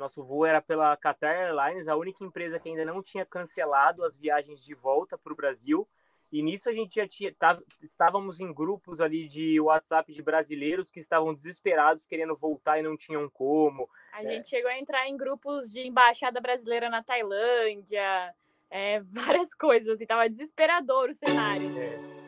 Nosso 0.00 0.24
voo 0.24 0.46
era 0.46 0.62
pela 0.62 0.96
Qatar 0.96 1.36
Airlines, 1.36 1.86
a 1.86 1.94
única 1.94 2.24
empresa 2.24 2.58
que 2.58 2.70
ainda 2.70 2.86
não 2.86 3.02
tinha 3.02 3.26
cancelado 3.26 4.02
as 4.02 4.16
viagens 4.16 4.64
de 4.64 4.74
volta 4.74 5.18
para 5.18 5.30
o 5.30 5.36
Brasil. 5.36 5.86
E 6.32 6.42
nisso 6.42 6.70
a 6.70 6.72
gente 6.72 6.94
já 6.94 7.06
tinha, 7.06 7.34
tá, 7.38 7.58
estávamos 7.82 8.40
em 8.40 8.50
grupos 8.50 9.00
ali 9.00 9.28
de 9.28 9.60
WhatsApp 9.60 10.10
de 10.10 10.22
brasileiros 10.22 10.90
que 10.90 11.00
estavam 11.00 11.34
desesperados, 11.34 12.04
querendo 12.04 12.34
voltar 12.34 12.78
e 12.78 12.82
não 12.82 12.96
tinham 12.96 13.28
como. 13.28 13.90
A 14.12 14.24
é. 14.24 14.28
gente 14.30 14.48
chegou 14.48 14.70
a 14.70 14.78
entrar 14.78 15.06
em 15.06 15.16
grupos 15.18 15.70
de 15.70 15.86
embaixada 15.86 16.40
brasileira 16.40 16.88
na 16.88 17.02
Tailândia, 17.02 18.34
é, 18.70 19.00
várias 19.12 19.52
coisas, 19.52 19.88
assim, 19.90 20.06
tava 20.06 20.30
desesperador 20.30 21.10
o 21.10 21.14
cenário. 21.14 21.78
É. 21.78 22.19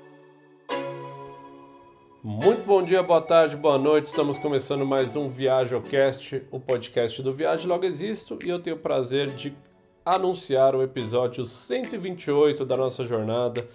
Muito 2.25 2.65
bom 2.65 2.85
dia, 2.85 3.03
boa 3.03 3.21
tarde, 3.21 3.57
boa 3.57 3.77
noite. 3.77 4.05
Estamos 4.05 4.39
começando 4.39 4.87
mais 4.87 5.17
um 5.17 5.27
ViajoCast, 5.27 6.45
o 6.53 6.61
podcast 6.61 7.21
do 7.21 7.35
Viagem 7.35 7.67
Logo 7.67 7.85
Existo, 7.85 8.39
e 8.45 8.49
eu 8.49 8.61
tenho 8.61 8.77
o 8.77 8.79
prazer 8.79 9.29
de 9.31 9.53
anunciar 10.07 10.77
o 10.77 10.85
episódio 10.85 11.45
128 11.45 12.65
da 12.65 12.77
nossa 12.77 13.05
jornada, 13.05 13.69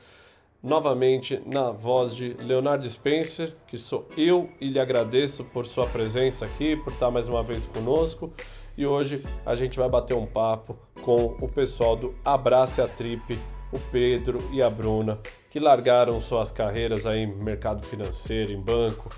novamente 0.63 1.41
na 1.45 1.71
voz 1.71 2.15
de 2.15 2.37
Leonardo 2.39 2.89
Spencer, 2.89 3.53
que 3.67 3.77
sou 3.77 4.07
eu 4.15 4.49
e 4.61 4.69
lhe 4.69 4.79
agradeço 4.79 5.43
por 5.43 5.65
sua 5.65 5.85
presença 5.85 6.45
aqui, 6.45 6.77
por 6.77 6.93
estar 6.93 7.11
mais 7.11 7.27
uma 7.27 7.43
vez 7.43 7.67
conosco. 7.67 8.31
E 8.77 8.85
hoje 8.85 9.23
a 9.45 9.55
gente 9.55 9.77
vai 9.77 9.89
bater 9.89 10.15
um 10.15 10.25
papo 10.25 10.79
com 11.01 11.25
o 11.41 11.51
pessoal 11.51 11.97
do 11.97 12.13
Abrace 12.23 12.81
a 12.81 12.87
Trip, 12.87 13.37
o 13.71 13.79
Pedro 13.91 14.41
e 14.51 14.61
a 14.61 14.69
Bruna, 14.69 15.19
que 15.49 15.59
largaram 15.59 16.19
suas 16.19 16.51
carreiras 16.51 17.05
aí 17.05 17.23
em 17.23 17.27
mercado 17.43 17.83
financeiro, 17.83 18.51
em 18.51 18.61
banco, 18.61 19.09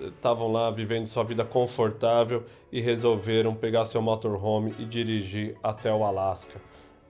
estavam 0.00 0.50
lá 0.50 0.70
vivendo 0.70 1.06
sua 1.06 1.24
vida 1.24 1.44
confortável 1.44 2.44
e 2.70 2.80
resolveram 2.80 3.54
pegar 3.54 3.84
seu 3.84 4.00
motorhome 4.00 4.74
e 4.78 4.84
dirigir 4.84 5.56
até 5.62 5.92
o 5.92 6.04
Alasca. 6.04 6.60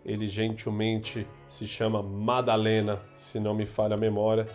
Ele 0.04 0.26
gentilmente 0.26 1.26
se 1.48 1.68
chama 1.68 2.02
Madalena, 2.02 3.00
se 3.16 3.38
não 3.38 3.54
me 3.54 3.66
falha 3.66 3.94
a 3.94 3.98
memória, 3.98 4.46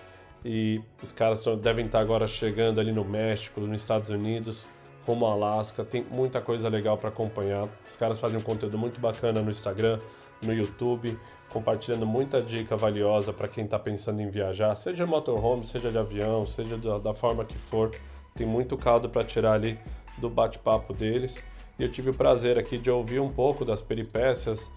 e 0.43 0.81
os 1.01 1.13
caras 1.13 1.43
devem 1.61 1.85
estar 1.85 1.99
agora 1.99 2.27
chegando 2.27 2.81
ali 2.81 2.91
no 2.91 3.05
México, 3.05 3.61
nos 3.61 3.81
Estados 3.81 4.09
Unidos, 4.09 4.65
rumo 5.05 5.25
ao 5.25 5.33
Alasca. 5.33 5.85
Tem 5.85 6.05
muita 6.09 6.41
coisa 6.41 6.67
legal 6.67 6.97
para 6.97 7.09
acompanhar. 7.09 7.67
Os 7.87 7.95
caras 7.95 8.19
fazem 8.19 8.37
um 8.37 8.41
conteúdo 8.41 8.77
muito 8.77 8.99
bacana 8.99 9.41
no 9.41 9.51
Instagram, 9.51 9.99
no 10.45 10.53
YouTube, 10.53 11.17
compartilhando 11.49 12.05
muita 12.05 12.41
dica 12.41 12.75
valiosa 12.75 13.31
para 13.31 13.47
quem 13.47 13.65
está 13.65 13.77
pensando 13.77 14.21
em 14.21 14.29
viajar, 14.29 14.75
seja 14.75 15.05
motorhome, 15.05 15.65
seja 15.65 15.91
de 15.91 15.97
avião, 15.97 16.45
seja 16.45 16.77
da, 16.77 16.97
da 16.97 17.13
forma 17.13 17.45
que 17.45 17.57
for. 17.57 17.91
Tem 18.33 18.47
muito 18.47 18.75
caldo 18.77 19.09
para 19.09 19.23
tirar 19.23 19.53
ali 19.53 19.79
do 20.17 20.29
bate-papo 20.29 20.93
deles. 20.93 21.43
E 21.77 21.83
eu 21.83 21.91
tive 21.91 22.09
o 22.09 22.13
prazer 22.13 22.57
aqui 22.57 22.77
de 22.77 22.89
ouvir 22.89 23.19
um 23.19 23.29
pouco 23.29 23.63
das 23.63 23.81
peripécias 23.81 24.71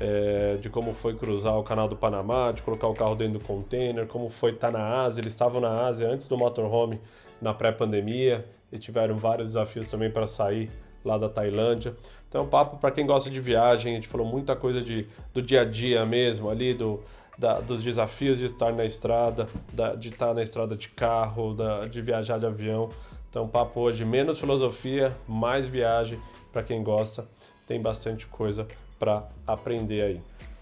é, 0.00 0.56
de 0.60 0.68
como 0.68 0.92
foi 0.92 1.14
cruzar 1.14 1.56
o 1.58 1.62
canal 1.62 1.88
do 1.88 1.96
Panamá, 1.96 2.52
de 2.52 2.62
colocar 2.62 2.86
o 2.86 2.94
carro 2.94 3.14
dentro 3.14 3.38
do 3.38 3.44
container, 3.44 4.06
como 4.06 4.28
foi 4.28 4.52
estar 4.52 4.70
tá 4.70 4.78
na 4.78 5.02
Ásia. 5.04 5.20
Eles 5.20 5.32
estavam 5.32 5.60
na 5.60 5.86
Ásia 5.86 6.08
antes 6.08 6.26
do 6.26 6.36
motorhome, 6.36 7.00
na 7.40 7.54
pré-pandemia, 7.54 8.44
e 8.72 8.78
tiveram 8.78 9.16
vários 9.16 9.48
desafios 9.48 9.88
também 9.88 10.10
para 10.10 10.26
sair 10.26 10.70
lá 11.04 11.16
da 11.16 11.28
Tailândia. 11.28 11.94
Então, 12.28 12.42
é 12.42 12.44
um 12.44 12.48
papo 12.48 12.78
para 12.78 12.90
quem 12.90 13.06
gosta 13.06 13.30
de 13.30 13.40
viagem. 13.40 13.92
A 13.92 13.94
gente 13.96 14.08
falou 14.08 14.26
muita 14.26 14.56
coisa 14.56 14.82
de, 14.82 15.06
do 15.32 15.40
dia 15.40 15.62
a 15.62 15.64
dia 15.64 16.04
mesmo, 16.04 16.50
ali, 16.50 16.74
do, 16.74 17.02
da, 17.38 17.60
dos 17.60 17.82
desafios 17.82 18.38
de 18.38 18.46
estar 18.46 18.72
na 18.72 18.84
estrada, 18.84 19.48
da, 19.72 19.94
de 19.94 20.08
estar 20.08 20.34
na 20.34 20.42
estrada 20.42 20.76
de 20.76 20.88
carro, 20.88 21.54
da, 21.54 21.86
de 21.86 22.00
viajar 22.02 22.38
de 22.38 22.46
avião. 22.46 22.88
Então, 23.30 23.44
um 23.44 23.48
papo 23.48 23.80
hoje 23.80 24.04
menos 24.04 24.38
filosofia, 24.38 25.16
mais 25.28 25.66
viagem 25.66 26.20
para 26.52 26.62
quem 26.62 26.82
gosta. 26.82 27.26
Tem 27.66 27.80
bastante 27.80 28.26
coisa 28.26 28.66
para 28.98 29.22
aprender 29.46 30.02
aí. 30.02 30.20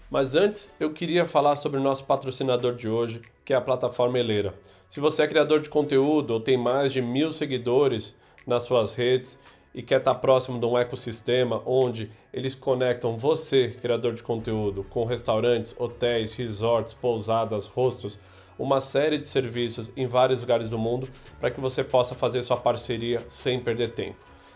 Mas 0.09 0.35
antes, 0.35 0.73
eu 0.79 0.91
queria 0.91 1.25
falar 1.25 1.55
sobre 1.55 1.79
o 1.79 1.83
nosso 1.83 2.03
patrocinador 2.05 2.75
de 2.75 2.87
hoje, 2.87 3.21
que 3.43 3.53
é 3.53 3.55
a 3.55 3.61
plataforma 3.61 4.19
Eleira. 4.19 4.53
Se 4.87 4.99
você 4.99 5.23
é 5.23 5.27
criador 5.27 5.61
de 5.61 5.69
conteúdo 5.69 6.31
ou 6.31 6.39
tem 6.39 6.57
mais 6.57 6.93
de 6.93 7.01
mil 7.01 7.31
seguidores 7.31 8.15
nas 8.45 8.63
suas 8.63 8.93
redes 8.93 9.39
e 9.75 9.83
quer 9.83 9.97
estar 9.97 10.15
próximo 10.15 10.57
de 10.57 10.65
um 10.65 10.77
ecossistema 10.77 11.61
onde 11.65 12.09
eles 12.33 12.55
conectam 12.55 13.17
você, 13.17 13.67
criador 13.81 14.13
de 14.13 14.23
conteúdo, 14.23 14.85
com 14.85 15.03
restaurantes, 15.03 15.75
hotéis, 15.77 16.33
resorts, 16.33 16.93
pousadas, 16.93 17.65
hostels, 17.65 18.17
uma 18.57 18.79
série 18.79 19.17
de 19.17 19.27
serviços 19.27 19.91
em 19.97 20.07
vários 20.07 20.39
lugares 20.39 20.69
do 20.69 20.77
mundo 20.77 21.09
para 21.41 21.51
que 21.51 21.59
você 21.59 21.83
possa 21.83 22.15
fazer 22.15 22.41
sua 22.41 22.55
parceria 22.55 23.21
sem 23.27 23.59
perder 23.59 23.89
tempo. 23.89 24.15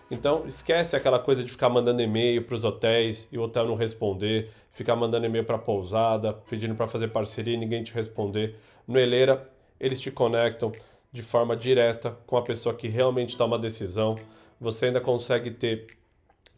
Então, 0.09 0.45
esquece 0.47 0.95
aquela 0.95 1.19
coisa 1.19 1.43
de 1.43 1.51
ficar 1.51 1.67
mandando 1.67 2.01
e-mail 2.01 2.41
para 2.43 2.55
os 2.55 2.63
hotéis 2.63 3.27
e 3.29 3.37
o 3.37 3.41
hotel 3.41 3.67
não 3.67 3.75
responder, 3.75 4.49
ficar 4.71 4.95
mandando 4.95 5.25
e-mail 5.25 5.43
para 5.43 5.57
a 5.57 5.59
pousada, 5.59 6.31
pedindo 6.49 6.75
para 6.75 6.87
fazer 6.87 7.09
parceria 7.09 7.55
e 7.55 7.57
ninguém 7.57 7.83
te 7.83 7.93
responder. 7.93 8.55
No 8.87 8.97
Eleira, 8.97 9.45
eles 9.77 9.99
te 9.99 10.09
conectam 10.09 10.71
de 11.11 11.21
forma 11.21 11.57
direta 11.57 12.17
com 12.25 12.37
a 12.37 12.41
pessoa 12.41 12.73
que 12.73 12.87
realmente 12.87 13.35
toma 13.35 13.57
a 13.57 13.59
decisão 13.59 14.15
você 14.59 14.87
ainda 14.87 15.01
consegue 15.01 15.51
ter 15.51 15.87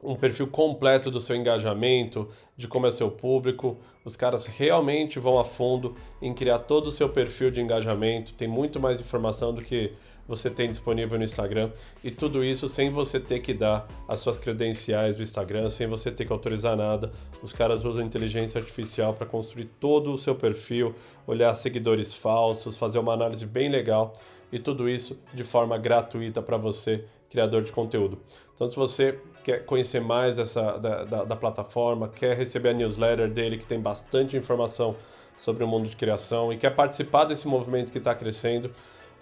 um 0.04 0.16
perfil 0.16 0.48
completo 0.48 1.12
do 1.12 1.22
seu 1.22 1.36
engajamento, 1.36 2.28
de 2.58 2.68
como 2.68 2.88
é 2.88 2.92
seu 2.92 3.12
público. 3.12 3.78
Os 4.04 4.16
caras 4.16 4.46
realmente 4.46 5.20
vão 5.20 5.40
a 5.40 5.46
fundo 5.46 5.96
em 6.22 6.34
criar 6.34 6.60
todo 6.60 6.88
o 6.88 6.92
seu 6.92 7.10
perfil 7.10 7.52
de 7.52 7.62
engajamento. 7.62 8.34
Tem 8.34 8.48
muito 8.48 8.80
mais 8.80 9.00
informação 9.00 9.54
do 9.54 9.62
que 9.62 9.94
você 10.28 10.50
tem 10.50 10.70
disponível 10.70 11.18
no 11.18 11.24
Instagram 11.24 11.72
e 12.04 12.10
tudo 12.10 12.44
isso 12.44 12.70
sem 12.70 12.90
você 12.90 13.20
ter 13.20 13.40
que 13.40 13.54
dar 13.54 13.88
as 14.08 14.20
suas 14.20 14.40
credenciais 14.40 15.16
do 15.16 15.24
Instagram, 15.24 15.70
sem 15.70 15.88
você 15.88 16.10
ter 16.10 16.26
que 16.26 16.32
autorizar 16.32 16.76
nada. 16.76 17.12
Os 17.44 17.52
caras 17.52 17.84
usam 17.84 18.06
inteligência 18.06 18.60
artificial 18.60 19.14
para 19.14 19.26
construir 19.26 19.66
todo 19.80 20.14
o 20.14 20.18
seu 20.18 20.34
perfil, 20.34 20.96
olhar 21.28 21.54
seguidores 21.54 22.14
falsos, 22.14 22.78
fazer 22.78 23.00
uma 23.00 23.14
análise 23.14 23.46
bem 23.46 23.70
legal 23.70 24.14
e 24.52 24.58
tudo 24.58 24.90
isso 24.90 25.20
de 25.34 25.44
forma 25.44 25.78
gratuita 25.78 26.42
para 26.42 26.58
você 26.58 27.04
criador 27.32 27.64
de 27.64 27.72
conteúdo. 27.72 28.20
Então, 28.54 28.68
se 28.68 28.76
você 28.76 29.18
quer 29.44 29.66
conhecer 29.66 30.00
mais 30.00 30.38
essa, 30.38 30.78
da, 30.78 31.04
da, 31.04 31.24
da, 31.24 31.36
plataforma, 31.36 32.08
quer 32.08 32.38
receber 32.38 32.70
a 32.70 32.74
newsletter 32.74 33.32
dele, 33.32 33.58
que 33.58 33.66
tem 33.66 33.80
bastante 33.80 34.38
informação 34.38 34.96
sobre 35.36 35.64
o 35.64 35.68
mundo 35.68 35.90
de 35.90 35.96
criação 35.96 36.54
e 36.54 36.58
quer 36.58 36.76
participar 36.76 37.26
desse 37.26 37.48
movimento 37.48 37.92
que 37.92 37.98
está 37.98 38.14
crescendo, 38.14 38.70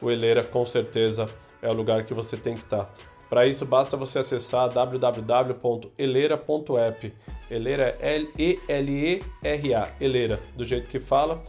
o 0.02 0.12
Eleira 0.12 0.44
com 0.44 0.66
certeza 0.66 1.28
é 1.62 1.70
o 1.70 1.74
lugar 1.74 2.04
que 2.04 2.14
você 2.14 2.36
tem 2.36 2.56
que 2.56 2.64
estar. 2.64 2.86
Tá. 2.86 2.90
Para 3.30 3.46
isso, 3.46 3.64
basta 3.64 3.96
você 3.96 4.20
acessar 4.20 4.68
www.eleira.app. 4.70 7.14
Eleira 7.52 7.96
é 8.02 8.26
E-L-E-R-A, 8.38 9.90
Eleira, 10.02 10.40
do 10.56 10.66
jeito 10.66 10.90
que 10.90 11.00
fala, 11.00 11.40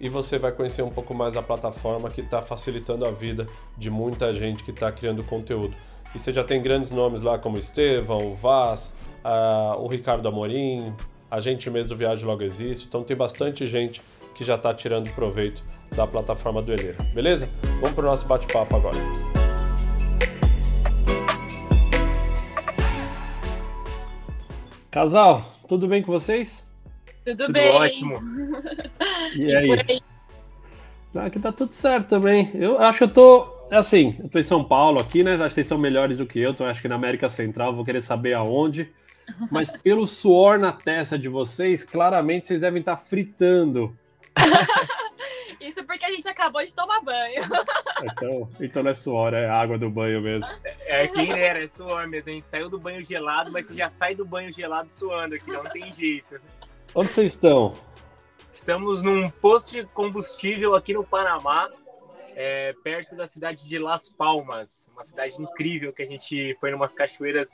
e 0.00 0.08
você 0.08 0.38
vai 0.38 0.52
conhecer 0.52 0.82
um 0.82 0.90
pouco 0.90 1.12
mais 1.12 1.36
a 1.36 1.42
plataforma 1.42 2.08
que 2.08 2.20
está 2.20 2.40
facilitando 2.40 3.04
a 3.04 3.10
vida 3.10 3.46
de 3.76 3.90
muita 3.90 4.32
gente 4.32 4.62
que 4.62 4.70
está 4.70 4.92
criando 4.92 5.24
conteúdo. 5.24 5.74
E 6.14 6.18
você 6.18 6.32
já 6.32 6.44
tem 6.44 6.62
grandes 6.62 6.92
nomes 6.92 7.22
lá 7.22 7.38
como 7.38 7.58
Estevão, 7.58 8.32
o 8.32 8.34
Vaz, 8.36 8.94
a, 9.24 9.76
o 9.78 9.88
Ricardo 9.88 10.28
Amorim, 10.28 10.94
a 11.28 11.40
gente 11.40 11.68
mesmo 11.68 11.88
do 11.88 11.96
Viagem 11.96 12.24
Logo 12.24 12.42
Existe. 12.42 12.86
Então 12.86 13.02
tem 13.02 13.16
bastante 13.16 13.66
gente 13.66 14.00
que 14.34 14.44
já 14.44 14.54
está 14.54 14.72
tirando 14.72 15.12
proveito 15.14 15.60
da 15.96 16.06
plataforma 16.06 16.62
do 16.62 16.72
Eleira. 16.72 16.96
Beleza? 17.12 17.48
Vamos 17.80 17.92
para 17.92 18.04
o 18.04 18.06
nosso 18.06 18.28
bate-papo 18.28 18.76
agora. 18.76 18.96
Casal, 24.88 25.56
tudo 25.66 25.88
bem 25.88 26.00
com 26.00 26.12
vocês? 26.12 26.62
Tudo, 27.24 27.38
tudo 27.38 27.52
bem. 27.52 27.70
ótimo. 27.70 28.20
E, 29.34 29.42
e 29.50 29.56
aí? 29.56 29.72
aí? 29.72 30.00
Aqui 31.16 31.38
tá 31.38 31.52
tudo 31.52 31.72
certo 31.72 32.08
também. 32.08 32.50
Eu 32.54 32.78
acho 32.80 32.98
que 32.98 33.04
eu 33.04 33.08
tô. 33.08 33.48
Assim, 33.74 34.16
eu 34.22 34.28
tô 34.28 34.38
em 34.38 34.44
São 34.44 34.62
Paulo 34.62 35.00
aqui, 35.00 35.24
né? 35.24 35.34
Acho 35.34 35.48
que 35.48 35.54
vocês 35.54 35.66
são 35.66 35.76
melhores 35.76 36.18
do 36.18 36.26
que 36.26 36.38
eu, 36.38 36.52
então 36.52 36.66
acho 36.66 36.80
que 36.80 36.88
na 36.88 36.94
América 36.94 37.28
Central 37.28 37.74
vou 37.74 37.84
querer 37.84 38.02
saber 38.02 38.34
aonde. 38.34 38.92
Mas 39.50 39.70
pelo 39.82 40.06
suor 40.06 40.58
na 40.58 40.72
testa 40.72 41.18
de 41.18 41.28
vocês, 41.28 41.82
claramente 41.82 42.46
vocês 42.46 42.60
devem 42.60 42.80
estar 42.80 42.96
fritando. 42.96 43.96
Isso 45.60 45.82
porque 45.84 46.04
a 46.04 46.10
gente 46.10 46.28
acabou 46.28 46.64
de 46.64 46.72
tomar 46.74 47.00
banho. 47.00 47.42
Então, 48.04 48.50
então 48.60 48.82
não 48.82 48.90
é 48.90 48.94
suor, 48.94 49.34
é 49.34 49.48
água 49.48 49.78
do 49.78 49.90
banho 49.90 50.20
mesmo. 50.20 50.48
É, 50.86 51.08
quem 51.08 51.32
era, 51.32 51.64
é 51.64 51.66
suor 51.66 52.06
mesmo. 52.06 52.30
A 52.30 52.34
gente 52.34 52.48
saiu 52.48 52.68
do 52.68 52.78
banho 52.78 53.02
gelado, 53.02 53.50
mas 53.50 53.66
você 53.66 53.74
já 53.74 53.88
sai 53.88 54.14
do 54.14 54.24
banho 54.24 54.52
gelado 54.52 54.88
suando 54.90 55.34
aqui, 55.34 55.50
não 55.50 55.64
tem 55.64 55.90
jeito. 55.90 56.40
Onde 56.94 57.12
vocês 57.12 57.32
estão? 57.32 57.72
Estamos 58.52 59.02
num 59.02 59.28
posto 59.30 59.72
de 59.72 59.84
combustível 59.84 60.76
aqui 60.76 60.92
no 60.92 61.02
Panamá, 61.02 61.70
é, 62.34 62.74
perto 62.82 63.16
da 63.16 63.26
cidade 63.26 63.66
de 63.66 63.78
Las 63.78 64.08
Palmas, 64.08 64.88
uma 64.92 65.04
cidade 65.04 65.40
incrível 65.40 65.92
que 65.92 66.02
a 66.02 66.06
gente 66.06 66.56
foi 66.60 66.70
em 66.70 66.74
umas 66.74 66.94
cachoeiras 66.94 67.48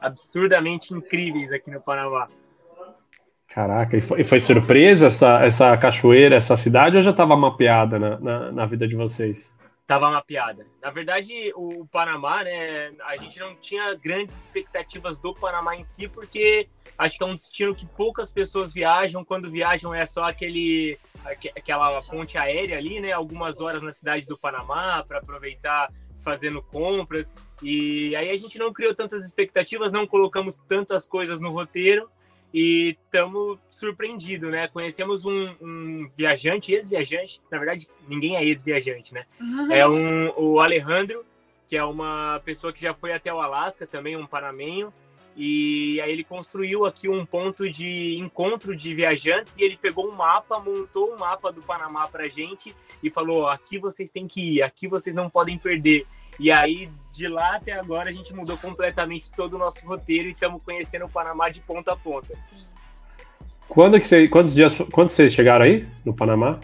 absurdamente 0.00 0.92
incríveis 0.92 1.52
aqui 1.52 1.70
no 1.70 1.80
Panamá. 1.80 2.28
Caraca, 3.48 3.96
e 3.96 4.00
foi, 4.00 4.24
foi 4.24 4.40
surpresa 4.40 5.06
essa, 5.06 5.44
essa 5.44 5.76
cachoeira, 5.76 6.36
essa 6.36 6.56
cidade, 6.56 6.96
ou 6.96 7.02
já 7.02 7.10
estava 7.10 7.36
mapeada 7.36 7.98
na, 7.98 8.18
na, 8.18 8.52
na, 8.52 8.66
vida 8.66 8.88
de 8.88 8.96
vocês? 8.96 9.54
Tava 9.86 10.10
mapeada. 10.10 10.66
Na 10.80 10.90
verdade, 10.90 11.52
o, 11.54 11.86
Panamá, 11.86 12.44
né, 12.44 12.92
a 13.04 13.16
gente 13.16 13.38
não 13.38 13.54
tinha 13.56 13.94
grandes 13.94 14.44
expectativas 14.44 15.20
do 15.20 15.34
Panamá 15.34 15.76
em 15.76 15.82
si, 15.82 16.08
porque 16.08 16.68
acho 16.96 17.18
que 17.18 17.24
é 17.24 17.26
um 17.26 17.34
destino 17.34 17.74
que 17.74 17.84
poucas 17.84 18.30
pessoas 18.30 18.72
viajam. 18.72 19.24
Quando 19.24 19.50
viajam 19.50 19.92
é 19.92 20.06
só 20.06 20.24
aquele 20.24 20.98
aquela 21.56 22.00
ponte 22.02 22.38
aérea 22.38 22.78
ali, 22.78 23.00
né, 23.00 23.12
algumas 23.12 23.60
horas 23.60 23.82
na 23.82 23.92
cidade 23.92 24.26
do 24.26 24.38
Panamá 24.38 25.04
para 25.06 25.18
aproveitar 25.18 25.92
fazendo 26.20 26.62
compras. 26.62 27.34
E 27.62 28.14
aí 28.14 28.30
a 28.30 28.36
gente 28.36 28.58
não 28.58 28.72
criou 28.72 28.94
tantas 28.94 29.24
expectativas, 29.24 29.92
não 29.92 30.06
colocamos 30.06 30.60
tantas 30.60 31.06
coisas 31.06 31.40
no 31.40 31.50
roteiro 31.50 32.08
e 32.52 32.96
estamos 33.04 33.58
surpreendidos, 33.68 34.50
né? 34.50 34.68
Conhecemos 34.68 35.24
um, 35.24 35.54
um 35.60 36.10
viajante, 36.16 36.72
ex-viajante, 36.72 37.40
na 37.50 37.58
verdade 37.58 37.88
ninguém 38.08 38.36
é 38.36 38.44
ex-viajante, 38.44 39.14
né? 39.14 39.24
Uhum. 39.40 39.72
É 39.72 39.88
um, 39.88 40.32
o 40.36 40.60
Alejandro, 40.60 41.24
que 41.66 41.76
é 41.76 41.84
uma 41.84 42.40
pessoa 42.44 42.72
que 42.72 42.80
já 42.80 42.92
foi 42.92 43.12
até 43.12 43.32
o 43.32 43.40
Alasca, 43.40 43.86
também 43.86 44.16
um 44.16 44.26
panamenho, 44.26 44.92
e 45.34 46.00
aí 46.02 46.12
ele 46.12 46.24
construiu 46.24 46.84
aqui 46.84 47.08
um 47.08 47.24
ponto 47.24 47.68
de 47.70 48.16
encontro 48.18 48.76
de 48.76 48.94
viajantes 48.94 49.56
e 49.56 49.64
ele 49.64 49.76
pegou 49.76 50.06
um 50.06 50.12
mapa, 50.12 50.58
montou 50.58 51.14
um 51.14 51.18
mapa 51.18 51.50
do 51.50 51.62
Panamá 51.62 52.06
pra 52.06 52.28
gente 52.28 52.76
e 53.02 53.08
falou: 53.08 53.48
aqui 53.48 53.78
vocês 53.78 54.10
têm 54.10 54.26
que 54.26 54.56
ir, 54.56 54.62
aqui 54.62 54.86
vocês 54.86 55.14
não 55.14 55.30
podem 55.30 55.58
perder. 55.58 56.06
E 56.38 56.50
aí, 56.50 56.88
de 57.12 57.28
lá 57.28 57.56
até 57.56 57.72
agora, 57.72 58.10
a 58.10 58.12
gente 58.12 58.32
mudou 58.34 58.56
completamente 58.56 59.30
todo 59.32 59.54
o 59.54 59.58
nosso 59.58 59.84
roteiro 59.86 60.28
e 60.28 60.32
estamos 60.32 60.62
conhecendo 60.62 61.04
o 61.04 61.08
Panamá 61.10 61.48
de 61.48 61.60
ponta 61.60 61.92
a 61.92 61.96
ponta. 61.96 62.34
Sim. 62.36 62.64
Quando 63.68 63.98
que 63.98 64.06
você, 64.06 64.28
quantos 64.28 64.54
dias, 64.54 64.78
quantos 64.92 65.14
vocês 65.14 65.32
chegaram 65.32 65.64
aí 65.64 65.86
no 66.04 66.14
Panamá? 66.14 66.58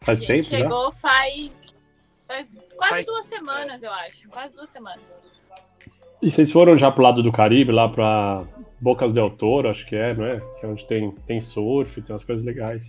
Faz 0.00 0.20
tempo 0.20 0.42
chegou 0.42 0.92
já? 0.92 0.98
faz, 0.98 1.74
faz 2.26 2.58
quase 2.76 2.92
faz, 2.92 3.06
duas 3.06 3.24
semanas, 3.26 3.82
eu 3.82 3.92
acho. 3.92 4.28
Quase 4.28 4.54
duas 4.54 4.68
semanas. 4.68 5.02
E 6.20 6.30
vocês 6.30 6.50
foram 6.50 6.76
já 6.76 6.90
pro 6.90 7.02
lado 7.02 7.22
do 7.22 7.32
Caribe, 7.32 7.72
lá 7.72 7.88
para 7.88 8.44
Bocas 8.82 9.12
del 9.14 9.30
Toro, 9.30 9.70
acho 9.70 9.86
que 9.86 9.96
é, 9.96 10.14
não 10.14 10.26
é? 10.26 10.40
Que 10.58 10.66
é 10.66 10.68
onde 10.68 10.86
tem, 10.86 11.10
tem 11.10 11.40
surf, 11.40 12.02
tem 12.02 12.14
umas 12.14 12.24
coisas 12.24 12.44
legais. 12.44 12.86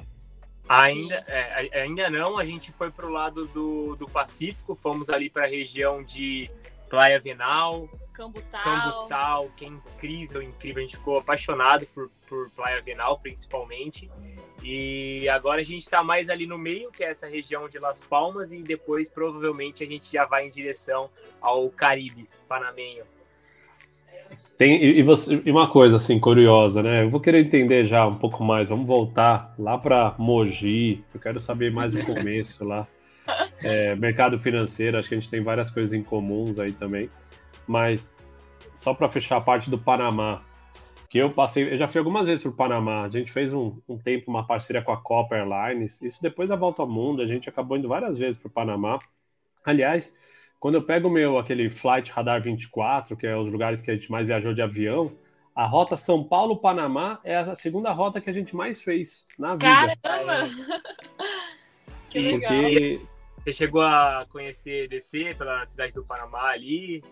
Ainda, 0.67 1.23
é, 1.27 1.81
ainda 1.81 2.09
não, 2.09 2.37
a 2.37 2.45
gente 2.45 2.71
foi 2.71 2.89
para 2.89 3.05
o 3.05 3.09
lado 3.09 3.45
do, 3.47 3.95
do 3.95 4.07
Pacífico, 4.07 4.75
fomos 4.75 5.09
ali 5.09 5.29
para 5.29 5.45
a 5.45 5.47
região 5.47 6.03
de 6.03 6.49
Praia 6.89 7.19
Venal, 7.19 7.89
Cambutal. 8.15 8.63
Cambutal, 8.63 9.49
que 9.57 9.65
é 9.65 9.67
incrível, 9.67 10.41
incrível. 10.41 10.81
A 10.81 10.85
gente 10.85 10.95
ficou 10.95 11.17
apaixonado 11.19 11.85
por, 11.87 12.09
por 12.29 12.49
Praia 12.51 12.81
Venal, 12.81 13.19
principalmente. 13.19 14.09
E 14.63 15.27
agora 15.27 15.59
a 15.59 15.63
gente 15.65 15.83
está 15.83 16.01
mais 16.01 16.29
ali 16.29 16.47
no 16.47 16.57
meio, 16.57 16.91
que 16.91 17.03
é 17.03 17.11
essa 17.11 17.27
região 17.27 17.67
de 17.67 17.77
Las 17.77 18.05
Palmas, 18.05 18.53
e 18.53 18.63
depois 18.63 19.09
provavelmente 19.09 19.83
a 19.83 19.87
gente 19.87 20.11
já 20.11 20.25
vai 20.25 20.47
em 20.47 20.49
direção 20.49 21.09
ao 21.41 21.69
Caribe 21.69 22.29
panamenho. 22.47 23.03
Tem, 24.57 24.81
e, 24.81 25.03
você, 25.03 25.41
e 25.45 25.51
uma 25.51 25.69
coisa 25.69 25.97
assim 25.97 26.17
curiosa, 26.17 26.81
né? 26.81 27.03
Eu 27.03 27.09
vou 27.09 27.19
querer 27.19 27.41
entender 27.41 27.85
já 27.85 28.07
um 28.07 28.15
pouco 28.15 28.41
mais. 28.43 28.69
Vamos 28.69 28.87
voltar 28.87 29.53
lá 29.59 29.77
para 29.77 30.15
Mogi. 30.17 31.03
Eu 31.13 31.19
quero 31.19 31.39
saber 31.41 31.71
mais 31.71 31.91
do 31.91 32.05
começo 32.05 32.63
lá. 32.63 32.87
É, 33.61 33.95
mercado 33.95 34.39
financeiro, 34.39 34.97
acho 34.97 35.09
que 35.09 35.15
a 35.15 35.19
gente 35.19 35.29
tem 35.29 35.41
várias 35.41 35.69
coisas 35.69 35.91
em 35.93 36.01
comuns 36.01 36.57
aí 36.57 36.71
também. 36.71 37.09
Mas 37.67 38.15
só 38.73 38.93
para 38.93 39.09
fechar 39.09 39.37
a 39.37 39.41
parte 39.41 39.69
do 39.69 39.77
Panamá, 39.77 40.41
que 41.09 41.17
eu 41.17 41.29
passei, 41.29 41.73
eu 41.73 41.77
já 41.77 41.87
fui 41.87 41.99
algumas 41.99 42.25
vezes 42.25 42.43
para 42.43 42.51
o 42.51 42.55
Panamá. 42.55 43.03
A 43.03 43.09
gente 43.09 43.31
fez 43.31 43.53
um, 43.53 43.77
um, 43.89 43.97
tempo 43.97 44.31
uma 44.31 44.45
parceria 44.45 44.81
com 44.81 44.91
a 44.91 44.97
Copa 44.97 45.35
Airlines. 45.35 46.01
Isso 46.01 46.21
depois 46.21 46.47
da 46.47 46.55
volta 46.55 46.81
ao 46.81 46.87
mundo, 46.87 47.21
a 47.21 47.27
gente 47.27 47.49
acabou 47.49 47.77
indo 47.77 47.89
várias 47.89 48.17
vezes 48.17 48.37
para 48.37 48.47
o 48.47 48.51
Panamá. 48.51 48.99
Aliás, 49.65 50.15
quando 50.65 50.73
eu 50.73 50.81
pego 50.81 51.09
o 51.09 51.11
meu, 51.11 51.37
aquele 51.37 51.69
Flight 51.69 52.11
Radar 52.11 52.41
24, 52.41 53.15
que 53.15 53.27
é 53.27 53.37
os 53.37 53.47
lugares 53.47 53.83
que 53.83 53.91
a 53.91 53.93
gente 53.93 54.09
mais 54.09 54.25
viajou 54.25 54.51
de 54.51 54.63
avião, 54.63 55.15
a 55.55 55.63
rota 55.63 55.95
São 55.95 56.23
Paulo-Panamá 56.23 57.19
é 57.23 57.35
a 57.35 57.53
segunda 57.53 57.91
rota 57.91 58.19
que 58.19 58.31
a 58.31 58.33
gente 58.33 58.55
mais 58.55 58.81
fez 58.81 59.27
na 59.37 59.51
vida. 59.51 59.95
Caramba! 60.01 60.49
que 62.09 62.17
legal. 62.17 62.51
Porque... 62.51 63.01
Você 63.37 63.53
chegou 63.53 63.83
a 63.83 64.25
conhecer, 64.27 64.89
descer 64.89 65.37
pela 65.37 65.63
cidade 65.65 65.93
do 65.93 66.03
Panamá 66.03 66.49
ali? 66.49 67.03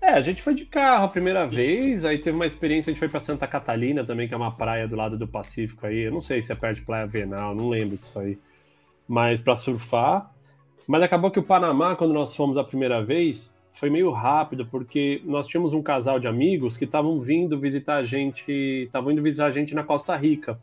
É, 0.00 0.08
a 0.08 0.20
gente 0.20 0.42
foi 0.42 0.54
de 0.56 0.66
carro 0.66 1.04
a 1.04 1.08
primeira 1.08 1.46
vez, 1.46 2.04
aí 2.04 2.18
teve 2.18 2.34
uma 2.34 2.44
experiência, 2.44 2.90
a 2.90 2.92
gente 2.92 2.98
foi 2.98 3.08
para 3.08 3.20
Santa 3.20 3.46
Catalina 3.46 4.02
também, 4.02 4.26
que 4.26 4.34
é 4.34 4.36
uma 4.36 4.56
praia 4.56 4.88
do 4.88 4.96
lado 4.96 5.16
do 5.16 5.28
Pacífico 5.28 5.86
aí. 5.86 6.00
Eu 6.00 6.10
não 6.10 6.20
sei 6.20 6.42
se 6.42 6.50
é 6.50 6.56
perto 6.56 6.78
de 6.78 6.84
Praia 6.84 7.06
Venal, 7.06 7.54
não 7.54 7.68
lembro 7.68 7.98
disso 7.98 8.18
aí. 8.18 8.36
Mas 9.06 9.40
para 9.40 9.54
surfar. 9.54 10.34
Mas 10.86 11.02
acabou 11.02 11.30
que 11.30 11.38
o 11.38 11.42
Panamá, 11.42 11.96
quando 11.96 12.14
nós 12.14 12.34
fomos 12.36 12.56
a 12.56 12.64
primeira 12.64 13.02
vez, 13.02 13.52
foi 13.72 13.90
meio 13.90 14.10
rápido, 14.10 14.66
porque 14.66 15.20
nós 15.24 15.46
tínhamos 15.46 15.72
um 15.72 15.82
casal 15.82 16.20
de 16.20 16.26
amigos 16.26 16.76
que 16.76 16.84
estavam 16.84 17.18
vindo 17.20 17.58
visitar 17.58 17.96
a 17.96 18.04
gente, 18.04 18.50
estavam 18.86 19.10
indo 19.10 19.22
visitar 19.22 19.46
a 19.46 19.50
gente 19.50 19.74
na 19.74 19.82
Costa 19.82 20.14
Rica. 20.16 20.58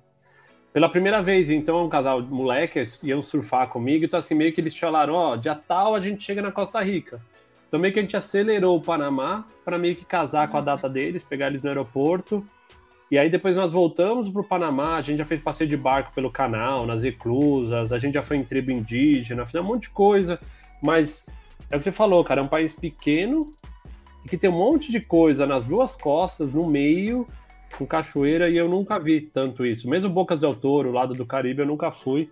Pela 0.72 0.90
primeira 0.90 1.22
vez, 1.22 1.52
então, 1.52 1.86
um 1.86 1.90
casal 1.90 2.22
de 2.22 2.32
moleques 2.32 3.04
iam 3.04 3.22
surfar 3.22 3.68
comigo, 3.68 4.06
então 4.06 4.18
assim, 4.18 4.34
meio 4.34 4.52
que 4.52 4.60
eles 4.60 4.76
falaram, 4.76 5.14
ó, 5.14 5.34
oh, 5.34 5.38
dia 5.38 5.54
tal 5.54 5.94
a 5.94 6.00
gente 6.00 6.24
chega 6.24 6.42
na 6.42 6.52
Costa 6.52 6.82
Rica. 6.82 7.22
Então 7.68 7.80
meio 7.80 7.94
que 7.94 8.00
a 8.00 8.02
gente 8.02 8.18
acelerou 8.18 8.78
o 8.78 8.82
Panamá 8.82 9.46
para 9.66 9.78
meio 9.78 9.96
que 9.96 10.06
casar 10.06 10.48
com 10.48 10.58
a 10.58 10.62
data 10.62 10.88
deles, 10.90 11.24
pegar 11.24 11.48
eles 11.48 11.62
no 11.62 11.70
aeroporto 11.70 12.44
e 13.12 13.18
aí 13.18 13.30
depois 13.30 13.56
nós 13.56 13.72
voltamos 13.72 14.30
para 14.30 14.42
o 14.42 14.48
Panamá, 14.48 14.96
a 14.96 15.02
gente 15.02 15.20
já 15.20 15.26
fez 15.26 15.40
passeio 15.42 15.70
de 15.70 15.78
barco 15.78 16.14
pelo 16.14 16.32
canal, 16.32 16.86
nas 16.86 17.04
reclusas, 17.04 17.92
a 17.92 18.00
gente 18.00 18.14
já 18.14 18.24
foi 18.24 18.38
em 18.38 18.44
tribo 18.44 18.72
indígena, 18.72 19.46
fizemos 19.46 19.70
um 19.70 19.74
monte 19.74 19.84
de 19.84 19.90
coisa, 19.92 20.40
mas 20.82 21.30
é 21.70 21.76
o 21.76 21.80
que 21.80 21.86
você 21.86 21.92
falou, 21.92 22.24
cara, 22.24 22.42
é 22.42 22.44
um 22.44 22.48
país 22.48 22.74
pequeno 22.74 23.54
e 24.24 24.30
que 24.30 24.38
tem 24.38 24.50
um 24.50 24.58
monte 24.58 24.92
de 24.92 25.00
coisa 25.00 25.46
nas 25.46 25.66
duas 25.66 25.96
costas, 25.96 26.54
no 26.54 26.68
meio, 26.68 27.28
com 27.78 27.86
cachoeira, 27.86 28.50
e 28.50 28.58
eu 28.58 28.70
nunca 28.70 28.98
vi 28.98 29.22
tanto 29.22 29.66
isso. 29.66 29.90
Mesmo 29.90 30.10
Bocas 30.10 30.40
del 30.40 30.56
Toro, 30.56 30.92
lado 30.92 31.14
do 31.14 31.26
Caribe, 31.26 31.62
eu 31.62 31.66
nunca 31.66 31.92
fui. 31.92 32.30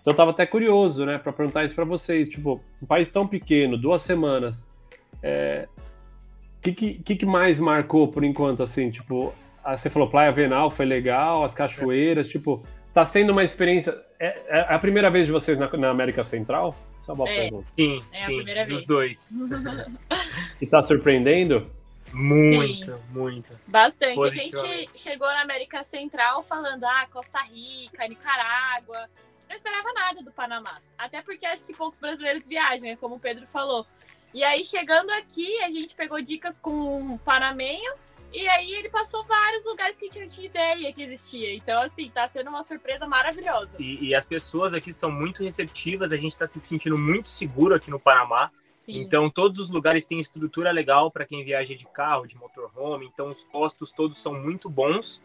Então 0.00 0.12
eu 0.12 0.16
tava 0.16 0.32
até 0.32 0.44
curioso, 0.44 1.06
né, 1.06 1.18
para 1.18 1.32
perguntar 1.32 1.64
isso 1.64 1.74
para 1.74 1.84
vocês, 1.84 2.28
tipo, 2.28 2.60
um 2.82 2.86
país 2.86 3.10
tão 3.10 3.26
pequeno, 3.26 3.78
duas 3.78 4.02
semanas, 4.02 4.66
é... 5.22 5.66
o 6.58 6.60
que, 6.60 6.72
que, 6.72 7.16
que 7.16 7.26
mais 7.26 7.58
marcou 7.58 8.08
por 8.08 8.22
enquanto, 8.22 8.62
assim, 8.62 8.90
tipo, 8.90 9.32
você 9.72 9.88
falou 9.88 10.08
Praia 10.08 10.30
Venal 10.30 10.70
foi 10.70 10.84
legal, 10.84 11.44
as 11.44 11.54
cachoeiras, 11.54 12.28
tipo, 12.28 12.62
tá 12.92 13.04
sendo 13.04 13.30
uma 13.30 13.42
experiência. 13.42 13.94
É, 14.20 14.58
é 14.58 14.74
a 14.74 14.78
primeira 14.78 15.10
vez 15.10 15.26
de 15.26 15.32
vocês 15.32 15.58
na, 15.58 15.68
na 15.76 15.90
América 15.90 16.22
Central? 16.22 16.74
Só 17.00 17.12
uma 17.12 17.28
é, 17.28 17.42
pergunta. 17.42 17.64
Sim, 17.64 18.02
é 18.12 18.20
sim, 18.20 18.44
dos 18.44 18.66
vez. 18.68 18.86
dois. 18.86 19.30
e 20.60 20.66
tá 20.66 20.82
surpreendendo? 20.82 21.62
Muito, 22.12 22.92
sim. 22.92 23.00
muito. 23.10 23.52
Bastante. 23.66 24.24
A 24.24 24.30
gente 24.30 24.88
chegou 24.94 25.26
na 25.26 25.42
América 25.42 25.82
Central 25.82 26.42
falando, 26.42 26.84
ah, 26.84 27.06
Costa 27.10 27.40
Rica, 27.42 28.06
Nicarágua. 28.06 29.08
Não 29.48 29.56
esperava 29.56 29.92
nada 29.92 30.22
do 30.22 30.32
Panamá. 30.32 30.80
Até 30.96 31.20
porque 31.20 31.44
acho 31.44 31.64
que 31.64 31.74
poucos 31.74 32.00
brasileiros 32.00 32.48
viajam, 32.48 32.88
é 32.88 32.96
como 32.96 33.16
o 33.16 33.20
Pedro 33.20 33.46
falou. 33.48 33.86
E 34.32 34.42
aí, 34.42 34.64
chegando 34.64 35.10
aqui, 35.10 35.60
a 35.62 35.70
gente 35.70 35.94
pegou 35.94 36.20
dicas 36.22 36.58
com 36.58 36.70
um 36.98 37.18
panamenho 37.18 37.92
e 38.34 38.48
aí 38.48 38.74
ele 38.74 38.88
passou 38.88 39.22
vários 39.24 39.64
lugares 39.64 39.96
que 39.96 40.06
a 40.06 40.08
gente 40.08 40.20
não 40.20 40.28
tinha 40.28 40.46
ideia 40.46 40.92
que 40.92 41.02
existia. 41.02 41.54
Então, 41.54 41.80
assim, 41.80 42.10
tá 42.10 42.26
sendo 42.26 42.50
uma 42.50 42.64
surpresa 42.64 43.06
maravilhosa. 43.06 43.70
E, 43.78 44.08
e 44.08 44.14
as 44.14 44.26
pessoas 44.26 44.74
aqui 44.74 44.92
são 44.92 45.10
muito 45.10 45.44
receptivas, 45.44 46.12
a 46.12 46.16
gente 46.16 46.36
tá 46.36 46.46
se 46.46 46.58
sentindo 46.58 46.98
muito 46.98 47.28
seguro 47.28 47.74
aqui 47.74 47.90
no 47.90 48.00
Panamá. 48.00 48.50
Sim. 48.72 48.98
Então, 48.98 49.30
todos 49.30 49.58
os 49.60 49.70
lugares 49.70 50.04
têm 50.04 50.18
estrutura 50.18 50.72
legal 50.72 51.10
para 51.10 51.24
quem 51.24 51.44
viaja 51.44 51.74
de 51.74 51.86
carro, 51.86 52.26
de 52.26 52.36
motorhome. 52.36 53.06
Então, 53.06 53.30
os 53.30 53.44
postos 53.44 53.92
todos 53.92 54.20
são 54.20 54.34
muito 54.34 54.68
bons. 54.68 55.22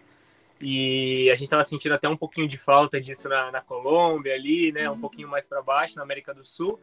E 0.61 1.29
a 1.31 1.35
gente 1.35 1.45
estava 1.45 1.63
sentindo 1.63 1.95
até 1.95 2.07
um 2.07 2.17
pouquinho 2.17 2.47
de 2.47 2.57
falta 2.57 3.01
disso 3.01 3.27
na, 3.27 3.51
na 3.51 3.61
Colômbia 3.61 4.35
ali, 4.35 4.71
né? 4.71 4.89
Uhum. 4.89 4.97
Um 4.97 4.99
pouquinho 5.01 5.27
mais 5.27 5.47
para 5.47 5.61
baixo, 5.61 5.95
na 5.95 6.03
América 6.03 6.33
do 6.33 6.45
Sul. 6.45 6.79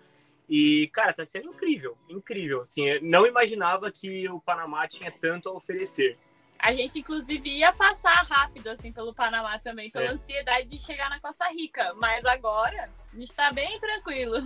E, 0.49 0.89
cara, 0.93 1.13
tá 1.13 1.25
sendo 1.25 1.49
incrível, 1.49 1.97
incrível. 2.09 2.63
Assim, 2.63 2.87
eu 2.87 3.03
não 3.03 3.27
imaginava 3.27 3.91
que 3.91 4.29
o 4.29 4.41
Panamá 4.41 4.87
tinha 4.87 5.11
tanto 5.11 5.49
a 5.49 5.53
oferecer. 5.53 6.17
A 6.59 6.73
gente, 6.73 7.01
inclusive, 7.01 7.51
ia 7.51 7.73
passar 7.73 8.25
rápido, 8.25 8.69
assim, 8.69 8.91
pelo 8.91 9.13
Panamá 9.13 9.59
também, 9.59 9.91
pela 9.91 10.07
é. 10.07 10.11
ansiedade 10.11 10.69
de 10.69 10.79
chegar 10.79 11.11
na 11.11 11.21
Costa 11.21 11.49
Rica. 11.49 11.93
Mas 11.95 12.25
agora, 12.25 12.89
a 13.13 13.19
gente 13.19 13.33
tá 13.33 13.53
bem 13.53 13.79
tranquilo. 13.79 14.37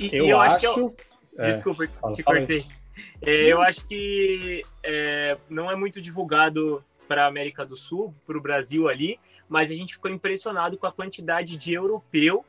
E, 0.00 0.16
eu, 0.16 0.26
eu 0.26 0.40
acho... 0.40 0.60
que 0.60 0.66
eu... 0.66 0.96
É, 1.38 1.50
Desculpa, 1.50 1.86
fala, 2.00 2.14
te 2.14 2.22
fala 2.22 2.38
cortei. 2.38 2.66
É, 3.20 3.52
eu 3.52 3.60
acho 3.60 3.86
que 3.86 4.62
é, 4.82 5.36
não 5.50 5.70
é 5.70 5.76
muito 5.76 6.00
divulgado 6.00 6.82
para 7.06 7.24
a 7.24 7.26
América 7.26 7.64
do 7.64 7.76
Sul, 7.76 8.14
para 8.26 8.38
o 8.38 8.40
Brasil 8.40 8.88
ali, 8.88 9.20
mas 9.48 9.70
a 9.70 9.74
gente 9.74 9.94
ficou 9.94 10.10
impressionado 10.10 10.76
com 10.78 10.86
a 10.86 10.92
quantidade 10.92 11.56
de 11.56 11.74
europeu 11.74 12.44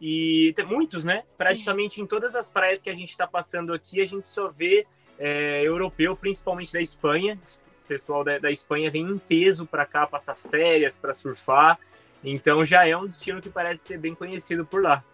e 0.00 0.52
tem 0.54 0.64
muitos, 0.64 1.04
né? 1.04 1.20
Sim. 1.20 1.26
Praticamente 1.36 2.00
em 2.00 2.06
todas 2.06 2.34
as 2.34 2.50
praias 2.50 2.82
que 2.82 2.90
a 2.90 2.94
gente 2.94 3.10
está 3.10 3.26
passando 3.26 3.72
aqui, 3.72 4.00
a 4.00 4.06
gente 4.06 4.26
só 4.26 4.48
vê 4.48 4.86
é, 5.18 5.62
europeu, 5.64 6.16
principalmente 6.16 6.72
da 6.72 6.80
Espanha. 6.80 7.38
O 7.84 7.88
pessoal 7.88 8.24
da, 8.24 8.38
da 8.38 8.50
Espanha 8.50 8.90
vem 8.90 9.02
em 9.02 9.18
peso 9.18 9.64
para 9.64 9.86
cá 9.86 10.06
passar 10.06 10.32
as 10.32 10.44
férias, 10.46 10.98
para 10.98 11.14
surfar. 11.14 11.78
Então 12.22 12.64
já 12.64 12.86
é 12.86 12.96
um 12.96 13.06
destino 13.06 13.40
que 13.40 13.48
parece 13.48 13.84
ser 13.84 13.98
bem 13.98 14.14
conhecido 14.14 14.66
por 14.66 14.82
lá. 14.82 15.04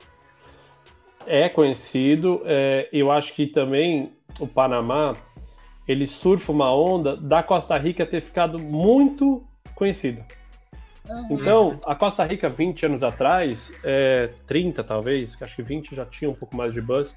é 1.27 1.49
conhecido. 1.49 2.43
É, 2.45 2.89
eu 2.93 3.11
acho 3.11 3.35
que 3.35 3.47
também 3.47 4.13
o 4.41 4.47
Panamá 4.47 5.15
ele 5.87 6.07
surfa 6.07 6.53
uma 6.53 6.75
onda 6.75 7.17
da 7.17 7.43
Costa 7.43 7.77
Rica 7.77 8.07
ter 8.07 8.21
ficado 8.21 8.59
muito 8.59 9.45
conhecido. 9.75 10.25
Uhum. 11.13 11.27
Então, 11.31 11.81
a 11.85 11.95
Costa 11.95 12.25
Rica, 12.25 12.49
20 12.49 12.87
anos 12.87 13.03
atrás, 13.03 13.73
é, 13.85 14.31
30 14.47 14.83
talvez, 14.83 15.37
acho 15.41 15.57
que 15.57 15.63
20 15.63 15.95
já 15.95 16.05
tinha 16.05 16.31
um 16.31 16.35
pouco 16.35 16.57
mais 16.57 16.73
de 16.73 16.81
buzz, 16.81 17.15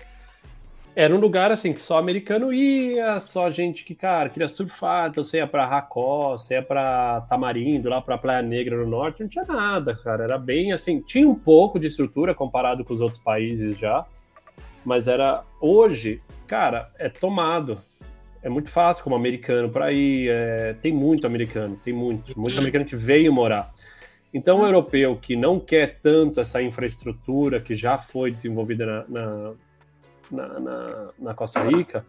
era 0.95 1.13
um 1.13 1.19
lugar 1.19 1.51
assim 1.51 1.73
que 1.73 1.81
só 1.81 1.97
americano 1.97 2.53
ia, 2.53 3.19
só 3.19 3.51
gente 3.51 3.83
que, 3.83 3.93
cara, 3.93 4.29
queria 4.29 4.47
surfar, 4.47 5.09
então 5.09 5.25
você 5.25 5.37
ia 5.37 5.47
pra 5.47 5.65
Racó, 5.65 6.37
você 6.37 6.53
ia 6.53 6.63
pra 6.63 7.19
Tamarindo, 7.21 7.89
lá 7.89 8.01
pra 8.01 8.17
Praia 8.17 8.41
Negra 8.41 8.77
no 8.77 8.87
norte, 8.87 9.21
não 9.21 9.27
tinha 9.27 9.43
nada, 9.43 9.93
cara, 9.93 10.23
era 10.23 10.37
bem 10.37 10.71
assim, 10.71 11.01
tinha 11.01 11.27
um 11.27 11.35
pouco 11.35 11.77
de 11.77 11.87
estrutura 11.87 12.33
comparado 12.33 12.85
com 12.85 12.93
os 12.93 13.01
outros 13.01 13.21
países 13.21 13.77
já, 13.77 14.05
mas 14.85 15.09
era, 15.09 15.43
hoje, 15.59 16.21
cara, 16.47 16.89
é 16.97 17.09
tomado, 17.09 17.77
é 18.45 18.49
muito 18.49 18.69
fácil 18.69 19.03
como 19.03 19.15
americano 19.15 19.69
para 19.69 19.91
ir, 19.91 20.29
é, 20.29 20.73
tem 20.73 20.93
muito 20.93 21.25
americano, 21.25 21.79
tem 21.83 21.91
muito, 21.91 22.39
muito 22.39 22.57
americano 22.57 22.85
que 22.85 22.95
veio 22.95 23.33
morar. 23.33 23.73
Então, 24.31 24.61
o 24.61 24.65
europeu 24.65 25.17
que 25.19 25.35
não 25.35 25.59
quer 25.59 25.97
tanto 25.97 26.39
essa 26.39 26.61
infraestrutura 26.61 27.59
que 27.59 27.73
já 27.73 27.97
foi 27.97 28.31
desenvolvida 28.31 29.05
na, 29.07 29.53
na, 30.29 30.59
na, 30.59 31.09
na, 31.17 31.33
Costa 31.33 31.63
Rica, 31.63 32.05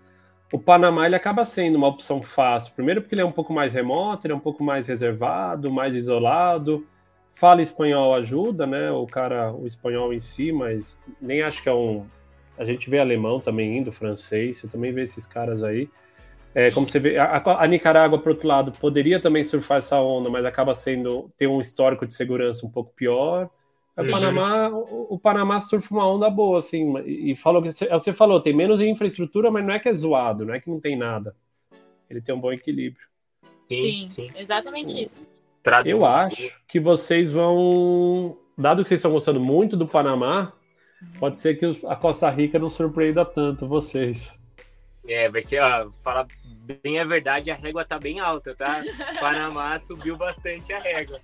o 0.52 0.58
Panamá 0.58 1.06
ele 1.06 1.14
acaba 1.14 1.44
sendo 1.44 1.76
uma 1.76 1.86
opção 1.86 2.20
fácil. 2.22 2.74
Primeiro 2.74 3.00
porque 3.00 3.14
ele 3.14 3.22
é 3.22 3.24
um 3.24 3.32
pouco 3.32 3.52
mais 3.52 3.72
remoto, 3.72 4.26
ele 4.26 4.34
é 4.34 4.36
um 4.36 4.40
pouco 4.40 4.62
mais 4.62 4.88
reservado, 4.88 5.72
mais 5.72 5.94
isolado. 5.94 6.86
Fala 7.32 7.62
espanhol 7.62 8.14
ajuda, 8.14 8.66
né? 8.66 8.90
O 8.90 9.06
cara, 9.06 9.54
o 9.54 9.66
espanhol 9.66 10.12
em 10.12 10.20
si, 10.20 10.52
mas 10.52 10.98
nem 11.20 11.42
acho 11.42 11.62
que 11.62 11.68
é 11.68 11.74
um. 11.74 12.04
A 12.58 12.64
gente 12.64 12.90
vê 12.90 12.98
alemão 12.98 13.38
também 13.38 13.78
indo, 13.78 13.92
francês, 13.92 14.58
você 14.58 14.68
também 14.68 14.92
vê 14.92 15.02
esses 15.02 15.26
caras 15.26 15.62
aí. 15.62 15.88
É, 16.56 16.70
como 16.70 16.88
você 16.88 16.98
vê, 16.98 17.18
a, 17.18 17.42
a, 17.44 17.66
Nicarágua, 17.66 18.18
por 18.18 18.30
outro 18.30 18.48
lado, 18.48 18.72
poderia 18.72 19.20
também 19.20 19.44
surfar 19.44 19.76
essa 19.76 20.00
onda, 20.00 20.30
mas 20.30 20.42
acaba 20.42 20.72
sendo 20.72 21.30
ter 21.36 21.46
um 21.46 21.60
histórico 21.60 22.06
de 22.06 22.14
segurança 22.14 22.64
um 22.64 22.70
pouco 22.70 22.94
pior. 22.96 23.50
O 23.94 24.10
Panamá, 24.10 24.70
o, 24.70 25.06
o, 25.10 25.18
Panamá 25.18 25.60
surfa 25.60 25.92
uma 25.92 26.10
onda 26.10 26.30
boa, 26.30 26.58
assim, 26.58 26.96
e, 27.00 27.32
e 27.32 27.36
falou 27.36 27.60
que 27.60 27.68
é 27.84 27.94
o 27.94 27.98
que 27.98 28.06
você 28.06 28.14
falou, 28.14 28.40
tem 28.40 28.54
menos 28.54 28.80
infraestrutura, 28.80 29.50
mas 29.50 29.66
não 29.66 29.74
é 29.74 29.78
que 29.78 29.86
é 29.86 29.92
zoado, 29.92 30.46
não 30.46 30.54
é 30.54 30.58
que 30.58 30.70
não 30.70 30.80
tem 30.80 30.96
nada. 30.96 31.36
Ele 32.08 32.22
tem 32.22 32.34
um 32.34 32.40
bom 32.40 32.50
equilíbrio. 32.50 33.06
Sim, 33.70 34.08
sim, 34.08 34.30
sim. 34.30 34.30
exatamente 34.34 35.02
isso. 35.02 35.26
Eu 35.84 36.06
acho 36.06 36.54
que 36.66 36.80
vocês 36.80 37.32
vão, 37.32 38.34
dado 38.56 38.82
que 38.82 38.88
vocês 38.88 39.00
estão 39.00 39.12
gostando 39.12 39.40
muito 39.40 39.76
do 39.76 39.86
Panamá, 39.86 40.54
pode 41.18 41.38
ser 41.38 41.56
que 41.56 41.66
a 41.86 41.96
Costa 41.96 42.30
Rica 42.30 42.58
não 42.58 42.70
surpreenda 42.70 43.26
tanto 43.26 43.68
vocês. 43.68 44.34
É, 45.08 45.28
vai 45.28 45.40
ser, 45.40 45.60
ó, 45.60 45.90
fala 46.02 46.26
bem 46.82 46.98
a 46.98 47.04
verdade, 47.04 47.50
a 47.50 47.54
régua 47.54 47.84
tá 47.84 47.98
bem 47.98 48.20
alta, 48.20 48.54
tá? 48.54 48.82
Panamá 49.20 49.78
subiu 49.78 50.16
bastante 50.16 50.72
a 50.72 50.78
régua. 50.78 51.20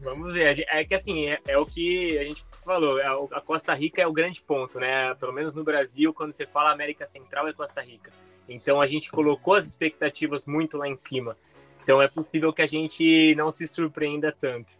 Vamos 0.00 0.32
ver. 0.32 0.64
É 0.68 0.84
que 0.84 0.94
assim, 0.94 1.26
é, 1.26 1.38
é, 1.46 1.58
o 1.58 1.66
que 1.66 2.18
a 2.18 2.24
gente 2.24 2.44
falou, 2.64 3.00
é 3.00 3.06
a 3.06 3.40
Costa 3.40 3.74
Rica 3.74 4.00
é 4.00 4.06
o 4.06 4.12
grande 4.12 4.40
ponto, 4.40 4.78
né? 4.78 5.14
Pelo 5.14 5.32
menos 5.32 5.54
no 5.54 5.64
Brasil, 5.64 6.12
quando 6.14 6.32
você 6.32 6.46
fala 6.46 6.70
América 6.70 7.06
Central, 7.06 7.48
é 7.48 7.52
Costa 7.52 7.80
Rica. 7.80 8.10
Então 8.48 8.80
a 8.80 8.86
gente 8.86 9.10
colocou 9.10 9.54
as 9.54 9.66
expectativas 9.66 10.44
muito 10.44 10.78
lá 10.78 10.88
em 10.88 10.96
cima. 10.96 11.36
Então 11.82 12.00
é 12.00 12.08
possível 12.08 12.52
que 12.52 12.62
a 12.62 12.66
gente 12.66 13.34
não 13.34 13.50
se 13.50 13.66
surpreenda 13.66 14.30
tanto. 14.30 14.74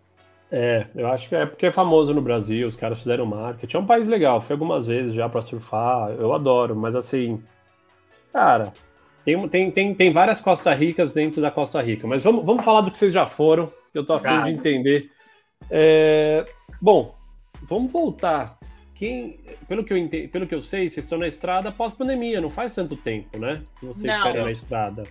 É, 0.50 0.86
eu 0.94 1.06
acho 1.08 1.28
que 1.28 1.34
é 1.34 1.44
porque 1.44 1.66
é 1.66 1.72
famoso 1.72 2.14
no 2.14 2.22
Brasil, 2.22 2.66
os 2.66 2.76
caras 2.76 2.98
fizeram 2.98 3.26
marketing. 3.26 3.76
É 3.76 3.80
um 3.80 3.86
país 3.86 4.08
legal, 4.08 4.40
fui 4.40 4.54
algumas 4.54 4.86
vezes 4.86 5.12
já 5.12 5.28
para 5.28 5.42
surfar, 5.42 6.10
eu 6.12 6.32
adoro, 6.32 6.74
mas 6.74 6.94
assim, 6.94 7.42
cara, 8.32 8.72
tem, 9.28 9.48
tem, 9.48 9.70
tem, 9.70 9.94
tem 9.94 10.10
várias 10.10 10.40
Costa 10.40 10.72
Ricas 10.72 11.12
dentro 11.12 11.42
da 11.42 11.50
Costa 11.50 11.82
Rica, 11.82 12.06
mas 12.06 12.24
vamos, 12.24 12.46
vamos 12.46 12.64
falar 12.64 12.80
do 12.80 12.90
que 12.90 12.96
vocês 12.96 13.12
já 13.12 13.26
foram, 13.26 13.70
eu 13.92 14.02
tô 14.02 14.14
afim 14.14 14.42
de 14.44 14.50
entender. 14.50 15.10
É, 15.70 16.46
bom, 16.80 17.14
vamos 17.62 17.92
voltar. 17.92 18.58
Quem, 18.94 19.38
pelo, 19.68 19.84
que 19.84 19.92
eu 19.92 19.98
entendi, 19.98 20.28
pelo 20.28 20.46
que 20.46 20.54
eu 20.54 20.62
sei, 20.62 20.88
vocês 20.88 21.04
estão 21.04 21.18
na 21.18 21.28
estrada 21.28 21.70
pós-pandemia, 21.70 22.40
não 22.40 22.48
faz 22.48 22.74
tanto 22.74 22.96
tempo, 22.96 23.38
né? 23.38 23.62
Que 23.78 23.84
vocês 23.84 24.12
ficarem 24.12 24.44
na 24.44 24.50
estrada. 24.50 25.04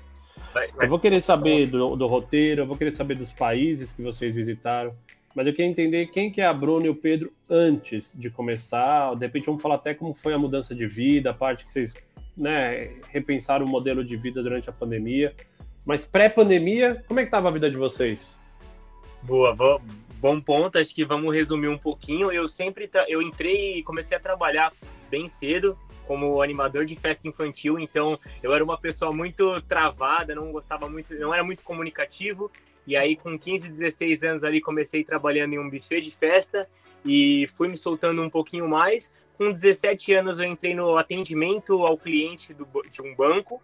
Eu 0.81 0.89
vou 0.89 0.97
querer 0.97 1.21
saber 1.21 1.67
do, 1.67 1.95
do 1.95 2.07
roteiro, 2.07 2.63
eu 2.63 2.65
vou 2.65 2.75
querer 2.75 2.93
saber 2.93 3.15
dos 3.15 3.31
países 3.31 3.93
que 3.93 4.01
vocês 4.01 4.33
visitaram 4.33 4.95
mas 5.35 5.45
eu 5.45 5.53
queria 5.53 5.69
entender 5.69 6.07
quem 6.07 6.31
que 6.31 6.41
é 6.41 6.47
a 6.47 6.53
Bruna 6.53 6.87
e 6.87 6.89
o 6.89 6.95
Pedro 6.95 7.31
antes 7.47 8.15
de 8.17 8.27
começar. 8.27 9.13
De 9.13 9.23
repente 9.27 9.45
vamos 9.45 9.61
falar 9.61 9.75
até 9.75 9.93
como 9.93 10.11
foi 10.11 10.33
a 10.33 10.39
mudança 10.39 10.73
de 10.73 10.87
vida, 10.87 11.29
a 11.29 11.33
parte 11.33 11.63
que 11.63 11.71
vocês 11.71 11.93
né, 12.37 12.99
repensaram 13.09 13.65
o 13.65 13.69
modelo 13.69 14.03
de 14.03 14.15
vida 14.15 14.41
durante 14.43 14.69
a 14.69 14.73
pandemia. 14.73 15.33
Mas 15.85 16.05
pré-pandemia, 16.05 17.03
como 17.07 17.19
é 17.19 17.23
que 17.23 17.27
estava 17.27 17.47
a 17.47 17.51
vida 17.51 17.69
de 17.69 17.77
vocês? 17.77 18.37
Boa, 19.23 19.55
bom 20.19 20.41
ponto. 20.41 20.77
Acho 20.77 20.93
que 20.93 21.05
vamos 21.05 21.33
resumir 21.33 21.69
um 21.69 21.77
pouquinho. 21.77 22.31
Eu 22.31 22.47
sempre 22.47 22.89
eu 23.07 23.21
entrei 23.21 23.79
e 23.79 23.83
comecei 23.83 24.17
a 24.17 24.19
trabalhar 24.19 24.71
bem 25.09 25.27
cedo 25.27 25.77
como 26.05 26.41
animador 26.41 26.85
de 26.85 26.95
festa 26.95 27.27
infantil, 27.27 27.77
então 27.77 28.17
eu 28.41 28.53
era 28.53 28.63
uma 28.63 28.77
pessoa 28.77 29.11
muito 29.11 29.61
travada, 29.63 30.33
não 30.33 30.53
gostava 30.53 30.87
muito, 30.87 31.13
não 31.15 31.33
era 31.33 31.43
muito 31.43 31.63
comunicativo 31.65 32.49
e 32.87 32.95
aí, 32.95 33.17
com 33.17 33.37
15, 33.37 33.67
16 33.69 34.23
anos 34.23 34.43
ali, 34.45 34.61
comecei 34.61 35.03
trabalhando 35.03 35.53
em 35.53 35.59
um 35.59 35.69
buffet 35.69 35.99
de 35.99 36.09
festa 36.09 36.69
e 37.05 37.45
fui 37.53 37.67
me 37.67 37.75
soltando 37.75 38.21
um 38.21 38.29
pouquinho 38.29 38.65
mais. 38.65 39.13
Com 39.37 39.51
17 39.51 40.13
anos, 40.13 40.39
eu 40.39 40.45
entrei 40.45 40.73
no 40.73 40.97
atendimento 40.97 41.85
ao 41.85 41.95
cliente 41.95 42.53
do, 42.53 42.67
de 42.89 43.01
um 43.01 43.15
banco 43.15 43.61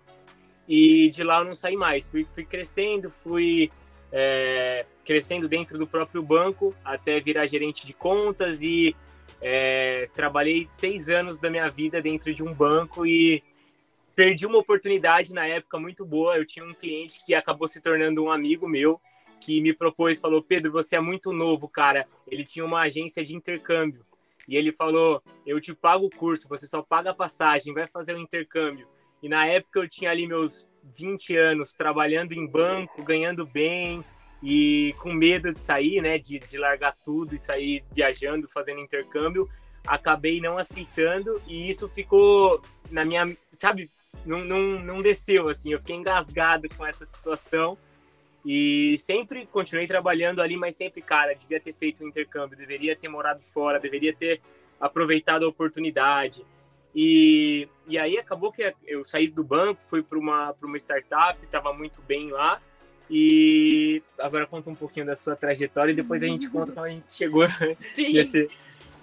e 0.67 1.09
de 1.09 1.23
lá 1.23 1.39
eu 1.39 1.45
não 1.45 1.55
saí 1.55 1.75
mais. 1.75 2.07
Fui, 2.07 2.27
fui 2.33 2.45
crescendo, 2.45 3.09
fui 3.09 3.71
é, 4.11 4.85
crescendo 5.03 5.47
dentro 5.47 5.77
do 5.77 5.87
próprio 5.87 6.21
banco 6.21 6.75
até 6.85 7.19
virar 7.19 7.47
gerente 7.47 7.87
de 7.87 7.93
contas 7.93 8.61
e 8.61 8.95
é, 9.41 10.07
trabalhei 10.13 10.67
seis 10.67 11.09
anos 11.09 11.39
da 11.39 11.49
minha 11.49 11.67
vida 11.69 11.99
dentro 11.99 12.31
de 12.33 12.43
um 12.43 12.53
banco 12.53 13.03
e 13.03 13.43
perdi 14.15 14.45
uma 14.45 14.59
oportunidade 14.59 15.33
na 15.33 15.47
época 15.47 15.79
muito 15.79 16.05
boa. 16.05 16.37
Eu 16.37 16.45
tinha 16.45 16.63
um 16.63 16.73
cliente 16.73 17.25
que 17.25 17.33
acabou 17.33 17.67
se 17.67 17.81
tornando 17.81 18.23
um 18.23 18.31
amigo 18.31 18.69
meu 18.69 19.01
que 19.41 19.59
me 19.59 19.73
propôs, 19.73 20.19
falou: 20.19 20.41
Pedro, 20.41 20.71
você 20.71 20.95
é 20.95 21.01
muito 21.01 21.33
novo, 21.33 21.67
cara. 21.67 22.07
Ele 22.27 22.43
tinha 22.43 22.63
uma 22.63 22.81
agência 22.81 23.23
de 23.23 23.35
intercâmbio. 23.35 24.05
E 24.47 24.55
ele 24.55 24.71
falou: 24.71 25.21
Eu 25.45 25.59
te 25.59 25.73
pago 25.73 26.05
o 26.05 26.09
curso, 26.09 26.47
você 26.47 26.67
só 26.67 26.81
paga 26.81 27.11
a 27.11 27.15
passagem, 27.15 27.73
vai 27.73 27.87
fazer 27.87 28.13
o 28.13 28.17
um 28.17 28.21
intercâmbio. 28.21 28.87
E 29.21 29.29
na 29.29 29.45
época 29.45 29.79
eu 29.79 29.89
tinha 29.89 30.11
ali 30.11 30.27
meus 30.27 30.67
20 30.95 31.35
anos 31.37 31.73
trabalhando 31.73 32.33
em 32.33 32.45
banco, 32.45 33.03
ganhando 33.03 33.45
bem 33.45 34.03
e 34.41 34.93
com 34.99 35.13
medo 35.13 35.53
de 35.53 35.61
sair, 35.61 36.01
né? 36.01 36.17
De, 36.17 36.39
de 36.39 36.57
largar 36.57 36.95
tudo 37.03 37.33
e 37.33 37.39
sair 37.39 37.83
viajando, 37.93 38.49
fazendo 38.49 38.81
intercâmbio. 38.81 39.49
Acabei 39.87 40.41
não 40.41 40.57
aceitando 40.57 41.41
e 41.47 41.69
isso 41.69 41.87
ficou 41.87 42.61
na 42.91 43.05
minha. 43.05 43.35
Sabe? 43.57 43.89
Não, 44.25 44.43
não, 44.43 44.79
não 44.79 45.01
desceu, 45.01 45.47
assim. 45.47 45.71
Eu 45.71 45.79
fiquei 45.79 45.95
engasgado 45.95 46.67
com 46.75 46.85
essa 46.85 47.05
situação. 47.05 47.77
E 48.45 48.97
sempre 48.97 49.45
continuei 49.45 49.87
trabalhando 49.87 50.41
ali, 50.41 50.57
mas 50.57 50.75
sempre, 50.75 51.01
cara, 51.01 51.33
devia 51.33 51.59
ter 51.59 51.73
feito 51.73 52.03
um 52.03 52.07
intercâmbio, 52.07 52.57
deveria 52.57 52.95
ter 52.95 53.07
morado 53.07 53.41
fora, 53.41 53.79
deveria 53.79 54.13
ter 54.13 54.41
aproveitado 54.79 55.45
a 55.45 55.47
oportunidade. 55.47 56.45
E, 56.93 57.67
e 57.87 57.97
aí 57.97 58.17
acabou 58.17 58.51
que 58.51 58.73
eu 58.85 59.05
saí 59.05 59.27
do 59.27 59.43
banco, 59.43 59.81
fui 59.81 60.03
para 60.03 60.19
uma, 60.19 60.53
uma 60.61 60.77
startup, 60.77 61.43
estava 61.43 61.73
muito 61.73 62.01
bem 62.01 62.31
lá. 62.31 62.61
E 63.09 64.01
agora 64.19 64.45
conta 64.45 64.69
um 64.69 64.75
pouquinho 64.75 65.05
da 65.05 65.15
sua 65.15 65.35
trajetória 65.35 65.91
e 65.91 65.95
depois 65.95 66.21
a 66.21 66.27
gente 66.27 66.49
conta 66.49 66.71
como 66.71 66.85
a 66.85 66.89
gente 66.89 67.13
chegou 67.13 67.47
Sim. 67.95 68.13
nesse. 68.13 68.49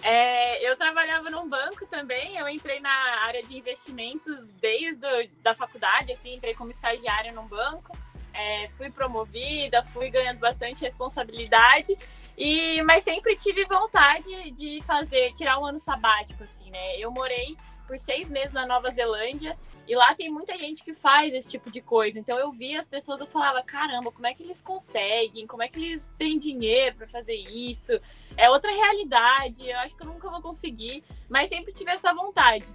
É, 0.03 0.67
eu 0.67 0.75
trabalhava 0.75 1.29
num 1.29 1.47
banco 1.47 1.85
também, 1.85 2.35
eu 2.35 2.49
entrei 2.49 2.79
na 2.79 2.91
área 3.23 3.43
de 3.43 3.55
investimentos 3.55 4.53
desde 4.53 5.05
a 5.05 5.27
da 5.43 5.55
faculdade, 5.55 6.11
assim, 6.11 6.33
entrei 6.33 6.55
como 6.55 6.71
estagiária 6.71 7.31
num 7.31 7.47
banco 7.47 7.95
é, 8.33 8.69
fui 8.69 8.89
promovida, 8.89 9.83
fui 9.83 10.09
ganhando 10.09 10.39
bastante 10.39 10.81
responsabilidade. 10.81 11.97
E, 12.37 12.81
mas 12.83 13.03
sempre 13.03 13.35
tive 13.35 13.65
vontade 13.65 14.51
de 14.51 14.81
fazer, 14.81 15.31
tirar 15.33 15.59
um 15.59 15.65
ano 15.65 15.79
sabático, 15.79 16.43
assim, 16.43 16.69
né? 16.71 16.97
Eu 16.97 17.11
morei 17.11 17.55
por 17.85 17.99
seis 17.99 18.29
meses 18.31 18.53
na 18.53 18.65
Nova 18.65 18.89
Zelândia 18.89 19.57
e 19.87 19.95
lá 19.95 20.15
tem 20.15 20.29
muita 20.31 20.57
gente 20.57 20.83
que 20.83 20.93
faz 20.93 21.33
esse 21.33 21.49
tipo 21.49 21.69
de 21.69 21.81
coisa. 21.81 22.17
Então 22.17 22.39
eu 22.39 22.51
via 22.51 22.79
as 22.79 22.87
pessoas, 22.87 23.19
eu 23.19 23.27
falava, 23.27 23.61
caramba, 23.61 24.11
como 24.11 24.25
é 24.25 24.33
que 24.33 24.43
eles 24.43 24.61
conseguem? 24.61 25.45
Como 25.45 25.61
é 25.61 25.67
que 25.67 25.77
eles 25.77 26.09
têm 26.17 26.37
dinheiro 26.37 26.95
para 26.95 27.07
fazer 27.07 27.35
isso? 27.35 27.99
É 28.37 28.49
outra 28.49 28.71
realidade, 28.71 29.69
eu 29.69 29.77
acho 29.79 29.95
que 29.95 30.03
eu 30.03 30.07
nunca 30.07 30.29
vou 30.29 30.41
conseguir, 30.41 31.03
mas 31.29 31.49
sempre 31.49 31.73
tive 31.73 31.91
essa 31.91 32.13
vontade. 32.13 32.65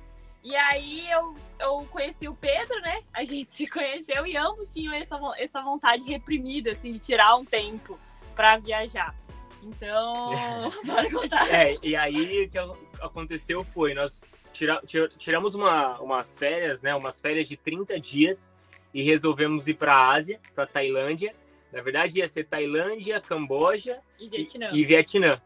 E 0.46 0.54
aí 0.54 1.10
eu, 1.10 1.34
eu 1.58 1.88
conheci 1.90 2.28
o 2.28 2.34
Pedro, 2.34 2.80
né? 2.80 3.02
A 3.12 3.24
gente 3.24 3.50
se 3.50 3.66
conheceu 3.66 4.24
e 4.24 4.36
ambos 4.36 4.72
tinham 4.72 4.94
essa, 4.94 5.18
essa 5.38 5.60
vontade 5.60 6.08
reprimida, 6.08 6.70
assim, 6.70 6.92
de 6.92 7.00
tirar 7.00 7.34
um 7.34 7.44
tempo 7.44 7.98
para 8.32 8.56
viajar. 8.56 9.12
Então, 9.60 10.30
bora 10.86 11.10
contar. 11.10 11.52
É, 11.52 11.76
e 11.82 11.96
aí 11.96 12.48
que 12.48 12.56
eu, 12.56 12.78
aconteceu 13.00 13.64
foi, 13.64 13.92
nós 13.92 14.22
tira, 14.52 14.80
tira, 14.86 15.08
tiramos 15.18 15.56
uma, 15.56 15.98
uma 15.98 16.22
férias, 16.22 16.80
né, 16.80 16.94
umas 16.94 17.20
férias 17.20 17.48
de 17.48 17.56
30 17.56 17.98
dias 17.98 18.52
e 18.94 19.02
resolvemos 19.02 19.66
ir 19.66 19.74
para 19.74 19.96
a 19.96 20.12
Ásia, 20.12 20.40
para 20.54 20.64
Tailândia. 20.64 21.34
Na 21.72 21.82
verdade, 21.82 22.20
ia 22.20 22.28
ser 22.28 22.44
Tailândia, 22.44 23.20
Camboja 23.20 23.98
e 24.16 24.28
Vietnã. 24.28 24.70
E, 24.72 24.78
e 24.78 24.84
Vietnã. 24.84 25.42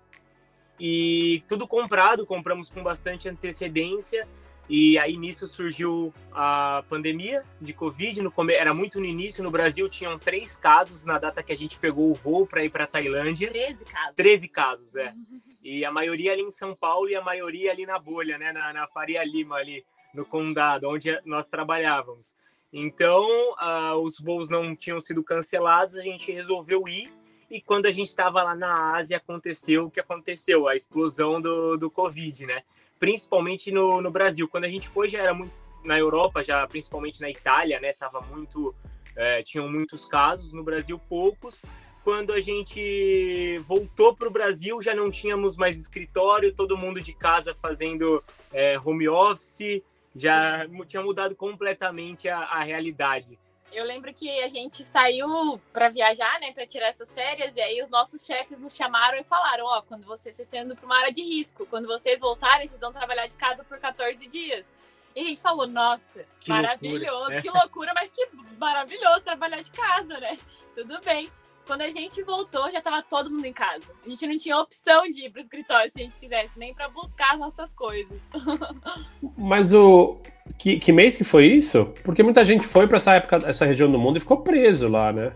E 0.79 1.43
tudo 1.49 1.67
comprado, 1.67 2.27
compramos 2.27 2.69
com 2.69 2.83
bastante 2.83 3.31
antecedência. 3.31 4.29
E 4.73 4.97
aí 4.99 5.17
nisso 5.17 5.49
surgiu 5.49 6.15
a 6.31 6.85
pandemia 6.89 7.43
de 7.61 7.73
Covid. 7.73 8.23
No 8.23 8.31
come... 8.31 8.55
Era 8.55 8.73
muito 8.73 9.01
no 9.01 9.05
início. 9.05 9.43
No 9.43 9.51
Brasil 9.51 9.89
tinham 9.89 10.17
três 10.17 10.57
casos 10.57 11.05
na 11.05 11.19
data 11.19 11.43
que 11.43 11.53
a 11.53 11.57
gente 11.57 11.77
pegou 11.77 12.09
o 12.09 12.15
voo 12.15 12.47
para 12.47 12.65
ir 12.65 12.71
para 12.71 12.87
Tailândia. 12.87 13.51
Treze 13.51 13.85
casos. 13.85 14.15
Treze 14.15 14.49
casos, 14.49 14.97
é. 14.97 15.13
E 15.63 15.85
a 15.85 15.93
maioria 15.93 16.33
ali 16.33 16.41
em 16.41 16.51
São 16.51 16.75
Paulo 16.75 17.11
e 17.11 17.15
a 17.15 17.21
maioria 17.21 17.71
ali 17.71 17.85
na 17.85 17.99
bolha, 17.99 18.39
né? 18.39 18.51
Na, 18.51 18.73
na 18.73 18.87
Faria 18.87 19.23
Lima, 19.23 19.57
ali 19.57 19.85
no 20.15 20.25
condado, 20.25 20.89
onde 20.89 21.21
nós 21.27 21.47
trabalhávamos. 21.47 22.35
Então, 22.73 23.27
uh, 23.61 23.97
os 24.03 24.19
voos 24.21 24.49
não 24.49 24.75
tinham 24.75 25.01
sido 25.03 25.23
cancelados, 25.23 25.97
a 25.97 26.03
gente 26.03 26.33
resolveu 26.33 26.89
ir. 26.89 27.13
E 27.51 27.61
quando 27.61 27.87
a 27.87 27.91
gente 27.91 28.07
estava 28.07 28.43
lá 28.43 28.55
na 28.55 28.97
Ásia, 28.97 29.17
aconteceu 29.17 29.85
o 29.87 29.91
que 29.91 30.01
aconteceu, 30.01 30.69
a 30.69 30.77
explosão 30.77 31.41
do, 31.41 31.77
do 31.77 31.91
Covid, 31.91 32.47
né? 32.47 32.63
Principalmente 33.01 33.73
no, 33.73 34.01
no 34.01 34.11
Brasil. 34.11 34.47
Quando 34.47 34.65
a 34.65 34.69
gente 34.69 34.89
foi, 34.89 35.09
já 35.09 35.21
era 35.21 35.35
muito 35.35 35.59
na 35.85 35.99
Europa, 35.99 36.45
já 36.45 36.65
principalmente 36.67 37.21
na 37.21 37.31
Itália, 37.31 37.81
né? 37.81 37.93
Tava 37.95 38.21
muito, 38.21 38.75
é, 39.17 39.43
tinham 39.43 39.69
muitos 39.69 40.05
casos, 40.05 40.53
no 40.53 40.63
Brasil 40.63 41.01
poucos. 41.09 41.61
Quando 42.05 42.33
a 42.33 42.41
gente 42.41 43.59
voltou 43.67 44.15
para 44.15 44.29
o 44.29 44.31
Brasil, 44.31 44.81
já 44.81 44.95
não 44.95 45.11
tínhamos 45.11 45.57
mais 45.57 45.79
escritório, 45.79 46.55
todo 46.55 46.77
mundo 46.77 47.01
de 47.01 47.13
casa 47.13 47.55
fazendo 47.55 48.23
é, 48.53 48.79
home 48.79 49.09
office, 49.09 49.83
já 50.15 50.67
tinha 50.87 51.03
mudado 51.03 51.35
completamente 51.35 52.29
a, 52.29 52.39
a 52.39 52.63
realidade. 52.63 53.39
Eu 53.73 53.85
lembro 53.85 54.13
que 54.13 54.29
a 54.43 54.49
gente 54.49 54.83
saiu 54.83 55.61
para 55.73 55.89
viajar, 55.89 56.41
né, 56.41 56.53
para 56.53 56.67
tirar 56.67 56.89
essas 56.89 57.15
férias, 57.15 57.55
e 57.55 57.61
aí 57.61 57.81
os 57.83 57.89
nossos 57.89 58.25
chefes 58.25 58.61
nos 58.61 58.75
chamaram 58.75 59.19
e 59.19 59.25
falaram: 59.25 59.65
Ó, 59.65 59.79
oh, 59.79 59.83
quando 59.83 60.05
vocês, 60.05 60.35
vocês 60.35 60.47
estão 60.47 60.61
indo 60.61 60.75
para 60.75 60.87
uma 60.87 60.99
área 60.99 61.13
de 61.13 61.23
risco, 61.23 61.67
quando 61.67 61.87
vocês 61.87 62.21
voltarem, 62.21 62.67
vocês 62.69 62.81
vão 62.81 62.93
trabalhar 62.93 63.27
de 63.27 63.37
casa 63.37 63.63
por 63.63 63.79
14 63.79 64.27
dias. 64.27 64.67
E 65.15 65.21
a 65.21 65.25
gente 65.25 65.41
falou: 65.41 65.67
Nossa, 65.67 66.27
que 66.41 66.51
maravilhoso, 66.51 67.11
loucura, 67.11 67.35
né? 67.35 67.43
que 67.43 67.51
loucura, 67.51 67.93
mas 67.95 68.11
que 68.11 68.29
maravilhoso 68.59 69.21
trabalhar 69.23 69.61
de 69.63 69.71
casa, 69.71 70.19
né? 70.19 70.39
Tudo 70.75 71.01
bem. 71.01 71.31
Quando 71.71 71.83
a 71.83 71.89
gente 71.89 72.21
voltou, 72.25 72.69
já 72.73 72.79
estava 72.79 73.01
todo 73.01 73.31
mundo 73.31 73.45
em 73.45 73.53
casa. 73.53 73.85
A 74.05 74.09
gente 74.09 74.27
não 74.27 74.37
tinha 74.37 74.59
opção 74.59 75.09
de 75.09 75.27
ir 75.27 75.31
para 75.31 75.39
o 75.39 75.41
escritório 75.41 75.89
se 75.89 76.01
a 76.01 76.03
gente 76.03 76.19
quisesse, 76.19 76.59
nem 76.59 76.75
para 76.75 76.89
buscar 76.89 77.35
as 77.35 77.39
nossas 77.39 77.73
coisas. 77.73 78.21
Mas 79.39 79.73
o 79.73 80.19
que, 80.59 80.81
que 80.81 80.91
mês 80.91 81.17
que 81.17 81.23
foi 81.23 81.47
isso? 81.47 81.95
Porque 82.03 82.25
muita 82.25 82.45
gente 82.45 82.67
foi 82.67 82.89
para 82.89 82.97
essa 82.97 83.15
época, 83.15 83.49
essa 83.49 83.65
região 83.65 83.89
do 83.89 84.01
mundo 84.01 84.17
e 84.17 84.21
ficou 84.21 84.39
preso 84.39 84.89
lá, 84.89 85.13
né? 85.13 85.33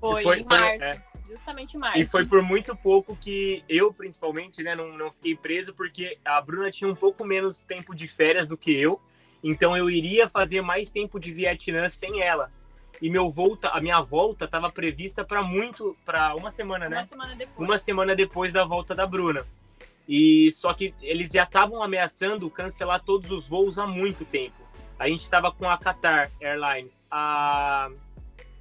Foi, 0.00 0.22
foi 0.22 0.40
em 0.40 0.44
março. 0.46 0.84
É. 0.84 1.04
Justamente 1.28 1.76
em 1.76 1.80
março. 1.80 1.98
E 1.98 2.06
foi 2.06 2.24
por 2.24 2.42
muito 2.42 2.74
pouco 2.74 3.14
que 3.14 3.62
eu, 3.68 3.92
principalmente, 3.92 4.62
né, 4.62 4.74
não, 4.74 4.96
não 4.96 5.10
fiquei 5.10 5.36
preso, 5.36 5.74
porque 5.74 6.16
a 6.24 6.40
Bruna 6.40 6.70
tinha 6.70 6.88
um 6.88 6.94
pouco 6.94 7.26
menos 7.26 7.62
tempo 7.62 7.94
de 7.94 8.08
férias 8.08 8.46
do 8.46 8.56
que 8.56 8.74
eu. 8.74 8.98
Então 9.44 9.76
eu 9.76 9.90
iria 9.90 10.30
fazer 10.30 10.62
mais 10.62 10.88
tempo 10.88 11.20
de 11.20 11.30
Vietnã 11.30 11.90
sem 11.90 12.22
ela 12.22 12.48
e 13.02 13.10
meu 13.10 13.28
volta, 13.28 13.68
a 13.70 13.80
minha 13.80 14.00
volta 14.00 14.44
estava 14.44 14.70
prevista 14.70 15.24
para 15.24 15.42
muito, 15.42 15.92
para 16.04 16.36
uma 16.36 16.50
semana, 16.50 16.88
né? 16.88 16.98
Uma 16.98 17.04
semana 17.04 17.34
depois. 17.34 17.68
Uma 17.68 17.78
semana 17.78 18.14
depois 18.14 18.52
da 18.52 18.64
volta 18.64 18.94
da 18.94 19.04
Bruna. 19.04 19.44
E 20.08 20.52
só 20.52 20.72
que 20.72 20.94
eles 21.02 21.32
já 21.32 21.42
estavam 21.42 21.82
ameaçando 21.82 22.48
cancelar 22.48 23.02
todos 23.04 23.32
os 23.32 23.48
voos 23.48 23.76
há 23.76 23.88
muito 23.88 24.24
tempo. 24.24 24.62
A 25.00 25.08
gente 25.08 25.24
estava 25.24 25.50
com 25.50 25.68
a 25.68 25.76
Qatar 25.76 26.30
Airlines, 26.40 27.02
a 27.10 27.90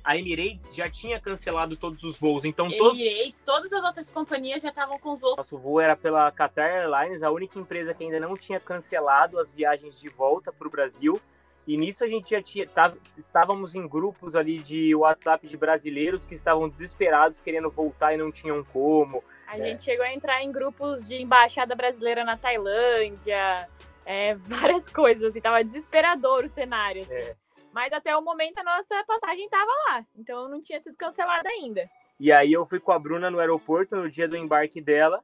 a 0.03 0.17
Emirates 0.17 0.73
já 0.73 0.89
tinha 0.89 1.19
cancelado 1.19 1.77
todos 1.77 2.01
os 2.01 2.19
voos, 2.19 2.43
então 2.43 2.67
Emirates, 2.67 3.43
todas 3.43 3.71
as 3.71 3.83
outras 3.83 4.09
companhias 4.09 4.63
já 4.63 4.69
estavam 4.69 4.97
com 4.97 5.13
os 5.13 5.21
voos. 5.21 5.37
Nosso 5.37 5.55
voo 5.55 5.79
era 5.79 5.95
pela 5.95 6.31
Qatar 6.31 6.67
Airlines, 6.67 7.21
a 7.21 7.29
única 7.29 7.59
empresa 7.59 7.93
que 7.93 8.03
ainda 8.03 8.19
não 8.19 8.35
tinha 8.35 8.59
cancelado 8.59 9.37
as 9.37 9.51
viagens 9.51 9.99
de 9.99 10.09
volta 10.09 10.51
para 10.51 10.67
o 10.67 10.71
Brasil. 10.71 11.21
E 11.67 11.77
nisso 11.77 12.03
a 12.03 12.07
gente 12.07 12.31
já 12.31 12.41
tinha, 12.41 12.67
tá, 12.67 12.93
estávamos 13.17 13.75
em 13.75 13.87
grupos 13.87 14.35
ali 14.35 14.59
de 14.59 14.95
WhatsApp 14.95 15.47
de 15.47 15.55
brasileiros 15.55 16.25
que 16.25 16.33
estavam 16.33 16.67
desesperados, 16.67 17.39
querendo 17.39 17.69
voltar 17.69 18.13
e 18.13 18.17
não 18.17 18.31
tinham 18.31 18.63
como. 18.63 19.23
A 19.47 19.57
é. 19.57 19.65
gente 19.65 19.83
chegou 19.83 20.03
a 20.03 20.13
entrar 20.13 20.41
em 20.41 20.51
grupos 20.51 21.05
de 21.07 21.21
embaixada 21.21 21.75
brasileira 21.75 22.23
na 22.23 22.35
Tailândia, 22.35 23.69
é, 24.05 24.35
várias 24.47 24.89
coisas, 24.89 25.23
assim, 25.23 25.41
tava 25.41 25.63
desesperador 25.63 26.45
o 26.45 26.49
cenário. 26.49 27.03
Assim. 27.03 27.13
É. 27.13 27.35
Mas 27.71 27.93
até 27.93 28.15
o 28.17 28.21
momento 28.21 28.57
a 28.57 28.63
nossa 28.63 29.03
passagem 29.05 29.45
estava 29.45 29.71
lá, 29.87 30.05
então 30.17 30.49
não 30.49 30.59
tinha 30.59 30.79
sido 30.81 30.97
cancelada 30.97 31.47
ainda. 31.47 31.89
E 32.19 32.31
aí 32.31 32.51
eu 32.51 32.65
fui 32.65 32.79
com 32.79 32.91
a 32.91 32.99
Bruna 32.99 33.31
no 33.31 33.39
aeroporto 33.39 33.95
no 33.95 34.09
dia 34.09 34.27
do 34.27 34.35
embarque 34.35 34.81
dela 34.81 35.23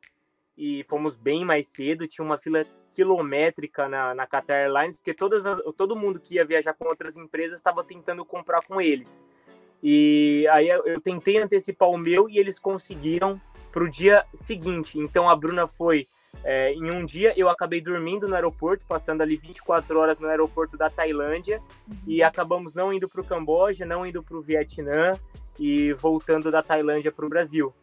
e 0.58 0.84
fomos 0.86 1.16
bem 1.16 1.46
mais 1.46 1.68
cedo, 1.68 2.08
tinha 2.08 2.26
uma 2.26 2.38
fila 2.38 2.66
quilométrica 2.92 3.88
na, 3.88 4.16
na 4.16 4.26
Qatar 4.26 4.58
Airlines, 4.58 4.98
porque 4.98 5.14
todas 5.14 5.46
as, 5.46 5.60
todo 5.76 5.96
mundo 5.96 6.20
que 6.20 6.36
ia 6.36 6.46
viajar 6.46 6.74
com 6.74 6.86
outras 6.86 7.16
empresas 7.16 7.58
estava 7.58 7.84
tentando 7.84 8.26
comprar 8.26 8.66
com 8.66 8.82
eles. 8.82 9.24
E 9.84 10.48
aí 10.52 10.68
eu, 10.68 11.00
tentei 11.00 11.38
antecipar 11.38 11.90
o 11.90 11.98
meu 11.98 12.28
e 12.28 12.40
eles 12.40 12.58
conseguiram 12.58 13.40
para 13.72 13.84
o 13.84 13.90
dia 13.90 14.26
seguinte. 14.34 14.98
Então 14.98 15.30
a 15.30 15.36
Bruna 15.36 15.68
foi 15.68 16.08
é, 16.44 16.74
em 16.74 16.90
um 16.90 17.06
dia, 17.06 17.34
eu 17.38 17.50
acabei 17.50 17.80
dormindo 17.80 18.28
no 18.28 18.34
aeroporto, 18.34 18.86
passando 18.86 19.22
ali 19.22 19.38
24 19.38 20.00
horas 20.00 20.20
no 20.20 20.28
aeroporto 20.28 20.78
da 20.78 20.90
Tailândia, 20.90 21.62
uhum. 21.88 21.98
e 22.08 22.24
acabamos 22.24 22.74
não 22.74 22.92
indo 22.92 23.08
para 23.08 23.22
o 23.22 23.24
Camboja, 23.24 23.86
não 23.86 24.06
indo 24.06 24.24
para 24.24 24.38
o 24.38 24.42
Vietnã 24.42 25.14
e 25.60 25.94
voltando 25.94 26.52
da 26.52 26.64
Tailândia 26.64 27.12
para 27.12 27.26
o 27.26 27.30
Brasil. 27.30 27.74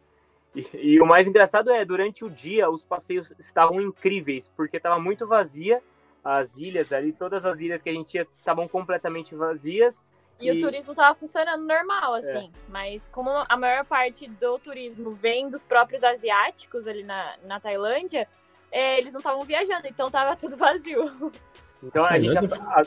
E, 0.55 0.93
e, 0.95 1.01
o 1.01 1.05
mais 1.05 1.27
engraçado 1.27 1.69
é, 1.69 1.83
durante 1.83 2.23
o 2.23 2.29
dia, 2.29 2.69
os 2.69 2.83
passeios 2.83 3.31
estavam 3.37 3.81
incríveis, 3.81 4.51
porque 4.55 4.77
estava 4.77 4.99
muito 4.99 5.27
vazia, 5.27 5.81
as 6.23 6.57
ilhas 6.57 6.91
ali, 6.91 7.11
todas 7.11 7.45
as 7.45 7.59
ilhas 7.59 7.81
que 7.81 7.89
a 7.89 7.93
gente 7.93 8.15
ia 8.15 8.27
estavam 8.37 8.67
completamente 8.67 9.35
vazias. 9.35 10.03
E, 10.39 10.47
e, 10.47 10.51
o 10.51 10.61
turismo 10.61 10.93
estava 10.93 11.13
funcionando 11.15 11.65
normal, 11.65 12.15
é. 12.15 12.19
assim. 12.19 12.51
É. 12.53 12.59
Mas 12.69 13.07
como 13.09 13.29
a 13.29 13.57
maior 13.57 13.85
parte 13.85 14.27
do 14.27 14.57
turismo 14.59 15.11
vem 15.11 15.49
dos 15.49 15.63
próprios 15.63 16.03
asiáticos 16.03 16.87
ali 16.87 17.03
na, 17.03 17.35
na 17.43 17.59
Tailândia, 17.59 18.27
é, 18.71 18.97
eles 18.97 19.13
não 19.13 19.19
estavam 19.19 19.41
viajando, 19.43 19.87
então 19.87 20.07
estava 20.07 20.35
tudo 20.35 20.57
vazio. 20.57 21.31
Então 21.83 22.05
a 22.05 22.17
gente, 22.17 22.35
a, 22.35 22.81
a 22.81 22.85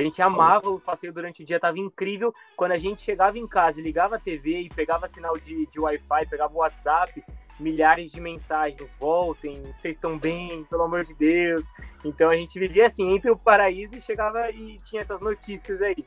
gente 0.00 0.20
amava 0.20 0.68
o 0.68 0.80
passeio 0.80 1.12
durante 1.12 1.42
o 1.42 1.46
dia, 1.46 1.60
tava 1.60 1.78
incrível. 1.78 2.34
Quando 2.56 2.72
a 2.72 2.78
gente 2.78 3.02
chegava 3.02 3.38
em 3.38 3.46
casa 3.46 3.80
e 3.80 3.82
ligava 3.82 4.16
a 4.16 4.18
TV 4.18 4.62
e 4.62 4.68
pegava 4.68 5.06
sinal 5.06 5.38
de, 5.38 5.66
de 5.66 5.80
Wi-Fi, 5.80 6.26
pegava 6.28 6.52
o 6.54 6.58
WhatsApp, 6.58 7.22
milhares 7.58 8.10
de 8.10 8.20
mensagens, 8.20 8.94
voltem, 8.98 9.62
vocês 9.74 9.96
estão 9.96 10.18
bem, 10.18 10.64
pelo 10.64 10.82
amor 10.82 11.04
de 11.04 11.14
Deus. 11.14 11.64
Então 12.04 12.30
a 12.30 12.36
gente 12.36 12.58
vivia 12.58 12.86
assim, 12.86 13.14
entre 13.14 13.30
o 13.30 13.36
paraíso 13.36 13.96
e 13.96 14.00
chegava 14.00 14.50
e 14.50 14.78
tinha 14.84 15.02
essas 15.02 15.20
notícias 15.20 15.80
aí. 15.80 16.04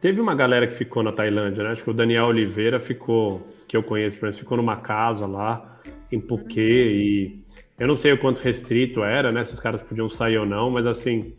Teve 0.00 0.20
uma 0.20 0.34
galera 0.34 0.66
que 0.66 0.74
ficou 0.74 1.02
na 1.02 1.12
Tailândia, 1.12 1.62
né? 1.62 1.72
Acho 1.72 1.84
que 1.84 1.90
o 1.90 1.94
Daniel 1.94 2.26
Oliveira 2.26 2.80
ficou, 2.80 3.46
que 3.68 3.76
eu 3.76 3.82
conheço, 3.82 4.18
ficou 4.32 4.56
numa 4.56 4.76
casa 4.76 5.26
lá 5.26 5.78
em 6.10 6.20
Phuket 6.20 6.58
e 6.58 7.44
eu 7.78 7.86
não 7.86 7.94
sei 7.94 8.12
o 8.12 8.18
quanto 8.18 8.40
restrito 8.40 9.04
era, 9.04 9.30
né? 9.30 9.44
Se 9.44 9.52
os 9.52 9.60
caras 9.60 9.82
podiam 9.82 10.08
sair 10.08 10.38
ou 10.38 10.46
não, 10.46 10.70
mas 10.70 10.86
assim, 10.86 11.34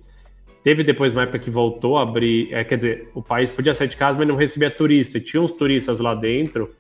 Teve 0.64 0.84
depois 0.84 1.12
uma 1.12 1.24
época 1.24 1.40
que 1.40 1.50
voltou 1.50 1.98
a 1.98 2.04
abrir, 2.04 2.54
é, 2.54 2.64
quer 2.64 2.78
dizer, 2.78 3.12
o 3.16 3.22
país 3.22 3.50
podia 3.50 3.74
sair 3.74 3.88
de 3.88 3.98
casa, 3.98 4.18
mas 4.18 4.28
não 4.28 4.36
recebia 4.36 4.70
turista. 4.70 5.18
E 5.18 5.22
tinha 5.22 5.42
uns 5.42 5.52
turistas 5.52 6.00
lá 6.00 6.14
dentro. 6.14 6.76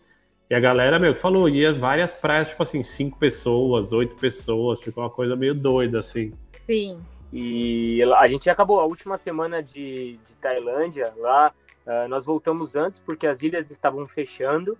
E 0.49 0.53
a 0.53 0.59
galera, 0.59 0.99
meu, 0.99 1.13
que 1.13 1.19
falou, 1.19 1.49
ia 1.49 1.73
várias 1.73 2.13
praias, 2.13 2.49
tipo 2.49 2.61
assim, 2.61 2.83
cinco 2.83 3.17
pessoas, 3.17 3.91
oito 3.91 4.15
pessoas, 4.17 4.83
ficou 4.83 5.03
uma 5.03 5.09
coisa 5.09 5.35
meio 5.35 5.55
doida, 5.55 5.99
assim. 5.99 6.31
Sim. 6.67 6.95
E 7.33 8.03
a 8.03 8.27
gente 8.27 8.49
acabou 8.49 8.79
a 8.79 8.85
última 8.85 9.17
semana 9.17 9.63
de, 9.63 10.19
de 10.25 10.37
Tailândia 10.37 11.11
lá. 11.17 11.51
Uh, 11.87 12.07
nós 12.07 12.25
voltamos 12.25 12.75
antes 12.75 12.99
porque 12.99 13.25
as 13.25 13.41
ilhas 13.41 13.71
estavam 13.71 14.07
fechando. 14.07 14.77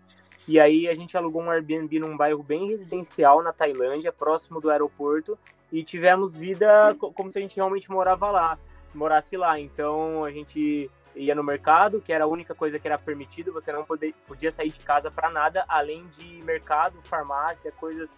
E 0.47 0.59
aí 0.59 0.87
a 0.87 0.93
gente 0.93 1.17
alugou 1.17 1.41
um 1.41 1.49
Airbnb 1.49 1.99
num 1.99 2.17
bairro 2.17 2.43
bem 2.43 2.67
residencial 2.67 3.41
na 3.41 3.53
Tailândia, 3.53 4.11
próximo 4.11 4.59
do 4.59 4.69
aeroporto. 4.69 5.39
E 5.71 5.83
tivemos 5.83 6.35
vida 6.35 6.95
como 6.99 7.31
se 7.31 7.39
a 7.39 7.41
gente 7.41 7.55
realmente 7.55 7.89
morava 7.89 8.29
lá 8.29 8.59
morasse 8.93 9.35
lá. 9.37 9.59
Então 9.59 10.23
a 10.23 10.31
gente 10.31 10.89
ia 11.15 11.35
no 11.35 11.43
mercado, 11.43 12.01
que 12.01 12.13
era 12.13 12.23
a 12.23 12.27
única 12.27 12.55
coisa 12.55 12.79
que 12.79 12.87
era 12.87 12.97
permitido, 12.97 13.51
você 13.51 13.71
não 13.71 13.83
poder, 13.83 14.13
podia 14.27 14.51
sair 14.51 14.71
de 14.71 14.79
casa 14.79 15.11
para 15.11 15.29
nada, 15.29 15.65
além 15.67 16.05
de 16.07 16.41
mercado, 16.43 17.01
farmácia, 17.01 17.71
coisas. 17.71 18.17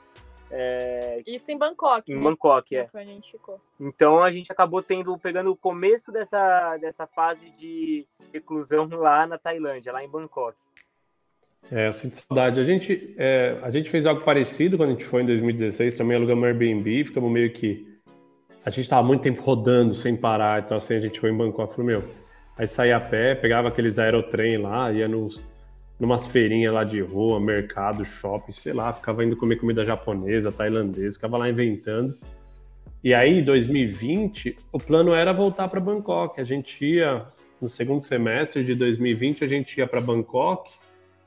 É... 0.52 1.24
Isso 1.26 1.52
em 1.52 1.58
Bangkok. 1.58 2.12
Em 2.12 2.16
né? 2.16 2.22
Bangkok, 2.22 2.76
é. 2.76 2.90
A 2.94 3.04
gente 3.04 3.32
ficou. 3.32 3.60
Então 3.80 4.24
a 4.24 4.32
gente 4.32 4.52
acabou 4.52 4.84
tendo, 4.84 5.18
pegando 5.18 5.52
o 5.52 5.56
começo 5.56 6.12
dessa, 6.12 6.78
dessa 6.78 7.08
fase 7.08 7.50
de 7.52 8.06
reclusão 8.32 8.88
lá 8.94 9.26
na 9.26 9.38
Tailândia, 9.38 9.92
lá 9.92 10.04
em 10.04 10.10
Bangkok. 10.10 10.58
É, 11.72 11.88
eu 11.88 11.94
sinto 11.94 12.18
saudade. 12.18 12.60
A 12.60 12.64
gente, 12.64 13.16
é, 13.18 13.58
a 13.64 13.72
gente 13.72 13.90
fez 13.90 14.06
algo 14.06 14.24
parecido 14.24 14.78
quando 14.78 14.90
a 14.90 14.92
gente 14.94 15.06
foi 15.06 15.24
em 15.24 15.26
2016, 15.26 15.98
também 15.98 16.18
alugamos 16.18 16.44
Airbnb, 16.44 17.06
ficamos 17.06 17.32
meio 17.32 17.52
que 17.54 17.93
a 18.66 18.70
gente 18.70 18.88
tava 18.88 19.06
muito 19.06 19.22
tempo 19.22 19.42
rodando 19.42 19.94
sem 19.94 20.16
parar, 20.16 20.64
então 20.64 20.78
assim, 20.78 20.96
a 20.96 21.00
gente 21.00 21.20
foi 21.20 21.32
em 21.32 21.38
Bangkok, 21.38 21.76
falou, 21.76 21.86
meu, 21.86 22.04
aí 22.58 22.68
saía 22.68 22.98
a 22.98 23.02
pé, 23.02 23.36
pegava 23.36 23.68
aqueles 23.68 24.00
aerotrem 24.00 24.58
lá, 24.58 24.92
ia 24.92 25.08
nos, 25.08 25.42
numas 26.00 26.28
feirinhas 26.28 26.74
lá 26.74 26.84
de 26.84 27.02
rua, 27.02 27.40
mercado, 27.40 28.06
shopping, 28.06 28.52
sei 28.52 28.74
lá, 28.74 28.92
ficava 28.94 29.24
indo 29.24 29.36
comer 29.36 29.58
comida 29.58 29.86
japonesa, 29.86 30.52
tailandesa, 30.52 31.16
ficava 31.16 31.38
lá 31.38 31.50
inventando. 31.50 32.18
E 33.04 33.14
aí, 33.14 33.40
em 33.40 33.44
2020, 33.44 34.56
o 34.72 34.80
plano 34.80 35.14
era 35.14 35.34
voltar 35.34 35.68
para 35.68 35.80
Bangkok. 35.82 36.40
A 36.40 36.46
gente 36.46 36.86
ia, 36.86 37.26
no 37.62 37.68
segundo 37.68 38.02
semestre 38.02 38.64
de 38.64 38.74
2020, 38.76 39.44
a 39.44 39.48
gente 39.48 39.78
ia 39.78 39.86
para 39.86 40.00
Bangkok, 40.00 40.72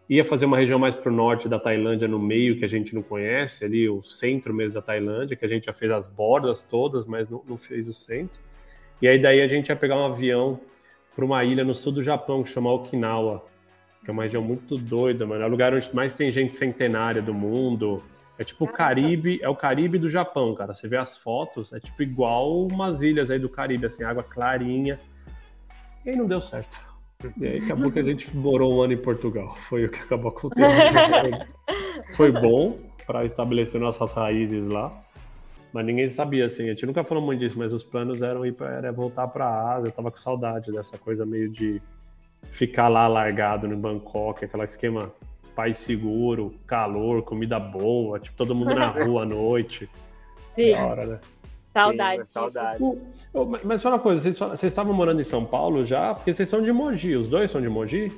ia 0.08 0.24
fazer 0.24 0.46
uma 0.46 0.56
região 0.56 0.78
mais 0.78 0.96
para 0.96 1.10
o 1.10 1.14
norte 1.14 1.48
da 1.48 1.58
Tailândia, 1.58 2.06
no 2.06 2.18
meio, 2.18 2.58
que 2.58 2.64
a 2.64 2.68
gente 2.68 2.94
não 2.94 3.02
conhece, 3.02 3.64
ali 3.64 3.88
o 3.88 4.02
centro 4.02 4.54
mesmo 4.54 4.74
da 4.74 4.82
Tailândia, 4.82 5.36
que 5.36 5.44
a 5.44 5.48
gente 5.48 5.66
já 5.66 5.72
fez 5.72 5.90
as 5.90 6.08
bordas 6.08 6.62
todas, 6.62 7.06
mas 7.06 7.28
não, 7.28 7.42
não 7.46 7.56
fez 7.56 7.88
o 7.88 7.92
centro. 7.92 8.40
E 9.02 9.08
aí, 9.08 9.18
daí, 9.18 9.40
a 9.40 9.48
gente 9.48 9.68
ia 9.68 9.76
pegar 9.76 9.96
um 9.96 10.06
avião 10.06 10.60
para 11.14 11.24
uma 11.24 11.42
ilha 11.44 11.64
no 11.64 11.74
sul 11.74 11.92
do 11.92 12.02
Japão, 12.02 12.42
que 12.42 12.50
chama 12.50 12.72
Okinawa, 12.72 13.44
que 14.04 14.10
é 14.10 14.12
uma 14.12 14.22
região 14.22 14.42
muito 14.42 14.76
doida, 14.76 15.26
mano. 15.26 15.42
É 15.42 15.46
o 15.46 15.50
lugar 15.50 15.74
onde 15.74 15.94
mais 15.94 16.14
tem 16.14 16.30
gente 16.30 16.54
centenária 16.54 17.20
do 17.20 17.34
mundo 17.34 18.02
é 18.38 18.44
tipo 18.44 18.64
o 18.64 18.68
Caribe, 18.68 19.38
é 19.42 19.48
o 19.48 19.56
Caribe 19.56 19.98
do 19.98 20.10
Japão, 20.10 20.54
cara. 20.54 20.74
Você 20.74 20.86
vê 20.86 20.96
as 20.96 21.16
fotos, 21.16 21.72
é 21.72 21.80
tipo 21.80 22.02
igual 22.02 22.66
umas 22.66 23.00
ilhas 23.00 23.30
aí 23.30 23.38
do 23.38 23.48
Caribe, 23.48 23.86
assim, 23.86 24.04
água 24.04 24.22
clarinha. 24.22 25.00
E 26.04 26.10
aí 26.10 26.16
não 26.16 26.26
deu 26.26 26.40
certo. 26.40 26.78
E 27.38 27.46
aí 27.46 27.58
acabou 27.58 27.90
que 27.90 27.98
a 27.98 28.02
gente 28.02 28.34
morou 28.36 28.76
um 28.76 28.82
ano 28.82 28.92
em 28.92 28.98
Portugal. 28.98 29.54
Foi 29.56 29.86
o 29.86 29.90
que 29.90 30.00
acabou 30.00 30.30
acontecendo. 30.30 31.46
Foi 32.14 32.30
bom 32.30 32.78
para 33.06 33.24
estabelecer 33.24 33.80
nossas 33.80 34.12
raízes 34.12 34.66
lá. 34.66 34.92
Mas 35.72 35.84
ninguém 35.84 36.08
sabia, 36.08 36.46
assim. 36.46 36.64
A 36.64 36.68
gente 36.68 36.86
nunca 36.86 37.04
falou 37.04 37.22
muito 37.22 37.40
disso, 37.40 37.58
mas 37.58 37.72
os 37.72 37.84
planos 37.84 38.22
eram 38.22 38.46
ir 38.46 38.52
pra, 38.52 38.70
era 38.70 38.92
voltar 38.92 39.28
para 39.28 39.46
a 39.46 39.74
Ásia. 39.74 39.88
Eu 39.88 39.92
tava 39.92 40.10
com 40.10 40.16
saudade 40.16 40.72
dessa 40.72 40.96
coisa 40.98 41.26
meio 41.26 41.48
de 41.48 41.80
ficar 42.50 42.88
lá 42.88 43.06
largado 43.06 43.68
no 43.68 43.76
Bangkok, 43.76 44.44
aquele 44.44 44.64
esquema 44.64 45.12
paz 45.54 45.78
seguro, 45.78 46.54
calor, 46.66 47.22
comida 47.24 47.58
boa, 47.58 48.20
tipo, 48.20 48.36
todo 48.36 48.54
mundo 48.54 48.74
na 48.74 48.86
rua 49.04 49.22
à 49.22 49.26
noite. 49.26 49.88
Sim. 50.54 50.72
Da 50.72 50.86
hora, 50.86 51.06
né? 51.06 51.20
Saudade. 51.76 52.24
Sim, 52.24 52.32
saudade. 52.32 52.84
mas 53.64 53.82
fala 53.82 53.96
uma 53.96 54.02
coisa, 54.02 54.22
vocês, 54.22 54.38
vocês 54.38 54.72
estavam 54.72 54.94
morando 54.94 55.20
em 55.20 55.24
São 55.24 55.44
Paulo 55.44 55.84
já? 55.84 56.14
Porque 56.14 56.32
vocês 56.32 56.48
são 56.48 56.62
de 56.62 56.72
Mogi, 56.72 57.14
os 57.14 57.28
dois 57.28 57.50
são 57.50 57.60
de 57.60 57.68
Mogi? 57.68 58.10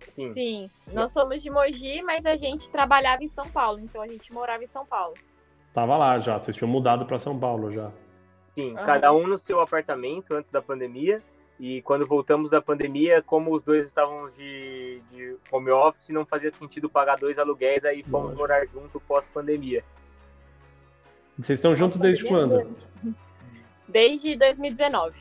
Sim. 0.00 0.32
Sim, 0.32 0.70
nós 0.92 1.10
somos 1.10 1.42
de 1.42 1.50
Mogi, 1.50 2.02
mas 2.02 2.24
a 2.24 2.34
gente 2.34 2.70
trabalhava 2.70 3.22
em 3.22 3.28
São 3.28 3.44
Paulo, 3.46 3.78
então 3.80 4.00
a 4.00 4.08
gente 4.08 4.32
morava 4.32 4.64
em 4.64 4.66
São 4.66 4.86
Paulo. 4.86 5.14
Tava 5.74 5.98
lá 5.98 6.18
já, 6.18 6.38
vocês 6.38 6.56
tinham 6.56 6.70
mudado 6.70 7.04
para 7.04 7.18
São 7.18 7.38
Paulo 7.38 7.70
já. 7.70 7.90
Sim, 8.54 8.70
uhum. 8.70 8.86
cada 8.86 9.12
um 9.12 9.26
no 9.26 9.36
seu 9.36 9.60
apartamento 9.60 10.32
antes 10.32 10.50
da 10.50 10.62
pandemia. 10.62 11.22
E 11.58 11.82
quando 11.82 12.06
voltamos 12.06 12.50
da 12.50 12.60
pandemia, 12.60 13.22
como 13.22 13.54
os 13.54 13.62
dois 13.62 13.86
estavam 13.86 14.28
de, 14.30 15.00
de 15.10 15.36
home 15.52 15.70
office, 15.70 16.08
não 16.08 16.24
fazia 16.24 16.50
sentido 16.50 16.88
pagar 16.88 17.16
dois 17.16 17.38
aluguéis, 17.38 17.84
aí 17.84 18.02
fomos 18.02 18.30
Nossa. 18.30 18.36
morar 18.36 18.66
junto 18.66 18.98
pós-pandemia. 19.00 19.84
Vocês 21.38 21.58
estão 21.58 21.74
juntos 21.74 21.98
desde 21.98 22.24
quando? 22.24 22.70
Desde 23.88 24.36
2019. 24.36 25.14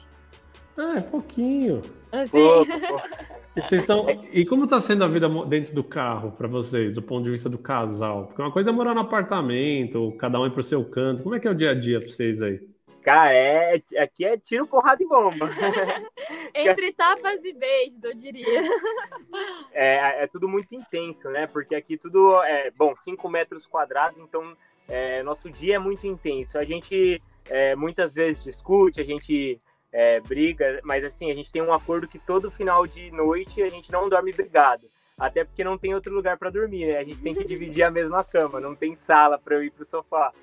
Ah, 0.77 0.95
é 0.97 1.01
pouquinho. 1.01 1.81
Assim. 2.11 2.31
Pô, 2.31 2.65
E, 3.55 3.61
vocês 3.61 3.81
estão... 3.81 4.07
e 4.31 4.45
como 4.45 4.63
está 4.63 4.79
sendo 4.79 5.03
a 5.03 5.07
vida 5.07 5.29
dentro 5.45 5.75
do 5.75 5.83
carro 5.83 6.31
para 6.31 6.47
vocês, 6.47 6.91
do 6.91 7.03
ponto 7.03 7.23
de 7.23 7.29
vista 7.29 7.47
do 7.47 7.57
casal? 7.57 8.25
Porque 8.25 8.41
uma 8.41 8.51
coisa 8.51 8.71
é 8.71 8.73
morar 8.73 8.95
no 8.95 9.01
apartamento, 9.01 10.11
cada 10.17 10.39
um 10.39 10.47
ir 10.47 10.51
para 10.51 10.61
o 10.61 10.63
seu 10.63 10.83
canto. 10.83 11.21
Como 11.21 11.35
é 11.35 11.39
que 11.39 11.47
é 11.47 11.51
o 11.51 11.55
dia 11.55 11.69
a 11.69 11.73
dia 11.75 11.99
para 11.99 12.09
vocês 12.09 12.41
aí? 12.41 12.67
Cara, 13.03 13.31
é, 13.31 13.81
aqui 13.99 14.25
é 14.25 14.37
tiro, 14.37 14.65
porrada 14.65 15.03
e 15.03 15.07
bomba. 15.07 15.49
Entre 16.55 16.93
tapas 16.93 17.43
e 17.43 17.53
beijos, 17.53 18.03
eu 18.03 18.15
diria. 18.15 18.47
É, 19.71 20.23
é 20.23 20.27
tudo 20.27 20.47
muito 20.47 20.73
intenso, 20.73 21.29
né? 21.29 21.45
Porque 21.45 21.75
aqui 21.75 21.97
tudo 21.97 22.41
é, 22.43 22.71
bom, 22.71 22.95
5 22.95 23.29
metros 23.29 23.67
quadrados, 23.67 24.17
então 24.17 24.55
é, 24.87 25.23
nosso 25.23 25.49
dia 25.49 25.75
é 25.75 25.79
muito 25.79 26.05
intenso. 26.07 26.57
A 26.57 26.63
gente 26.63 27.21
é, 27.49 27.75
muitas 27.75 28.13
vezes 28.13 28.43
discute, 28.43 29.01
a 29.01 29.03
gente 29.03 29.57
é, 29.91 30.19
briga, 30.19 30.79
mas 30.83 31.03
assim, 31.03 31.29
a 31.31 31.35
gente 31.35 31.51
tem 31.51 31.61
um 31.61 31.73
acordo 31.73 32.07
que 32.07 32.19
todo 32.19 32.49
final 32.49 32.85
de 32.87 33.11
noite 33.11 33.61
a 33.61 33.69
gente 33.69 33.91
não 33.91 34.09
dorme 34.09 34.31
brigado. 34.31 34.87
Até 35.17 35.43
porque 35.43 35.63
não 35.63 35.77
tem 35.77 35.93
outro 35.93 36.13
lugar 36.13 36.37
para 36.37 36.49
dormir, 36.49 36.87
né? 36.87 36.97
A 36.97 37.03
gente 37.03 37.21
tem 37.21 37.35
que 37.35 37.43
dividir 37.43 37.83
a 37.83 37.91
mesma 37.91 38.23
cama, 38.23 38.59
não 38.59 38.75
tem 38.75 38.95
sala 38.95 39.37
para 39.37 39.55
eu 39.55 39.63
ir 39.63 39.71
pro 39.71 39.85
sofá. 39.85 40.33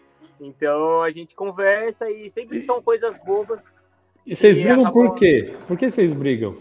Então 0.41 1.03
a 1.03 1.11
gente 1.11 1.35
conversa 1.35 2.09
e 2.09 2.31
sempre 2.31 2.63
são 2.63 2.81
coisas 2.81 3.17
bobas. 3.25 3.71
E 4.25 4.37
vocês 4.37 4.57
brigam 4.57 4.83
acabam... 4.83 4.93
por 4.93 5.15
quê? 5.17 5.57
Por 5.67 5.77
que 5.77 5.91
vocês 5.91 6.15
brigam? 6.15 6.57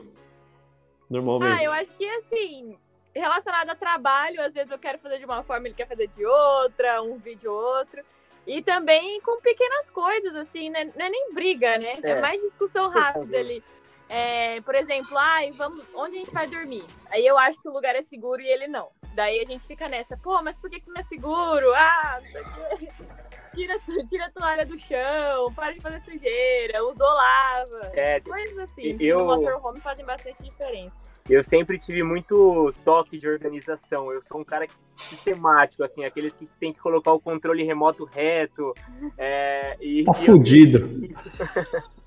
Normalmente. 1.09 1.59
Ah, 1.59 1.63
eu 1.63 1.71
acho 1.71 1.95
que 1.95 2.07
assim, 2.09 2.75
relacionado 3.19 3.69
a 3.69 3.75
trabalho, 3.75 4.41
às 4.41 4.53
vezes 4.53 4.71
eu 4.71 4.79
quero 4.79 4.97
fazer 4.99 5.19
de 5.19 5.25
uma 5.25 5.43
forma, 5.43 5.67
ele 5.67 5.75
quer 5.75 5.88
fazer 5.88 6.08
de 6.08 6.25
outra, 6.25 7.01
um 7.01 7.17
vídeo 7.17 7.51
outro. 7.51 8.03
E 8.47 8.62
também 8.62 9.21
com 9.21 9.39
pequenas 9.41 9.89
coisas, 9.91 10.36
assim, 10.36 10.69
né? 10.69 10.91
não 10.95 11.05
é 11.05 11.10
nem 11.10 11.34
briga, 11.34 11.77
né? 11.77 11.93
É, 12.01 12.12
é 12.12 12.21
mais 12.21 12.41
discussão 12.41 12.89
rápida 12.89 13.38
ali. 13.38 13.63
É, 14.10 14.60
por 14.62 14.73
exemplo, 14.73 15.15
ah, 15.15 15.39
vamos, 15.53 15.86
onde 15.93 16.15
a 16.15 16.19
gente 16.19 16.34
vai 16.34 16.47
dormir? 16.47 16.84
Aí 17.12 17.25
eu 17.25 17.38
acho 17.38 17.62
que 17.62 17.67
o 17.67 17.71
lugar 17.71 17.95
é 17.95 18.01
seguro 18.01 18.41
e 18.41 18.47
ele 18.47 18.67
não. 18.67 18.89
Daí 19.13 19.39
a 19.39 19.45
gente 19.45 19.67
fica 19.67 19.88
nessa, 19.88 20.17
pô, 20.17 20.41
mas 20.41 20.58
por 20.58 20.67
que, 20.67 20.79
que 20.79 20.89
não 20.89 20.99
é 20.99 21.03
seguro? 21.03 21.71
Ah, 21.75 22.19
tira, 23.53 23.75
tira 24.10 24.25
a 24.25 24.32
toalha 24.32 24.65
do 24.65 24.79
chão, 24.79 25.53
para 25.53 25.73
de 25.73 25.79
fazer 25.79 25.99
sujeira, 25.99 26.84
usou 26.84 27.08
lava. 27.08 27.91
É, 27.93 28.19
coisas 28.19 28.58
assim. 28.58 28.97
Eu, 28.99 29.19
no 29.19 29.36
motorhome 29.38 29.79
fazem 29.79 30.05
bastante 30.05 30.41
diferença. 30.41 31.08
Eu 31.29 31.43
sempre 31.43 31.77
tive 31.77 32.01
muito 32.01 32.73
toque 32.83 33.17
de 33.17 33.27
organização. 33.27 34.11
Eu 34.11 34.21
sou 34.21 34.41
um 34.41 34.43
cara 34.43 34.65
sistemático, 34.97 35.83
assim, 35.83 36.03
aqueles 36.03 36.35
que 36.35 36.47
tem 36.59 36.73
que 36.73 36.79
colocar 36.79 37.13
o 37.13 37.19
controle 37.19 37.63
remoto 37.63 38.03
reto. 38.03 38.73
É, 39.17 39.77
e, 39.79 40.03
tá 40.03 40.11
e 40.11 40.25
fudido. 40.25 40.89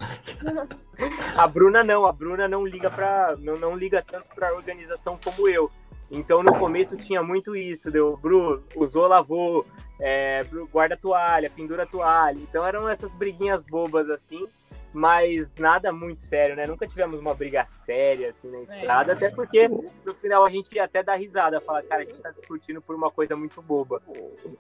a 1.37 1.47
Bruna 1.47 1.85
não, 1.85 2.05
a 2.05 2.13
Bruna 2.13 2.49
não 2.49 2.67
liga 2.67 2.91
para 2.91 3.37
não, 3.39 3.57
não 3.57 3.77
liga 3.77 4.03
tanto 4.03 4.29
para 4.35 4.55
organização 4.55 5.19
como 5.23 5.49
eu. 5.49 5.71
Então 6.11 6.43
no 6.43 6.59
começo 6.59 6.97
tinha 6.97 7.23
muito 7.23 7.57
isso, 7.57 7.91
deu, 7.91 8.17
Bru, 8.19 8.63
usou, 8.77 9.07
lavou, 9.07 9.65
é, 10.01 10.45
guarda 10.71 10.97
toalha, 10.97 11.49
pendura 11.49 11.87
toalha. 11.87 12.39
Então 12.39 12.67
eram 12.67 12.89
essas 12.89 13.15
briguinhas 13.15 13.65
bobas 13.65 14.11
assim, 14.11 14.47
mas 14.93 15.55
nada 15.57 15.93
muito 15.93 16.21
sério, 16.21 16.57
né? 16.57 16.67
Nunca 16.67 16.87
tivemos 16.87 17.19
uma 17.19 17.35
briga 17.35 17.65
séria 17.65 18.29
assim 18.31 18.51
na 18.51 18.63
estrada, 18.63 19.13
é. 19.13 19.15
até 19.15 19.31
porque 19.31 19.69
no 19.69 20.15
final 20.15 20.45
a 20.45 20.51
gente 20.51 20.79
até 20.79 21.03
dá 21.03 21.15
risada, 21.15 21.61
fala, 21.61 21.83
cara, 21.83 22.03
a 22.03 22.05
gente 22.05 22.21
tá 22.21 22.31
discutindo 22.31 22.81
por 22.81 22.95
uma 22.95 23.11
coisa 23.11 23.37
muito 23.37 23.61
boba. 23.63 24.01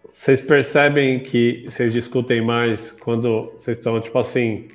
Vocês 0.05 0.41
percebem 0.41 1.23
que 1.23 1.65
vocês 1.69 1.93
discutem 1.93 2.41
mais 2.41 2.93
quando 2.93 3.53
vocês 3.53 3.79
estão, 3.79 4.01
tipo 4.01 4.19
assim, 4.19 4.69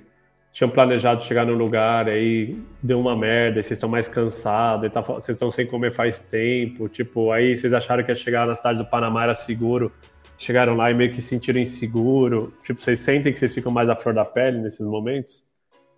tinham 0.57 0.71
planejado 0.71 1.23
chegar 1.23 1.45
no 1.45 1.53
lugar, 1.53 2.09
aí 2.09 2.59
deu 2.81 2.99
uma 2.99 3.15
merda, 3.15 3.61
vocês 3.61 3.77
estão 3.77 3.87
mais 3.87 4.07
cansados, 4.07 4.91
tá, 4.91 5.01
vocês 5.01 5.35
estão 5.35 5.51
sem 5.51 5.67
comer 5.67 5.91
faz 5.91 6.19
tempo, 6.19 6.89
tipo, 6.89 7.31
aí 7.31 7.55
vocês 7.55 7.73
acharam 7.73 8.03
que 8.03 8.11
ia 8.11 8.15
chegar 8.15 8.47
na 8.47 8.55
cidade 8.55 8.79
do 8.79 8.85
Panamá 8.89 9.23
era 9.23 9.35
seguro, 9.35 9.91
chegaram 10.35 10.75
lá 10.75 10.89
e 10.89 10.95
meio 10.95 11.13
que 11.13 11.21
sentiram 11.21 11.59
inseguro, 11.59 12.51
tipo, 12.63 12.81
vocês 12.81 12.99
sentem 12.99 13.31
que 13.31 13.37
vocês 13.37 13.53
ficam 13.53 13.71
mais 13.71 13.87
à 13.87 13.95
flor 13.95 14.15
da 14.15 14.25
pele 14.25 14.57
nesses 14.59 14.79
momentos? 14.79 15.46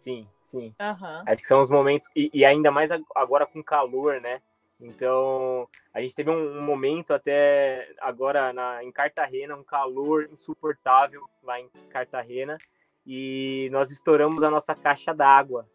Sim, 0.04 0.28
sim. 0.42 0.74
Uhum. 0.80 1.24
Acho 1.26 1.38
que 1.38 1.46
são 1.46 1.62
os 1.62 1.70
momentos, 1.70 2.08
e, 2.16 2.30
e, 2.34 2.46
ainda 2.46 2.72
mais 2.72 2.90
agora 3.16 3.46
com 3.46 3.64
calor, 3.64 4.20
né? 4.22 4.42
Então, 4.80 5.68
a 5.94 6.00
gente 6.02 6.16
teve 6.16 6.30
um, 6.30 6.58
um 6.58 6.62
momento 6.62 7.14
até 7.14 7.94
agora 8.00 8.54
na, 8.54 8.84
em 8.84 8.92
Cartagena, 8.92 9.56
um 9.56 9.64
calor 9.64 10.30
insuportável 10.32 11.30
lá 11.44 11.60
em 11.60 11.70
Cartagena, 11.90 12.58
e 13.06 13.70
nós 13.72 13.92
estouramos 13.92 14.44
a 14.44 14.50
nossa 14.50 14.74
caixa 14.74 15.14
d'água. 15.14 15.68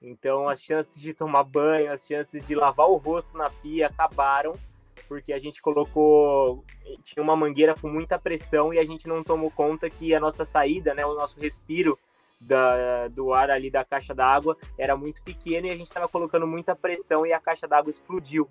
Então 0.00 0.48
as 0.48 0.62
chances 0.62 1.00
de 1.00 1.12
tomar 1.12 1.44
banho, 1.44 1.92
as 1.92 2.06
chances 2.06 2.46
de 2.46 2.54
lavar 2.54 2.88
o 2.88 2.96
rosto 2.96 3.36
na 3.36 3.50
pia 3.50 3.88
acabaram, 3.88 4.52
porque 5.08 5.32
a 5.32 5.38
gente 5.38 5.60
colocou. 5.60 6.64
Tinha 7.02 7.22
uma 7.22 7.36
mangueira 7.36 7.74
com 7.74 7.88
muita 7.88 8.18
pressão 8.18 8.72
e 8.72 8.78
a 8.78 8.84
gente 8.84 9.08
não 9.08 9.22
tomou 9.22 9.50
conta 9.50 9.90
que 9.90 10.14
a 10.14 10.20
nossa 10.20 10.44
saída, 10.44 10.94
né, 10.94 11.04
o 11.04 11.14
nosso 11.14 11.38
respiro 11.38 11.98
da, 12.40 13.08
do 13.08 13.32
ar 13.32 13.50
ali 13.50 13.70
da 13.70 13.84
caixa 13.84 14.14
d'água 14.14 14.56
era 14.78 14.96
muito 14.96 15.22
pequeno 15.22 15.66
e 15.66 15.70
a 15.70 15.76
gente 15.76 15.86
estava 15.86 16.08
colocando 16.08 16.46
muita 16.46 16.74
pressão 16.74 17.26
e 17.26 17.32
a 17.32 17.40
caixa 17.40 17.66
d'água 17.66 17.90
explodiu. 17.90 18.48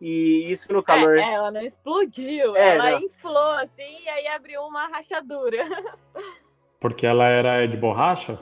E 0.00 0.50
isso 0.50 0.70
no 0.72 0.82
calor. 0.82 1.18
É, 1.18 1.32
ela 1.32 1.50
não 1.50 1.62
explodiu, 1.62 2.54
é, 2.54 2.76
ela 2.76 2.90
não. 2.92 3.00
inflou 3.00 3.52
assim 3.52 4.02
e 4.02 4.08
aí 4.08 4.26
abriu 4.28 4.62
uma 4.62 4.86
rachadura. 4.88 5.64
Porque 6.78 7.06
ela 7.06 7.26
era 7.26 7.66
de 7.66 7.76
borracha? 7.76 8.38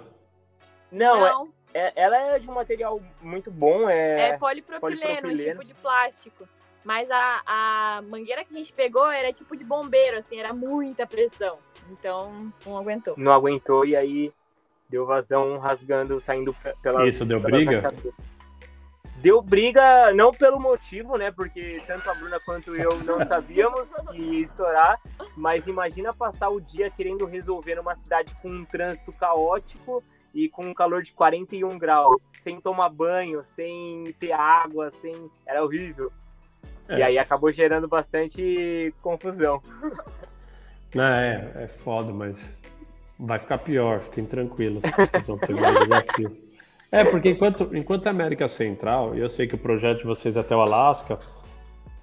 Não, 0.90 1.26
é, 1.26 1.30
Não. 1.30 1.52
É, 1.72 1.86
é, 1.86 1.92
ela 1.96 2.16
é 2.16 2.38
de 2.38 2.48
um 2.48 2.54
material 2.54 3.00
muito 3.20 3.50
bom. 3.50 3.88
É, 3.88 4.30
é 4.30 4.38
polipropileno, 4.38 5.00
polipropileno. 5.00 5.60
tipo 5.60 5.64
de 5.64 5.74
plástico. 5.74 6.48
Mas 6.84 7.10
a, 7.10 7.42
a 7.46 8.02
mangueira 8.02 8.44
que 8.44 8.52
a 8.52 8.56
gente 8.58 8.72
pegou 8.72 9.10
era 9.10 9.32
tipo 9.32 9.56
de 9.56 9.64
bombeiro, 9.64 10.18
assim, 10.18 10.38
era 10.38 10.52
muita 10.52 11.06
pressão. 11.06 11.58
Então, 11.90 12.52
não 12.66 12.76
aguentou. 12.76 13.14
Não 13.16 13.32
aguentou, 13.32 13.86
e 13.86 13.96
aí 13.96 14.32
Deu 14.88 15.06
vazão 15.06 15.58
rasgando, 15.58 16.20
saindo 16.20 16.54
pelas. 16.82 17.14
Isso 17.14 17.24
deu 17.24 17.40
briga? 17.40 17.92
Deu 19.16 19.40
briga, 19.40 20.12
não 20.12 20.32
pelo 20.32 20.60
motivo, 20.60 21.16
né? 21.16 21.30
Porque 21.30 21.82
tanto 21.86 22.10
a 22.10 22.14
Bruna 22.14 22.38
quanto 22.40 22.76
eu 22.76 23.02
não 23.04 23.24
sabíamos 23.24 23.90
que 24.10 24.20
ia 24.20 24.42
estourar, 24.42 25.00
mas 25.34 25.66
imagina 25.66 26.12
passar 26.12 26.50
o 26.50 26.60
dia 26.60 26.90
querendo 26.90 27.24
resolver 27.24 27.76
numa 27.76 27.94
cidade 27.94 28.34
com 28.42 28.50
um 28.50 28.64
trânsito 28.66 29.12
caótico 29.12 30.04
e 30.34 30.48
com 30.48 30.66
um 30.66 30.74
calor 30.74 31.02
de 31.02 31.12
41 31.12 31.78
graus, 31.78 32.20
sem 32.42 32.60
tomar 32.60 32.90
banho, 32.90 33.40
sem 33.42 34.14
ter 34.18 34.32
água, 34.32 34.90
sem. 34.90 35.30
Era 35.46 35.64
horrível. 35.64 36.12
É. 36.88 36.98
E 36.98 37.02
aí 37.02 37.18
acabou 37.18 37.50
gerando 37.50 37.88
bastante 37.88 38.92
confusão. 39.00 39.62
Não, 40.94 41.04
é, 41.04 41.52
é 41.56 41.66
foda, 41.66 42.12
mas 42.12 42.60
vai 43.18 43.38
ficar 43.38 43.58
pior, 43.58 44.00
fiquem 44.00 44.24
tranquilos. 44.24 44.82
Vocês 44.84 45.26
vão 45.26 45.38
desafios. 45.38 46.42
É, 46.90 47.04
porque 47.04 47.30
enquanto, 47.30 47.76
enquanto 47.76 48.06
a 48.06 48.10
América 48.10 48.46
Central, 48.46 49.16
e 49.16 49.20
eu 49.20 49.28
sei 49.28 49.46
que 49.46 49.54
o 49.54 49.58
projeto 49.58 49.98
de 49.98 50.04
vocês 50.04 50.36
é 50.36 50.40
até 50.40 50.54
o 50.54 50.60
Alasca, 50.60 51.18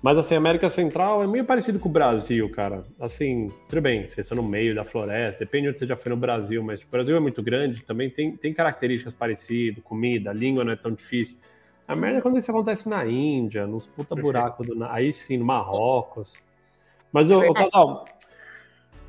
mas 0.01 0.17
assim, 0.17 0.33
a 0.33 0.37
América 0.37 0.67
Central 0.67 1.23
é 1.23 1.27
meio 1.27 1.45
parecido 1.45 1.79
com 1.79 1.87
o 1.87 1.91
Brasil, 1.91 2.49
cara. 2.49 2.81
Assim, 2.99 3.47
tudo 3.69 3.81
bem, 3.81 4.01
vocês 4.01 4.25
estão 4.25 4.35
no 4.35 4.43
meio 4.43 4.73
da 4.75 4.83
floresta, 4.83 5.39
depende 5.39 5.63
de 5.63 5.69
onde 5.69 5.79
você 5.79 5.87
já 5.87 5.95
foi 5.95 6.09
no 6.09 6.17
Brasil, 6.17 6.63
mas 6.63 6.81
o 6.81 6.87
Brasil 6.89 7.15
é 7.15 7.19
muito 7.19 7.41
grande, 7.41 7.83
também 7.83 8.09
tem, 8.09 8.35
tem 8.35 8.53
características 8.53 9.13
parecidas, 9.13 9.83
comida, 9.83 10.33
língua 10.33 10.63
não 10.63 10.73
é 10.73 10.75
tão 10.75 10.91
difícil. 10.91 11.37
A 11.87 11.95
merda 11.95 12.19
é 12.19 12.21
quando 12.21 12.37
isso 12.37 12.49
acontece 12.49 12.87
na 12.87 13.05
Índia, 13.05 13.67
nos 13.67 13.85
puta 13.85 14.15
buracos 14.15 14.65
do. 14.65 14.83
Aí 14.85 15.11
sim, 15.11 15.37
no 15.37 15.45
Marrocos. 15.45 16.37
Mas, 17.11 17.29
ô, 17.29 17.39
ô 17.39 17.53
casal, 17.53 18.05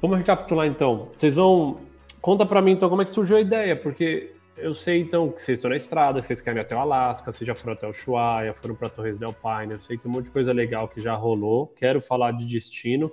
vamos 0.01 0.19
recapitular 0.19 0.67
então. 0.67 1.09
Vocês 1.17 1.37
vão. 1.37 1.79
Conta 2.23 2.47
pra 2.47 2.63
mim 2.63 2.71
então 2.71 2.89
como 2.89 3.03
é 3.03 3.05
que 3.05 3.11
surgiu 3.11 3.37
a 3.37 3.41
ideia, 3.41 3.75
porque 3.75 4.33
eu 4.57 4.73
sei 4.73 5.01
então 5.01 5.29
que 5.29 5.43
vocês 5.43 5.59
estão 5.59 5.69
na 5.69 5.77
estrada, 5.77 6.23
vocês 6.23 6.41
querem 6.41 6.61
ir 6.61 6.63
até 6.63 6.77
o 6.77 6.79
Alasca, 6.79 7.33
vocês 7.33 7.45
já 7.45 7.53
foram 7.53 7.73
até 7.73 7.85
o 7.85 7.91
Ushuaia, 7.91 8.55
foram 8.55 8.77
para 8.77 8.89
Torres 8.89 9.19
del 9.19 9.33
Paine, 9.33 9.73
eu 9.73 9.81
sei 9.81 9.97
que 9.97 10.05
tem 10.05 10.11
um 10.11 10.15
monte 10.15 10.27
de 10.27 10.31
coisa 10.31 10.53
legal 10.53 10.87
que 10.87 11.01
já 11.01 11.15
rolou. 11.15 11.67
Quero 11.77 12.01
falar 12.01 12.31
de 12.31 12.47
destino, 12.47 13.11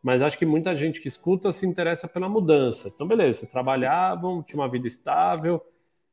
mas 0.00 0.22
acho 0.22 0.38
que 0.38 0.46
muita 0.46 0.72
gente 0.76 1.00
que 1.00 1.08
escuta 1.08 1.50
se 1.50 1.66
interessa 1.66 2.06
pela 2.06 2.28
mudança. 2.28 2.86
Então, 2.86 3.08
beleza, 3.08 3.44
trabalhavam, 3.44 4.40
tinha 4.40 4.60
uma 4.60 4.68
vida 4.68 4.86
estável, 4.86 5.60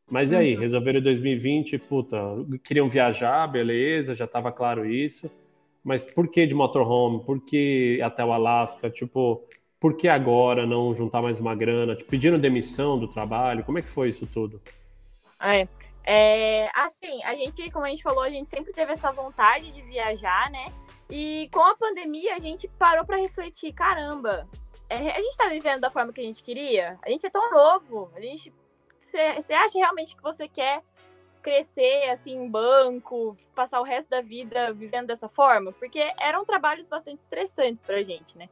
mas 0.10 0.32
e 0.32 0.36
aí, 0.36 0.56
uhum. 0.56 0.62
resolveram 0.62 1.00
em 1.00 1.04
2020, 1.04 1.78
puta, 1.78 2.18
queriam 2.64 2.90
viajar, 2.90 3.46
beleza, 3.48 4.16
já 4.16 4.26
estava 4.26 4.52
claro 4.52 4.84
isso. 4.84 5.30
Mas 5.84 6.04
por 6.04 6.28
que 6.28 6.46
de 6.46 6.54
motorhome? 6.54 7.24
Por 7.24 7.40
que 7.46 8.00
até 8.04 8.24
o 8.26 8.32
Alasca? 8.32 8.90
Tipo, 8.90 9.48
por 9.82 9.98
que 9.98 10.08
agora 10.08 10.64
não 10.68 10.94
juntar 10.94 11.24
mais 11.24 11.40
uma 11.40 11.56
grana? 11.56 11.96
Tipo, 11.96 12.12
pediram 12.12 12.40
demissão 12.40 13.00
do 13.00 13.08
trabalho? 13.08 13.64
Como 13.64 13.80
é 13.80 13.82
que 13.82 13.90
foi 13.90 14.10
isso 14.10 14.28
tudo? 14.28 14.62
É, 15.42 15.68
é, 16.04 16.70
assim, 16.76 17.24
a 17.24 17.34
gente, 17.34 17.72
como 17.72 17.86
a 17.86 17.90
gente 17.90 18.04
falou, 18.04 18.22
a 18.22 18.30
gente 18.30 18.48
sempre 18.48 18.72
teve 18.72 18.94
essa 18.94 19.12
vontade 19.12 19.72
de 19.72 19.82
viajar, 19.82 20.52
né? 20.52 20.72
E 21.10 21.50
com 21.52 21.62
a 21.62 21.76
pandemia 21.76 22.36
a 22.36 22.40
gente 22.40 22.68
parou 22.78 23.04
para 23.04 23.18
refletir, 23.18 23.74
caramba, 23.74 24.48
é, 24.88 24.98
a 24.98 25.18
gente 25.18 25.36
tá 25.36 25.50
vivendo 25.50 25.82
da 25.82 25.90
forma 25.90 26.14
que 26.14 26.22
a 26.22 26.26
gente 26.26 26.44
queria? 26.44 27.00
A 27.04 27.10
gente 27.10 27.26
é 27.26 27.30
tão 27.32 27.50
novo, 27.50 28.12
a 28.16 28.22
gente 28.22 28.54
você 29.00 29.54
acha 29.54 29.80
realmente 29.80 30.16
que 30.16 30.22
você 30.22 30.48
quer 30.48 30.84
crescer 31.42 32.08
assim 32.12 32.36
em 32.36 32.48
banco, 32.48 33.36
passar 33.56 33.82
o 33.82 33.84
resto 33.84 34.10
da 34.10 34.22
vida 34.22 34.72
vivendo 34.72 35.08
dessa 35.08 35.28
forma? 35.28 35.72
Porque 35.72 36.14
eram 36.20 36.46
trabalhos 36.46 36.88
bastante 36.88 37.22
estressantes 37.22 37.84
pra 37.84 38.04
gente, 38.04 38.38
né? 38.38 38.48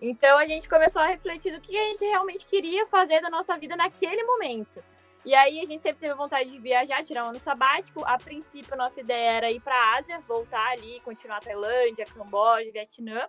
Então 0.00 0.38
a 0.38 0.46
gente 0.46 0.68
começou 0.68 1.00
a 1.00 1.06
refletir 1.06 1.52
do 1.52 1.60
que 1.60 1.76
a 1.76 1.84
gente 1.84 2.04
realmente 2.04 2.46
queria 2.46 2.86
fazer 2.86 3.20
da 3.20 3.30
nossa 3.30 3.56
vida 3.56 3.76
naquele 3.76 4.22
momento. 4.24 4.82
E 5.24 5.34
aí 5.34 5.58
a 5.60 5.64
gente 5.64 5.80
sempre 5.80 6.00
teve 6.00 6.14
vontade 6.14 6.50
de 6.50 6.58
viajar, 6.58 7.02
tirar 7.02 7.24
um 7.24 7.30
ano 7.30 7.40
sabático. 7.40 8.04
A 8.04 8.18
princípio, 8.18 8.76
nossa 8.76 9.00
ideia 9.00 9.30
era 9.30 9.50
ir 9.50 9.60
para 9.60 9.74
a 9.74 9.98
Ásia, 9.98 10.20
voltar 10.28 10.72
ali, 10.72 11.00
continuar 11.00 11.38
a 11.38 11.40
Tailândia, 11.40 12.04
Camboja, 12.04 12.70
Vietnã. 12.70 13.26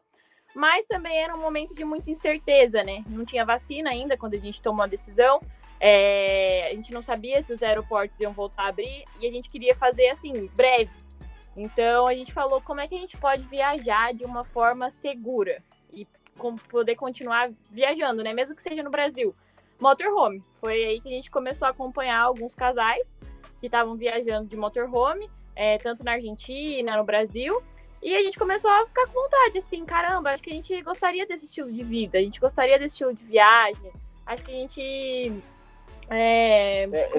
Mas 0.53 0.85
também 0.85 1.17
era 1.23 1.35
um 1.35 1.39
momento 1.39 1.73
de 1.73 1.85
muita 1.85 2.11
incerteza, 2.11 2.83
né? 2.83 3.03
Não 3.07 3.23
tinha 3.23 3.45
vacina 3.45 3.89
ainda 3.89 4.17
quando 4.17 4.33
a 4.33 4.39
gente 4.39 4.61
tomou 4.61 4.83
a 4.83 4.87
decisão. 4.87 5.39
É, 5.79 6.67
a 6.67 6.75
gente 6.75 6.91
não 6.91 7.01
sabia 7.01 7.41
se 7.41 7.53
os 7.53 7.63
aeroportos 7.63 8.19
iam 8.19 8.33
voltar 8.33 8.63
a 8.63 8.67
abrir 8.67 9.05
e 9.21 9.27
a 9.27 9.31
gente 9.31 9.49
queria 9.49 9.75
fazer 9.75 10.09
assim, 10.09 10.47
breve. 10.47 10.91
Então 11.55 12.07
a 12.07 12.13
gente 12.13 12.33
falou 12.33 12.61
como 12.61 12.81
é 12.81 12.87
que 12.87 12.95
a 12.95 12.99
gente 12.99 13.17
pode 13.17 13.43
viajar 13.43 14.13
de 14.13 14.25
uma 14.25 14.43
forma 14.43 14.89
segura 14.89 15.63
poder 16.69 16.95
continuar 16.95 17.51
viajando, 17.71 18.23
né? 18.23 18.33
Mesmo 18.33 18.55
que 18.55 18.61
seja 18.61 18.83
no 18.83 18.89
Brasil. 18.89 19.33
Motorhome. 19.79 20.41
Foi 20.59 20.73
aí 20.73 21.01
que 21.01 21.09
a 21.09 21.11
gente 21.11 21.29
começou 21.29 21.67
a 21.67 21.71
acompanhar 21.71 22.19
alguns 22.19 22.55
casais 22.55 23.15
que 23.59 23.65
estavam 23.65 23.95
viajando 23.95 24.47
de 24.47 24.55
motorhome, 24.55 25.29
é, 25.55 25.77
tanto 25.77 26.03
na 26.03 26.13
Argentina, 26.13 26.97
no 26.97 27.03
Brasil. 27.03 27.61
E 28.03 28.15
a 28.15 28.21
gente 28.21 28.37
começou 28.37 28.69
a 28.69 28.85
ficar 28.85 29.07
com 29.07 29.13
vontade, 29.13 29.57
assim, 29.57 29.83
caramba, 29.85 30.31
acho 30.31 30.43
que 30.43 30.49
a 30.51 30.53
gente 30.53 30.81
gostaria 30.81 31.25
desse 31.25 31.45
estilo 31.45 31.71
de 31.71 31.83
vida, 31.83 32.19
a 32.19 32.21
gente 32.21 32.39
gostaria 32.39 32.77
desse 32.77 32.93
estilo 32.93 33.15
de 33.15 33.23
viagem. 33.23 33.91
Acho 34.25 34.43
que 34.43 34.51
a 34.51 34.55
gente 34.55 35.43
é, 36.09 36.83
é, 36.83 37.09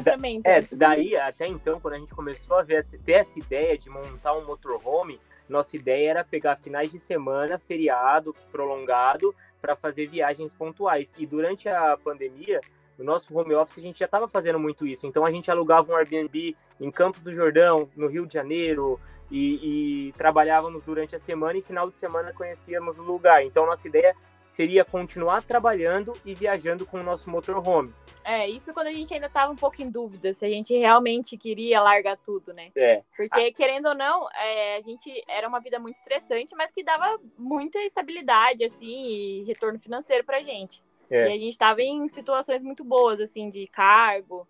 é, 0.45 0.65
daí 0.71 1.17
até 1.17 1.47
então, 1.47 1.81
quando 1.81 1.95
a 1.95 1.99
gente 1.99 2.15
começou 2.15 2.57
a 2.57 2.63
ver, 2.63 2.85
ter 3.05 3.13
essa 3.13 3.39
ideia 3.39 3.77
de 3.77 3.91
montar 3.91 4.35
um 4.35 4.47
motorhome, 4.47 5.21
nossa 5.49 5.77
ideia 5.77 6.11
era 6.11 6.25
pegar 6.25 6.57
finais 6.57 6.91
de 6.91 6.99
semana, 6.99 7.59
feriado 7.59 8.35
prolongado, 8.51 9.35
para 9.61 9.75
fazer 9.75 10.07
viagens 10.07 10.53
pontuais. 10.53 11.13
E 11.19 11.27
durante 11.27 11.69
a 11.69 11.97
pandemia, 11.97 12.61
no 12.99 13.05
nosso 13.05 13.37
home 13.37 13.55
office, 13.55 13.79
a 13.79 13.83
gente 13.83 13.99
já 13.99 14.05
estava 14.07 14.29
fazendo 14.29 14.59
muito 14.59 14.87
isso. 14.87 15.07
Então 15.07 15.25
a 15.25 15.31
gente 15.31 15.51
alugava 15.51 15.93
um 15.93 15.97
Airbnb 15.97 16.57
em 16.81 16.91
Campos 16.91 17.23
do 17.23 17.33
Jordão, 17.33 17.89
no 17.97 18.07
Rio 18.07 18.27
de 18.27 18.35
Janeiro, 18.35 19.01
e, 19.31 20.09
e 20.09 20.13
trabalhávamos 20.13 20.83
durante 20.83 21.17
a 21.17 21.19
semana 21.19 21.59
e 21.59 21.63
final 21.63 21.91
de 21.91 21.97
semana 21.97 22.33
conhecíamos 22.33 22.99
o 22.99 23.03
lugar. 23.03 23.45
Então 23.45 23.67
nossa 23.67 23.87
ideia 23.89 24.15
seria 24.47 24.85
continuar 24.85 25.43
trabalhando 25.43 26.13
e 26.25 26.35
viajando 26.35 26.87
com 26.87 27.01
o 27.01 27.03
nosso 27.03 27.29
motorhome. 27.29 27.93
É, 28.25 28.49
isso 28.49 28.75
quando 28.75 28.89
a 28.89 28.93
gente 28.93 29.15
ainda 29.15 29.27
estava 29.27 29.53
um 29.53 29.57
pouco 29.57 29.81
em 29.81 29.89
dúvida 29.89 30.35
se 30.35 30.45
a 30.45 30.49
gente 30.49 30.77
realmente 30.77 31.37
queria 31.37 31.81
largar 31.81 32.17
tudo, 32.17 32.53
né? 32.53 32.73
É. 32.75 33.03
Porque, 33.17 33.53
querendo 33.53 33.87
ou 33.87 33.95
não, 33.95 34.29
é, 34.33 34.79
a 34.79 34.81
gente 34.81 35.13
era 35.29 35.47
uma 35.47 35.61
vida 35.61 35.79
muito 35.79 35.95
estressante, 35.95 36.55
mas 36.57 36.73
que 36.73 36.83
dava 36.83 37.21
muita 37.39 37.79
estabilidade, 37.83 38.65
assim, 38.65 38.87
e 38.87 39.45
retorno 39.45 39.79
financeiro 39.79 40.25
pra 40.25 40.43
gente. 40.43 40.83
É. 41.09 41.29
E 41.29 41.33
a 41.33 41.39
gente 41.39 41.51
estava 41.51 41.81
em 41.83 42.09
situações 42.09 42.63
muito 42.63 42.83
boas, 42.83 43.21
assim, 43.21 43.49
de 43.49 43.67
cargo. 43.69 44.47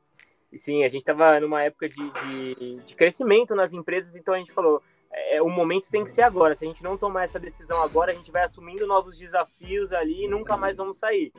Sim, 0.55 0.85
a 0.85 0.89
gente 0.89 1.03
estava 1.03 1.39
numa 1.39 1.63
época 1.63 1.87
de, 1.87 1.97
de, 1.97 2.77
de 2.77 2.95
crescimento 2.95 3.55
nas 3.55 3.75
empresas, 3.75 4.17
então 4.17 4.33
a 4.33 4.39
gente 4.39 4.53
falou, 4.53 4.83
é, 5.17 5.41
o 5.41 5.49
momento 5.49 5.91
tem 5.91 6.05
que 6.05 6.11
ser 6.11 6.21
agora. 6.21 6.55
Se 6.55 6.65
a 6.65 6.69
gente 6.69 6.83
não 6.83 6.99
tomar 6.99 7.25
essa 7.25 7.41
decisão 7.41 7.83
agora, 7.83 8.13
a 8.13 8.15
gente 8.15 8.31
vai 8.31 8.45
assumindo 8.45 8.87
novos 8.87 9.17
desafios 9.17 9.91
ali 9.91 10.25
e 10.25 10.29
nunca 10.29 10.59
mais 10.59 10.77
vamos 10.77 10.99
sair. 10.99 11.33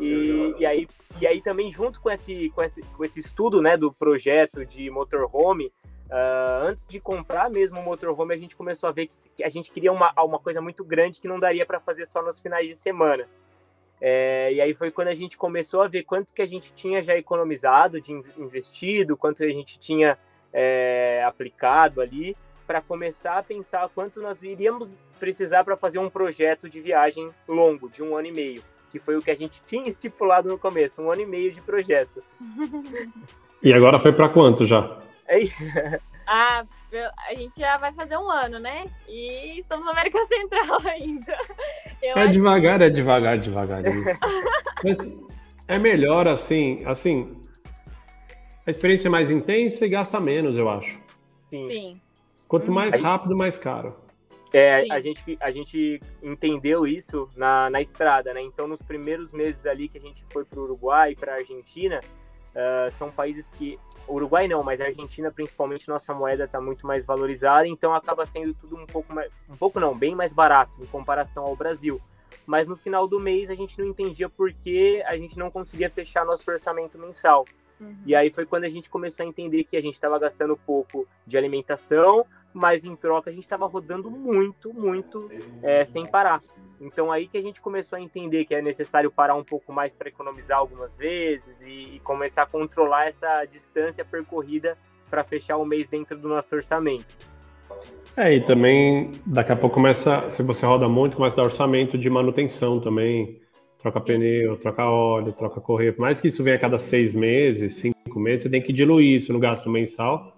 E, 0.00 0.54
e, 0.58 0.64
aí, 0.64 0.88
e 1.20 1.26
aí 1.26 1.42
também 1.42 1.70
junto 1.70 2.00
com 2.00 2.10
esse, 2.10 2.48
com 2.50 2.62
esse, 2.62 2.82
com 2.82 3.04
esse 3.04 3.20
estudo 3.20 3.60
né, 3.60 3.76
do 3.76 3.92
projeto 3.92 4.64
de 4.64 4.88
motorhome, 4.90 5.66
uh, 6.06 6.66
antes 6.66 6.86
de 6.86 6.98
comprar 6.98 7.50
mesmo 7.50 7.78
o 7.78 7.84
motorhome, 7.84 8.34
a 8.34 8.38
gente 8.38 8.56
começou 8.56 8.88
a 8.88 8.92
ver 8.92 9.06
que, 9.06 9.44
a 9.44 9.50
gente 9.50 9.70
queria 9.70 9.92
uma, 9.92 10.14
uma 10.22 10.38
coisa 10.38 10.62
muito 10.62 10.82
grande 10.82 11.20
que 11.20 11.28
não 11.28 11.38
daria 11.38 11.66
para 11.66 11.78
fazer 11.78 12.06
só 12.06 12.22
nos 12.22 12.40
finais 12.40 12.66
de 12.68 12.74
semana. 12.74 13.28
É, 14.00 14.50
e 14.54 14.62
aí 14.62 14.72
foi 14.72 14.90
quando 14.90 15.08
a 15.08 15.14
gente 15.14 15.36
começou 15.36 15.82
a 15.82 15.88
ver 15.88 16.04
quanto 16.04 16.32
que 16.32 16.40
a 16.40 16.46
gente 16.46 16.72
tinha 16.72 17.02
já 17.02 17.14
economizado, 17.14 18.00
de 18.00 18.12
investido, 18.38 19.14
quanto 19.14 19.44
a 19.44 19.48
gente 19.48 19.78
tinha 19.78 20.18
é, 20.54 21.22
aplicado 21.22 22.00
ali 22.00 22.34
para 22.70 22.80
começar 22.80 23.36
a 23.36 23.42
pensar 23.42 23.88
quanto 23.92 24.22
nós 24.22 24.44
iríamos 24.44 25.02
precisar 25.18 25.64
para 25.64 25.76
fazer 25.76 25.98
um 25.98 26.08
projeto 26.08 26.68
de 26.68 26.80
viagem 26.80 27.28
longo, 27.48 27.90
de 27.90 28.00
um 28.00 28.16
ano 28.16 28.28
e 28.28 28.32
meio, 28.32 28.62
que 28.92 29.00
foi 29.00 29.16
o 29.16 29.20
que 29.20 29.32
a 29.32 29.34
gente 29.34 29.60
tinha 29.66 29.88
estipulado 29.88 30.48
no 30.48 30.56
começo, 30.56 31.02
um 31.02 31.10
ano 31.10 31.22
e 31.22 31.26
meio 31.26 31.50
de 31.50 31.60
projeto. 31.60 32.22
E 33.60 33.72
agora 33.72 33.98
foi 33.98 34.12
para 34.12 34.28
quanto 34.28 34.66
já? 34.66 35.00
É... 35.26 35.40
ah, 36.28 36.64
a 37.28 37.34
gente 37.34 37.58
já 37.58 37.76
vai 37.76 37.92
fazer 37.92 38.16
um 38.16 38.30
ano, 38.30 38.60
né? 38.60 38.86
E 39.08 39.58
estamos 39.58 39.84
na 39.84 39.90
América 39.90 40.24
Central 40.26 40.80
ainda. 40.86 41.36
Eu 42.00 42.18
é 42.18 42.28
devagar, 42.28 42.78
que... 42.78 42.84
é 42.84 42.90
devagar, 42.90 43.36
devagar. 43.36 43.82
Mas 44.84 44.98
é 45.66 45.76
melhor 45.76 46.28
assim, 46.28 46.84
assim. 46.86 47.36
A 48.64 48.70
experiência 48.70 49.08
é 49.08 49.10
mais 49.10 49.28
intensa 49.28 49.84
e 49.84 49.88
gasta 49.88 50.20
menos, 50.20 50.56
eu 50.56 50.70
acho. 50.70 51.00
Sim. 51.50 51.68
Sim. 51.68 52.00
Quanto 52.50 52.72
mais 52.72 53.00
rápido, 53.00 53.36
mais 53.36 53.56
caro. 53.56 53.94
É, 54.52 54.84
a 54.90 54.98
gente, 54.98 55.38
a 55.40 55.52
gente 55.52 56.00
entendeu 56.20 56.84
isso 56.84 57.28
na, 57.36 57.70
na 57.70 57.80
estrada, 57.80 58.34
né? 58.34 58.42
Então, 58.42 58.66
nos 58.66 58.82
primeiros 58.82 59.30
meses 59.30 59.64
ali 59.66 59.88
que 59.88 59.96
a 59.96 60.00
gente 60.00 60.24
foi 60.32 60.44
para 60.44 60.58
o 60.58 60.64
Uruguai, 60.64 61.14
para 61.14 61.34
a 61.34 61.36
Argentina, 61.36 62.00
uh, 62.00 62.90
são 62.90 63.08
países 63.08 63.48
que. 63.50 63.78
Uruguai 64.08 64.48
não, 64.48 64.64
mas 64.64 64.80
a 64.80 64.86
Argentina, 64.86 65.30
principalmente, 65.30 65.88
nossa 65.88 66.12
moeda 66.12 66.42
está 66.42 66.60
muito 66.60 66.84
mais 66.84 67.06
valorizada, 67.06 67.68
então 67.68 67.94
acaba 67.94 68.26
sendo 68.26 68.52
tudo 68.52 68.74
um 68.74 68.84
pouco 68.86 69.14
mais. 69.14 69.32
Um 69.48 69.56
pouco 69.56 69.78
não, 69.78 69.96
bem 69.96 70.16
mais 70.16 70.32
barato 70.32 70.72
em 70.80 70.86
comparação 70.86 71.44
ao 71.44 71.54
Brasil. 71.54 72.00
Mas 72.44 72.66
no 72.66 72.74
final 72.74 73.06
do 73.06 73.20
mês 73.20 73.48
a 73.48 73.54
gente 73.54 73.78
não 73.78 73.86
entendia 73.86 74.28
por 74.28 74.52
que 74.52 75.00
a 75.06 75.16
gente 75.16 75.38
não 75.38 75.52
conseguia 75.52 75.88
fechar 75.88 76.24
nosso 76.24 76.50
orçamento 76.50 76.98
mensal. 76.98 77.44
Uhum. 77.80 77.96
E 78.04 78.14
aí 78.14 78.30
foi 78.30 78.44
quando 78.44 78.64
a 78.64 78.68
gente 78.68 78.90
começou 78.90 79.24
a 79.24 79.28
entender 79.28 79.64
que 79.64 79.76
a 79.76 79.80
gente 79.80 79.94
estava 79.94 80.18
gastando 80.18 80.56
pouco 80.56 81.08
de 81.26 81.38
alimentação, 81.38 82.26
mas 82.52 82.84
em 82.84 82.94
troca 82.94 83.30
a 83.30 83.32
gente 83.32 83.42
estava 83.42 83.66
rodando 83.66 84.10
muito, 84.10 84.72
muito 84.74 85.30
é, 85.62 85.84
sem 85.84 86.04
parar. 86.04 86.40
Então 86.80 87.10
aí 87.10 87.26
que 87.26 87.38
a 87.38 87.42
gente 87.42 87.60
começou 87.60 87.96
a 87.96 88.00
entender 88.00 88.44
que 88.44 88.54
é 88.54 88.60
necessário 88.60 89.10
parar 89.10 89.34
um 89.34 89.44
pouco 89.44 89.72
mais 89.72 89.94
para 89.94 90.08
economizar 90.08 90.58
algumas 90.58 90.94
vezes 90.94 91.62
e, 91.62 91.96
e, 91.96 92.00
começar 92.00 92.42
a 92.42 92.46
controlar 92.46 93.06
essa 93.06 93.44
distância 93.44 94.04
percorrida 94.04 94.76
para 95.08 95.24
fechar 95.24 95.56
o 95.56 95.64
mês 95.64 95.88
dentro 95.88 96.16
do 96.16 96.28
nosso 96.28 96.54
orçamento. 96.54 97.14
É, 98.16 98.34
e 98.34 98.40
também 98.40 99.12
daqui 99.24 99.52
a 99.52 99.56
pouco 99.56 99.74
começa, 99.74 100.28
se 100.30 100.42
você 100.42 100.66
roda 100.66 100.88
muito, 100.88 101.16
começa 101.16 101.40
a 101.40 101.42
dar 101.42 101.48
orçamento 101.48 101.96
de 101.96 102.10
manutenção 102.10 102.80
também. 102.80 103.40
Troca 103.80 104.00
pneu, 104.00 104.56
troca 104.58 104.84
óleo, 104.84 105.32
troca 105.32 105.60
correia. 105.60 105.92
Por 105.92 106.02
mais 106.02 106.20
que 106.20 106.28
isso 106.28 106.44
venha 106.44 106.56
a 106.56 106.60
cada 106.60 106.76
seis 106.76 107.14
meses, 107.14 107.74
cinco 107.74 108.20
meses, 108.20 108.42
você 108.42 108.50
tem 108.50 108.60
que 108.60 108.72
diluir 108.72 109.16
isso 109.16 109.32
no 109.32 109.38
gasto 109.38 109.70
mensal, 109.70 110.36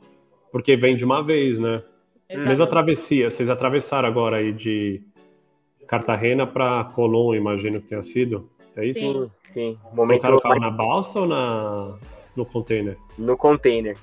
porque 0.53 0.77
vem 0.77 0.97
de 0.97 1.05
uma 1.05 1.23
vez, 1.23 1.59
né? 1.59 1.83
Exatamente. 2.29 2.49
Mesmo 2.49 2.65
a 2.65 2.67
travessia, 2.67 3.31
vocês 3.31 3.51
atravessaram 3.51 4.09
agora 4.09 4.37
aí 4.37 4.53
de 4.53 5.03
Cartagena 5.87 6.47
para 6.47 6.85
Colón, 6.95 7.35
imagino 7.35 7.81
que 7.81 7.89
tenha 7.89 8.03
sido. 8.03 8.49
É 8.77 8.87
isso? 8.87 9.01
Sim, 9.01 9.31
sim. 9.45 9.79
Momento 9.93 10.23
Colocaram 10.23 10.37
o 10.37 10.41
carro 10.41 10.61
na 10.61 10.71
balsa 10.71 11.21
ou 11.21 11.27
na, 11.27 11.99
no 12.35 12.47
container? 12.47 12.97
No 13.19 13.37
container. 13.37 13.97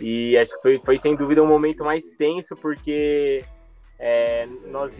E 0.00 0.36
acho 0.38 0.56
que 0.56 0.62
foi, 0.62 0.80
foi 0.80 0.98
sem 0.98 1.14
dúvida 1.14 1.42
um 1.42 1.46
momento 1.46 1.84
mais 1.84 2.10
tenso, 2.16 2.56
porque 2.56 3.44
é, 3.98 4.48
nós, 4.66 4.92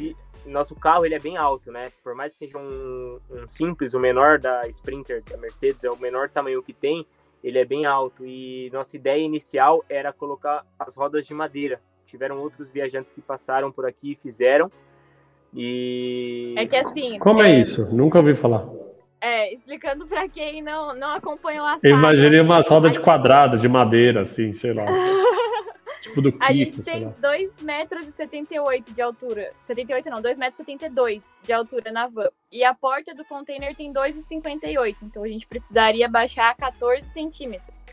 nosso 0.47 0.75
carro 0.75 1.05
ele 1.05 1.15
é 1.15 1.19
bem 1.19 1.37
alto, 1.37 1.71
né? 1.71 1.91
Por 2.03 2.15
mais 2.15 2.33
que 2.33 2.41
seja 2.41 2.59
um, 2.59 3.19
um, 3.31 3.49
simples, 3.49 3.95
o 3.95 3.99
menor 3.99 4.39
da 4.39 4.67
Sprinter 4.69 5.23
da 5.29 5.37
Mercedes, 5.37 5.85
é 5.85 5.91
o 5.91 5.97
menor 5.97 6.29
tamanho 6.29 6.63
que 6.63 6.73
tem, 6.73 7.07
ele 7.43 7.59
é 7.59 7.65
bem 7.65 7.87
alto. 7.87 8.25
E 8.25 8.71
nossa 8.73 8.97
ideia 8.97 9.23
inicial 9.23 9.85
era 9.89 10.13
colocar 10.13 10.65
as 10.79 10.95
rodas 10.97 11.27
de 11.27 11.35
madeira. 11.35 11.81
Tiveram 12.07 12.39
outros 12.39 12.71
viajantes 12.71 13.13
que 13.13 13.21
passaram 13.21 13.71
por 13.71 13.87
aqui 13.87 14.13
e 14.13 14.17
fizeram. 14.17 14.71
E. 15.55 16.55
É 16.57 16.67
que 16.67 16.77
assim. 16.77 17.19
Como 17.19 17.43
é, 17.43 17.53
é 17.53 17.61
isso? 17.61 17.95
Nunca 17.95 18.19
ouvi 18.19 18.35
falar. 18.35 18.69
É, 19.21 19.53
explicando 19.53 20.07
para 20.07 20.27
quem 20.29 20.63
não, 20.63 20.95
não 20.95 21.11
acompanhou 21.11 21.67
a 21.67 21.75
saga. 21.75 21.89
Eu 21.89 21.97
imaginei 21.97 22.41
umas 22.41 22.67
rodas 22.69 22.93
de 22.93 23.01
quadrado, 23.01 23.59
de 23.59 23.69
madeira, 23.69 24.23
assim, 24.23 24.53
sei 24.53 24.73
lá. 24.73 24.87
tipo 26.01 26.21
do 26.23 26.33
Quito, 26.33 26.45
A 26.45 26.53
gente 26.53 26.83
tem 26.83 27.09
2 27.09 27.63
metros 27.63 28.07
e 28.07 28.13
78 28.13 28.93
de 28.93 29.03
altura. 29.03 29.53
78 29.63 30.11
não, 30.11 30.21
2 30.21 30.39
metros 30.39 30.61
e 30.61 30.65
72 30.65 31.39
de 31.43 31.53
altura 31.53 31.93
na 31.93 32.07
van. 32.07 32.29
E 32.51 32.65
a 32.65 32.75
porta 32.75 33.15
do 33.15 33.25
container 33.25 33.75
tem 33.75 33.93
2,58. 33.93 34.97
Então 35.03 35.23
a 35.23 35.29
gente 35.29 35.47
precisaria 35.47 36.09
baixar 36.09 36.57
14 36.57 37.07
centímetros. 37.09 37.85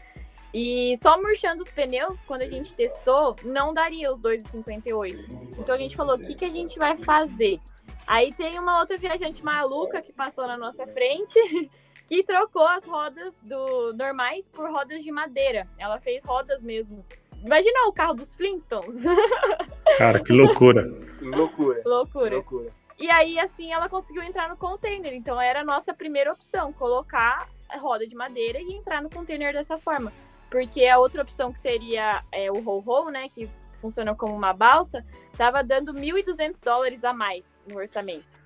E 0.54 0.98
só 0.98 1.22
murchando 1.22 1.62
os 1.62 1.70
pneus, 1.70 2.24
quando 2.24 2.42
a 2.42 2.48
gente 2.48 2.74
testou, 2.74 3.36
não 3.44 3.74
daria 3.74 4.12
os 4.12 4.20
2,58. 4.20 5.52
Então 5.60 5.76
a 5.76 5.78
gente 5.78 5.96
falou, 5.96 6.16
o 6.16 6.20
que, 6.20 6.34
que 6.36 6.46
a 6.46 6.50
gente 6.50 6.80
vai 6.80 6.98
fazer? 6.98 7.60
Aí 8.08 8.34
tem 8.34 8.58
uma 8.58 8.80
outra 8.80 8.98
viajante 8.98 9.44
maluca 9.44 10.02
que 10.02 10.14
passou 10.14 10.48
na 10.48 10.58
nossa 10.58 10.88
frente, 10.88 11.38
que 12.08 12.24
trocou 12.24 12.66
as 12.66 12.86
rodas 12.86 13.36
do 13.44 13.94
normais 13.94 14.48
por 14.48 14.72
rodas 14.72 15.04
de 15.04 15.12
madeira. 15.12 15.68
Ela 15.78 16.00
fez 16.00 16.24
rodas 16.24 16.64
mesmo. 16.64 17.06
Imagina 17.44 17.88
o 17.88 17.94
carro 17.94 18.16
dos 18.16 18.34
Flintstones. 18.34 19.04
Cara, 19.98 20.20
que 20.20 20.34
loucura. 20.34 20.94
loucura. 21.22 21.82
Loucura. 21.86 22.36
Loucura. 22.36 22.68
E 23.00 23.10
aí, 23.10 23.40
assim, 23.40 23.72
ela 23.72 23.88
conseguiu 23.88 24.24
entrar 24.24 24.50
no 24.50 24.58
container. 24.58 25.14
Então, 25.14 25.40
era 25.40 25.62
a 25.62 25.64
nossa 25.64 25.94
primeira 25.94 26.32
opção, 26.32 26.74
colocar 26.74 27.48
a 27.70 27.78
roda 27.78 28.08
de 28.08 28.16
madeira 28.16 28.60
e 28.60 28.74
entrar 28.74 29.02
no 29.02 29.10
container 29.10 29.54
dessa 29.54 29.78
forma. 29.78 30.12
Porque 30.50 30.86
a 30.86 30.98
outra 30.98 31.22
opção 31.22 31.52
que 31.52 31.60
seria 31.60 32.24
é, 32.32 32.52
o 32.52 32.60
roll-roll, 32.60 33.12
né, 33.12 33.28
que 33.34 33.50
funciona 33.74 34.16
como 34.16 34.34
uma 34.34 34.54
balsa, 34.54 35.06
estava 35.32 35.64
dando 35.64 35.94
1.200 35.94 36.64
dólares 36.64 37.04
a 37.04 37.14
mais 37.14 37.60
no 37.68 37.78
orçamento. 37.78 38.38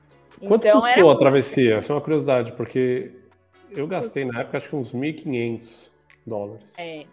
Quanto 0.48 0.68
então, 0.68 0.82
custou 0.82 1.12
a 1.12 1.18
travessia? 1.18 1.76
Essa 1.76 1.94
é 1.94 1.96
uma 1.96 2.02
curiosidade, 2.02 2.52
porque 2.54 3.14
eu 3.70 3.88
gastei 3.88 4.26
na 4.26 4.42
época 4.42 4.58
acho 4.58 4.70
que 4.70 4.76
uns 4.76 4.92
1.500 4.92 5.90
dólares. 6.26 6.74
É. 6.78 7.06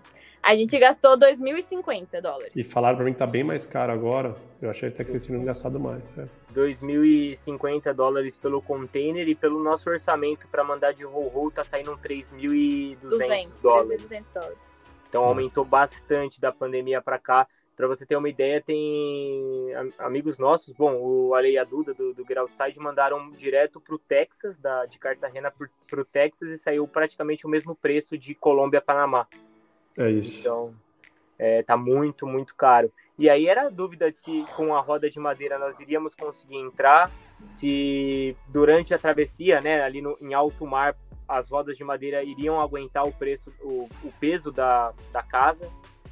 A 0.48 0.56
gente 0.56 0.78
gastou 0.78 1.14
2.050 1.18 2.22
dólares. 2.22 2.52
E 2.56 2.64
falaram 2.64 2.96
para 2.96 3.04
mim 3.04 3.12
que 3.12 3.18
tá 3.18 3.26
bem 3.26 3.44
mais 3.44 3.66
caro 3.66 3.92
agora. 3.92 4.34
Eu 4.62 4.70
achei 4.70 4.88
até 4.88 5.04
que 5.04 5.10
vocês 5.10 5.26
tinham 5.26 5.44
gastado 5.44 5.78
mais. 5.78 6.02
É. 6.16 6.24
2.050 6.54 7.92
dólares 7.92 8.34
pelo 8.34 8.62
container 8.62 9.28
e 9.28 9.34
pelo 9.34 9.62
nosso 9.62 9.90
orçamento 9.90 10.48
para 10.48 10.64
mandar 10.64 10.92
de 10.92 11.04
roll-roll 11.04 11.50
tá 11.50 11.62
saindo 11.62 11.90
3.200 11.98 13.60
dólares. 13.60 13.60
dólares. 13.60 14.58
Então 15.06 15.22
aumentou 15.24 15.66
bastante 15.66 16.40
da 16.40 16.50
pandemia 16.50 17.02
para 17.02 17.18
cá. 17.18 17.46
Para 17.76 17.86
você 17.86 18.06
ter 18.06 18.16
uma 18.16 18.30
ideia, 18.30 18.58
tem 18.58 19.70
amigos 19.98 20.38
nossos, 20.38 20.74
bom, 20.74 20.96
o 20.98 21.34
Ale 21.34 21.50
e 21.50 21.58
a 21.58 21.64
Duda 21.64 21.92
do, 21.92 22.14
do 22.14 22.24
Get 22.26 22.38
Outside 22.38 22.80
mandaram 22.80 23.30
direto 23.32 23.82
para 23.82 23.94
o 23.94 23.98
Texas, 23.98 24.56
da, 24.56 24.86
de 24.86 24.98
Cartagena 24.98 25.52
para 25.86 26.00
o 26.00 26.04
Texas, 26.06 26.50
e 26.50 26.56
saiu 26.56 26.88
praticamente 26.88 27.46
o 27.46 27.50
mesmo 27.50 27.76
preço 27.76 28.16
de 28.16 28.34
Colômbia 28.34 28.80
Panamá. 28.80 29.28
É 29.98 30.10
isso. 30.10 30.40
Então, 30.40 30.74
é, 31.38 31.62
tá 31.62 31.76
muito, 31.76 32.26
muito 32.26 32.54
caro. 32.54 32.90
E 33.18 33.28
aí 33.28 33.48
era 33.48 33.66
a 33.66 33.68
dúvida 33.68 34.10
se 34.12 34.44
com 34.54 34.74
a 34.74 34.80
roda 34.80 35.10
de 35.10 35.18
madeira 35.18 35.58
nós 35.58 35.80
iríamos 35.80 36.14
conseguir 36.14 36.56
entrar, 36.56 37.10
se 37.44 38.36
durante 38.48 38.94
a 38.94 38.98
travessia, 38.98 39.60
né, 39.60 39.82
ali 39.82 40.00
no, 40.00 40.16
em 40.20 40.34
alto 40.34 40.64
mar, 40.64 40.96
as 41.26 41.50
rodas 41.50 41.76
de 41.76 41.84
madeira 41.84 42.22
iriam 42.22 42.60
aguentar 42.60 43.04
o 43.04 43.12
preço, 43.12 43.52
o, 43.60 43.88
o 44.04 44.12
peso 44.20 44.52
da, 44.52 44.94
da 45.12 45.22
casa. 45.22 45.68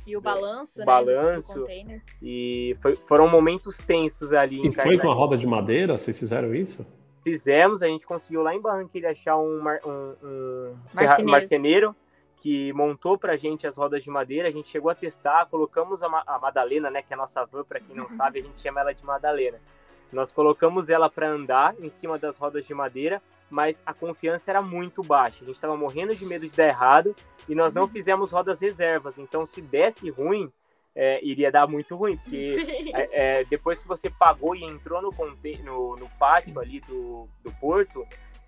E 0.06 0.16
o 0.16 0.20
balanço, 0.20 0.76
o 0.76 0.80
né? 0.80 0.84
Balanço. 0.84 1.64
E 2.22 2.76
foi, 2.80 2.94
foram 2.94 3.28
momentos 3.28 3.78
tensos 3.78 4.32
ali. 4.32 4.66
E 4.66 4.72
foi 4.72 4.98
com 4.98 5.10
a 5.10 5.14
roda 5.14 5.36
de 5.36 5.46
madeira? 5.46 5.96
Vocês 5.96 6.18
fizeram 6.18 6.54
isso? 6.54 6.86
Fizemos, 7.24 7.82
a 7.82 7.88
gente 7.88 8.06
conseguiu 8.06 8.42
lá 8.42 8.54
em 8.54 8.60
Barranquilla 8.60 9.10
achar 9.10 9.36
um, 9.36 9.60
um, 9.84 10.14
um 10.22 11.24
marceneiro. 11.24 11.94
Que 12.38 12.72
montou 12.72 13.18
pra 13.18 13.36
gente 13.36 13.66
as 13.66 13.76
rodas 13.76 14.02
de 14.02 14.10
madeira. 14.10 14.48
A 14.48 14.50
gente 14.50 14.68
chegou 14.68 14.90
a 14.90 14.94
testar, 14.94 15.46
colocamos 15.46 16.02
a, 16.02 16.06
a 16.26 16.38
Madalena, 16.38 16.90
né? 16.90 17.02
Que 17.02 17.12
é 17.12 17.14
a 17.14 17.18
nossa 17.18 17.44
van, 17.44 17.64
para 17.64 17.80
quem 17.80 17.94
não 17.96 18.08
sabe, 18.08 18.40
a 18.40 18.42
gente 18.42 18.60
chama 18.60 18.80
ela 18.80 18.92
de 18.92 19.04
Madalena. 19.04 19.60
Nós 20.12 20.32
colocamos 20.32 20.88
ela 20.88 21.10
para 21.10 21.28
andar 21.28 21.74
em 21.80 21.88
cima 21.88 22.18
das 22.18 22.38
rodas 22.38 22.64
de 22.64 22.72
madeira, 22.72 23.20
mas 23.50 23.82
a 23.84 23.92
confiança 23.92 24.50
era 24.50 24.62
muito 24.62 25.02
baixa. 25.02 25.42
A 25.42 25.46
gente 25.46 25.56
estava 25.56 25.76
morrendo 25.76 26.14
de 26.14 26.24
medo 26.24 26.48
de 26.48 26.56
dar 26.56 26.68
errado 26.68 27.14
e 27.48 27.54
nós 27.54 27.72
não 27.72 27.82
uhum. 27.82 27.88
fizemos 27.88 28.30
rodas 28.30 28.60
reservas. 28.60 29.18
Então, 29.18 29.44
se 29.44 29.60
desse 29.60 30.08
ruim, 30.10 30.50
é, 30.94 31.22
iria 31.24 31.52
dar 31.52 31.66
muito 31.66 31.94
ruim, 31.94 32.16
porque 32.16 32.92
é, 32.94 33.40
é, 33.40 33.44
depois 33.44 33.78
que 33.78 33.86
você 33.86 34.08
pagou 34.08 34.54
e 34.56 34.64
entrou 34.64 35.02
no, 35.02 35.10
no, 35.10 35.96
no 35.96 36.08
pátio 36.18 36.58
ali 36.58 36.80
do, 36.80 37.28
do 37.44 37.52
porto, 37.60 38.06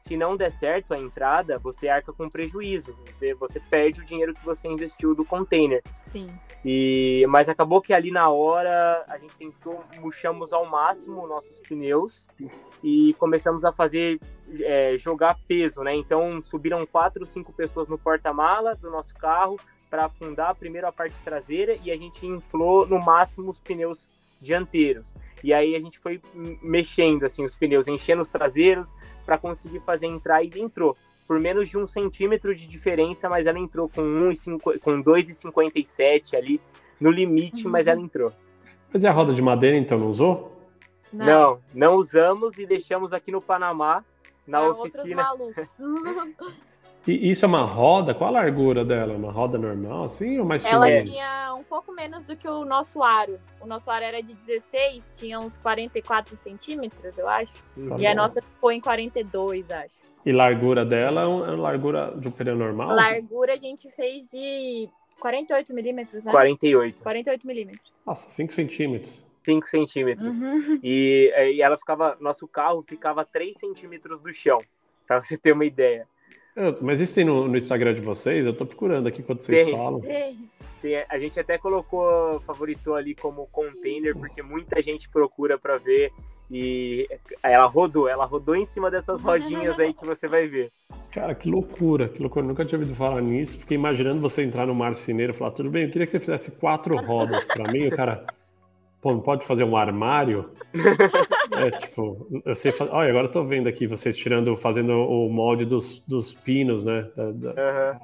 se 0.09 0.17
não 0.17 0.39
der 0.39 0.51
certo 0.51 0.95
a 0.95 0.99
entrada, 0.99 1.59
você 1.59 1.87
arca 1.87 2.15
com 2.15 2.31
prejuízo. 2.31 2.97
Você, 3.13 3.35
você 3.35 3.61
perde 3.61 4.01
o 4.01 4.05
dinheiro 4.07 4.33
que 4.33 4.43
você 4.43 4.67
investiu 4.67 5.15
do 5.15 5.23
container. 5.23 5.83
Sim. 6.03 6.27
E, 6.65 7.27
mas 7.29 7.47
acabou 7.47 7.83
que 7.83 7.93
ali 7.93 8.11
na 8.11 8.31
hora 8.31 9.05
a 9.07 9.19
gente 9.19 9.37
tentou, 9.37 9.85
murchamos 10.01 10.51
ao 10.55 10.65
máximo 10.65 11.27
nossos 11.27 11.61
pneus 11.61 12.27
e 12.83 13.15
começamos 13.19 13.67
a 13.67 13.73
fazer, 13.73 14.19
é, 14.61 14.97
jogar 14.97 15.39
peso, 15.47 15.83
né? 15.83 15.95
Então 15.95 16.41
subiram 16.41 16.87
quatro, 16.87 17.27
cinco 17.27 17.53
pessoas 17.53 17.87
no 17.87 17.99
porta-mala 17.99 18.75
do 18.75 18.91
nosso 18.91 19.13
carro 19.15 19.61
para 19.91 20.07
afundar 20.07 20.55
primeiro 20.55 20.87
a 20.87 20.93
parte 20.93 21.21
traseira 21.21 21.77
e 21.85 21.91
a 21.91 21.97
gente 21.97 22.27
inflou 22.27 22.87
no 22.87 22.99
máximo 22.99 23.51
os 23.51 23.61
pneus 23.61 24.07
dianteiros. 24.41 25.15
E 25.43 25.53
aí 25.53 25.77
a 25.77 25.81
gente 25.81 25.99
foi 25.99 26.21
mexendo 26.63 27.25
assim 27.25 27.45
os 27.45 27.55
pneus, 27.55 27.87
enchendo 27.87 28.23
os 28.23 28.29
traseiros 28.29 28.93
para 29.25 29.39
conseguir 29.39 29.81
fazer 29.81 30.07
entrar 30.07 30.43
e 30.43 30.51
entrou. 30.57 30.97
Por 31.27 31.39
menos 31.39 31.69
de 31.69 31.77
um 31.77 31.87
centímetro 31.87 32.55
de 32.55 32.67
diferença, 32.67 33.29
mas 33.29 33.47
ela 33.47 33.59
entrou 33.59 33.89
com, 33.89 34.03
1, 34.03 34.59
com 34.81 35.03
2,57 35.03 36.35
ali 36.35 36.61
no 36.99 37.11
limite, 37.11 37.67
uhum. 37.67 37.71
mas 37.71 37.87
ela 37.87 38.01
entrou. 38.01 38.33
Mas 38.93 39.03
e 39.03 39.07
a 39.07 39.13
roda 39.13 39.35
de 39.35 39.43
madeira 39.43 39.77
então 39.77 39.99
não 39.99 40.09
usou? 40.09 40.57
Não, 41.13 41.27
não, 41.27 41.61
não 41.75 41.95
usamos 41.95 42.59
e 42.59 42.67
deixamos 42.67 43.13
aqui 43.13 43.31
no 43.31 43.41
Panamá, 43.41 44.05
na 44.47 44.61
pra 44.61 44.71
oficina. 44.71 45.27
E 47.09 47.31
isso 47.31 47.47
é 47.47 47.49
uma 47.49 47.63
roda? 47.63 48.15
Qual 48.15 48.29
a 48.29 48.33
largura 48.33 48.85
dela? 48.85 49.15
Uma 49.15 49.33
roda 49.33 49.57
normal, 49.57 50.05
assim, 50.05 50.39
ou 50.39 50.45
mais 50.45 50.63
Ela 50.63 51.01
tinha 51.01 51.55
um 51.59 51.65
pouco 51.65 51.91
menos 51.91 52.23
do 52.25 52.37
que 52.37 52.47
o 52.47 52.67
nosso 52.67 53.03
aro. 53.03 53.41
O 53.63 53.67
nosso 53.67 53.91
aro 53.91 54.05
era 54.05 54.23
de 54.23 54.35
16, 54.35 55.15
tinha 55.17 55.39
uns 55.39 55.57
44 55.57 56.37
centímetros, 56.37 57.17
eu 57.17 57.27
acho. 57.27 57.55
Tá 57.55 57.97
e 57.97 58.03
bom. 58.03 58.09
a 58.09 58.15
nossa 58.15 58.43
ficou 58.43 58.71
em 58.71 58.79
42, 58.79 59.71
acho. 59.71 60.03
E 60.27 60.33
largura 60.33 60.85
dela 60.85 61.23
é 61.23 61.27
uma 61.27 61.57
largura 61.57 62.15
de 62.15 62.29
um 62.29 62.31
pneu 62.31 62.55
normal? 62.55 62.95
Largura 62.95 63.55
a 63.55 63.57
gente 63.57 63.91
fez 63.91 64.31
de 64.31 64.87
48 65.19 65.73
milímetros, 65.73 66.27
né? 66.27 66.31
48. 66.31 67.03
48 67.03 67.47
milímetros. 67.47 67.91
Nossa, 68.07 68.29
5 68.29 68.53
centímetros. 68.53 69.25
5 69.47 69.67
centímetros. 69.67 70.43
Uhum. 70.43 70.79
E, 70.83 71.33
e 71.55 71.63
ela 71.63 71.79
ficava, 71.79 72.19
nosso 72.21 72.47
carro 72.47 72.83
ficava 72.83 73.25
3 73.25 73.57
centímetros 73.57 74.21
do 74.21 74.31
chão, 74.31 74.61
para 75.07 75.23
você 75.23 75.39
ter 75.39 75.53
uma 75.53 75.65
ideia. 75.65 76.07
Mas 76.81 77.01
isso 77.01 77.15
tem 77.15 77.25
no, 77.25 77.47
no, 77.47 77.57
Instagram 77.57 77.95
de 77.95 78.01
vocês? 78.01 78.45
Eu 78.45 78.53
tô 78.53 78.67
procurando 78.67 79.07
aqui 79.07 79.23
quando 79.23 79.43
vocês 79.43 79.65
tem, 79.67 79.77
falam. 79.77 80.01
Tem. 80.01 80.39
tem. 80.83 81.05
A 81.09 81.19
gente 81.19 81.39
até 81.39 81.57
colocou, 81.57 82.41
favoritou 82.41 82.95
ali 82.95 83.15
como 83.15 83.47
container, 83.47 84.17
porque 84.17 84.43
muita 84.43 84.83
gente 84.83 85.09
procura 85.09 85.59
para 85.59 85.79
ver. 85.79 86.13
E 86.51 87.07
ela 87.43 87.67
rodou, 87.67 88.09
ela 88.09 88.25
rodou 88.25 88.57
em 88.57 88.65
cima 88.65 88.91
dessas 88.91 89.21
rodinhas 89.21 89.79
aí 89.79 89.93
que 89.93 90.07
você 90.07 90.27
vai 90.27 90.47
ver. 90.47 90.71
Cara, 91.13 91.35
que 91.35 91.49
loucura, 91.49 92.09
que 92.09 92.23
loucura. 92.23 92.45
Eu 92.45 92.49
nunca 92.49 92.65
tinha 92.65 92.79
ouvido 92.79 92.97
falar 92.97 93.21
nisso. 93.21 93.59
Fiquei 93.59 93.77
imaginando 93.77 94.21
você 94.21 94.43
entrar 94.43 94.67
no 94.67 94.75
marceneiro 94.75 95.33
e 95.33 95.37
falar: 95.37 95.51
tudo 95.51 95.71
bem, 95.71 95.85
eu 95.85 95.91
queria 95.91 96.07
que 96.07 96.13
você 96.13 96.21
fizesse 96.21 96.51
quatro 96.53 96.97
rodas 96.97 97.45
para 97.45 97.71
mim. 97.71 97.87
O 97.87 97.97
cara, 97.97 98.27
pô, 99.01 99.13
não 99.13 99.21
pode 99.21 99.47
fazer 99.47 99.65
um 99.65 99.77
armário? 99.77 100.51
é, 101.53 101.71
tipo, 101.73 102.27
eu 102.45 102.55
sei 102.55 102.73
fazer. 102.73 102.91
Olha, 102.91 103.11
agora 103.11 103.27
eu 103.27 103.33
tô 103.33 103.45
vendo 103.45 103.69
aqui 103.69 103.87
vocês 103.87 104.17
tirando, 104.17 104.55
fazendo 104.57 104.93
o 104.93 105.29
molde 105.29 105.65
dos, 105.65 106.01
dos 106.07 106.33
pinos, 106.33 106.85
né? 106.85 107.09
Da, 107.17 107.31
da... 107.31 107.49
Uhum. 107.51 108.01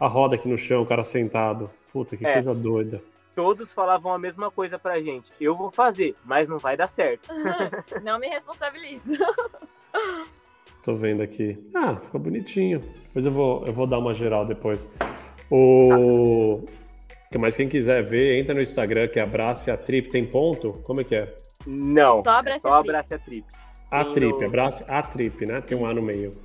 A 0.00 0.06
roda 0.08 0.34
aqui 0.34 0.48
no 0.48 0.56
chão, 0.56 0.82
o 0.82 0.86
cara 0.86 1.02
sentado. 1.02 1.70
Puta, 1.92 2.16
que 2.16 2.26
é. 2.26 2.32
coisa 2.32 2.54
doida. 2.54 3.02
Todos 3.34 3.72
falavam 3.72 4.12
a 4.12 4.18
mesma 4.18 4.50
coisa 4.50 4.78
pra 4.78 5.00
gente. 5.00 5.32
Eu 5.40 5.56
vou 5.56 5.70
fazer, 5.70 6.14
mas 6.24 6.48
não 6.48 6.58
vai 6.58 6.76
dar 6.76 6.86
certo. 6.86 7.28
não 8.02 8.18
me 8.18 8.28
responsabilizo. 8.28 9.16
Tô 10.82 10.94
vendo 10.94 11.22
aqui. 11.22 11.58
Ah, 11.74 11.96
ficou 11.96 12.20
bonitinho. 12.20 12.80
Depois 12.80 13.26
eu 13.26 13.32
vou, 13.32 13.64
eu 13.66 13.72
vou 13.72 13.86
dar 13.86 13.98
uma 13.98 14.14
geral 14.14 14.46
depois. 14.46 14.88
O. 15.50 16.62
Mas 17.38 17.56
quem 17.56 17.68
quiser 17.68 18.02
ver, 18.02 18.40
entra 18.40 18.52
no 18.52 18.60
Instagram 18.60 19.06
que 19.06 19.20
é 19.20 19.22
Abrace 19.22 19.70
a 19.70 19.76
Trip. 19.76 20.10
Tem 20.10 20.26
ponto? 20.26 20.72
Como 20.82 21.00
é 21.00 21.04
que 21.04 21.14
é? 21.14 21.32
Não, 21.64 22.22
só 22.22 22.30
Abrace, 22.30 22.58
é 22.58 22.60
só 22.60 22.74
abrace 22.74 23.14
a 23.14 23.18
Trip. 23.20 23.46
A 23.88 24.04
Trip, 24.04 24.38
no... 24.40 24.46
Abrace 24.46 24.84
a 24.88 25.00
Trip, 25.00 25.46
né? 25.46 25.60
Tem 25.60 25.78
um 25.78 25.86
A 25.86 25.94
no 25.94 26.02
meio. 26.02 26.36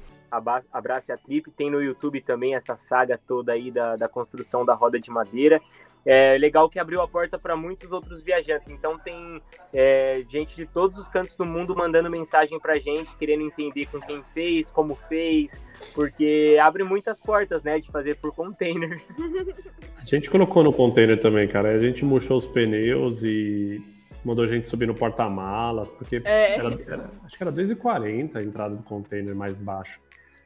Abrace 0.71 1.11
a 1.11 1.17
Trip. 1.17 1.49
Tem 1.51 1.71
no 1.71 1.81
YouTube 1.81 2.21
também 2.21 2.53
essa 2.53 2.77
saga 2.77 3.17
toda 3.17 3.53
aí 3.53 3.71
da, 3.71 3.95
da 3.95 4.07
construção 4.07 4.63
da 4.63 4.75
roda 4.75 4.99
de 4.99 5.09
madeira 5.09 5.59
é 6.05 6.37
legal 6.37 6.69
que 6.69 6.77
abriu 6.77 7.01
a 7.01 7.07
porta 7.07 7.39
para 7.39 7.57
muitos 7.57 7.91
outros 7.91 8.21
viajantes. 8.21 8.69
Então 8.69 8.97
tem 8.99 9.41
é, 9.73 10.21
gente 10.29 10.55
de 10.55 10.65
todos 10.65 10.97
os 10.97 11.07
cantos 11.07 11.35
do 11.35 11.45
mundo 11.45 11.75
mandando 11.75 12.09
mensagem 12.11 12.59
para 12.59 12.77
gente, 12.77 13.15
querendo 13.15 13.41
entender 13.41 13.87
com 13.87 13.99
quem 13.99 14.23
fez, 14.23 14.69
como 14.69 14.95
fez, 14.95 15.59
porque 15.95 16.57
abre 16.61 16.83
muitas 16.83 17.19
portas, 17.19 17.63
né, 17.63 17.79
de 17.79 17.89
fazer 17.89 18.15
por 18.17 18.33
container. 18.35 19.01
A 19.99 20.05
gente 20.05 20.29
colocou 20.29 20.63
no 20.63 20.71
container 20.71 21.19
também, 21.19 21.47
cara. 21.47 21.71
A 21.71 21.79
gente 21.79 22.05
murchou 22.05 22.37
os 22.37 22.45
pneus 22.45 23.23
e 23.23 23.83
mandou 24.23 24.45
a 24.45 24.47
gente 24.47 24.67
subir 24.67 24.85
no 24.85 24.93
porta-mala, 24.93 25.85
porque 25.85 26.21
é. 26.23 26.59
era, 26.59 26.79
era, 26.87 27.09
acho 27.25 27.35
que 27.35 27.43
era 27.43 27.51
2,40 27.51 28.35
a 28.35 28.43
entrada 28.43 28.75
do 28.75 28.83
container 28.83 29.35
mais 29.35 29.57
baixo. 29.57 29.99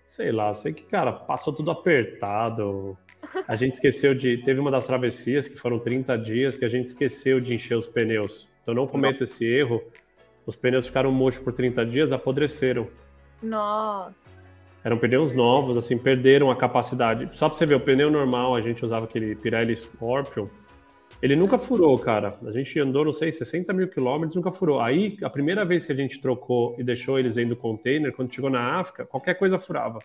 Sei 0.07 0.32
lá, 0.32 0.55
sei 0.55 0.72
que, 0.72 0.84
cara, 0.84 1.12
passou 1.12 1.53
tudo 1.53 1.72
apertado. 1.72 2.97
A 3.48 3.56
gente 3.56 3.74
esqueceu 3.76 4.14
de. 4.14 4.38
Teve 4.38 4.60
uma 4.60 4.72
das 4.72 4.88
travessias, 4.88 5.48
que 5.48 5.56
foram 5.56 5.80
30 5.80 6.18
dias, 6.18 6.58
que 6.58 6.66
a 6.66 6.70
gente 6.70 6.88
esqueceu 6.88 7.40
de 7.40 7.54
encher 7.54 7.78
os 7.78 7.88
pneus. 7.88 8.48
Então 8.62 8.74
não 8.74 8.88
cometa 8.88 9.24
esse 9.24 9.46
erro. 9.46 9.82
Os 10.46 10.56
pneus 10.56 10.88
ficaram 10.88 11.12
murchos 11.12 11.44
por 11.44 11.54
30 11.54 11.86
dias, 11.86 12.12
apodreceram. 12.12 12.88
Nossa. 13.42 14.40
Eram 14.84 14.98
pneus 14.98 15.34
novos, 15.34 15.78
assim, 15.78 15.98
perderam 15.98 16.50
a 16.50 16.56
capacidade. 16.56 17.30
Só 17.34 17.50
pra 17.50 17.58
você 17.58 17.66
ver, 17.66 17.76
o 17.76 17.80
pneu 17.80 18.10
normal, 18.10 18.56
a 18.56 18.62
gente 18.62 18.84
usava 18.84 19.06
aquele 19.06 19.36
Pirelli 19.36 19.76
Scorpion. 19.76 20.48
Ele 21.22 21.36
nunca 21.36 21.60
furou, 21.60 21.98
cara. 22.00 22.38
A 22.46 22.52
gente 22.52 22.80
andou, 22.80 23.04
não 23.04 23.12
sei, 23.12 23.32
60 23.32 23.74
mil 23.74 23.90
quilômetros, 23.90 24.36
nunca 24.36 24.52
furou. 24.52 24.80
Aí, 24.80 25.18
a 25.22 25.30
primeira 25.30 25.66
vez 25.66 25.86
que 25.86 25.92
a 25.92 25.96
gente 25.96 26.22
trocou 26.22 26.76
e 26.80 26.84
deixou 26.84 27.20
eles 27.20 27.36
dentro 27.36 27.56
do 27.56 27.56
container, 27.58 28.14
quando 28.14 28.34
chegou 28.34 28.50
na 28.50 28.80
África, 28.80 29.06
qualquer 29.06 29.34
coisa 29.34 29.60
furava. 29.60 30.00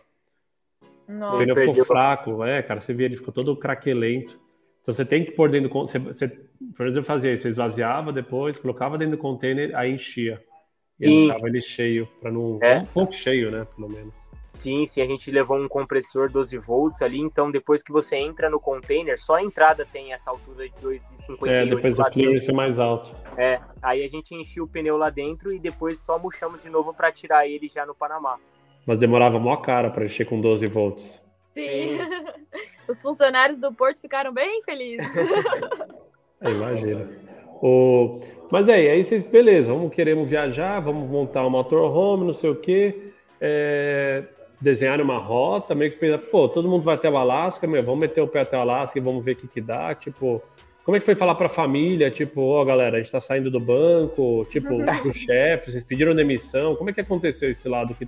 Nossa. 1.09 1.35
O 1.35 1.39
pneu 1.39 1.57
ficou 1.57 1.85
fraco, 1.85 2.45
é, 2.45 2.63
cara, 2.63 2.81
você 2.81 2.93
via, 2.93 3.07
ele 3.07 3.17
ficou 3.17 3.33
todo 3.33 3.57
craquelento. 3.57 4.41
Então 4.81 4.93
você 4.93 5.05
tem 5.05 5.25
que 5.25 5.33
pôr 5.33 5.51
dentro 5.51 5.69
do 5.69 5.75
você, 5.75 5.99
você, 5.99 6.29
por 6.77 6.87
exemplo, 6.87 7.07
fazia 7.07 7.33
isso, 7.33 7.45
você 7.45 7.49
esvaziava 7.49 8.13
depois, 8.13 8.59
colocava 8.59 8.99
dentro 8.99 9.17
do 9.17 9.21
container, 9.21 9.75
aí 9.75 9.93
enchia. 9.93 10.43
E 11.01 11.05
sim. 11.05 11.27
deixava 11.27 11.49
ele 11.49 11.61
cheio, 11.63 12.07
para 12.21 12.31
não. 12.31 12.59
É. 12.63 12.79
Um 12.79 12.87
pouco 12.87 13.13
cheio, 13.13 13.51
né? 13.51 13.67
Pelo 13.75 13.89
menos. 13.89 14.15
Sim, 14.59 14.87
sim, 14.87 15.03
a 15.03 15.07
gente 15.07 15.31
levou 15.31 15.59
um 15.59 15.69
compressor 15.69 16.31
12 16.31 16.57
volts 16.59 17.03
ali, 17.03 17.19
então 17.19 17.51
depois 17.51 17.83
que 17.83 17.91
você 17.93 18.17
entra 18.17 18.49
no 18.49 18.61
container, 18.61 19.21
só 19.21 19.35
a 19.35 19.43
entrada 19.43 19.85
tem 19.85 20.13
essa 20.13 20.31
altura 20.31 20.69
de 20.69 20.75
2,58. 20.77 21.49
É, 21.49 21.67
depois 21.67 21.99
o 21.99 22.05
clearance 22.05 22.51
é 22.51 22.53
mais 22.53 22.79
alto. 22.79 23.15
É, 23.37 23.61
aí 23.83 24.05
a 24.05 24.09
gente 24.09 24.35
enchia 24.35 24.63
o 24.63 24.69
pneu 24.69 24.97
lá 24.97 25.11
dentro 25.11 25.53
e 25.53 25.59
depois 25.59 25.99
só 25.99 26.19
murchamos 26.19 26.63
de 26.63 26.71
novo 26.71 26.95
para 26.95 27.11
tirar 27.11 27.49
ele 27.49 27.69
já 27.69 27.85
no 27.85 27.95
Panamá. 27.95 28.39
Mas 28.87 28.99
demorava 28.99 29.39
mó 29.39 29.57
cara 29.57 29.91
para 29.91 30.05
encher 30.05 30.27
com 30.27 30.41
12 30.41 30.67
volts. 30.67 31.23
Sim. 31.55 31.99
Os 32.89 33.01
funcionários 33.01 33.59
do 33.59 33.73
Porto 33.73 34.01
ficaram 34.01 34.33
bem 34.33 34.63
felizes. 34.63 35.07
imagina. 36.43 37.09
O... 37.63 38.21
Mas 38.51 38.69
aí, 38.69 38.89
aí 38.89 39.03
vocês, 39.03 39.23
beleza, 39.23 39.73
vamos 39.73 39.95
queremos 39.95 40.29
viajar, 40.29 40.81
vamos 40.81 41.09
montar 41.09 41.47
um 41.47 41.51
motorhome, 41.51 42.27
não 42.27 42.33
sei 42.33 42.51
o 42.51 42.57
quê. 42.57 43.13
É... 43.41 44.25
Desenhar 44.61 45.01
uma 45.01 45.19
rota, 45.19 45.75
meio 45.75 45.93
que 45.93 45.99
pensar, 45.99 46.19
pô, 46.19 46.49
todo 46.49 46.69
mundo 46.69 46.83
vai 46.83 46.95
até 46.95 47.09
o 47.09 47.17
Alasca, 47.17 47.67
meu, 47.67 47.83
vamos 47.83 48.01
meter 48.01 48.21
o 48.21 48.29
pé 48.29 48.41
até 48.41 48.57
o 48.57 48.61
Alasca 48.61 48.99
e 48.99 49.03
vamos 49.03 49.25
ver 49.25 49.33
o 49.33 49.37
que, 49.37 49.49
que 49.49 49.61
dá. 49.61 49.95
Tipo, 49.95 50.43
como 50.85 50.97
é 50.97 51.01
que 51.01 51.07
foi 51.07 51.15
falar 51.15 51.35
para 51.35 51.47
a 51.47 51.51
família, 51.51 52.11
tipo, 52.11 52.41
ó, 52.43 52.63
oh, 52.63 52.65
galera, 52.65 52.97
a 52.97 52.99
gente 52.99 53.07
está 53.07 53.21
saindo 53.21 53.51
do 53.51 53.59
banco, 53.59 54.47
tipo, 54.51 54.75
o 54.75 55.13
chefe, 55.13 55.71
vocês 55.71 55.85
pediram 55.85 56.15
demissão, 56.15 56.77
como 56.77 56.91
é 56.91 56.93
que 56.93 57.01
aconteceu 57.01 57.51
esse 57.51 57.69
lado 57.69 57.95
que 57.95 58.07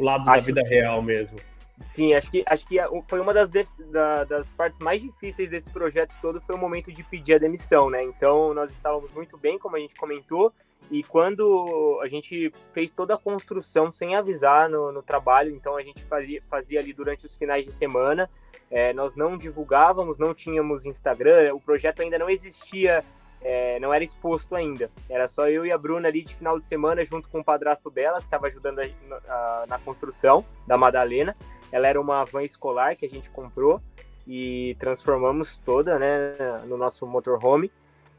o 0.00 0.04
lado 0.04 0.28
acho, 0.28 0.52
da 0.52 0.60
vida 0.60 0.62
real 0.68 1.02
mesmo. 1.02 1.38
Sim, 1.84 2.14
acho 2.14 2.30
que, 2.30 2.42
acho 2.46 2.66
que 2.66 2.76
foi 3.08 3.20
uma 3.20 3.32
das, 3.32 3.50
da, 3.90 4.24
das 4.24 4.52
partes 4.52 4.78
mais 4.80 5.00
difíceis 5.00 5.48
desse 5.48 5.70
projeto 5.70 6.16
todo 6.20 6.40
foi 6.40 6.54
o 6.54 6.58
momento 6.58 6.92
de 6.92 7.02
pedir 7.02 7.34
a 7.34 7.38
demissão, 7.38 7.88
né? 7.88 8.02
Então 8.02 8.52
nós 8.52 8.70
estávamos 8.70 9.12
muito 9.12 9.38
bem, 9.38 9.58
como 9.58 9.76
a 9.76 9.78
gente 9.78 9.94
comentou, 9.94 10.52
e 10.90 11.02
quando 11.02 12.00
a 12.02 12.08
gente 12.08 12.52
fez 12.72 12.90
toda 12.90 13.14
a 13.14 13.18
construção 13.18 13.92
sem 13.92 14.16
avisar 14.16 14.68
no, 14.68 14.90
no 14.90 15.02
trabalho, 15.02 15.54
então 15.54 15.76
a 15.76 15.82
gente 15.82 16.02
fazia, 16.02 16.40
fazia 16.48 16.80
ali 16.80 16.92
durante 16.92 17.26
os 17.26 17.36
finais 17.36 17.64
de 17.64 17.72
semana, 17.72 18.28
é, 18.70 18.92
nós 18.92 19.14
não 19.14 19.36
divulgávamos, 19.36 20.18
não 20.18 20.34
tínhamos 20.34 20.84
Instagram, 20.84 21.52
o 21.54 21.60
projeto 21.60 22.02
ainda 22.02 22.18
não 22.18 22.28
existia 22.28 23.04
é, 23.42 23.78
não 23.80 23.92
era 23.92 24.04
exposto 24.04 24.54
ainda. 24.54 24.90
Era 25.08 25.26
só 25.26 25.48
eu 25.48 25.64
e 25.64 25.72
a 25.72 25.78
Bruna 25.78 26.08
ali 26.08 26.22
de 26.22 26.34
final 26.34 26.58
de 26.58 26.64
semana, 26.64 27.04
junto 27.04 27.28
com 27.28 27.40
o 27.40 27.44
padrasto 27.44 27.90
dela, 27.90 28.18
que 28.18 28.26
estava 28.26 28.46
ajudando 28.46 28.80
a, 28.80 28.84
a, 29.28 29.66
na 29.68 29.78
construção 29.78 30.44
da 30.66 30.76
Madalena. 30.76 31.34
Ela 31.72 31.88
era 31.88 32.00
uma 32.00 32.24
van 32.24 32.42
escolar 32.42 32.96
que 32.96 33.06
a 33.06 33.08
gente 33.08 33.30
comprou 33.30 33.80
e 34.26 34.76
transformamos 34.78 35.58
toda 35.58 35.98
né, 35.98 36.36
no 36.66 36.76
nosso 36.76 37.06
motorhome. 37.06 37.70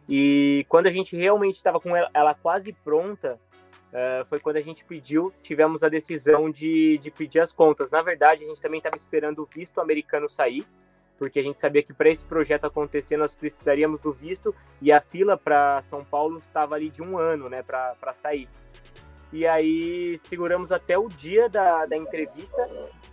E 0.09 0.65
quando 0.67 0.87
a 0.87 0.91
gente 0.91 1.15
realmente 1.15 1.55
estava 1.55 1.79
com 1.79 1.95
ela, 1.95 2.09
ela, 2.13 2.33
quase 2.33 2.73
pronta, 2.73 3.39
uh, 3.89 4.25
foi 4.25 4.39
quando 4.39 4.57
a 4.57 4.61
gente 4.61 4.83
pediu, 4.83 5.31
tivemos 5.43 5.83
a 5.83 5.89
decisão 5.89 6.49
de, 6.49 6.97
de 6.97 7.11
pedir 7.11 7.39
as 7.39 7.53
contas. 7.53 7.91
Na 7.91 8.01
verdade, 8.01 8.43
a 8.43 8.47
gente 8.47 8.61
também 8.61 8.79
estava 8.79 8.95
esperando 8.95 9.43
o 9.43 9.45
visto 9.45 9.79
americano 9.79 10.27
sair 10.27 10.65
porque 11.21 11.37
a 11.37 11.43
gente 11.43 11.59
sabia 11.59 11.83
que 11.83 11.93
para 11.93 12.09
esse 12.09 12.25
projeto 12.25 12.65
acontecer 12.65 13.15
nós 13.15 13.31
precisaríamos 13.31 13.99
do 13.99 14.11
visto 14.11 14.55
e 14.81 14.91
a 14.91 14.99
fila 14.99 15.37
para 15.37 15.79
São 15.83 16.03
Paulo 16.03 16.39
estava 16.39 16.73
ali 16.73 16.89
de 16.89 16.99
um 16.99 17.15
ano, 17.15 17.47
né, 17.47 17.61
para 17.61 18.11
sair. 18.11 18.49
E 19.31 19.45
aí 19.45 20.19
seguramos 20.23 20.71
até 20.71 20.97
o 20.97 21.07
dia 21.07 21.47
da, 21.47 21.85
da 21.85 21.95
entrevista 21.95 22.67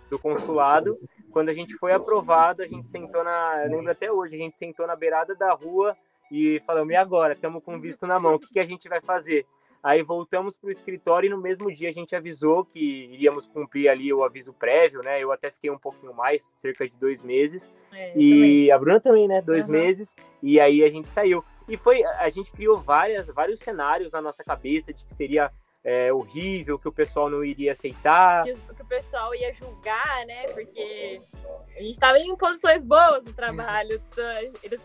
do 0.09 0.17
consulado. 0.17 0.97
Quando 1.29 1.49
a 1.49 1.53
gente 1.53 1.75
foi 1.75 1.93
aprovado, 1.93 2.63
a 2.63 2.67
gente 2.67 2.87
sentou 2.87 3.23
na. 3.23 3.65
Lembro 3.69 3.91
até 3.91 4.11
hoje, 4.11 4.33
a 4.35 4.39
gente 4.39 4.57
sentou 4.57 4.87
na 4.87 4.95
beirada 4.95 5.35
da 5.35 5.53
rua 5.53 5.95
e 6.31 6.59
falamos: 6.65 6.91
e 6.91 6.95
agora? 6.95 7.33
Estamos 7.33 7.63
com 7.63 7.79
visto 7.79 8.07
na 8.07 8.19
mão, 8.19 8.33
o 8.33 8.39
que, 8.39 8.51
que 8.51 8.59
a 8.59 8.65
gente 8.65 8.89
vai 8.89 9.01
fazer? 9.01 9.45
Aí 9.81 10.03
voltamos 10.03 10.57
para 10.57 10.67
o 10.67 10.71
escritório 10.71 11.27
e 11.27 11.29
no 11.29 11.37
mesmo 11.37 11.73
dia 11.73 11.89
a 11.89 11.93
gente 11.93 12.15
avisou 12.15 12.65
que 12.65 13.05
iríamos 13.13 13.47
cumprir 13.47 13.87
ali 13.87 14.11
o 14.13 14.23
aviso 14.23 14.53
prévio, 14.53 15.01
né? 15.01 15.23
Eu 15.23 15.31
até 15.31 15.49
fiquei 15.49 15.71
um 15.71 15.77
pouquinho 15.77 16.13
mais, 16.13 16.43
cerca 16.43 16.87
de 16.87 16.97
dois 16.97 17.23
meses. 17.23 17.71
É, 17.93 18.11
e 18.17 18.31
também. 18.31 18.71
a 18.71 18.77
Bruna 18.77 18.99
também, 18.99 19.27
né? 19.27 19.41
Dois 19.41 19.65
uhum. 19.65 19.71
meses. 19.71 20.15
E 20.43 20.59
aí 20.59 20.83
a 20.83 20.89
gente 20.89 21.07
saiu. 21.07 21.43
E 21.67 21.77
foi, 21.77 22.03
a 22.03 22.27
gente 22.29 22.51
criou 22.51 22.77
várias, 22.77 23.27
vários 23.27 23.59
cenários 23.59 24.11
na 24.11 24.21
nossa 24.21 24.43
cabeça 24.43 24.93
de 24.93 25.05
que 25.05 25.13
seria 25.13 25.49
é, 25.83 26.11
horrível, 26.11 26.77
que 26.77 26.87
o 26.87 26.91
pessoal 26.91 27.29
não 27.29 27.43
iria 27.43 27.71
aceitar. 27.71 28.43
Que, 28.43 28.53
que, 28.53 28.81
o 28.81 28.85
pessoal 28.85 29.33
ia 29.33 29.53
julgar, 29.53 30.25
né? 30.25 30.43
Porque 30.47 31.21
a 31.77 31.81
gente 31.81 31.91
estava 31.91 32.19
em 32.19 32.35
posições 32.35 32.83
boas 32.83 33.23
no 33.23 33.33
trabalho. 33.33 34.01
Eles, 34.61 34.81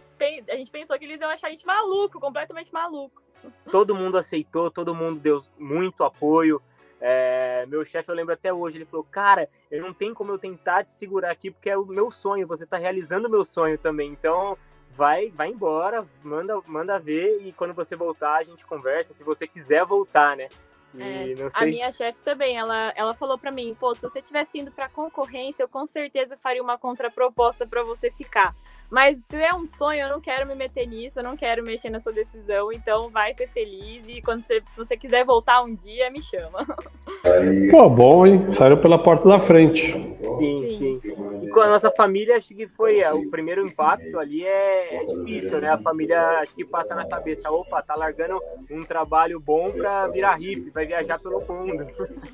a 0.48 0.56
gente 0.56 0.70
pensou 0.70 0.96
que 0.98 1.04
eles 1.04 1.20
iam 1.20 1.30
achar 1.30 1.48
a 1.48 1.50
gente 1.50 1.66
maluco, 1.66 2.20
completamente 2.20 2.72
maluco. 2.72 3.24
Todo 3.70 3.94
mundo 3.94 4.18
aceitou, 4.18 4.70
todo 4.70 4.94
mundo 4.94 5.20
deu 5.20 5.42
muito 5.58 6.04
apoio. 6.04 6.60
É, 7.00 7.66
meu 7.66 7.84
chefe, 7.84 8.10
eu 8.10 8.14
lembro 8.14 8.32
até 8.32 8.52
hoje, 8.52 8.78
ele 8.78 8.84
falou: 8.84 9.06
Cara, 9.10 9.48
eu 9.70 9.82
não 9.82 9.92
tenho 9.92 10.14
como 10.14 10.32
eu 10.32 10.38
tentar 10.38 10.84
te 10.84 10.92
segurar 10.92 11.30
aqui, 11.30 11.50
porque 11.50 11.70
é 11.70 11.76
o 11.76 11.84
meu 11.84 12.10
sonho, 12.10 12.46
você 12.46 12.64
está 12.64 12.76
realizando 12.76 13.28
o 13.28 13.30
meu 13.30 13.44
sonho 13.44 13.76
também. 13.76 14.10
Então, 14.10 14.56
vai, 14.90 15.30
vai 15.30 15.48
embora, 15.48 16.06
manda, 16.22 16.60
manda 16.66 16.98
ver, 16.98 17.42
e 17.42 17.52
quando 17.52 17.74
você 17.74 17.94
voltar, 17.94 18.36
a 18.36 18.42
gente 18.42 18.64
conversa, 18.64 19.12
se 19.12 19.24
você 19.24 19.46
quiser 19.46 19.84
voltar, 19.84 20.36
né? 20.36 20.48
É, 20.96 21.34
a 21.54 21.64
minha 21.64 21.90
chefe 21.90 22.20
também, 22.22 22.56
ela, 22.56 22.92
ela 22.94 23.14
falou 23.14 23.36
para 23.36 23.50
mim, 23.50 23.76
pô, 23.78 23.92
se 23.94 24.02
você 24.02 24.22
tivesse 24.22 24.60
indo 24.60 24.70
para 24.70 24.88
concorrência, 24.88 25.64
eu 25.64 25.68
com 25.68 25.84
certeza 25.86 26.36
faria 26.36 26.62
uma 26.62 26.78
contraproposta 26.78 27.66
para 27.66 27.82
você 27.82 28.12
ficar. 28.12 28.54
Mas 28.90 29.18
se 29.28 29.36
é 29.36 29.54
um 29.54 29.66
sonho, 29.66 30.02
eu 30.02 30.08
não 30.08 30.20
quero 30.20 30.46
me 30.46 30.54
meter 30.54 30.86
nisso, 30.86 31.18
eu 31.18 31.24
não 31.24 31.36
quero 31.36 31.64
mexer 31.64 31.90
na 31.90 32.00
sua 32.00 32.12
decisão, 32.12 32.72
então 32.72 33.08
vai 33.10 33.34
ser 33.34 33.48
feliz 33.48 34.04
e 34.06 34.22
quando 34.22 34.44
você, 34.44 34.62
se 34.70 34.76
você 34.76 34.96
quiser 34.96 35.24
voltar 35.24 35.62
um 35.62 35.74
dia, 35.74 36.10
me 36.10 36.22
chama. 36.22 36.64
Pô, 37.70 37.88
bom, 37.88 38.26
hein? 38.26 38.50
Saiu 38.50 38.76
pela 38.76 38.98
porta 38.98 39.28
da 39.28 39.38
frente. 39.38 39.92
Sim, 40.38 40.76
sim. 40.78 41.00
E 41.42 41.48
com 41.48 41.60
a 41.60 41.68
nossa 41.68 41.90
família, 41.90 42.36
acho 42.36 42.54
que 42.54 42.66
foi 42.66 43.00
é, 43.00 43.12
o 43.12 43.30
primeiro 43.30 43.66
impacto 43.66 44.18
ali 44.18 44.44
é, 44.44 44.96
é 44.96 45.04
difícil, 45.06 45.60
né? 45.60 45.70
A 45.70 45.78
família 45.78 46.20
acho 46.40 46.54
que 46.54 46.64
passa 46.64 46.94
na 46.94 47.06
cabeça, 47.06 47.50
opa, 47.50 47.82
tá 47.82 47.94
largando 47.96 48.36
um 48.70 48.82
trabalho 48.82 49.40
bom 49.40 49.70
para 49.70 50.06
virar 50.08 50.36
hippie, 50.36 50.70
vai 50.70 50.86
viajar 50.86 51.18
pelo 51.18 51.40
mundo. 51.40 51.86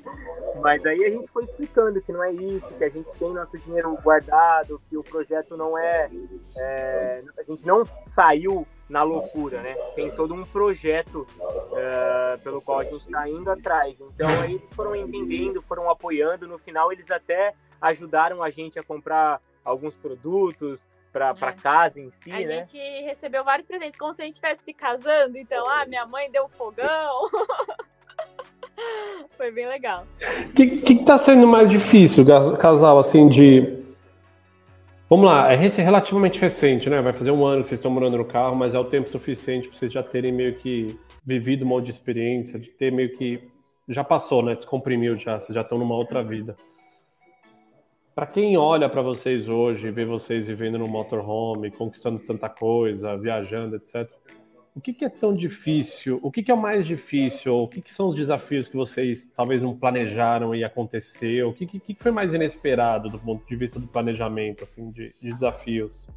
Mas 0.60 0.84
aí 0.84 1.04
a 1.04 1.10
gente 1.10 1.28
foi 1.30 1.44
explicando 1.44 2.00
que 2.00 2.12
não 2.12 2.24
é 2.24 2.32
isso, 2.32 2.68
que 2.74 2.84
a 2.84 2.88
gente 2.88 3.08
tem 3.18 3.32
nosso 3.32 3.56
dinheiro 3.58 3.96
guardado, 4.02 4.80
que 4.88 4.96
o 4.96 5.02
projeto 5.02 5.56
não 5.56 5.78
é, 5.78 6.10
é 6.58 7.18
a 7.38 7.42
gente 7.42 7.66
não 7.66 7.84
saiu 8.02 8.66
na 8.88 9.02
loucura, 9.02 9.62
né? 9.62 9.74
Tem 9.94 10.10
todo 10.10 10.34
um 10.34 10.44
projeto 10.44 11.26
uh, 11.38 12.40
pelo 12.42 12.60
qual 12.60 12.80
a 12.80 12.84
gente 12.84 12.96
está 12.96 13.28
indo 13.28 13.50
atrás. 13.50 13.96
Então 14.00 14.28
aí 14.40 14.54
eles 14.54 14.68
foram 14.74 14.96
entendendo, 14.96 15.62
foram 15.62 15.88
apoiando. 15.88 16.48
No 16.48 16.58
final 16.58 16.92
eles 16.92 17.10
até 17.10 17.54
ajudaram 17.80 18.42
a 18.42 18.50
gente 18.50 18.78
a 18.78 18.82
comprar 18.82 19.40
alguns 19.64 19.94
produtos 19.94 20.86
para 21.12 21.34
é. 21.40 21.52
casa 21.52 22.00
em 22.00 22.10
si, 22.10 22.32
a 22.32 22.38
né? 22.38 22.60
A 22.60 22.64
gente 22.64 23.04
recebeu 23.04 23.44
vários 23.44 23.66
presentes, 23.66 23.96
como 23.96 24.14
se 24.14 24.22
a 24.22 24.24
gente 24.24 24.34
estivesse 24.34 24.64
se 24.64 24.72
casando. 24.72 25.36
Então, 25.36 25.68
ah, 25.68 25.84
minha 25.86 26.06
mãe 26.06 26.30
deu 26.30 26.44
um 26.44 26.48
fogão. 26.48 27.30
Foi 29.36 29.50
bem 29.50 29.66
legal. 29.66 30.06
O 30.48 30.52
que, 30.52 30.80
que 30.80 31.04
tá 31.04 31.18
sendo 31.18 31.46
mais 31.46 31.68
difícil, 31.68 32.24
casal, 32.58 32.98
assim, 32.98 33.28
de 33.28 33.80
Vamos 35.10 35.26
lá, 35.26 35.52
é 35.52 35.56
relativamente 35.56 36.40
recente, 36.40 36.88
né? 36.88 37.02
Vai 37.02 37.12
fazer 37.12 37.32
um 37.32 37.44
ano 37.44 37.62
que 37.62 37.68
vocês 37.68 37.80
estão 37.80 37.90
morando 37.90 38.16
no 38.16 38.24
carro, 38.24 38.54
mas 38.54 38.74
é 38.74 38.78
o 38.78 38.84
tempo 38.84 39.10
suficiente 39.10 39.66
para 39.66 39.76
vocês 39.76 39.92
já 39.92 40.04
terem 40.04 40.30
meio 40.30 40.54
que 40.54 40.96
vivido 41.24 41.64
uma 41.64 41.74
outra 41.74 41.90
experiência, 41.90 42.60
de 42.60 42.70
ter 42.70 42.92
meio 42.92 43.12
que. 43.16 43.42
Já 43.88 44.04
passou, 44.04 44.40
né? 44.40 44.54
Descomprimiu 44.54 45.16
já, 45.16 45.40
vocês 45.40 45.52
já 45.52 45.62
estão 45.62 45.78
numa 45.78 45.96
outra 45.96 46.22
vida. 46.22 46.56
Para 48.14 48.24
quem 48.24 48.56
olha 48.56 48.88
para 48.88 49.02
vocês 49.02 49.48
hoje, 49.48 49.90
vê 49.90 50.04
vocês 50.04 50.46
vivendo 50.46 50.78
no 50.78 50.86
motorhome, 50.86 51.72
conquistando 51.72 52.20
tanta 52.20 52.48
coisa, 52.48 53.16
viajando, 53.16 53.74
etc 53.74 54.08
o 54.80 54.82
que, 54.82 54.94
que, 54.94 55.04
é 55.04 55.10
tão 55.10 55.34
difícil? 55.34 56.18
O 56.22 56.32
que, 56.32 56.42
que 56.42 56.50
é 56.50 56.54
o 56.54 56.56
mais 56.56 56.86
difícil? 56.86 57.54
O 57.54 57.68
que, 57.68 57.82
que, 57.82 57.92
são 57.92 58.08
os 58.08 58.14
desafios 58.14 58.66
que 58.66 58.74
vocês 58.74 59.30
talvez 59.36 59.60
não 59.60 59.76
planejaram 59.76 60.54
e 60.54 60.64
aconteceu? 60.64 61.50
O 61.50 61.52
que, 61.52 61.94
foi 61.98 62.10
mais 62.10 62.32
inesperado 62.32 63.10
do 63.10 63.18
ponto 63.18 63.46
de 63.46 63.54
vista 63.56 63.78
do 63.78 63.86
planejamento, 63.86 64.64
assim, 64.64 64.90
de, 64.90 65.14
de 65.20 65.34
desafios? 65.34 66.08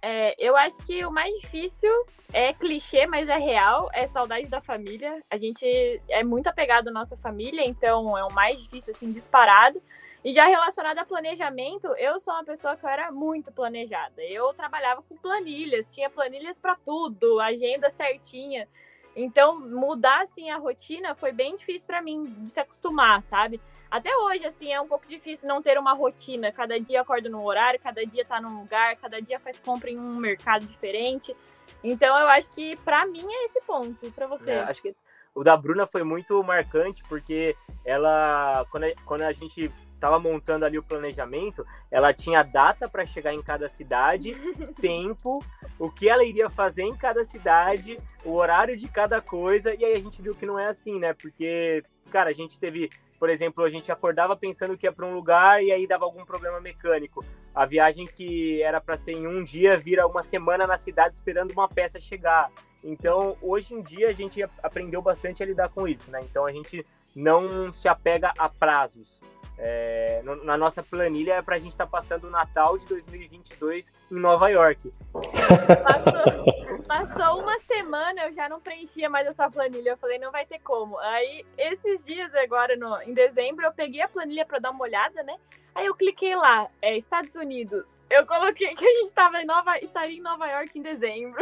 É, 0.00 0.36
eu 0.38 0.56
acho 0.56 0.76
que 0.86 1.04
o 1.04 1.10
mais 1.10 1.34
difícil 1.40 1.90
é 2.32 2.52
clichê, 2.52 3.08
mas 3.08 3.28
é 3.28 3.38
real, 3.38 3.88
é 3.92 4.06
saudade 4.06 4.46
da 4.46 4.60
família. 4.60 5.20
A 5.28 5.36
gente 5.36 5.66
é 6.08 6.22
muito 6.22 6.46
apegado 6.46 6.88
à 6.88 6.92
nossa 6.92 7.16
família, 7.16 7.64
então 7.66 8.16
é 8.16 8.22
o 8.22 8.32
mais 8.32 8.62
difícil, 8.62 8.92
assim, 8.94 9.10
disparado. 9.10 9.82
E 10.24 10.32
já 10.32 10.46
relacionado 10.46 10.98
a 10.98 11.04
planejamento, 11.04 11.88
eu 11.96 12.20
sou 12.20 12.32
uma 12.32 12.44
pessoa 12.44 12.76
que 12.76 12.84
eu 12.84 12.90
era 12.90 13.10
muito 13.10 13.50
planejada. 13.50 14.22
Eu 14.22 14.54
trabalhava 14.54 15.02
com 15.02 15.16
planilhas, 15.16 15.92
tinha 15.92 16.08
planilhas 16.08 16.60
para 16.60 16.76
tudo, 16.76 17.40
agenda 17.40 17.90
certinha. 17.90 18.68
Então, 19.16 19.58
mudar 19.58 20.22
assim 20.22 20.48
a 20.48 20.56
rotina 20.56 21.14
foi 21.16 21.32
bem 21.32 21.56
difícil 21.56 21.86
para 21.88 22.00
mim 22.00 22.24
de 22.24 22.50
se 22.50 22.60
acostumar, 22.60 23.22
sabe? 23.24 23.60
Até 23.90 24.16
hoje, 24.16 24.46
assim, 24.46 24.72
é 24.72 24.80
um 24.80 24.86
pouco 24.86 25.06
difícil 25.06 25.48
não 25.48 25.60
ter 25.60 25.76
uma 25.76 25.92
rotina. 25.92 26.52
Cada 26.52 26.78
dia 26.78 27.02
acorda 27.02 27.28
num 27.28 27.44
horário, 27.44 27.80
cada 27.80 28.06
dia 28.06 28.24
tá 28.24 28.40
num 28.40 28.60
lugar, 28.60 28.96
cada 28.96 29.20
dia 29.20 29.40
faz 29.40 29.60
compra 29.60 29.90
em 29.90 29.98
um 29.98 30.16
mercado 30.16 30.64
diferente. 30.64 31.36
Então, 31.82 32.16
eu 32.18 32.28
acho 32.28 32.48
que 32.50 32.76
para 32.76 33.04
mim 33.06 33.26
é 33.28 33.44
esse 33.44 33.60
ponto. 33.62 34.10
para 34.12 34.28
você? 34.28 34.52
É, 34.52 34.60
acho 34.60 34.80
que 34.80 34.94
o 35.34 35.42
da 35.42 35.56
Bruna 35.56 35.86
foi 35.86 36.04
muito 36.04 36.42
marcante, 36.42 37.02
porque 37.08 37.56
ela, 37.84 38.64
quando 38.70 38.84
a, 38.84 38.94
quando 39.04 39.22
a 39.22 39.32
gente 39.32 39.70
estava 40.02 40.18
montando 40.18 40.64
ali 40.64 40.76
o 40.76 40.82
planejamento, 40.82 41.64
ela 41.88 42.12
tinha 42.12 42.42
data 42.42 42.88
para 42.88 43.04
chegar 43.04 43.32
em 43.32 43.40
cada 43.40 43.68
cidade, 43.68 44.32
tempo, 44.80 45.38
o 45.78 45.88
que 45.88 46.08
ela 46.08 46.24
iria 46.24 46.50
fazer 46.50 46.82
em 46.82 46.94
cada 46.94 47.24
cidade, 47.24 47.96
o 48.24 48.32
horário 48.32 48.76
de 48.76 48.88
cada 48.88 49.20
coisa, 49.20 49.72
e 49.72 49.84
aí 49.84 49.94
a 49.94 50.00
gente 50.00 50.20
viu 50.20 50.34
que 50.34 50.44
não 50.44 50.58
é 50.58 50.66
assim, 50.66 50.98
né? 50.98 51.12
Porque, 51.12 51.84
cara, 52.10 52.30
a 52.30 52.32
gente 52.32 52.58
teve, 52.58 52.90
por 53.16 53.30
exemplo, 53.30 53.62
a 53.62 53.70
gente 53.70 53.92
acordava 53.92 54.36
pensando 54.36 54.76
que 54.76 54.86
ia 54.86 54.92
para 54.92 55.06
um 55.06 55.14
lugar 55.14 55.62
e 55.62 55.70
aí 55.70 55.86
dava 55.86 56.04
algum 56.04 56.24
problema 56.24 56.60
mecânico. 56.60 57.24
A 57.54 57.64
viagem 57.64 58.04
que 58.06 58.60
era 58.60 58.80
para 58.80 58.96
ser 58.96 59.12
em 59.12 59.26
um 59.26 59.44
dia 59.44 59.76
vira 59.76 60.06
uma 60.06 60.22
semana 60.22 60.66
na 60.66 60.76
cidade 60.76 61.14
esperando 61.14 61.52
uma 61.52 61.68
peça 61.68 62.00
chegar. 62.00 62.50
Então, 62.82 63.36
hoje 63.40 63.74
em 63.74 63.82
dia 63.82 64.08
a 64.08 64.12
gente 64.12 64.42
aprendeu 64.60 65.00
bastante 65.00 65.44
a 65.44 65.46
lidar 65.46 65.68
com 65.68 65.86
isso, 65.86 66.10
né? 66.10 66.18
Então 66.22 66.44
a 66.44 66.50
gente 66.50 66.84
não 67.14 67.70
se 67.70 67.86
apega 67.86 68.32
a 68.36 68.48
prazos. 68.48 69.22
É, 69.64 70.20
no, 70.24 70.44
na 70.44 70.58
nossa 70.58 70.82
planilha 70.82 71.34
é 71.34 71.42
para 71.42 71.54
a 71.54 71.58
gente 71.58 71.70
estar 71.70 71.86
tá 71.86 71.90
passando 71.90 72.24
o 72.24 72.30
Natal 72.30 72.76
de 72.76 72.84
2022 72.86 73.92
em 74.10 74.18
Nova 74.18 74.48
York. 74.48 74.92
Passou, 75.12 76.82
passou, 76.82 77.40
uma 77.40 77.56
semana, 77.60 78.26
eu 78.26 78.32
já 78.32 78.48
não 78.48 78.60
preenchia 78.60 79.08
mais 79.08 79.24
essa 79.24 79.48
planilha. 79.48 79.90
Eu 79.90 79.96
falei, 79.96 80.18
não 80.18 80.32
vai 80.32 80.44
ter 80.44 80.58
como. 80.58 80.98
Aí, 80.98 81.46
esses 81.56 82.04
dias 82.04 82.34
agora, 82.34 82.76
no, 82.76 83.00
em 83.02 83.14
dezembro, 83.14 83.64
eu 83.64 83.72
peguei 83.72 84.00
a 84.02 84.08
planilha 84.08 84.44
para 84.44 84.58
dar 84.58 84.70
uma 84.72 84.82
olhada, 84.82 85.22
né? 85.22 85.36
Aí 85.76 85.86
eu 85.86 85.94
cliquei 85.94 86.34
lá, 86.34 86.66
é, 86.82 86.98
Estados 86.98 87.34
Unidos. 87.36 87.84
Eu 88.10 88.26
coloquei 88.26 88.74
que 88.74 88.84
a 88.84 88.90
gente 88.90 89.06
estava 89.06 89.40
em 89.40 89.46
Nova, 89.46 89.78
estaria 89.78 90.18
em 90.18 90.22
Nova 90.22 90.46
York 90.48 90.76
em 90.76 90.82
dezembro. 90.82 91.40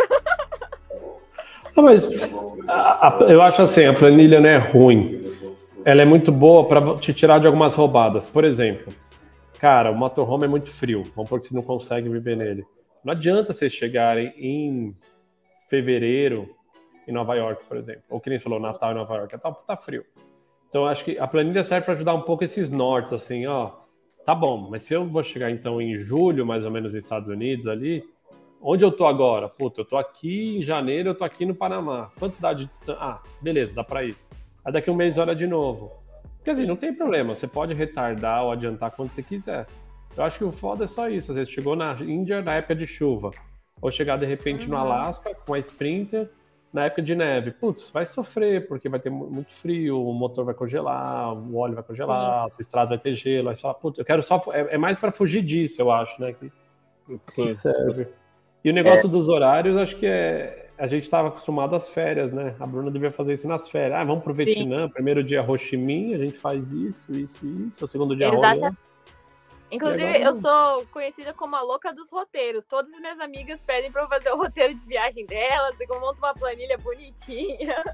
Ah, 1.76 1.82
mas 1.82 2.04
a, 2.68 3.08
a, 3.08 3.20
eu 3.30 3.40
acho 3.40 3.62
assim, 3.62 3.86
a 3.86 3.94
planilha 3.94 4.40
não 4.40 4.48
é 4.48 4.56
ruim 4.56 5.20
ela 5.84 6.02
é 6.02 6.04
muito 6.04 6.30
boa 6.30 6.66
para 6.66 6.96
te 6.98 7.12
tirar 7.14 7.38
de 7.38 7.46
algumas 7.46 7.74
roubadas. 7.74 8.26
Por 8.26 8.44
exemplo, 8.44 8.92
cara, 9.58 9.90
o 9.90 9.96
motorhome 9.96 10.44
é 10.44 10.48
muito 10.48 10.70
frio. 10.70 11.02
Vamos 11.14 11.28
supor 11.28 11.40
que 11.40 11.46
você 11.46 11.54
não 11.54 11.62
consegue 11.62 12.08
viver 12.08 12.36
nele. 12.36 12.64
Não 13.04 13.12
adianta 13.12 13.52
vocês 13.52 13.72
chegarem 13.72 14.32
em 14.36 14.94
fevereiro 15.68 16.54
em 17.08 17.12
Nova 17.12 17.34
York, 17.34 17.64
por 17.66 17.78
exemplo. 17.78 18.02
Ou 18.10 18.20
que 18.20 18.28
nem 18.28 18.38
falou, 18.38 18.60
Natal 18.60 18.92
em 18.92 18.96
Nova 18.96 19.16
York. 19.16 19.38
Tá, 19.38 19.52
tá 19.52 19.76
frio. 19.76 20.04
Então, 20.68 20.86
acho 20.86 21.04
que 21.04 21.18
a 21.18 21.26
planilha 21.26 21.64
serve 21.64 21.84
para 21.84 21.94
ajudar 21.94 22.14
um 22.14 22.22
pouco 22.22 22.44
esses 22.44 22.70
nortes, 22.70 23.12
assim, 23.12 23.46
ó. 23.46 23.72
Tá 24.24 24.34
bom, 24.34 24.68
mas 24.70 24.82
se 24.82 24.94
eu 24.94 25.06
vou 25.06 25.24
chegar 25.24 25.50
então 25.50 25.80
em 25.80 25.98
julho, 25.98 26.44
mais 26.46 26.64
ou 26.64 26.70
menos, 26.70 26.92
nos 26.92 27.02
Estados 27.02 27.28
Unidos 27.28 27.66
ali, 27.66 28.04
onde 28.60 28.84
eu 28.84 28.92
tô 28.92 29.06
agora? 29.06 29.48
Puta, 29.48 29.80
eu 29.80 29.84
tô 29.84 29.96
aqui 29.96 30.58
em 30.58 30.62
janeiro, 30.62 31.08
eu 31.08 31.14
tô 31.14 31.24
aqui 31.24 31.46
no 31.46 31.54
Panamá. 31.54 32.12
Quanto 32.18 32.40
dá 32.40 32.52
de 32.52 32.66
distância? 32.66 33.00
Ah, 33.00 33.20
beleza, 33.40 33.74
dá 33.74 33.82
para 33.82 34.04
ir. 34.04 34.14
Aí 34.64 34.72
daqui 34.72 34.90
um 34.90 34.94
mês 34.94 35.18
olha 35.18 35.34
de 35.34 35.46
novo. 35.46 35.92
Quer 36.44 36.52
dizer, 36.52 36.66
não 36.66 36.76
tem 36.76 36.94
problema, 36.94 37.34
você 37.34 37.46
pode 37.46 37.74
retardar 37.74 38.44
ou 38.44 38.52
adiantar 38.52 38.90
quando 38.90 39.10
você 39.10 39.22
quiser. 39.22 39.66
Eu 40.16 40.24
acho 40.24 40.38
que 40.38 40.44
o 40.44 40.50
foda 40.50 40.84
é 40.84 40.86
só 40.86 41.08
isso. 41.08 41.30
Às 41.32 41.36
vezes 41.36 41.52
chegou 41.52 41.76
na 41.76 41.92
Índia 42.00 42.42
na 42.42 42.54
época 42.54 42.74
de 42.74 42.86
chuva, 42.86 43.30
ou 43.80 43.90
chegar 43.90 44.16
de 44.16 44.26
repente 44.26 44.64
uhum. 44.64 44.72
no 44.72 44.76
Alasca 44.76 45.34
com 45.34 45.54
a 45.54 45.58
Sprinter 45.58 46.30
na 46.72 46.84
época 46.84 47.02
de 47.02 47.14
neve. 47.14 47.50
Putz, 47.50 47.90
vai 47.90 48.06
sofrer, 48.06 48.66
porque 48.66 48.88
vai 48.88 49.00
ter 49.00 49.10
muito 49.10 49.52
frio, 49.52 50.00
o 50.02 50.12
motor 50.12 50.44
vai 50.44 50.54
congelar, 50.54 51.32
o 51.32 51.56
óleo 51.56 51.74
vai 51.74 51.82
congelar, 51.82 52.42
uhum. 52.42 52.46
as 52.46 52.60
estradas 52.60 52.90
vai 52.90 52.98
ter 52.98 53.14
gelo. 53.14 53.48
Aí 53.48 53.56
só, 53.56 53.72
putz, 53.74 53.98
eu 53.98 54.04
quero 54.04 54.22
só. 54.22 54.42
É, 54.52 54.74
é 54.74 54.78
mais 54.78 54.98
para 54.98 55.12
fugir 55.12 55.42
disso, 55.42 55.80
eu 55.80 55.90
acho, 55.90 56.20
né? 56.20 56.32
Que, 56.32 56.50
Sim. 57.26 57.46
Que 57.46 57.54
serve. 57.54 58.08
E 58.62 58.70
o 58.70 58.74
negócio 58.74 59.06
é. 59.06 59.10
dos 59.10 59.28
horários, 59.28 59.76
acho 59.76 59.96
que 59.96 60.06
é, 60.06 60.59
a 60.80 60.86
gente 60.86 61.04
estava 61.04 61.28
acostumado 61.28 61.76
às 61.76 61.90
férias, 61.90 62.32
né? 62.32 62.54
A 62.58 62.66
Bruna 62.66 62.90
devia 62.90 63.12
fazer 63.12 63.34
isso 63.34 63.46
nas 63.46 63.68
férias. 63.68 64.00
Ah, 64.00 64.04
vamos 64.04 64.24
pro 64.24 64.32
Vietnã, 64.32 64.86
Sim. 64.86 64.92
primeiro 64.92 65.22
dia 65.22 65.42
Ho 65.42 65.58
Chi 65.58 65.76
Minh, 65.76 66.14
a 66.14 66.18
gente 66.18 66.38
faz 66.38 66.72
isso, 66.72 67.12
isso, 67.12 67.46
isso. 67.46 67.84
O 67.84 67.88
segundo 67.88 68.16
dia 68.16 68.28
Exato. 68.28 68.74
Inclusive, 69.70 70.04
agora... 70.04 70.24
eu 70.24 70.34
sou 70.34 70.86
conhecida 70.86 71.34
como 71.34 71.54
a 71.54 71.60
louca 71.60 71.92
dos 71.92 72.10
roteiros. 72.10 72.64
Todas 72.64 72.90
as 72.94 72.98
minhas 72.98 73.20
amigas 73.20 73.62
pedem 73.62 73.92
para 73.92 74.02
eu 74.02 74.08
fazer 74.08 74.30
o 74.30 74.38
roteiro 74.38 74.74
de 74.74 74.86
viagem 74.86 75.26
delas, 75.26 75.78
e 75.78 75.84
eu 75.84 76.00
monto 76.00 76.18
uma 76.18 76.32
planilha 76.32 76.78
bonitinha. 76.78 77.84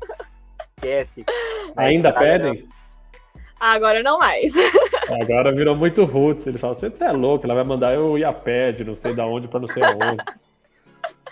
Esquece. 0.68 1.24
Ainda 1.76 2.12
pedem? 2.12 2.68
Agora 3.58 4.00
não 4.00 4.20
mais. 4.20 4.52
Agora 5.20 5.52
virou 5.52 5.74
muito 5.74 6.04
roots. 6.04 6.46
Eles 6.46 6.60
falam, 6.60 6.76
você 6.76 6.92
é 7.00 7.12
louco, 7.12 7.44
ela 7.46 7.54
vai 7.54 7.64
mandar 7.64 7.94
eu 7.94 8.16
ir 8.16 8.24
a 8.24 8.32
pé 8.32 8.70
de 8.70 8.84
não 8.84 8.94
sei 8.94 9.12
da 9.12 9.26
onde 9.26 9.48
para 9.48 9.60
não 9.60 9.68
sei 9.68 9.82
aonde. 9.82 10.22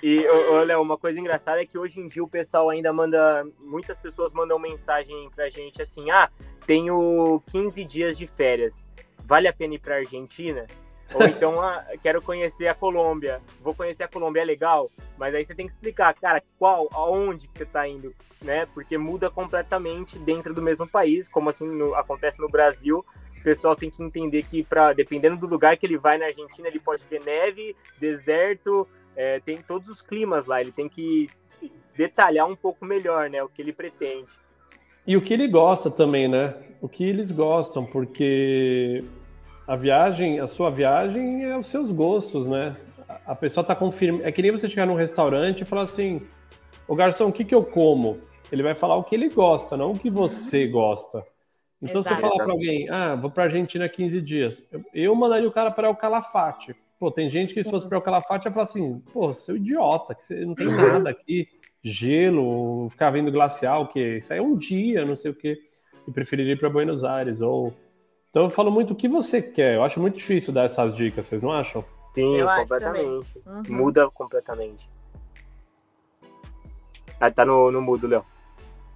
E, 0.06 0.28
olha, 0.28 0.78
uma 0.78 0.98
coisa 0.98 1.18
engraçada 1.18 1.62
é 1.62 1.64
que 1.64 1.78
hoje 1.78 1.98
em 1.98 2.06
dia 2.06 2.22
o 2.22 2.28
pessoal 2.28 2.68
ainda 2.68 2.92
manda. 2.92 3.42
Muitas 3.62 3.96
pessoas 3.96 4.34
mandam 4.34 4.58
mensagem 4.58 5.30
pra 5.34 5.48
gente 5.48 5.80
assim: 5.80 6.10
ah, 6.10 6.28
tenho 6.66 7.42
15 7.50 7.82
dias 7.86 8.18
de 8.18 8.26
férias. 8.26 8.86
Vale 9.24 9.48
a 9.48 9.52
pena 9.54 9.76
ir 9.76 9.78
pra 9.78 9.96
Argentina? 9.96 10.66
Ou 11.14 11.22
então, 11.24 11.58
ah, 11.58 11.82
quero 12.02 12.20
conhecer 12.20 12.68
a 12.68 12.74
Colômbia. 12.74 13.40
Vou 13.62 13.74
conhecer 13.74 14.02
a 14.02 14.08
Colômbia, 14.08 14.42
é 14.42 14.44
legal? 14.44 14.90
Mas 15.16 15.34
aí 15.34 15.42
você 15.42 15.54
tem 15.54 15.66
que 15.66 15.72
explicar, 15.72 16.12
cara, 16.12 16.42
qual, 16.58 16.86
aonde 16.92 17.48
que 17.48 17.56
você 17.56 17.64
tá 17.64 17.88
indo? 17.88 18.14
né? 18.42 18.66
Porque 18.74 18.98
muda 18.98 19.30
completamente 19.30 20.18
dentro 20.18 20.52
do 20.52 20.60
mesmo 20.60 20.86
país, 20.86 21.26
como 21.26 21.48
assim 21.48 21.66
no, 21.66 21.94
acontece 21.94 22.42
no 22.42 22.48
Brasil. 22.48 23.02
O 23.38 23.42
pessoal 23.42 23.74
tem 23.74 23.90
que 23.90 24.02
entender 24.02 24.42
que, 24.42 24.62
para 24.62 24.92
dependendo 24.92 25.36
do 25.36 25.46
lugar 25.46 25.76
que 25.78 25.86
ele 25.86 25.96
vai 25.96 26.18
na 26.18 26.26
Argentina, 26.26 26.68
ele 26.68 26.78
pode 26.78 27.04
ver 27.08 27.22
neve, 27.22 27.74
deserto, 27.98 28.86
é, 29.16 29.40
tem 29.40 29.58
todos 29.58 29.88
os 29.88 30.02
climas 30.02 30.46
lá. 30.46 30.60
Ele 30.60 30.72
tem 30.72 30.88
que 30.88 31.28
detalhar 31.96 32.46
um 32.46 32.56
pouco 32.56 32.84
melhor, 32.84 33.30
né? 33.30 33.42
O 33.42 33.48
que 33.48 33.62
ele 33.62 33.72
pretende. 33.72 34.32
E 35.06 35.16
o 35.16 35.22
que 35.22 35.34
ele 35.34 35.46
gosta 35.46 35.90
também, 35.90 36.28
né? 36.28 36.54
O 36.80 36.88
que 36.88 37.04
eles 37.04 37.30
gostam, 37.30 37.84
porque 37.84 39.04
a 39.66 39.76
viagem, 39.76 40.40
a 40.40 40.46
sua 40.46 40.70
viagem 40.70 41.44
é 41.44 41.56
os 41.56 41.66
seus 41.66 41.90
gostos, 41.90 42.46
né? 42.46 42.76
A 43.26 43.34
pessoa 43.34 43.64
tá 43.64 43.74
confirmando. 43.74 44.26
É 44.26 44.32
que 44.32 44.42
nem 44.42 44.50
você 44.50 44.68
chegar 44.68 44.86
num 44.86 44.94
restaurante 44.94 45.60
e 45.60 45.64
falar 45.64 45.82
assim: 45.82 46.22
o 46.88 46.94
garçom, 46.94 47.28
o 47.28 47.32
que, 47.32 47.44
que 47.44 47.54
eu 47.54 47.64
como? 47.64 48.18
Ele 48.50 48.62
vai 48.62 48.74
falar 48.74 48.96
o 48.96 49.04
que 49.04 49.14
ele 49.14 49.28
gosta, 49.28 49.76
não 49.76 49.92
o 49.92 49.98
que 49.98 50.10
você 50.10 50.66
gosta. 50.66 51.24
Então, 51.82 52.00
Exato. 52.00 52.16
você 52.16 52.20
falar 52.20 52.44
para 52.44 52.52
alguém, 52.52 52.88
ah, 52.88 53.14
vou 53.14 53.30
para 53.30 53.44
Argentina 53.44 53.88
15 53.88 54.20
dias, 54.22 54.62
eu 54.94 55.14
mandaria 55.14 55.48
o 55.48 55.52
cara 55.52 55.70
para 55.70 55.90
o 55.90 55.96
Calafate. 55.96 56.74
Pô, 57.04 57.10
tem 57.10 57.28
gente 57.28 57.52
que 57.52 57.62
se 57.62 57.68
fosse 57.68 57.86
para 57.86 57.98
o 57.98 58.00
Calafate 58.00 58.48
ia 58.48 58.50
falar 58.50 58.64
assim, 58.64 58.98
pô, 59.12 59.34
seu 59.34 59.58
idiota, 59.58 60.14
que 60.14 60.24
você 60.24 60.42
não 60.46 60.54
tem 60.54 60.68
nada 60.68 61.10
aqui, 61.10 61.46
gelo, 61.82 62.88
ficar 62.88 63.10
vendo 63.10 63.30
glacial, 63.30 63.82
o 63.82 63.88
que 63.88 64.16
isso 64.16 64.32
aí 64.32 64.38
é 64.38 64.42
um 64.42 64.56
dia, 64.56 65.04
não 65.04 65.14
sei 65.14 65.30
o 65.30 65.34
que. 65.34 65.58
E 66.08 66.10
preferiria 66.10 66.54
ir 66.54 66.58
para 66.58 66.70
Buenos 66.70 67.04
Aires 67.04 67.42
ou 67.42 67.74
então 68.30 68.44
eu 68.44 68.48
falo 68.48 68.70
muito 68.70 68.94
o 68.94 68.96
que 68.96 69.06
você 69.06 69.42
quer. 69.42 69.74
Eu 69.74 69.84
acho 69.84 70.00
muito 70.00 70.16
difícil 70.16 70.50
dar 70.50 70.64
essas 70.64 70.94
dicas, 70.96 71.26
vocês 71.26 71.42
não 71.42 71.52
acham? 71.52 71.84
Sim, 72.14 72.36
eu 72.36 72.46
completamente. 72.46 73.42
Uhum. 73.44 73.62
Muda 73.68 74.10
completamente. 74.10 74.88
Ah, 77.20 77.30
tá 77.30 77.44
no, 77.44 77.70
no 77.70 77.82
mudo, 77.82 78.06
Léo. 78.06 78.24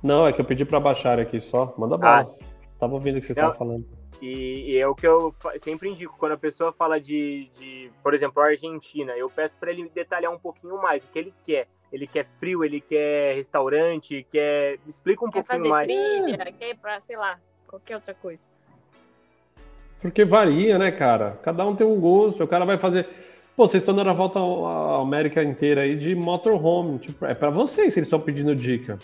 Não, 0.02 0.26
é 0.26 0.32
que 0.32 0.40
eu 0.40 0.46
pedi 0.46 0.64
para 0.64 0.80
baixar 0.80 1.20
aqui 1.20 1.38
só. 1.38 1.74
Manda 1.76 1.98
bala. 1.98 2.26
Ah. 2.26 2.44
Tava 2.78 2.94
ouvindo 2.94 3.18
o 3.18 3.20
que 3.20 3.26
você 3.26 3.32
estava 3.32 3.52
falando. 3.52 3.97
E, 4.20 4.72
e, 4.72 4.78
é 4.78 4.86
o 4.86 4.94
que 4.94 5.06
eu 5.06 5.34
sempre 5.59 5.88
indico, 5.88 6.16
quando 6.18 6.32
a 6.32 6.38
pessoa 6.38 6.72
fala 6.72 7.00
de, 7.00 7.48
de 7.59 7.90
por 8.02 8.14
exemplo, 8.14 8.42
a 8.42 8.46
Argentina, 8.46 9.12
eu 9.12 9.30
peço 9.30 9.56
para 9.59 9.70
ele 9.70 9.88
detalhar 9.94 10.32
um 10.32 10.38
pouquinho 10.38 10.80
mais 10.80 11.04
o 11.04 11.09
que 11.09 11.18
ele 11.18 11.34
quer. 11.44 11.68
Ele 11.92 12.06
quer 12.06 12.24
frio, 12.24 12.64
ele 12.64 12.80
quer 12.80 13.34
restaurante, 13.34 14.26
quer. 14.30 14.78
Explica 14.86 15.24
um 15.24 15.30
quer 15.30 15.42
pouquinho 15.42 15.59
fazer 15.59 15.68
mais. 15.68 15.86
Trilha, 15.86 16.52
quer 16.52 16.76
pra, 16.76 17.00
sei 17.00 17.16
lá, 17.16 17.38
qualquer 17.66 17.94
outra 17.94 18.14
coisa. 18.14 18.44
Porque 20.00 20.24
varia, 20.24 20.78
né, 20.78 20.90
cara? 20.92 21.38
Cada 21.42 21.66
um 21.66 21.74
tem 21.74 21.86
um 21.86 21.98
gosto. 21.98 22.44
O 22.44 22.48
cara 22.48 22.64
vai 22.64 22.76
fazer. 22.76 23.06
Pô, 23.56 23.66
vocês 23.66 23.82
estão 23.82 23.94
dando 23.94 24.11
a 24.11 24.12
volta 24.12 24.38
à 24.38 25.00
América 25.00 25.42
inteira 25.42 25.80
aí 25.82 25.96
de 25.96 26.14
motorhome. 26.14 26.98
Tipo, 26.98 27.24
é 27.24 27.34
para 27.34 27.50
vocês 27.50 27.94
que 27.94 28.00
eles 28.00 28.06
estão 28.06 28.20
pedindo 28.20 28.54
dica. 28.54 28.98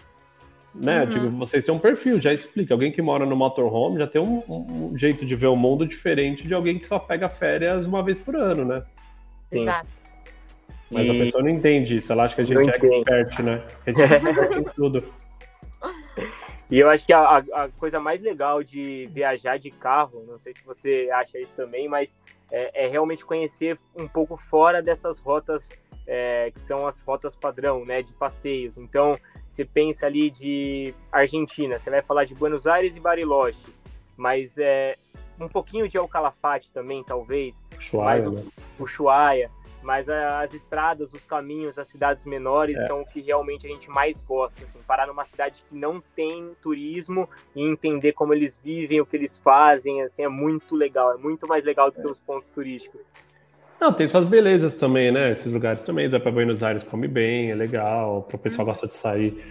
Né? 0.75 1.03
Uhum. 1.03 1.09
Tipo, 1.09 1.31
vocês 1.31 1.65
têm 1.65 1.75
um 1.75 1.79
perfil, 1.79 2.21
já 2.21 2.33
explica. 2.33 2.75
Alguém 2.75 2.91
que 2.91 3.01
mora 3.01 3.25
no 3.25 3.37
motorhome 3.37 3.99
já 3.99 4.07
tem 4.07 4.21
um, 4.21 4.43
um, 4.49 4.99
jeito 4.99 5.25
de 5.25 5.37
ver 5.37 5.47
o 5.47 5.57
mundo 5.57 5.87
diferente 5.87 6.49
de 6.49 6.55
alguém 6.55 6.79
que 6.79 6.87
só 6.87 6.99
pega 6.99 7.29
férias 7.29 7.87
uma 7.87 8.03
vez 8.03 8.19
por 8.19 8.35
ano, 8.35 8.65
né? 8.65 8.83
Sim. 9.53 9.61
Exato. 9.61 9.89
Mas 10.91 11.07
e... 11.07 11.11
a 11.11 11.25
pessoa 11.25 11.43
não 11.43 11.51
entende 11.51 11.97
isso, 11.97 12.13
ela 12.13 12.25
acha 12.25 12.35
que 12.35 12.41
a 12.41 12.45
gente 12.45 12.55
não 12.55 12.63
é 12.63 12.77
entende. 12.77 12.95
expert, 12.95 13.43
né? 13.43 13.63
A 13.87 13.91
gente 13.91 14.03
é 14.03 14.17
expert 14.17 14.59
em 14.59 14.65
tudo. 14.75 15.05
E 16.71 16.79
eu 16.79 16.89
acho 16.89 17.05
que 17.05 17.13
a, 17.13 17.37
a, 17.37 17.69
coisa 17.79 18.01
mais 18.01 18.23
legal 18.23 18.63
de 18.63 19.07
viajar 19.13 19.59
de 19.59 19.71
carro, 19.71 20.25
não 20.27 20.39
sei 20.39 20.55
se 20.55 20.65
você 20.65 21.11
acha 21.13 21.39
isso 21.39 21.53
também, 21.55 21.87
mas 21.89 22.17
é, 22.51 22.87
é 22.87 22.89
realmente 22.89 23.25
conhecer 23.25 23.79
um 23.95 24.09
pouco 24.09 24.37
fora 24.37 24.83
dessas 24.83 25.19
rotas 25.19 25.71
é, 26.07 26.51
que 26.51 26.61
são 26.61 26.87
as 26.87 27.01
rotas 27.03 27.37
padrão, 27.37 27.83
né, 27.87 28.03
de 28.03 28.13
passeios. 28.15 28.79
Então, 28.79 29.17
você 29.55 29.65
pensa 29.65 30.07
ali 30.07 30.31
de 30.31 30.93
Argentina, 31.13 31.79
você 31.79 31.89
vai 31.89 32.03
falar 32.03 32.25
de 32.25 32.35
Buenos 32.35 32.67
Aires 32.67 32.97
e 32.97 33.01
Bariloche, 33.01 33.73
mas 34.17 34.59
é 34.59 34.97
um 35.41 35.47
pouquinho 35.47 35.89
de 35.89 35.97
El 35.97 36.09
Calafate 36.09 36.73
também, 36.73 37.05
talvez. 37.05 37.65
Ushuaia, 37.79 38.31
né? 38.31 38.45
O 38.79 38.83
Ushuaia 38.83 39.51
mas 39.85 40.09
as 40.09 40.55
estradas, 40.55 41.13
os 41.13 41.25
caminhos, 41.27 41.79
as 41.79 41.87
cidades 41.87 42.25
menores 42.25 42.75
é. 42.75 42.87
são 42.87 43.03
o 43.03 43.05
que 43.05 43.21
realmente 43.21 43.67
a 43.67 43.71
gente 43.71 43.91
mais 43.91 44.23
gosta, 44.23 44.65
assim, 44.65 44.79
parar 44.87 45.07
numa 45.07 45.25
cidade 45.25 45.63
que 45.69 45.75
não 45.77 46.03
tem 46.17 46.57
turismo 46.63 47.29
e 47.55 47.63
entender 47.63 48.13
como 48.13 48.33
eles 48.33 48.59
vivem, 48.65 49.03
o 49.03 49.07
que 49.07 49.15
eles 49.15 49.37
fazem, 49.37 50.01
assim, 50.03 50.25
é 50.25 50.29
muito 50.29 50.75
legal, 50.75 51.13
é 51.13 51.19
muito 51.19 51.47
mais 51.47 51.63
legal 51.63 51.91
do 51.91 52.01
que 52.01 52.09
os 52.09 52.19
pontos 52.19 52.49
turísticos. 52.49 53.07
Não, 53.85 53.93
tem 53.93 54.09
suas 54.09 54.25
belezas 54.25 54.73
também, 54.73 55.13
né? 55.13 55.33
Esses 55.33 55.53
lugares 55.53 55.83
também, 55.83 56.09
vai 56.09 56.19
para 56.19 56.33
Buenos 56.33 56.63
Aires, 56.63 56.83
come 56.83 57.07
bem, 57.07 57.51
é 57.51 57.55
legal, 57.55 58.27
o 58.33 58.39
pessoal 58.39 58.65
gosta 58.65 58.87
de 58.89 58.95
sair. 58.95 59.45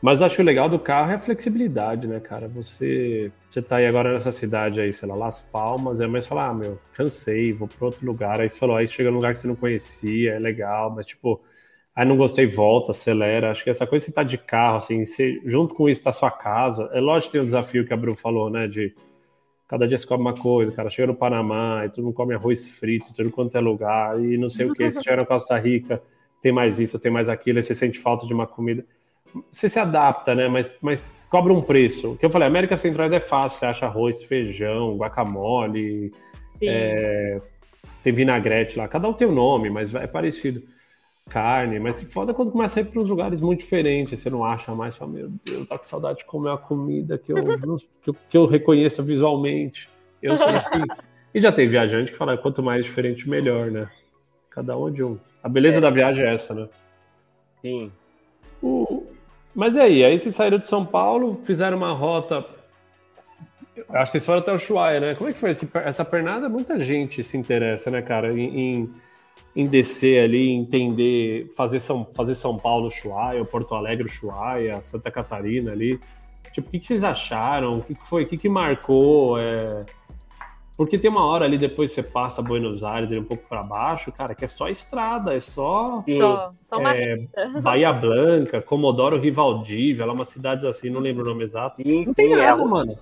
Mas 0.00 0.22
acho 0.22 0.36
que 0.36 0.42
o 0.42 0.44
legal 0.44 0.68
do 0.68 0.78
carro 0.78 1.10
é 1.10 1.14
a 1.16 1.18
flexibilidade, 1.18 2.06
né, 2.06 2.20
cara? 2.20 2.46
Você, 2.46 3.32
você 3.50 3.60
tá 3.60 3.78
aí 3.78 3.86
agora 3.86 4.12
nessa 4.12 4.30
cidade 4.30 4.80
aí, 4.80 4.92
sei 4.92 5.08
lá, 5.08 5.16
Las 5.16 5.40
Palmas, 5.40 6.00
é 6.00 6.06
mais 6.06 6.24
falar, 6.24 6.50
ah, 6.50 6.54
meu, 6.54 6.78
cansei, 6.92 7.52
vou 7.52 7.66
para 7.66 7.84
outro 7.86 8.06
lugar. 8.06 8.40
Aí 8.40 8.48
você 8.48 8.56
falou, 8.56 8.76
aí 8.76 8.86
chega 8.86 9.10
num 9.10 9.16
lugar 9.16 9.34
que 9.34 9.40
você 9.40 9.48
não 9.48 9.56
conhecia, 9.56 10.34
é 10.34 10.38
legal, 10.38 10.94
mas 10.94 11.04
tipo, 11.04 11.42
aí 11.96 12.06
não 12.06 12.16
gostei, 12.16 12.46
volta, 12.46 12.92
acelera. 12.92 13.50
Acho 13.50 13.64
que 13.64 13.70
essa 13.70 13.88
coisa 13.88 14.06
de 14.06 14.12
tá 14.12 14.22
de 14.22 14.38
carro, 14.38 14.76
assim, 14.76 15.04
você, 15.04 15.40
junto 15.44 15.74
com 15.74 15.88
isso 15.88 16.04
tá 16.04 16.12
sua 16.12 16.30
casa. 16.30 16.88
É 16.92 17.00
lógico 17.00 17.32
que 17.32 17.38
tem 17.38 17.40
o 17.40 17.44
desafio 17.44 17.84
que 17.84 17.92
a 17.92 17.96
Bru 17.96 18.14
falou, 18.14 18.48
né, 18.48 18.68
de 18.68 18.94
cada 19.68 19.86
dia 19.86 19.98
você 19.98 20.06
come 20.06 20.22
uma 20.22 20.34
coisa, 20.34 20.72
cara, 20.72 20.90
chega 20.90 21.06
no 21.06 21.14
Panamá 21.14 21.84
e 21.84 21.90
todo 21.90 22.04
mundo 22.04 22.14
come 22.14 22.34
arroz 22.34 22.70
frito, 22.70 23.12
tudo 23.12 23.30
quanto 23.30 23.56
é 23.56 23.60
lugar, 23.60 24.18
e 24.20 24.36
não 24.38 24.48
sei 24.48 24.66
o 24.66 24.72
que, 24.72 24.90
você 24.90 25.02
chega 25.02 25.18
na 25.18 25.26
Costa 25.26 25.56
Rica, 25.58 26.02
tem 26.40 26.50
mais 26.50 26.80
isso, 26.80 26.98
tem 26.98 27.12
mais 27.12 27.28
aquilo, 27.28 27.58
aí 27.58 27.62
você 27.62 27.74
sente 27.74 27.98
falta 27.98 28.26
de 28.26 28.32
uma 28.32 28.46
comida 28.46 28.84
você 29.50 29.68
se 29.68 29.78
adapta, 29.78 30.34
né? 30.34 30.48
Mas, 30.48 30.70
mas 30.80 31.04
cobra 31.30 31.52
um 31.52 31.60
preço. 31.60 32.12
O 32.12 32.16
que 32.16 32.24
eu 32.24 32.30
falei, 32.30 32.48
América 32.48 32.76
Central 32.76 33.12
é 33.12 33.20
fácil, 33.20 33.58
você 33.58 33.66
acha 33.66 33.86
arroz, 33.86 34.22
feijão, 34.22 34.96
guacamole, 34.96 36.12
é, 36.62 37.38
tem 38.02 38.12
vinagrete 38.12 38.78
lá. 38.78 38.88
Cada 38.88 39.08
um 39.08 39.12
tem 39.12 39.28
um 39.28 39.34
nome, 39.34 39.70
mas 39.70 39.94
é 39.94 40.06
parecido. 40.06 40.62
Carne, 41.28 41.78
mas 41.78 41.96
se 41.96 42.06
foda 42.06 42.32
quando 42.32 42.50
começa 42.50 42.78
a 42.78 42.82
ir 42.82 42.86
para 42.86 43.00
uns 43.00 43.08
lugares 43.08 43.40
muito 43.40 43.60
diferentes, 43.60 44.18
você 44.18 44.30
não 44.30 44.44
acha 44.44 44.74
mais, 44.74 44.96
fala, 44.96 45.12
meu 45.12 45.30
Deus, 45.44 45.68
tá 45.68 45.76
com 45.76 45.84
saudade 45.84 46.20
de 46.20 46.24
comer 46.24 46.50
uma 46.50 46.58
comida 46.58 47.18
que 47.18 47.32
eu, 47.32 47.36
que 48.00 48.10
eu, 48.10 48.16
que 48.30 48.36
eu 48.36 48.46
reconheça 48.46 49.02
visualmente. 49.02 49.88
Eu 50.22 50.36
sou 50.36 50.48
assim. 50.48 50.82
E 51.34 51.42
já 51.42 51.52
tem 51.52 51.68
viajante 51.68 52.10
que 52.10 52.16
fala, 52.16 52.38
quanto 52.38 52.62
mais 52.62 52.86
diferente, 52.86 53.28
melhor, 53.28 53.70
né? 53.70 53.86
Cada 54.48 54.76
um 54.78 54.90
de 54.90 55.04
um. 55.04 55.18
A 55.42 55.48
beleza 55.48 55.76
é. 55.76 55.80
da 55.80 55.90
viagem 55.90 56.24
é 56.24 56.32
essa, 56.32 56.54
né? 56.54 56.68
Sim. 57.60 57.92
O, 58.62 59.06
mas 59.54 59.74
e 59.76 59.80
aí? 59.80 60.04
Aí 60.04 60.18
vocês 60.18 60.34
saíram 60.34 60.58
de 60.58 60.66
São 60.66 60.86
Paulo, 60.86 61.42
fizeram 61.44 61.76
uma 61.76 61.92
rota. 61.92 62.44
Acho 63.88 64.04
que 64.04 64.10
vocês 64.12 64.26
foram 64.26 64.38
até 64.38 64.52
o 64.52 64.58
Chuaia, 64.58 65.00
né? 65.00 65.14
Como 65.16 65.28
é 65.28 65.32
que 65.32 65.38
foi 65.38 65.50
esse, 65.50 65.68
essa 65.74 66.04
pernada? 66.04 66.48
Muita 66.48 66.78
gente 66.78 67.22
se 67.24 67.36
interessa, 67.36 67.90
né, 67.90 68.00
cara, 68.00 68.32
em, 68.32 68.88
em, 69.58 69.66
descer 69.66 70.24
ali, 70.24 70.50
entender, 70.50 71.48
fazer 71.56 71.80
São, 71.80 72.06
fazer 72.14 72.34
São 72.34 72.56
Paulo 72.56 72.90
Chuaia, 72.90 73.44
Porto 73.44 73.74
Alegre 73.74 74.08
Chuaia, 74.08 74.80
Santa 74.80 75.10
Catarina 75.10 75.72
ali. 75.72 75.98
Tipo, 76.52 76.68
o 76.68 76.70
que, 76.70 76.78
que 76.78 76.86
vocês 76.86 77.02
acharam? 77.02 77.78
O 77.78 77.82
que, 77.82 77.94
que 77.94 78.06
foi? 78.06 78.22
O 78.22 78.26
que, 78.26 78.36
que 78.36 78.48
marcou? 78.48 79.38
É... 79.38 79.84
Porque 80.76 80.96
tem 80.96 81.10
uma 81.10 81.26
hora 81.26 81.44
ali 81.44 81.58
depois 81.58 81.90
você 81.90 82.04
passa 82.04 82.40
Buenos 82.40 82.84
Aires 82.84 83.10
um 83.10 83.24
pouco 83.24 83.42
para 83.48 83.64
baixo, 83.64 84.12
cara, 84.12 84.32
que 84.32 84.44
é 84.44 84.48
só 84.48 84.68
estrada, 84.68 85.34
é 85.34 85.40
só. 85.40 86.04
Só, 86.06 86.50
só 86.62 86.80
é, 86.90 87.16
Bahia 87.60 87.92
Blanca, 87.92 88.62
Comodoro 88.62 89.18
Rivaldívia, 89.18 90.06
lá 90.06 90.12
umas 90.12 90.28
cidades 90.28 90.64
assim, 90.64 90.88
não 90.88 91.00
lembro 91.00 91.24
o 91.24 91.28
nome 91.28 91.42
exato. 91.42 91.82
Sim, 91.82 92.04
não 92.06 92.14
sim, 92.14 92.14
tem 92.14 92.36
nada, 92.36 92.62
é 92.62 92.64
mano. 92.64 92.94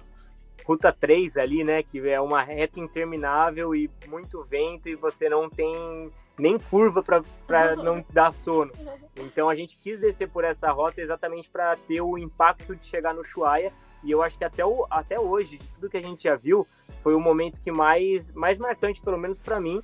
Ruta 0.66 0.92
3 0.92 1.36
ali, 1.36 1.62
né? 1.62 1.82
Que 1.82 2.08
é 2.10 2.20
uma 2.20 2.42
reta 2.42 2.80
interminável 2.80 3.74
e 3.74 3.88
muito 4.08 4.42
vento, 4.42 4.88
e 4.88 4.96
você 4.96 5.28
não 5.28 5.48
tem 5.48 6.10
nem 6.36 6.58
curva 6.58 7.02
para 7.02 7.76
não 7.76 8.04
dar 8.12 8.32
sono. 8.32 8.72
Então 9.18 9.48
a 9.48 9.54
gente 9.54 9.78
quis 9.78 9.98
descer 9.98 10.28
por 10.28 10.44
essa 10.44 10.70
rota 10.70 11.00
exatamente 11.00 11.48
para 11.48 11.74
ter 11.74 12.02
o 12.02 12.18
impacto 12.18 12.76
de 12.76 12.84
chegar 12.84 13.14
no 13.14 13.24
Chuaia. 13.24 13.72
E 14.04 14.10
eu 14.10 14.22
acho 14.22 14.36
que 14.36 14.44
até, 14.44 14.62
o, 14.62 14.86
até 14.90 15.18
hoje, 15.18 15.56
de 15.56 15.68
tudo 15.68 15.88
que 15.88 15.96
a 15.96 16.02
gente 16.02 16.24
já 16.24 16.36
viu, 16.36 16.66
foi 17.00 17.14
o 17.14 17.20
momento 17.20 17.58
que 17.60 17.72
mais, 17.72 18.34
mais 18.34 18.58
marcante, 18.58 19.00
pelo 19.00 19.16
menos 19.16 19.40
para 19.40 19.58
mim, 19.58 19.82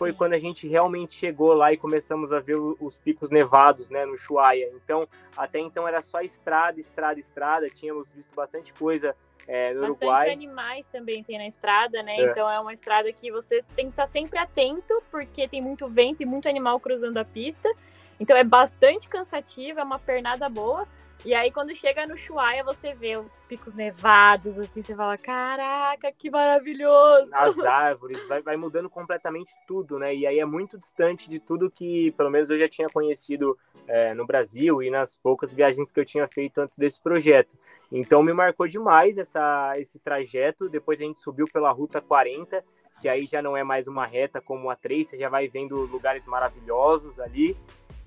foi 0.00 0.14
quando 0.14 0.32
a 0.32 0.38
gente 0.38 0.66
realmente 0.66 1.12
chegou 1.12 1.52
lá 1.52 1.74
e 1.74 1.76
começamos 1.76 2.32
a 2.32 2.40
ver 2.40 2.56
os 2.56 2.98
picos 2.98 3.28
nevados, 3.28 3.90
né, 3.90 4.06
no 4.06 4.16
Chuaia. 4.16 4.70
Então, 4.72 5.06
até 5.36 5.58
então 5.58 5.86
era 5.86 6.00
só 6.00 6.22
estrada, 6.22 6.80
estrada, 6.80 7.20
estrada. 7.20 7.68
Tínhamos 7.68 8.08
visto 8.14 8.34
bastante 8.34 8.72
coisa 8.72 9.14
é, 9.46 9.74
no 9.74 9.80
bastante 9.80 9.98
Uruguai. 9.98 10.30
animais 10.30 10.86
também 10.86 11.22
tem 11.22 11.36
na 11.36 11.46
estrada, 11.46 12.02
né? 12.02 12.16
É. 12.16 12.30
Então 12.30 12.50
é 12.50 12.58
uma 12.58 12.72
estrada 12.72 13.12
que 13.12 13.30
você 13.30 13.62
tem 13.76 13.88
que 13.88 13.92
estar 13.92 14.06
sempre 14.06 14.38
atento, 14.38 15.02
porque 15.10 15.46
tem 15.46 15.60
muito 15.60 15.86
vento 15.86 16.22
e 16.22 16.26
muito 16.26 16.48
animal 16.48 16.80
cruzando 16.80 17.18
a 17.18 17.24
pista. 17.24 17.70
Então 18.18 18.34
é 18.34 18.42
bastante 18.42 19.06
cansativo, 19.06 19.80
é 19.80 19.82
uma 19.82 19.98
pernada 19.98 20.48
boa. 20.48 20.88
E 21.22 21.34
aí, 21.34 21.52
quando 21.52 21.74
chega 21.74 22.06
no 22.06 22.16
Chuaia, 22.16 22.64
você 22.64 22.94
vê 22.94 23.18
os 23.18 23.38
picos 23.40 23.74
nevados, 23.74 24.58
assim, 24.58 24.82
você 24.82 24.94
fala, 24.94 25.18
caraca, 25.18 26.10
que 26.12 26.30
maravilhoso! 26.30 27.28
As 27.34 27.58
árvores, 27.58 28.26
vai, 28.26 28.40
vai 28.40 28.56
mudando 28.56 28.88
completamente 28.88 29.52
tudo, 29.66 29.98
né? 29.98 30.14
E 30.14 30.26
aí 30.26 30.38
é 30.38 30.46
muito 30.46 30.78
distante 30.78 31.28
de 31.28 31.38
tudo 31.38 31.70
que, 31.70 32.10
pelo 32.12 32.30
menos, 32.30 32.48
eu 32.48 32.58
já 32.58 32.66
tinha 32.66 32.88
conhecido 32.88 33.58
é, 33.86 34.14
no 34.14 34.26
Brasil 34.26 34.82
e 34.82 34.88
nas 34.88 35.14
poucas 35.14 35.52
viagens 35.52 35.92
que 35.92 36.00
eu 36.00 36.06
tinha 36.06 36.26
feito 36.26 36.58
antes 36.58 36.78
desse 36.78 36.98
projeto. 36.98 37.54
Então, 37.92 38.22
me 38.22 38.32
marcou 38.32 38.66
demais 38.66 39.18
essa, 39.18 39.74
esse 39.76 39.98
trajeto. 39.98 40.70
Depois 40.70 41.02
a 41.02 41.04
gente 41.04 41.20
subiu 41.20 41.44
pela 41.52 41.70
Ruta 41.70 42.00
40, 42.00 42.64
que 42.98 43.10
aí 43.10 43.26
já 43.26 43.42
não 43.42 43.54
é 43.54 43.62
mais 43.62 43.86
uma 43.86 44.06
reta 44.06 44.40
como 44.40 44.70
a 44.70 44.76
3, 44.76 45.06
você 45.06 45.18
já 45.18 45.28
vai 45.28 45.48
vendo 45.48 45.74
lugares 45.84 46.26
maravilhosos 46.26 47.20
ali. 47.20 47.54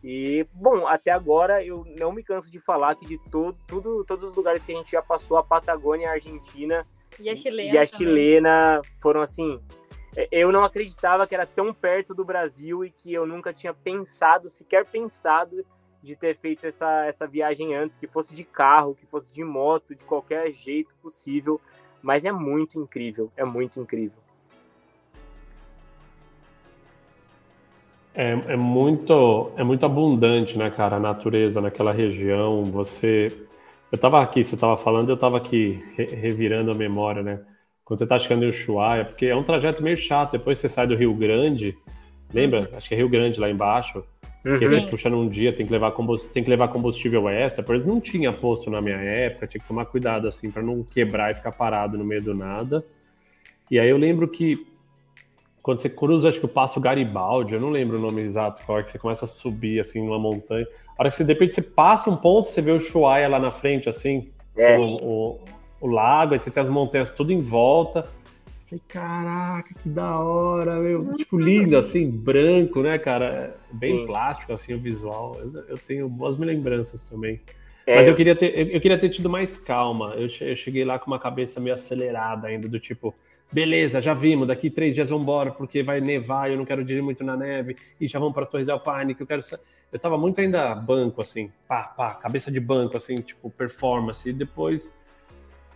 E, 0.04 0.46
bom, 0.54 0.86
até 0.86 1.12
agora 1.12 1.64
eu 1.64 1.86
não 1.98 2.12
me 2.12 2.22
canso 2.22 2.52
de 2.52 2.60
falar 2.60 2.96
que 2.96 3.06
de 3.06 3.18
todo, 3.30 3.58
tudo, 3.66 4.04
todos 4.04 4.30
os 4.30 4.36
lugares 4.36 4.62
que 4.62 4.74
a 4.74 4.76
gente 4.76 4.92
já 4.92 5.02
passou, 5.02 5.38
a 5.38 5.44
Patagônia, 5.44 6.10
a 6.10 6.14
Argentina 6.14 6.86
e 7.20 7.30
a 7.30 7.36
chilena, 7.36 7.74
e 7.74 7.78
a 7.78 7.86
chilena 7.86 8.82
foram 9.00 9.22
assim. 9.22 9.62
É, 10.16 10.28
eu 10.32 10.52
não 10.52 10.66
acreditava 10.66 11.26
que 11.26 11.34
era 11.34 11.46
tão 11.46 11.74
perto 11.74 12.14
do 12.14 12.26
Brasil 12.26 12.84
e 12.84 12.92
que 12.92 13.14
eu 13.14 13.26
nunca 13.26 13.54
tinha 13.54 13.74
pensado, 13.74 14.50
sequer 14.50 14.86
pensado, 14.86 15.66
de 16.02 16.18
ter 16.18 16.36
feito 16.36 16.66
essa, 16.68 17.06
essa 17.06 17.26
viagem 17.26 17.74
antes, 17.74 17.98
que 17.98 18.08
fosse 18.08 18.36
de 18.36 18.44
carro, 18.44 18.94
que 18.94 19.06
fosse 19.06 19.32
de 19.32 19.44
moto, 19.44 19.96
de 19.96 20.04
qualquer 20.04 20.52
jeito 20.52 20.94
possível. 21.02 21.62
Mas 22.02 22.26
é 22.26 22.32
muito 22.32 22.78
incrível, 22.78 23.32
é 23.38 23.46
muito 23.46 23.80
incrível. 23.80 24.23
É, 28.16 28.32
é, 28.50 28.56
muito, 28.56 29.52
é 29.58 29.64
muito 29.64 29.86
abundante, 29.86 30.58
né, 30.58 30.70
cara, 30.70 30.98
a 30.98 31.00
natureza 31.00 31.60
naquela 31.60 31.92
região. 31.92 32.64
Você. 32.66 33.28
Eu 33.92 33.96
estava 33.96 34.22
aqui, 34.22 34.44
você 34.44 34.56
estava 34.56 34.78
falando, 34.78 35.10
eu 35.10 35.16
estava 35.16 35.38
aqui 35.38 35.84
re 35.96 36.06
revirando 36.06 36.72
a 36.72 36.74
memória, 36.74 37.24
né? 37.24 37.40
Quando 37.84 38.00
você 38.00 38.06
está 38.06 38.18
chegando 38.18 38.46
em 38.46 38.50
Ushuaia, 38.50 39.06
porque 39.06 39.26
é 39.26 39.36
um 39.36 39.44
trajeto 39.44 39.84
meio 39.84 39.98
chato. 39.98 40.32
Depois 40.32 40.58
você 40.58 40.70
sai 40.70 40.88
do 40.88 40.96
Rio 40.96 41.14
Grande, 41.14 41.76
lembra? 42.34 42.62
Uhum. 42.62 42.78
Acho 42.78 42.90
que 42.90 42.96
é 42.96 42.98
Rio 42.98 43.10
Grande 43.10 43.40
lá 43.40 43.50
embaixo. 43.50 44.04
Uhum. 44.46 44.60
Que 44.60 44.68
você 44.68 44.82
puxa 44.82 45.10
num 45.10 45.28
dia, 45.28 45.54
tem 45.54 45.66
que 45.66 45.72
levar 45.72 45.92
combustível, 45.92 46.34
tem 46.34 46.44
que 46.44 46.50
levar 46.50 46.68
combustível 46.68 47.30
extra. 47.30 47.64
Por 47.64 47.76
isso 47.76 47.88
não 47.88 48.00
tinha 48.00 48.32
posto 48.32 48.70
na 48.70 48.82
minha 48.82 48.98
época, 48.98 49.48
tinha 49.48 49.62
que 49.62 49.68
tomar 49.68 49.86
cuidado 49.86 50.28
assim 50.28 50.52
para 50.52 50.62
não 50.62 50.84
quebrar 50.84 51.32
e 51.32 51.36
ficar 51.36 51.52
parado 51.52 51.98
no 51.98 52.04
meio 52.04 52.22
do 52.22 52.36
nada. 52.36 52.84
E 53.72 53.80
aí 53.80 53.90
eu 53.90 53.98
lembro 53.98 54.28
que 54.28 54.68
quando 55.64 55.80
você 55.80 55.90
cruza, 55.90 56.28
acho 56.28 56.42
que 56.42 56.46
o 56.46 56.50
Passo 56.50 56.78
Garibaldi, 56.82 57.54
eu 57.54 57.62
não 57.62 57.70
lembro 57.70 57.98
o 57.98 58.02
nome 58.02 58.22
exato, 58.22 58.62
qual 58.66 58.80
é 58.80 58.84
que 58.84 58.92
você 58.92 59.00
começa 59.00 59.24
a 59.24 59.28
subir 59.28 59.80
assim 59.80 60.06
numa 60.06 60.20
montanha. 60.20 60.68
A 60.90 61.02
hora 61.02 61.10
que 61.10 61.16
você, 61.16 61.24
de 61.24 61.32
repente, 61.32 61.54
você 61.54 61.62
passa 61.62 62.10
um 62.10 62.18
ponto, 62.18 62.50
você 62.50 62.62
vê 62.62 62.72
o 62.72 62.80
Chuaia 62.82 63.30
lá 63.30 63.40
na 63.40 63.50
frente, 63.50 63.88
assim, 63.88 64.30
é. 64.58 64.78
o, 64.78 64.98
o, 65.02 65.40
o, 65.80 65.88
lago, 65.88 66.34
aí 66.34 66.40
você 66.44 66.52
tem 66.52 66.62
as 66.62 66.68
montanhas 66.68 67.10
tudo 67.10 67.32
em 67.32 67.40
volta. 67.40 68.00
Eu 68.00 68.66
falei, 68.66 68.82
caraca, 68.90 69.74
que 69.74 69.88
da 69.88 70.18
hora, 70.18 70.76
meu. 70.76 71.02
Tipo, 71.16 71.40
lindo, 71.40 71.78
assim, 71.78 72.10
branco, 72.10 72.82
né, 72.82 72.98
cara? 72.98 73.56
Bem 73.72 74.00
Sim. 74.00 74.06
plástico, 74.06 74.52
assim, 74.52 74.74
o 74.74 74.80
visual. 74.80 75.38
Eu, 75.40 75.64
eu 75.70 75.78
tenho 75.78 76.10
boas 76.10 76.38
lembranças 76.38 77.04
também. 77.04 77.40
É. 77.88 77.96
Mas 77.96 78.10
eu 78.10 78.16
queria, 78.16 78.36
ter, 78.36 78.58
eu, 78.58 78.68
eu 78.68 78.82
queria 78.82 78.98
ter 78.98 79.08
tido 79.08 79.30
mais 79.30 79.58
calma. 79.58 80.14
Eu, 80.18 80.28
eu 80.42 80.56
cheguei 80.58 80.84
lá 80.84 81.00
com 81.00 81.08
uma 81.08 81.20
cabeça 81.20 81.62
meio 81.62 81.74
acelerada 81.74 82.50
ainda, 82.50 82.68
do 82.68 82.82
tipo 82.82 83.16
beleza, 83.52 84.02
já 84.02 84.14
vimos, 84.14 84.48
daqui 84.48 84.70
três 84.70 84.96
dias 84.96 85.10
vamos 85.10 85.24
embora 85.24 85.52
porque 85.52 85.84
vai 85.84 86.02
nevar, 86.02 86.50
eu 86.50 86.58
não 86.58 86.66
quero 86.66 86.84
dirigir 86.84 87.04
muito 87.04 87.24
na 87.24 87.38
neve, 87.38 87.76
e 88.00 88.08
já 88.08 88.20
vamos 88.20 88.34
para 88.34 88.46
Torres 88.46 88.68
del 88.68 88.80
Paine, 88.80 89.14
que 89.14 89.24
eu 89.24 89.28
quero... 89.28 89.44
Eu 89.92 90.00
tava 90.00 90.18
muito 90.18 90.42
ainda 90.42 90.74
banco, 90.76 91.22
assim, 91.22 91.52
pá, 91.68 91.84
pá, 91.84 92.16
cabeça 92.16 92.52
de 92.52 92.60
banco, 92.60 92.98
assim, 92.98 93.16
tipo, 93.16 93.50
performance, 93.50 94.28
e 94.28 94.34
depois, 94.34 94.92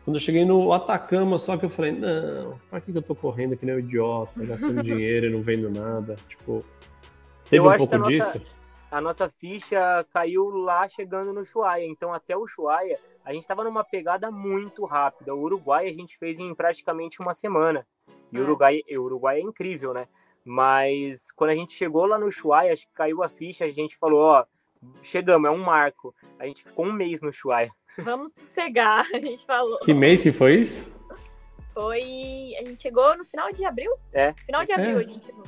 quando 0.04 0.16
eu 0.16 0.22
cheguei 0.22 0.44
no 0.44 0.74
Atacama, 0.74 1.38
só 1.38 1.56
que 1.56 1.66
eu 1.66 1.70
falei, 1.70 1.92
não, 1.92 2.60
pra 2.70 2.82
que 2.82 2.96
eu 2.96 3.02
tô 3.02 3.14
correndo 3.14 3.54
aqui 3.54 3.66
nem 3.66 3.76
um 3.76 3.80
idiota, 3.80 4.44
gastando 4.44 4.82
dinheiro 4.84 5.28
e 5.28 5.30
não 5.30 5.42
vendo 5.42 5.70
nada, 5.70 6.16
tipo... 6.28 6.66
Teve 7.50 7.66
eu 7.66 7.72
um 7.72 7.78
pouco 7.78 7.98
disso? 8.08 8.40
Nossa, 8.40 8.58
a 8.90 9.02
nossa 9.02 9.30
ficha 9.30 10.06
caiu 10.14 10.50
lá 10.50 10.88
chegando 10.88 11.34
no 11.34 11.44
Chuaia, 11.44 11.86
então 11.86 12.14
até 12.14 12.36
o 12.36 12.48
Chuaia 12.48 12.98
a 13.28 13.34
gente 13.34 13.42
estava 13.42 13.62
numa 13.62 13.84
pegada 13.84 14.32
muito 14.32 14.86
rápida. 14.86 15.36
O 15.36 15.42
Uruguai 15.42 15.86
a 15.86 15.94
gente 15.94 16.18
fez 16.18 16.40
em 16.40 16.56
praticamente 16.56 17.20
uma 17.20 17.34
semana. 17.34 17.86
E 18.32 18.38
o 18.38 18.40
é. 18.40 18.44
Uruguai, 18.44 18.82
o 18.90 19.02
Uruguai 19.02 19.40
é 19.40 19.42
incrível, 19.42 19.94
né? 19.94 20.08
Mas 20.46 21.30
quando 21.34 21.50
a 21.50 21.54
gente 21.54 21.74
chegou 21.74 22.06
lá 22.06 22.18
no 22.18 22.28
Ushuaia, 22.28 22.72
acho 22.72 22.88
que 22.88 22.94
caiu 22.94 23.22
a 23.22 23.28
ficha, 23.28 23.66
a 23.66 23.70
gente 23.70 23.98
falou, 23.98 24.22
ó, 24.22 24.46
chegamos, 25.02 25.50
é 25.50 25.52
um 25.52 25.58
marco. 25.58 26.16
A 26.40 26.46
gente 26.46 26.64
ficou 26.64 26.86
um 26.86 26.94
mês 26.94 27.20
no 27.20 27.28
Ushuaia. 27.28 27.70
Vamos 27.98 28.32
sossegar, 28.32 29.06
a 29.14 29.20
gente 29.20 29.46
falou. 29.46 29.80
Que 29.80 29.94
mês 29.94 30.24
que 30.24 30.32
foi 30.32 30.62
isso? 30.62 30.96
Foi. 31.74 32.56
A 32.58 32.66
gente 32.66 32.82
chegou 32.82 33.18
no 33.18 33.26
final 33.26 33.52
de 33.52 33.66
abril? 33.66 33.92
É. 34.14 34.32
Final 34.46 34.66
de 34.66 34.72
abril 34.72 35.02
é. 35.02 35.04
a 35.04 35.06
gente 35.06 35.26
chegou. 35.26 35.44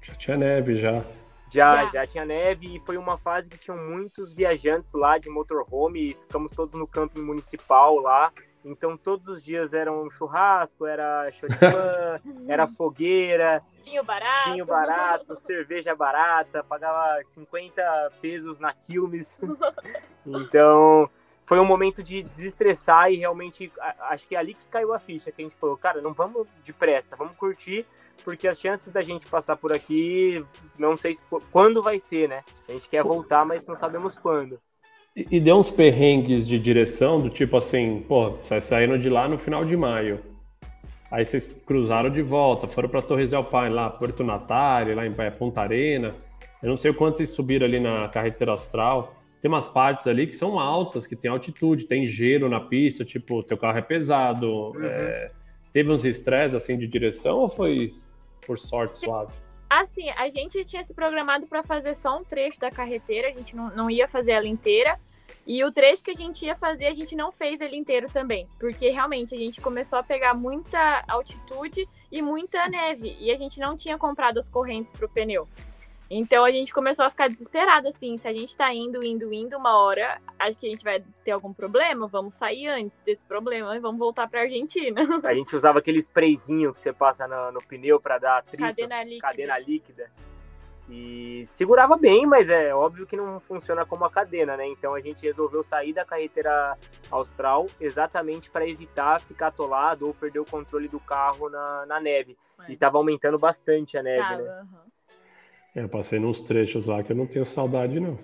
Já 0.00 0.14
tinha 0.14 0.36
neve 0.36 0.76
já. 0.76 1.04
Já, 1.48 1.84
já, 1.84 1.86
já 1.86 2.06
tinha 2.06 2.24
neve 2.24 2.76
e 2.76 2.80
foi 2.80 2.96
uma 2.96 3.16
fase 3.16 3.48
que 3.48 3.58
tinham 3.58 3.78
muitos 3.78 4.32
viajantes 4.32 4.92
lá 4.94 5.18
de 5.18 5.30
motorhome. 5.30 6.14
Ficamos 6.14 6.52
todos 6.52 6.78
no 6.78 6.86
camping 6.86 7.22
municipal 7.22 7.96
lá. 7.96 8.32
Então 8.64 8.96
todos 8.96 9.28
os 9.28 9.42
dias 9.42 9.72
era 9.72 9.92
um 9.92 10.10
churrasco, 10.10 10.86
era 10.86 11.30
choripã, 11.30 12.20
era 12.48 12.66
fogueira, 12.66 13.62
vinho 13.84 14.02
barato, 14.02 14.50
vinho 14.50 14.66
barato, 14.66 15.36
cerveja 15.36 15.94
barata, 15.94 16.64
pagava 16.64 17.22
50 17.26 18.12
pesos 18.20 18.58
na 18.58 18.72
Quilmes. 18.72 19.38
Então 20.28 21.08
foi 21.46 21.58
um 21.60 21.64
momento 21.64 22.02
de 22.02 22.22
desestressar 22.22 23.10
e 23.10 23.16
realmente 23.16 23.72
acho 24.10 24.26
que 24.26 24.34
é 24.34 24.38
ali 24.38 24.54
que 24.54 24.66
caiu 24.66 24.92
a 24.92 24.98
ficha, 24.98 25.32
que 25.32 25.40
a 25.40 25.44
gente 25.44 25.56
falou, 25.56 25.76
cara, 25.76 26.02
não 26.02 26.12
vamos 26.12 26.46
depressa, 26.64 27.16
vamos 27.16 27.36
curtir 27.36 27.86
porque 28.24 28.48
as 28.48 28.58
chances 28.58 28.90
da 28.90 29.02
gente 29.02 29.26
passar 29.26 29.56
por 29.56 29.72
aqui, 29.72 30.44
não 30.78 30.96
sei 30.96 31.14
se, 31.14 31.22
quando 31.52 31.82
vai 31.82 31.98
ser, 31.98 32.28
né? 32.28 32.42
A 32.68 32.72
gente 32.72 32.88
quer 32.88 33.02
voltar, 33.02 33.44
mas 33.44 33.66
não 33.66 33.76
sabemos 33.76 34.16
quando. 34.16 34.58
E, 35.14 35.26
e 35.36 35.40
deu 35.40 35.56
uns 35.56 35.70
perrengues 35.70 36.46
de 36.46 36.58
direção, 36.58 37.20
do 37.20 37.30
tipo 37.30 37.56
assim, 37.56 38.00
pô, 38.00 38.30
vocês 38.30 38.64
saíram 38.64 38.98
de 38.98 39.08
lá 39.08 39.28
no 39.28 39.38
final 39.38 39.64
de 39.64 39.76
maio. 39.76 40.20
Aí 41.10 41.24
vocês 41.24 41.46
cruzaram 41.64 42.10
de 42.10 42.22
volta, 42.22 42.66
foram 42.66 42.88
para 42.88 43.00
Torres 43.00 43.30
del 43.30 43.44
Paine, 43.44 43.74
lá, 43.74 43.88
Porto 43.88 44.24
Natário, 44.24 44.94
lá 44.96 45.06
em 45.06 45.12
Ponta 45.38 45.60
Arena. 45.60 46.14
Eu 46.62 46.70
não 46.70 46.76
sei 46.76 46.90
o 46.90 46.94
quanto 46.94 47.18
vocês 47.18 47.30
subiram 47.30 47.64
ali 47.64 47.78
na 47.78 48.08
carretera 48.08 48.50
austral. 48.50 49.15
Tem 49.40 49.48
umas 49.48 49.68
partes 49.68 50.06
ali 50.06 50.26
que 50.26 50.34
são 50.34 50.58
altas, 50.58 51.06
que 51.06 51.14
tem 51.14 51.30
altitude, 51.30 51.84
tem 51.84 52.06
gelo 52.06 52.48
na 52.48 52.60
pista, 52.60 53.04
tipo, 53.04 53.42
teu 53.42 53.56
carro 53.56 53.78
é 53.78 53.82
pesado. 53.82 54.72
Uhum. 54.72 54.84
É... 54.84 55.30
Teve 55.72 55.92
uns 55.92 56.04
estresses 56.04 56.54
assim 56.54 56.78
de 56.78 56.86
direção 56.86 57.38
ou 57.38 57.48
foi 57.48 57.90
por 58.46 58.58
sorte 58.58 58.96
suave? 58.96 59.32
Assim, 59.68 60.08
a 60.10 60.28
gente 60.30 60.64
tinha 60.64 60.82
se 60.82 60.94
programado 60.94 61.46
para 61.48 61.62
fazer 61.62 61.94
só 61.94 62.18
um 62.18 62.24
trecho 62.24 62.58
da 62.60 62.70
carreteira, 62.70 63.28
a 63.28 63.32
gente 63.32 63.54
não, 63.54 63.68
não 63.74 63.90
ia 63.90 64.06
fazer 64.06 64.32
ela 64.32 64.46
inteira. 64.46 64.98
E 65.44 65.62
o 65.64 65.72
trecho 65.72 66.02
que 66.02 66.10
a 66.10 66.14
gente 66.14 66.44
ia 66.44 66.54
fazer, 66.54 66.86
a 66.86 66.92
gente 66.92 67.14
não 67.14 67.30
fez 67.30 67.60
ele 67.60 67.76
inteiro 67.76 68.08
também, 68.10 68.48
porque 68.58 68.90
realmente 68.90 69.34
a 69.34 69.38
gente 69.38 69.60
começou 69.60 69.98
a 69.98 70.02
pegar 70.02 70.34
muita 70.34 71.04
altitude 71.08 71.88
e 72.10 72.22
muita 72.22 72.68
neve, 72.68 73.16
e 73.20 73.30
a 73.30 73.36
gente 73.36 73.58
não 73.60 73.76
tinha 73.76 73.98
comprado 73.98 74.38
as 74.38 74.48
correntes 74.48 74.90
para 74.92 75.06
o 75.06 75.08
pneu. 75.08 75.48
Então 76.10 76.44
a 76.44 76.50
gente 76.52 76.72
começou 76.72 77.04
a 77.04 77.10
ficar 77.10 77.28
desesperado, 77.28 77.88
assim, 77.88 78.16
se 78.16 78.28
a 78.28 78.32
gente 78.32 78.56
tá 78.56 78.72
indo, 78.72 79.02
indo, 79.02 79.32
indo 79.32 79.56
uma 79.56 79.76
hora, 79.78 80.20
acho 80.38 80.56
que 80.56 80.66
a 80.66 80.70
gente 80.70 80.84
vai 80.84 81.02
ter 81.24 81.32
algum 81.32 81.52
problema, 81.52 82.06
vamos 82.06 82.34
sair 82.34 82.68
antes 82.68 83.00
desse 83.00 83.24
problema 83.24 83.74
e 83.76 83.80
vamos 83.80 83.98
voltar 83.98 84.28
pra 84.28 84.42
Argentina. 84.42 85.00
A 85.24 85.34
gente 85.34 85.54
usava 85.56 85.80
aquele 85.80 85.98
sprayzinho 85.98 86.72
que 86.72 86.80
você 86.80 86.92
passa 86.92 87.26
no, 87.26 87.52
no 87.52 87.60
pneu 87.60 87.98
para 87.98 88.18
dar 88.18 88.38
atrito, 88.38 88.62
cadena 88.62 89.02
líquida. 89.02 89.20
cadena 89.20 89.58
líquida. 89.58 90.10
E 90.88 91.44
segurava 91.46 91.96
bem, 91.96 92.24
mas 92.26 92.48
é 92.48 92.72
óbvio 92.72 93.06
que 93.06 93.16
não 93.16 93.40
funciona 93.40 93.84
como 93.84 94.04
a 94.04 94.10
cadena, 94.10 94.56
né? 94.56 94.68
Então 94.68 94.94
a 94.94 95.00
gente 95.00 95.26
resolveu 95.26 95.64
sair 95.64 95.92
da 95.92 96.04
carretera 96.04 96.78
austral 97.10 97.66
exatamente 97.80 98.48
para 98.48 98.68
evitar 98.68 99.20
ficar 99.20 99.48
atolado 99.48 100.06
ou 100.06 100.14
perder 100.14 100.38
o 100.38 100.44
controle 100.44 100.86
do 100.86 101.00
carro 101.00 101.48
na, 101.48 101.86
na 101.86 102.00
neve. 102.00 102.38
É. 102.60 102.72
E 102.72 102.76
tava 102.76 102.98
aumentando 102.98 103.36
bastante 103.36 103.98
a 103.98 104.02
neve, 104.02 104.22
tava, 104.22 104.42
né? 104.42 104.60
Uhum. 104.62 104.95
É, 105.76 105.82
eu 105.82 105.88
passei 105.90 106.18
nos 106.18 106.40
trechos 106.40 106.86
lá 106.86 107.02
que 107.02 107.12
eu 107.12 107.16
não 107.16 107.26
tenho 107.26 107.44
saudade, 107.44 108.00
não. 108.00 108.18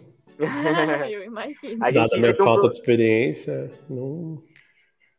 eu 1.10 1.22
imagino. 1.22 1.84
A 1.84 1.90
Dada 1.90 2.16
minha 2.16 2.34
falta 2.34 2.66
de 2.68 2.76
experiência, 2.76 3.70
não... 3.90 4.42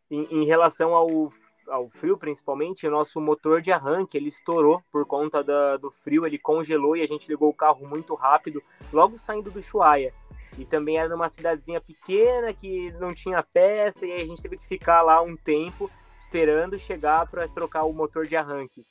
Em, 0.10 0.42
em, 0.42 0.46
relação 0.46 0.96
ao, 0.96 1.30
ao 1.68 1.90
frio, 1.90 2.18
principalmente, 2.18 2.88
o 2.88 2.92
nosso 2.92 3.22
motor 3.22 3.62
de 3.62 3.72
arranque, 3.72 4.18
ele 4.18 4.30
estourou 4.30 4.82
por 4.92 5.06
conta 5.06 5.44
da, 5.44 5.78
do 5.78 5.92
frio, 5.92 6.26
ele 6.26 6.40
congelou 6.40 6.98
e 6.98 7.02
a 7.02 7.08
gente 7.08 7.28
ligou 7.28 7.50
o 7.50 7.54
carro 7.54 7.88
muito 7.88 8.16
rápido, 8.16 8.62
logo 8.92 9.16
saindo 9.20 9.52
do 9.52 9.62
Chuaia. 9.62 10.12
E 10.58 10.66
também 10.66 10.98
era 10.98 11.10
numa 11.10 11.30
cidadezinha 11.30 11.82
pequena 11.82 12.52
que 12.52 12.92
não 12.94 13.14
tinha 13.14 13.44
peça 13.44 14.08
e 14.08 14.12
aí 14.12 14.22
a 14.24 14.26
gente 14.26 14.42
teve 14.42 14.58
que 14.58 14.66
ficar 14.66 15.04
lá 15.04 15.22
um 15.22 15.36
tempo 15.36 15.90
esperando 16.18 16.80
chegar 16.80 17.30
para 17.30 17.48
trocar 17.48 17.84
o 17.84 17.94
motor 17.94 18.26
de 18.26 18.36
arranque. 18.36 18.84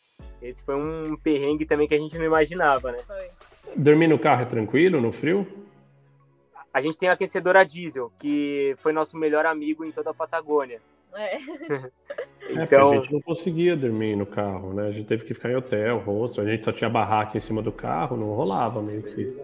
Esse 0.43 0.63
foi 0.63 0.75
um 0.75 1.17
perrengue 1.17 1.65
também 1.65 1.87
que 1.87 1.95
a 1.95 1.99
gente 1.99 2.19
não 2.19 2.25
imaginava, 2.25 2.93
né? 2.93 2.99
Foi. 3.07 3.31
Dormir 3.77 4.09
no 4.09 4.19
carro 4.19 4.43
é 4.43 4.47
tranquilo, 4.47 5.01
no 5.01 5.13
frio? 5.13 5.47
A 6.75 6.81
gente 6.81 6.99
tem 6.99 7.09
a 7.09 7.13
aquecedora 7.13 7.65
diesel, 7.65 8.13
que 8.19 8.75
foi 8.79 8.93
nosso 8.93 9.17
melhor 9.17 9.47
amigo 9.47 9.85
em 9.85 9.93
toda 9.93 10.11
a 10.11 10.15
Patagônia. 10.15 10.81
É. 11.15 11.39
então... 12.51 12.93
É, 12.93 12.97
a 12.97 13.01
gente 13.01 13.13
não 13.13 13.21
conseguia 13.21 13.77
dormir 13.77 14.17
no 14.17 14.27
carro, 14.27 14.73
né? 14.73 14.89
A 14.89 14.93
gente 14.93 15.07
teve 15.07 15.25
que 15.25 15.35
ficar 15.35 15.51
em 15.51 15.57
hotel, 15.57 15.99
rosto. 15.99 16.41
A 16.41 16.45
gente 16.45 16.65
só 16.65 16.73
tinha 16.73 16.91
barraca 16.91 17.37
em 17.37 17.41
cima 17.41 17.63
do 17.63 17.71
carro, 17.71 18.17
não 18.17 18.29
rolava 18.35 18.83
meio 18.83 19.03
que. 19.03 19.37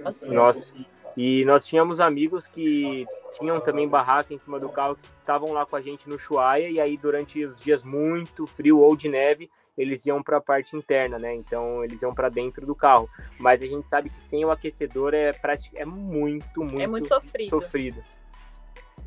Nossa. 0.00 0.32
Nossa. 0.32 0.76
E 1.16 1.44
nós 1.46 1.66
tínhamos 1.66 1.98
amigos 1.98 2.46
que 2.46 3.04
tinham 3.32 3.60
também 3.60 3.88
barraca 3.88 4.32
em 4.32 4.38
cima 4.38 4.60
do 4.60 4.68
carro, 4.68 4.94
que 4.94 5.10
estavam 5.10 5.52
lá 5.52 5.66
com 5.66 5.74
a 5.74 5.80
gente 5.80 6.08
no 6.08 6.16
Chuaia, 6.16 6.70
e 6.70 6.78
aí 6.78 6.96
durante 6.96 7.44
os 7.44 7.60
dias 7.60 7.82
muito 7.82 8.46
frio 8.46 8.78
ou 8.78 8.94
de 8.94 9.08
neve, 9.08 9.50
eles 9.78 10.04
iam 10.04 10.22
para 10.22 10.38
a 10.38 10.40
parte 10.40 10.76
interna, 10.76 11.18
né? 11.18 11.34
Então 11.34 11.84
eles 11.84 12.02
iam 12.02 12.12
para 12.12 12.28
dentro 12.28 12.66
do 12.66 12.74
carro. 12.74 13.08
Mas 13.38 13.62
a 13.62 13.66
gente 13.66 13.88
sabe 13.88 14.10
que 14.10 14.20
sem 14.20 14.44
o 14.44 14.50
aquecedor 14.50 15.14
é, 15.14 15.32
pratic... 15.32 15.72
é 15.76 15.84
muito, 15.84 16.64
muito, 16.64 16.80
é 16.80 16.86
muito 16.86 17.06
sofrido. 17.06 17.48
sofrido. 17.48 18.02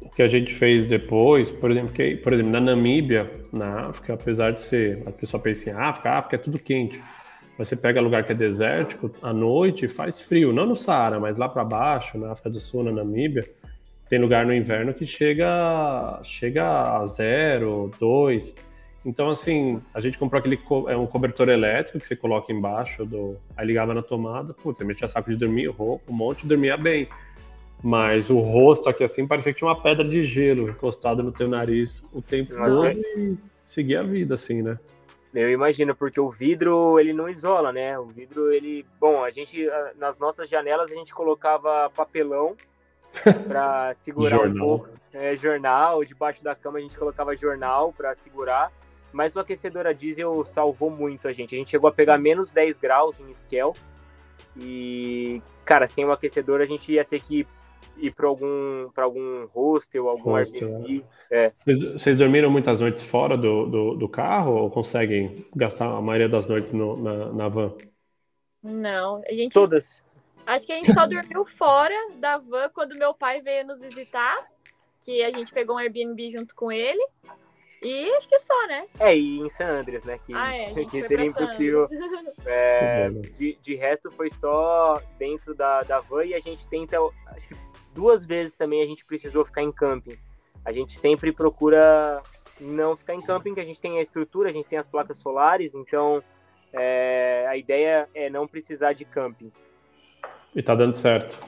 O 0.01 0.09
que 0.09 0.23
a 0.23 0.27
gente 0.27 0.53
fez 0.53 0.85
depois, 0.85 1.51
por 1.51 1.69
exemplo, 1.69 1.91
que, 1.91 2.15
por 2.15 2.33
exemplo, 2.33 2.51
na 2.51 2.59
Namíbia, 2.59 3.29
na 3.51 3.89
África, 3.89 4.13
apesar 4.13 4.51
de 4.51 4.61
ser, 4.61 5.03
a 5.05 5.11
pessoa 5.11 5.43
pensa 5.43 5.69
em 5.69 5.73
África, 5.73 6.09
África 6.09 6.37
é 6.37 6.39
tudo 6.39 6.57
quente. 6.57 7.03
Mas 7.57 7.67
você 7.67 7.75
pega 7.75 8.01
lugar 8.01 8.23
que 8.23 8.31
é 8.31 8.35
desértico, 8.35 9.11
à 9.21 9.33
noite 9.33 9.87
faz 9.87 10.21
frio, 10.21 10.53
não 10.53 10.65
no 10.65 10.75
Saara, 10.75 11.19
mas 11.19 11.37
lá 11.37 11.47
para 11.47 11.63
baixo, 11.63 12.17
na 12.17 12.31
África 12.31 12.49
do 12.49 12.59
Sul, 12.59 12.83
na 12.83 12.91
Namíbia, 12.91 13.47
tem 14.09 14.17
lugar 14.17 14.45
no 14.45 14.53
inverno 14.53 14.93
que 14.93 15.05
chega, 15.05 16.19
chega 16.23 16.97
a 16.97 17.05
zero, 17.05 17.91
dois. 17.99 18.55
Então, 19.05 19.29
assim, 19.29 19.81
a 19.93 19.99
gente 19.99 20.17
comprou 20.17 20.39
aquele 20.39 20.57
co 20.57 20.89
é 20.89 20.95
um 20.95 21.07
cobertor 21.07 21.49
elétrico 21.49 21.99
que 21.99 22.07
você 22.07 22.15
coloca 22.15 22.51
embaixo 22.53 23.05
do. 23.05 23.37
Aí 23.57 23.65
ligava 23.65 23.93
na 23.93 24.01
tomada, 24.01 24.53
putz, 24.53 24.77
você 24.77 24.83
metia 24.83 25.07
saco 25.07 25.29
de 25.29 25.35
dormir, 25.35 25.67
roupa, 25.67 26.11
um 26.11 26.13
monte, 26.15 26.45
dormia 26.45 26.77
bem. 26.77 27.09
Mas 27.83 28.29
o 28.29 28.39
rosto 28.39 28.89
aqui, 28.89 29.03
assim, 29.03 29.27
parecia 29.27 29.51
que 29.51 29.57
tinha 29.57 29.67
uma 29.67 29.81
pedra 29.81 30.07
de 30.07 30.23
gelo 30.23 30.69
encostada 30.69 31.23
no 31.23 31.31
teu 31.31 31.47
nariz 31.47 32.03
o 32.13 32.21
tempo 32.21 32.55
todo 32.55 32.85
é... 32.85 32.93
e 32.93 33.37
seguia 33.63 34.01
a 34.01 34.03
vida, 34.03 34.35
assim, 34.35 34.61
né? 34.61 34.77
Eu 35.33 35.49
imagino, 35.49 35.95
porque 35.95 36.19
o 36.19 36.29
vidro, 36.29 36.99
ele 36.99 37.13
não 37.13 37.27
isola, 37.29 37.71
né? 37.71 37.97
O 37.97 38.05
vidro, 38.05 38.51
ele... 38.51 38.85
Bom, 38.99 39.23
a 39.23 39.31
gente, 39.31 39.65
nas 39.97 40.19
nossas 40.19 40.49
janelas, 40.49 40.91
a 40.91 40.95
gente 40.95 41.13
colocava 41.13 41.89
papelão 41.89 42.55
para 43.47 43.93
segurar 43.95 44.41
um 44.41 44.53
pouco. 44.53 44.89
É, 45.13 45.35
jornal, 45.35 46.03
debaixo 46.03 46.43
da 46.43 46.53
cama 46.53 46.77
a 46.77 46.81
gente 46.81 46.97
colocava 46.97 47.35
jornal 47.35 47.91
para 47.93 48.13
segurar. 48.13 48.71
Mas 49.11 49.35
o 49.35 49.39
aquecedor 49.39 49.85
a 49.87 49.93
diesel 49.93 50.45
salvou 50.45 50.89
muito 50.89 51.27
a 51.27 51.33
gente. 51.33 51.55
A 51.55 51.57
gente 51.57 51.71
chegou 51.71 51.89
a 51.89 51.91
pegar 51.91 52.17
menos 52.17 52.51
10 52.51 52.77
graus 52.77 53.19
em 53.19 53.29
Esquel. 53.29 53.73
E, 54.57 55.41
cara, 55.65 55.87
sem 55.87 56.05
o 56.05 56.11
aquecedor 56.11 56.61
a 56.61 56.65
gente 56.65 56.91
ia 56.91 57.05
ter 57.05 57.21
que 57.21 57.47
ir 57.97 58.11
para 58.11 58.27
algum, 58.27 58.89
pra 58.93 59.03
algum 59.03 59.45
hostel, 59.47 60.09
algum 60.09 60.31
hostel, 60.31 60.67
Airbnb. 60.67 61.05
É. 61.29 61.51
Vocês, 61.55 61.83
vocês, 61.83 62.17
dormiram 62.17 62.49
muitas 62.49 62.79
noites 62.79 63.03
fora 63.03 63.37
do, 63.37 63.65
do, 63.65 63.95
do, 63.95 64.09
carro 64.09 64.53
ou 64.53 64.69
conseguem 64.69 65.45
gastar 65.55 65.85
a 65.85 66.01
maioria 66.01 66.27
das 66.27 66.47
noites 66.47 66.73
no, 66.73 66.97
na, 66.97 67.31
na 67.31 67.49
van? 67.49 67.73
Não, 68.63 69.21
a 69.27 69.33
gente. 69.33 69.53
Todas. 69.53 70.03
Acho 70.45 70.65
que 70.65 70.73
a 70.73 70.75
gente 70.75 70.93
só 70.93 71.05
dormiu 71.05 71.45
fora 71.45 71.95
da 72.15 72.37
van 72.37 72.69
quando 72.73 72.97
meu 72.97 73.13
pai 73.13 73.41
veio 73.41 73.65
nos 73.65 73.79
visitar, 73.81 74.47
que 75.03 75.23
a 75.23 75.31
gente 75.31 75.51
pegou 75.51 75.75
um 75.75 75.79
Airbnb 75.79 76.31
junto 76.31 76.55
com 76.55 76.71
ele. 76.71 77.05
E 77.81 78.11
acho 78.13 78.29
que 78.29 78.37
só, 78.37 78.67
né? 78.67 78.85
É, 78.99 79.15
e 79.17 79.39
em 79.39 79.49
San 79.49 79.67
Andreas, 79.67 80.03
né? 80.03 80.19
Que, 80.25 80.33
ah, 80.33 80.55
é, 80.55 80.73
que 80.85 81.07
seria 81.07 81.25
impossível. 81.25 81.87
É, 82.45 83.09
de, 83.33 83.57
de 83.59 83.75
resto, 83.75 84.11
foi 84.11 84.29
só 84.29 85.01
dentro 85.17 85.55
da, 85.55 85.81
da 85.81 85.99
van 85.99 86.25
e 86.25 86.35
a 86.35 86.39
gente 86.39 86.67
tenta. 86.67 86.97
Acho 87.27 87.47
que 87.47 87.55
duas 87.93 88.25
vezes 88.25 88.53
também 88.53 88.83
a 88.83 88.85
gente 88.85 89.03
precisou 89.05 89.43
ficar 89.43 89.63
em 89.63 89.71
camping. 89.71 90.17
A 90.63 90.71
gente 90.71 90.97
sempre 90.97 91.31
procura 91.31 92.21
não 92.59 92.95
ficar 92.95 93.15
em 93.15 93.21
camping, 93.21 93.55
que 93.55 93.59
a 93.59 93.65
gente 93.65 93.81
tem 93.81 93.97
a 93.97 94.01
estrutura, 94.01 94.49
a 94.49 94.53
gente 94.53 94.67
tem 94.67 94.77
as 94.77 94.87
placas 94.87 95.17
solares, 95.17 95.73
então 95.73 96.23
é, 96.71 97.47
a 97.49 97.57
ideia 97.57 98.07
é 98.13 98.29
não 98.29 98.47
precisar 98.47 98.93
de 98.93 99.03
camping. 99.03 99.51
E 100.55 100.61
tá 100.61 100.75
dando 100.75 100.95
certo. 100.95 101.39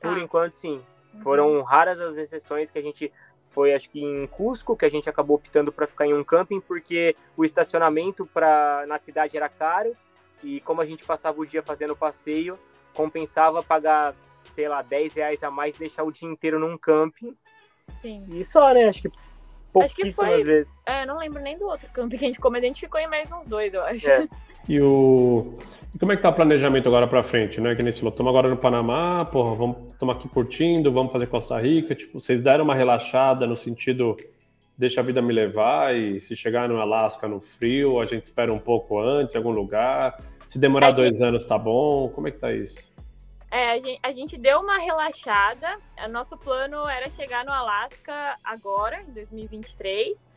Por 0.00 0.16
ah. 0.16 0.20
enquanto, 0.20 0.52
sim. 0.52 0.82
Foram 1.22 1.62
raras 1.62 2.00
as 2.00 2.16
exceções 2.16 2.70
que 2.70 2.78
a 2.78 2.82
gente 2.82 3.12
foi 3.50 3.72
acho 3.72 3.88
que 3.88 4.02
em 4.02 4.26
Cusco 4.26 4.76
que 4.76 4.84
a 4.84 4.88
gente 4.88 5.08
acabou 5.08 5.36
optando 5.36 5.72
para 5.72 5.86
ficar 5.86 6.06
em 6.06 6.12
um 6.12 6.22
camping 6.22 6.60
porque 6.60 7.16
o 7.36 7.44
estacionamento 7.44 8.26
para 8.26 8.84
na 8.86 8.98
cidade 8.98 9.36
era 9.36 9.48
caro 9.48 9.96
e 10.44 10.60
como 10.60 10.82
a 10.82 10.84
gente 10.84 11.04
passava 11.04 11.40
o 11.40 11.46
dia 11.46 11.62
fazendo 11.62 11.96
passeio 11.96 12.58
compensava 12.92 13.62
pagar 13.62 14.14
sei 14.54 14.68
lá 14.68 14.82
10 14.82 15.14
reais 15.14 15.42
a 15.42 15.50
mais 15.50 15.76
e 15.76 15.78
deixar 15.78 16.02
o 16.04 16.12
dia 16.12 16.28
inteiro 16.28 16.58
num 16.58 16.76
camping. 16.78 17.36
Sim. 17.88 18.24
E 18.28 18.44
só 18.44 18.72
né? 18.72 18.88
Acho 18.88 19.02
que 19.02 19.10
pouquíssimas 19.72 19.84
acho 19.84 19.94
que 19.94 20.12
foi, 20.12 20.44
vezes. 20.44 20.78
É 20.86 21.04
não 21.04 21.18
lembro 21.18 21.42
nem 21.42 21.58
do 21.58 21.66
outro 21.66 21.88
camping 21.92 22.16
que 22.16 22.24
a 22.24 22.28
gente 22.28 22.36
ficou 22.36 22.50
mas 22.50 22.64
a 22.64 22.66
gente 22.66 22.80
ficou 22.80 23.00
em 23.00 23.08
mais 23.08 23.30
uns 23.30 23.46
dois 23.46 23.72
eu 23.72 23.82
acho. 23.82 24.08
É. 24.08 24.28
E 24.68 24.80
o. 24.80 25.58
E 25.94 25.98
como 25.98 26.12
é 26.12 26.16
que 26.16 26.22
tá 26.22 26.28
o 26.28 26.32
planejamento 26.32 26.88
agora 26.88 27.06
para 27.06 27.22
frente, 27.22 27.60
né? 27.60 27.74
Que 27.74 27.82
nesse 27.82 28.00
falou, 28.00 28.10
estamos 28.10 28.30
agora 28.30 28.48
no 28.48 28.56
Panamá, 28.56 29.24
porra, 29.24 29.54
vamos 29.54 29.76
estamos 29.92 30.14
aqui 30.14 30.28
curtindo, 30.28 30.92
vamos 30.92 31.10
fazer 31.10 31.26
Costa 31.26 31.58
Rica. 31.58 31.94
Tipo, 31.94 32.20
vocês 32.20 32.42
deram 32.42 32.64
uma 32.64 32.74
relaxada 32.74 33.46
no 33.46 33.56
sentido 33.56 34.16
deixa 34.76 35.00
a 35.00 35.04
vida 35.04 35.22
me 35.22 35.32
levar 35.32 35.96
e 35.96 36.20
se 36.20 36.36
chegar 36.36 36.68
no 36.68 36.78
Alasca 36.80 37.26
no 37.26 37.40
frio, 37.40 38.00
a 38.00 38.04
gente 38.04 38.24
espera 38.24 38.52
um 38.52 38.58
pouco 38.58 39.00
antes, 39.00 39.34
em 39.34 39.38
algum 39.38 39.50
lugar. 39.50 40.18
Se 40.48 40.58
demorar 40.58 40.90
é 40.90 40.92
dois 40.92 41.20
anos, 41.20 41.46
tá 41.46 41.58
bom? 41.58 42.08
Como 42.10 42.28
é 42.28 42.30
que 42.30 42.38
tá 42.38 42.52
isso? 42.52 42.78
É, 43.50 43.70
a 43.70 43.80
gente, 43.80 44.00
a 44.02 44.12
gente 44.12 44.36
deu 44.36 44.60
uma 44.60 44.78
relaxada. 44.78 45.78
O 46.04 46.08
nosso 46.08 46.36
plano 46.36 46.86
era 46.88 47.08
chegar 47.08 47.44
no 47.44 47.52
Alasca 47.52 48.36
agora, 48.44 49.00
em 49.02 49.12
2023. 49.12 50.28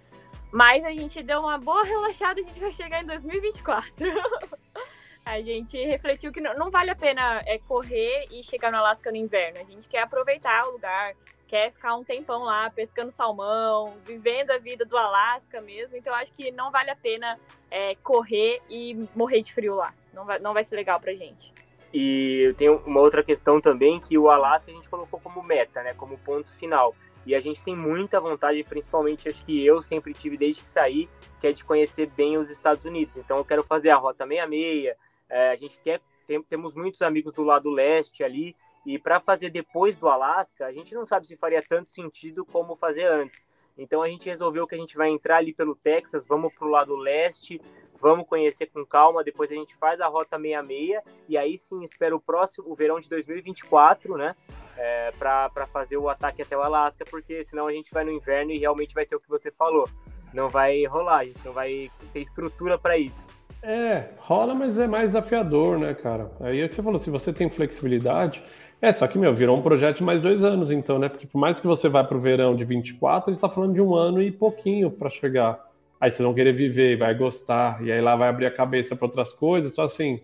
Mas 0.52 0.84
a 0.84 0.92
gente 0.92 1.22
deu 1.22 1.40
uma 1.40 1.58
boa 1.58 1.84
relaxada, 1.84 2.42
a 2.42 2.44
gente 2.44 2.60
vai 2.60 2.72
chegar 2.72 3.04
em 3.04 3.06
2024. 3.06 3.86
a 5.26 5.42
gente 5.42 5.78
refletiu 5.86 6.32
que 6.32 6.42
não, 6.42 6.54
não, 6.54 6.72
vale 6.72 6.90
a 6.90 6.96
pena 6.96 7.40
é, 7.46 7.60
correr 7.60 8.26
e 8.32 8.44
chegar 8.44 8.72
no 8.72 8.78
Alasca 8.78 9.12
no 9.12 9.18
inverno. 9.18 9.60
A 9.60 9.64
gente 9.64 9.88
quer 9.88 10.02
aproveitar 10.02 10.68
o 10.68 10.72
lugar, 10.72 11.14
quer 11.48 11.72
ficar 11.72 11.96
um 11.96 12.04
tempão 12.04 12.44
lá 12.44 12.70
pescando 12.72 13.12
salmão, 13.12 13.96
vivendo 14.04 14.52
a 14.52 14.58
vida 14.58 14.86
do 14.86 14.98
Alasca 14.98 15.62
mesmo. 15.62 15.98
Então 15.98 16.14
acho 16.16 16.34
que 16.34 16.52
não 16.52 16.72
vale 16.72 16.90
a 16.90 16.96
pena 16.96 17.40
é, 17.70 17.96
correr 18.04 18.60
e 18.70 19.08
morrer 19.16 19.42
de 19.42 19.54
frio 19.54 19.76
lá. 19.76 19.94
Não 20.14 20.26
vai, 20.26 20.40
não 20.40 20.54
vai 20.54 20.64
ser 20.64 20.76
legal 20.76 21.00
pra 21.00 21.14
gente. 21.14 21.54
E 21.94 22.54
tem 22.58 22.70
uma 22.70 23.00
outra 23.00 23.24
questão 23.24 23.60
também 23.60 24.00
que 24.00 24.18
o 24.18 24.30
Alasca 24.30 24.72
a 24.72 24.74
gente 24.74 24.90
colocou 24.90 25.20
como 25.20 25.44
meta, 25.44 25.82
né, 25.82 25.94
como 25.94 26.18
ponto 26.20 26.54
final. 26.54 26.96
E 27.30 27.36
a 27.36 27.40
gente 27.40 27.62
tem 27.62 27.76
muita 27.76 28.20
vontade, 28.20 28.64
principalmente 28.64 29.30
acho 29.30 29.46
que 29.46 29.64
eu 29.64 29.84
sempre 29.84 30.16
tive 30.16 30.36
desde 30.36 30.64
que 30.64 30.68
saí, 30.68 31.08
que 31.40 31.46
é 31.46 31.54
de 31.54 31.64
conhecer 31.64 32.08
bem 32.08 32.40
os 32.40 32.50
Estados 32.50 32.86
Unidos. 32.86 33.18
Então 33.18 33.38
eu 33.38 33.46
quero 33.46 33.64
fazer 33.64 33.92
a 33.92 33.98
Rota 33.98 34.26
66, 34.26 34.96
é, 35.30 35.52
a 35.52 35.56
gente 35.56 35.80
quer, 35.84 36.02
tem, 36.26 36.42
temos 36.42 36.74
muitos 36.74 37.04
amigos 37.04 37.32
do 37.32 37.44
lado 37.44 37.70
leste 37.70 38.24
ali, 38.24 38.56
e 38.84 38.98
para 38.98 39.20
fazer 39.20 39.52
depois 39.52 39.96
do 39.96 40.10
Alasca, 40.10 40.66
a 40.66 40.72
gente 40.72 40.96
não 40.96 41.06
sabe 41.06 41.28
se 41.28 41.38
faria 41.38 41.62
tanto 41.62 41.92
sentido 41.92 42.44
como 42.44 42.76
fazer 42.76 43.06
antes. 43.06 43.48
Então 43.80 44.04
a 44.04 44.08
gente 44.08 44.30
resolveu 44.30 44.68
que 44.68 44.76
a 44.76 44.78
gente 44.78 44.96
vai 44.96 45.10
entrar 45.10 45.38
ali 45.38 45.54
pelo 45.54 45.76
Texas, 45.76 46.28
vamos 46.28 46.54
para 46.54 46.68
o 46.68 46.70
lado 46.70 46.96
leste, 46.96 47.60
vamos 48.00 48.28
conhecer 48.28 48.68
com 48.68 48.86
calma, 48.86 49.24
depois 49.24 49.52
a 49.52 49.56
gente 49.56 49.76
faz 49.76 50.00
a 50.02 50.08
rota 50.08 50.38
66 50.38 51.02
e 51.28 51.38
aí 51.38 51.58
sim 51.58 51.82
espero 51.82 52.18
o 52.18 52.22
próximo, 52.22 52.70
o 52.70 52.76
verão 52.76 53.00
de 53.00 53.10
2024, 53.10 54.18
né? 54.18 54.36
é, 54.80 55.12
para 55.20 55.68
fazer 55.68 55.98
o 55.98 56.08
ataque 56.08 56.42
até 56.42 56.58
o 56.58 56.62
Alasca, 56.62 57.04
porque 57.04 57.44
senão 57.44 57.68
a 57.68 57.72
gente 57.72 57.92
vai 57.92 58.06
no 58.06 58.12
inverno 58.12 58.52
e 58.52 58.58
realmente 58.58 58.94
vai 58.94 59.04
ser 59.04 59.16
o 59.16 59.20
que 59.20 59.28
você 59.28 59.52
falou. 59.52 59.90
Não 60.34 60.48
vai 60.48 60.86
rolar, 60.86 61.20
a 61.20 61.26
gente 61.26 61.44
não 61.44 61.52
vai 61.52 61.92
ter 62.14 62.22
estrutura 62.22 62.78
para 62.78 62.98
isso. 62.98 63.26
É, 63.62 64.12
rola, 64.20 64.56
mas 64.56 64.80
é 64.80 64.88
mais 64.88 65.08
desafiador, 65.08 65.78
né, 65.78 65.94
cara? 65.94 66.32
Aí 66.40 66.62
é 66.62 66.68
que 66.68 66.76
você 66.76 66.82
falou, 66.82 67.00
se 67.00 67.10
você 67.10 67.34
tem 67.34 67.50
flexibilidade. 67.50 68.42
É, 68.82 68.92
só 68.94 69.08
que, 69.08 69.18
meu, 69.18 69.34
virou 69.34 69.58
um 69.58 69.62
projeto 69.62 69.98
de 69.98 70.04
mais 70.04 70.22
dois 70.22 70.44
anos, 70.44 70.72
então, 70.72 70.98
né? 70.98 71.10
Porque 71.10 71.28
por 71.28 71.38
mais 71.38 71.60
que 71.60 71.68
você 71.68 71.90
vá 71.90 72.04
pro 72.04 72.20
verão 72.20 72.56
de 72.56 72.64
24, 72.64 73.30
a 73.30 73.34
gente 73.34 73.42
tá 73.42 73.50
falando 73.50 73.74
de 73.74 73.82
um 73.82 73.94
ano 73.94 74.22
e 74.22 74.32
pouquinho 74.32 74.90
para 74.90 75.10
chegar. 75.10 75.68
Aí 76.00 76.10
vocês 76.10 76.24
vão 76.24 76.34
querer 76.34 76.54
viver, 76.54 76.98
vai 76.98 77.14
gostar, 77.14 77.84
e 77.84 77.92
aí 77.92 78.00
lá 78.00 78.16
vai 78.16 78.30
abrir 78.30 78.46
a 78.46 78.52
cabeça 78.52 78.96
para 78.96 79.06
outras 79.06 79.34
coisas. 79.34 79.70
Então, 79.72 79.84
assim, 79.84 80.22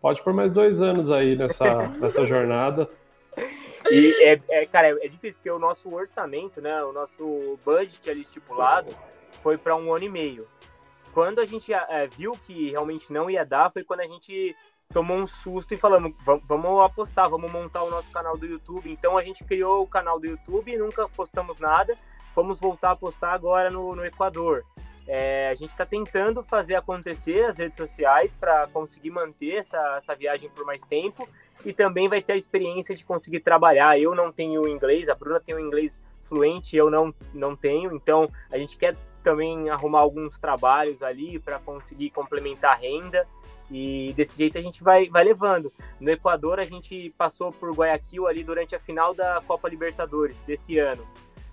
pode 0.00 0.20
por 0.22 0.32
mais 0.32 0.50
dois 0.50 0.82
anos 0.82 1.12
aí 1.12 1.36
nessa, 1.36 1.88
nessa 2.00 2.26
jornada. 2.26 2.90
E, 3.88 4.12
é, 4.24 4.40
é, 4.48 4.66
cara, 4.66 4.88
é 4.88 5.06
difícil, 5.06 5.36
porque 5.36 5.50
o 5.50 5.58
nosso 5.60 5.92
orçamento, 5.94 6.60
né, 6.60 6.82
o 6.82 6.92
nosso 6.92 7.56
budget 7.64 8.10
ali 8.10 8.22
estipulado 8.22 8.94
foi 9.42 9.56
para 9.56 9.76
um 9.76 9.94
ano 9.94 10.04
e 10.04 10.08
meio. 10.08 10.48
Quando 11.12 11.40
a 11.40 11.44
gente 11.44 11.72
é, 11.72 12.08
viu 12.08 12.32
que 12.46 12.70
realmente 12.70 13.12
não 13.12 13.30
ia 13.30 13.44
dar, 13.44 13.70
foi 13.70 13.84
quando 13.84 14.00
a 14.00 14.06
gente 14.06 14.56
tomou 14.92 15.16
um 15.16 15.26
susto 15.26 15.74
e 15.74 15.76
falamos, 15.76 16.12
vamos 16.46 16.84
apostar, 16.84 17.28
vamos 17.28 17.50
montar 17.50 17.82
o 17.82 17.90
nosso 17.90 18.10
canal 18.10 18.36
do 18.36 18.46
YouTube. 18.46 18.90
Então 18.90 19.16
a 19.16 19.22
gente 19.22 19.42
criou 19.42 19.82
o 19.82 19.86
canal 19.86 20.20
do 20.20 20.26
YouTube, 20.26 20.76
nunca 20.76 21.08
postamos 21.08 21.58
nada, 21.58 21.96
fomos 22.34 22.60
voltar 22.60 22.92
a 22.92 22.96
postar 22.96 23.32
agora 23.32 23.70
no, 23.70 23.96
no 23.96 24.04
Equador. 24.04 24.64
É, 25.06 25.48
a 25.50 25.54
gente 25.54 25.70
está 25.70 25.84
tentando 25.84 26.44
fazer 26.44 26.76
acontecer 26.76 27.44
as 27.44 27.58
redes 27.58 27.76
sociais 27.76 28.34
para 28.34 28.68
conseguir 28.68 29.10
manter 29.10 29.56
essa, 29.56 29.96
essa 29.96 30.14
viagem 30.14 30.48
por 30.50 30.64
mais 30.64 30.82
tempo 30.82 31.28
e 31.64 31.72
também 31.72 32.08
vai 32.08 32.22
ter 32.22 32.34
a 32.34 32.36
experiência 32.36 32.94
de 32.94 33.04
conseguir 33.04 33.40
trabalhar. 33.40 33.98
Eu 33.98 34.14
não 34.14 34.30
tenho 34.30 34.68
inglês, 34.68 35.08
a 35.08 35.14
Bruna 35.14 35.40
tem 35.40 35.54
o 35.54 35.60
inglês 35.60 36.00
fluente, 36.22 36.76
eu 36.76 36.88
não, 36.88 37.12
não 37.34 37.56
tenho, 37.56 37.94
então 37.94 38.28
a 38.52 38.56
gente 38.56 38.76
quer 38.76 38.96
também 39.24 39.70
arrumar 39.70 40.00
alguns 40.00 40.38
trabalhos 40.38 41.02
ali 41.02 41.38
para 41.38 41.58
conseguir 41.58 42.10
complementar 42.10 42.72
a 42.72 42.76
renda 42.76 43.26
e 43.70 44.12
desse 44.16 44.36
jeito 44.36 44.58
a 44.58 44.62
gente 44.62 44.82
vai, 44.82 45.08
vai 45.08 45.24
levando. 45.24 45.72
No 46.00 46.10
Equador 46.10 46.58
a 46.60 46.64
gente 46.64 47.10
passou 47.16 47.50
por 47.50 47.72
Guayaquil 47.74 48.26
ali 48.26 48.42
durante 48.44 48.74
a 48.74 48.80
final 48.80 49.14
da 49.14 49.42
Copa 49.46 49.68
Libertadores 49.68 50.38
desse 50.40 50.78
ano 50.78 51.06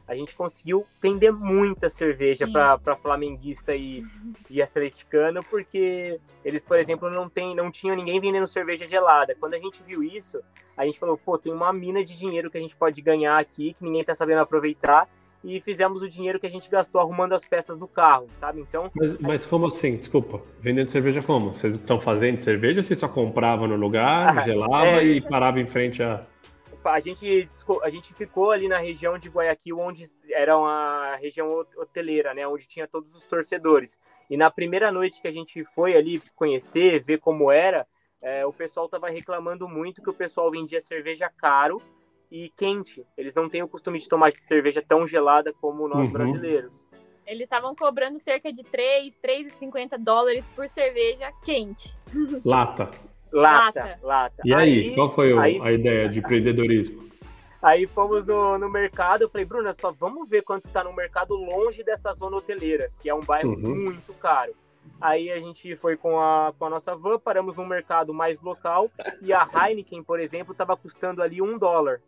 a 0.10 0.16
gente 0.16 0.36
conseguiu 0.36 0.88
vender 1.00 1.32
muita 1.32 1.88
cerveja 1.88 2.48
para 2.48 2.96
flamenguista 2.96 3.76
e, 3.76 4.04
e 4.50 4.60
atleticano, 4.60 5.44
porque 5.44 6.20
eles, 6.44 6.64
por 6.64 6.80
exemplo, 6.80 7.12
não, 7.12 7.30
tem, 7.30 7.56
não 7.56 7.70
tinham 7.70 7.96
ninguém 7.96 8.20
vendendo 8.20 8.48
cerveja 8.48 8.88
gelada. 8.88 9.36
Quando 9.40 9.54
a 9.54 9.60
gente 9.60 9.84
viu 9.84 10.02
isso, 10.02 10.42
a 10.76 10.84
gente 10.84 10.98
falou, 10.98 11.16
pô, 11.16 11.38
tem 11.38 11.54
uma 11.54 11.72
mina 11.72 12.04
de 12.04 12.18
dinheiro 12.18 12.50
que 12.50 12.58
a 12.58 12.62
gente 12.62 12.76
pode 12.76 13.00
ganhar 13.04 13.38
aqui, 13.38 13.72
que 13.72 13.84
ninguém 13.84 14.04
tá 14.04 14.16
sabendo 14.16 14.42
aproveitar, 14.42 15.08
e 15.44 15.62
fizemos 15.62 16.02
o 16.02 16.10
dinheiro 16.10 16.40
que 16.40 16.46
a 16.46 16.50
gente 16.50 16.70
gastou 16.70 17.00
arrumando 17.00 17.34
as 17.34 17.46
peças 17.46 17.78
do 17.78 17.88
carro, 17.88 18.28
sabe? 18.34 18.62
Então. 18.62 18.92
Mas, 18.94 19.18
mas 19.20 19.46
como 19.46 19.68
assim? 19.68 19.98
Desculpa. 19.98 20.42
Vendendo 20.60 20.90
cerveja 20.90 21.22
como? 21.22 21.54
Vocês 21.54 21.76
estão 21.76 22.00
fazendo 22.00 22.42
cerveja 22.42 22.80
ou 22.80 22.84
vocês 22.84 23.00
só 23.00 23.08
compravam 23.08 23.68
no 23.68 23.76
lugar, 23.76 24.38
ah, 24.38 24.42
gelava 24.46 25.02
é... 25.02 25.06
e 25.06 25.22
parava 25.22 25.60
em 25.60 25.66
frente 25.66 26.04
a 26.04 26.26
a 26.86 27.00
gente, 27.00 27.50
a 27.84 27.90
gente 27.90 28.14
ficou 28.14 28.52
ali 28.52 28.68
na 28.68 28.80
região 28.80 29.18
de 29.18 29.28
Guayaquil, 29.28 29.78
onde 29.78 30.06
era 30.32 30.58
uma 30.58 31.18
região 31.18 31.66
hoteleira, 31.78 32.34
né? 32.34 32.48
Onde 32.48 32.68
tinha 32.68 32.88
todos 32.88 33.14
os 33.14 33.26
torcedores. 33.26 34.00
E 34.30 34.38
na 34.38 34.50
primeira 34.50 34.92
noite 34.92 35.22
que 35.22 35.28
a 35.28 35.32
gente 35.32 35.64
foi 35.66 35.96
ali 35.96 36.22
conhecer, 36.36 37.04
ver 37.04 37.20
como 37.20 37.52
era, 37.52 37.86
é, 38.22 38.46
o 38.46 38.54
pessoal 38.54 38.88
tava 38.88 39.10
reclamando 39.10 39.68
muito 39.68 40.02
que 40.02 40.10
o 40.10 40.14
pessoal 40.14 40.50
vendia 40.50 40.80
cerveja 40.80 41.30
caro 41.30 41.82
e 42.32 42.52
quente. 42.56 43.06
Eles 43.18 43.34
não 43.34 43.50
têm 43.50 43.64
o 43.64 43.68
costume 43.68 44.00
de 44.00 44.08
tomar 44.08 44.32
cerveja 44.34 44.84
tão 44.86 45.08
gelada 45.08 45.54
como 45.54 45.88
nós 45.88 46.08
uhum. 46.08 46.14
brasileiros. 46.14 46.86
Eles 47.26 47.44
estavam 47.44 47.76
cobrando 47.76 48.18
cerca 48.18 48.52
de 48.52 48.64
3, 48.64 49.18
3,50 49.24 49.98
dólares 49.98 50.50
por 50.56 50.68
cerveja 50.68 51.32
quente. 51.44 51.94
Lata. 52.44 52.90
Lata, 53.32 54.00
lata. 54.02 54.42
E 54.44 54.52
aí, 54.52 54.90
aí 54.90 54.96
qual 54.96 55.10
foi 55.10 55.32
o, 55.34 55.40
aí, 55.40 55.60
a 55.62 55.72
ideia 55.72 56.10
de 56.10 56.18
empreendedorismo? 56.18 57.08
Aí 57.62 57.86
fomos 57.86 58.26
no, 58.26 58.58
no 58.58 58.70
mercado, 58.70 59.22
eu 59.22 59.30
falei, 59.30 59.46
Bruna, 59.46 59.74
só 59.74 59.92
vamos 59.92 60.30
ver 60.30 60.44
quanto 60.44 60.68
tá 60.70 60.84
no 60.84 60.94
mercado 60.94 61.36
longe 61.36 61.84
dessa 61.84 62.12
zona 62.14 62.38
hoteleira, 62.38 62.90
que 63.00 63.10
é 63.10 63.14
um 63.14 63.20
bairro 63.20 63.52
uhum. 63.52 63.76
muito 63.76 64.14
caro. 64.14 64.56
Aí 65.00 65.32
a 65.32 65.38
gente 65.38 65.76
foi 65.76 65.96
com 65.96 66.20
a, 66.20 66.54
com 66.58 66.66
a 66.66 66.70
nossa 66.70 66.96
van, 66.96 67.20
paramos 67.20 67.56
num 67.56 67.66
mercado 67.66 68.14
mais 68.14 68.42
local 68.42 68.90
e 69.22 69.32
a 69.32 69.48
Heineken, 69.54 70.04
por 70.04 70.20
exemplo, 70.20 70.54
estava 70.54 70.76
custando 70.76 71.22
ali 71.22 71.42
um 71.42 71.58
dólar. 71.58 72.02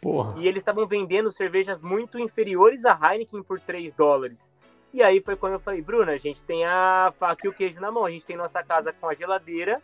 Porra. 0.00 0.34
E 0.38 0.48
eles 0.48 0.60
estavam 0.60 0.86
vendendo 0.86 1.30
cervejas 1.30 1.80
muito 1.80 2.18
inferiores 2.18 2.84
à 2.84 2.98
Heineken 3.00 3.42
por 3.42 3.60
3 3.60 3.94
dólares. 3.94 4.52
E 4.92 5.02
aí 5.02 5.20
foi 5.20 5.34
quando 5.34 5.54
eu 5.54 5.58
falei, 5.58 5.82
Bruna, 5.82 6.12
a 6.12 6.16
gente 6.18 6.44
tem 6.44 6.64
a 6.64 7.12
faca 7.18 7.46
e 7.46 7.50
o 7.50 7.52
queijo 7.52 7.80
na 7.80 7.90
mão, 7.90 8.04
a 8.04 8.10
gente 8.10 8.24
tem 8.24 8.36
nossa 8.36 8.62
casa 8.62 8.92
com 8.92 9.08
a 9.08 9.14
geladeira, 9.14 9.82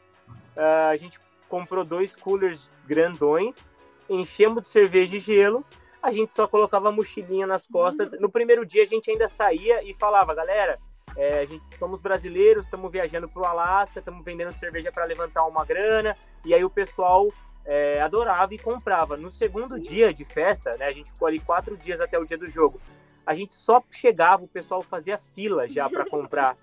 uh, 0.57 0.91
a 0.93 0.97
gente 0.97 1.19
comprou 1.49 1.85
dois 1.85 2.15
coolers 2.15 2.73
grandões, 2.87 3.69
enchemos 4.09 4.61
de 4.61 4.67
cerveja 4.69 5.17
e 5.17 5.19
gelo, 5.19 5.65
a 6.01 6.13
gente 6.13 6.33
só 6.33 6.47
colocava 6.47 6.91
a 6.91 6.93
mochilinha 6.93 7.45
nas 7.45 7.67
costas. 7.67 8.13
No 8.21 8.31
primeiro 8.31 8.65
dia 8.65 8.85
a 8.85 8.87
gente 8.87 9.11
ainda 9.11 9.27
saía 9.27 9.83
e 9.83 9.93
falava, 9.95 10.33
galera, 10.33 10.79
é, 11.17 11.41
a 11.41 11.45
gente 11.45 11.77
somos 11.77 12.01
brasileiros, 12.01 12.65
estamos 12.65 12.91
viajando 12.91 13.29
para 13.29 13.43
o 13.43 13.45
Alasca, 13.45 13.99
estamos 13.99 14.25
vendendo 14.25 14.53
cerveja 14.53 14.93
para 14.93 15.05
levantar 15.05 15.45
uma 15.45 15.65
grana, 15.65 16.17
e 16.45 16.55
aí 16.55 16.65
o 16.65 16.71
pessoal 16.71 17.27
é, 17.65 18.01
adorava 18.01 18.55
e 18.55 18.59
comprava. 18.59 19.17
No 19.17 19.31
segundo 19.31 19.79
dia 19.79 20.13
de 20.13 20.25
festa, 20.25 20.77
né, 20.77 20.87
a 20.87 20.93
gente 20.93 21.11
ficou 21.11 21.29
ali 21.29 21.39
quatro 21.39 21.77
dias 21.77 22.01
até 22.01 22.19
o 22.19 22.25
dia 22.25 22.39
do 22.39 22.49
jogo. 22.49 22.81
A 23.27 23.35
gente 23.35 23.55
só 23.55 23.83
chegava, 23.91 24.43
o 24.43 24.49
pessoal 24.49 24.83
fazia 24.83 25.19
fila 25.19 25.69
já 25.69 25.89
para 25.89 26.09
comprar 26.09 26.57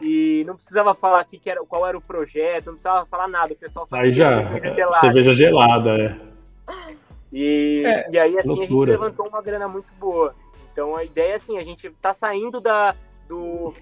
e 0.00 0.44
não 0.46 0.54
precisava 0.54 0.94
falar 0.94 1.20
aqui 1.20 1.38
que 1.38 1.48
era, 1.48 1.64
qual 1.64 1.86
era 1.86 1.96
o 1.96 2.00
projeto, 2.00 2.66
não 2.66 2.74
precisava 2.74 3.04
falar 3.06 3.28
nada, 3.28 3.52
o 3.52 3.56
pessoal 3.56 3.86
só 3.86 3.96
Aí 3.96 4.12
já, 4.12 4.50
cerveja 4.50 4.74
gelada. 4.74 5.00
Cerveja 5.00 5.34
gelada, 5.34 5.90
é. 5.98 6.36
E, 7.32 7.82
é, 7.84 8.10
e 8.10 8.18
aí, 8.18 8.38
assim, 8.38 8.48
loucura. 8.48 8.92
a 8.92 8.94
gente 8.94 9.02
levantou 9.02 9.28
uma 9.28 9.42
grana 9.42 9.68
muito 9.68 9.92
boa. 9.98 10.34
Então, 10.72 10.96
a 10.96 11.04
ideia, 11.04 11.34
assim, 11.34 11.58
a 11.58 11.64
gente 11.64 11.88
tá 12.00 12.12
saindo 12.12 12.60
da, 12.60 12.94
do, 13.28 13.74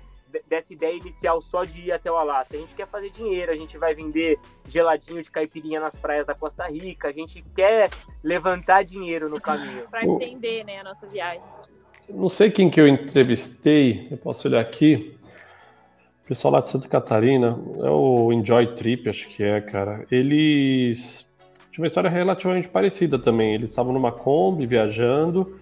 dessa 0.48 0.72
ideia 0.72 0.96
inicial 0.96 1.40
só 1.40 1.64
de 1.64 1.82
ir 1.82 1.92
até 1.92 2.10
o 2.10 2.16
Alasca. 2.16 2.56
A 2.56 2.60
gente 2.60 2.74
quer 2.74 2.86
fazer 2.86 3.10
dinheiro, 3.10 3.52
a 3.52 3.56
gente 3.56 3.78
vai 3.78 3.94
vender 3.94 4.38
geladinho 4.66 5.22
de 5.22 5.30
caipirinha 5.30 5.80
nas 5.80 5.94
praias 5.94 6.26
da 6.26 6.34
Costa 6.34 6.66
Rica, 6.66 7.08
a 7.08 7.12
gente 7.12 7.42
quer 7.54 7.90
levantar 8.22 8.84
dinheiro 8.84 9.28
no 9.28 9.40
caminho. 9.40 9.86
Para 9.90 10.04
estender, 10.04 10.64
né, 10.64 10.78
a 10.78 10.84
nossa 10.84 11.06
viagem. 11.06 11.42
Não 12.08 12.28
sei 12.28 12.50
quem 12.50 12.70
que 12.70 12.80
eu 12.80 12.86
entrevistei, 12.86 14.08
eu 14.10 14.18
posso 14.18 14.46
olhar 14.46 14.60
aqui, 14.60 15.16
o 16.24 16.26
pessoal 16.28 16.54
lá 16.54 16.60
de 16.60 16.70
Santa 16.70 16.88
Catarina, 16.88 17.58
é 17.82 17.90
o 17.90 18.32
Enjoy 18.32 18.74
Trip, 18.74 19.08
acho 19.08 19.28
que 19.28 19.42
é, 19.42 19.60
cara. 19.60 20.06
Eles 20.10 21.30
tinham 21.70 21.82
uma 21.82 21.86
história 21.86 22.08
relativamente 22.08 22.68
parecida 22.68 23.18
também. 23.18 23.52
Eles 23.52 23.68
estavam 23.68 23.92
numa 23.92 24.12
Kombi 24.12 24.64
viajando 24.64 25.60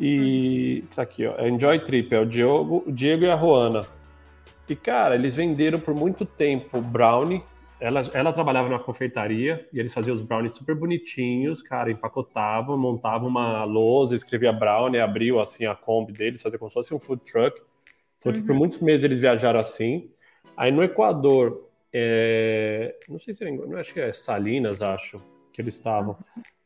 e. 0.00 0.82
Tá 0.96 1.02
aqui, 1.02 1.26
ó. 1.26 1.34
É 1.36 1.48
Enjoy 1.48 1.78
Trip, 1.80 2.14
é 2.14 2.18
o 2.18 2.26
Diego, 2.26 2.82
o 2.86 2.90
Diego 2.90 3.24
e 3.24 3.30
a 3.30 3.34
Roana. 3.34 3.86
E, 4.72 4.76
cara, 4.76 5.14
eles 5.14 5.34
venderam 5.34 5.80
por 5.80 5.94
muito 5.94 6.24
tempo 6.24 6.80
brownie. 6.80 7.42
Ela, 7.80 8.02
ela 8.12 8.32
trabalhava 8.32 8.68
na 8.68 8.78
confeitaria 8.78 9.66
e 9.72 9.80
eles 9.80 9.94
faziam 9.94 10.14
os 10.14 10.20
brownies 10.20 10.52
super 10.52 10.74
bonitinhos, 10.74 11.62
cara, 11.62 11.90
empacotavam, 11.90 12.76
montavam 12.76 13.26
uma 13.26 13.64
lousa, 13.64 14.14
escrevia 14.14 14.52
brownie, 14.52 15.00
abriu 15.00 15.40
assim 15.40 15.64
a 15.64 15.74
Kombi 15.74 16.12
deles, 16.12 16.42
fazia 16.42 16.58
como 16.58 16.68
se 16.68 16.74
fosse 16.74 16.94
um 16.94 17.00
food 17.00 17.22
truck 17.24 17.58
então, 18.20 18.32
uhum. 18.32 18.46
por 18.46 18.54
muitos 18.54 18.80
meses 18.80 19.02
eles 19.02 19.18
viajaram 19.18 19.58
assim. 19.58 20.10
Aí 20.56 20.70
no 20.70 20.84
Equador, 20.84 21.68
é... 21.92 22.94
não 23.08 23.18
sei 23.18 23.32
se 23.32 23.42
era, 23.42 23.50
não 23.50 23.78
acho 23.78 23.94
que 23.94 24.00
é 24.00 24.12
Salinas, 24.12 24.82
acho 24.82 25.20
que 25.52 25.60
eles 25.60 25.74
estavam. 25.74 26.16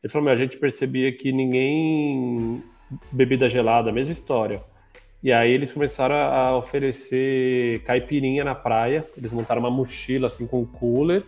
Ele 0.03 0.11
falou: 0.11 0.29
a 0.29 0.35
gente 0.35 0.57
percebia 0.57 1.11
que 1.15 1.31
ninguém 1.31 2.61
bebida 3.11 3.47
gelada, 3.47 3.91
mesma 3.91 4.11
história. 4.11 4.61
E 5.25 5.33
aí 5.33 5.51
eles 5.51 5.71
começaram 5.71 6.13
a 6.13 6.55
oferecer 6.55 7.81
caipirinha 7.81 8.43
na 8.43 8.53
praia. 8.53 9.03
Eles 9.17 9.31
montaram 9.31 9.59
uma 9.59 9.71
mochila 9.71 10.27
assim 10.27 10.45
com 10.45 10.61
um 10.61 10.65
cooler. 10.67 11.23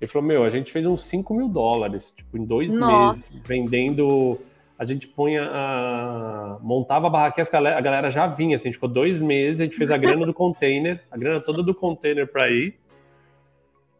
Ele 0.00 0.10
falou: 0.10 0.26
Meu, 0.26 0.42
a 0.42 0.50
gente 0.50 0.72
fez 0.72 0.84
uns 0.84 1.04
5 1.04 1.32
mil 1.32 1.48
dólares, 1.48 2.12
tipo, 2.16 2.36
em 2.36 2.44
dois 2.44 2.74
Nossa. 2.74 3.16
meses, 3.16 3.42
vendendo 3.46 4.36
a 4.76 4.84
gente 4.84 5.06
punha 5.06 5.48
a... 5.48 6.58
montava 6.60 7.06
a 7.06 7.10
barraquinha, 7.10 7.46
a 7.54 7.80
galera 7.80 8.10
já 8.10 8.26
vinha, 8.26 8.56
assim, 8.56 8.72
ficou 8.72 8.88
dois 8.88 9.20
meses, 9.20 9.60
a 9.60 9.64
gente 9.64 9.76
fez 9.76 9.92
a 9.92 9.96
grana 9.96 10.26
do 10.26 10.34
container, 10.34 11.00
a 11.08 11.16
grana 11.16 11.40
toda 11.40 11.62
do 11.62 11.72
container 11.72 12.26
para 12.26 12.50
ir. 12.50 12.74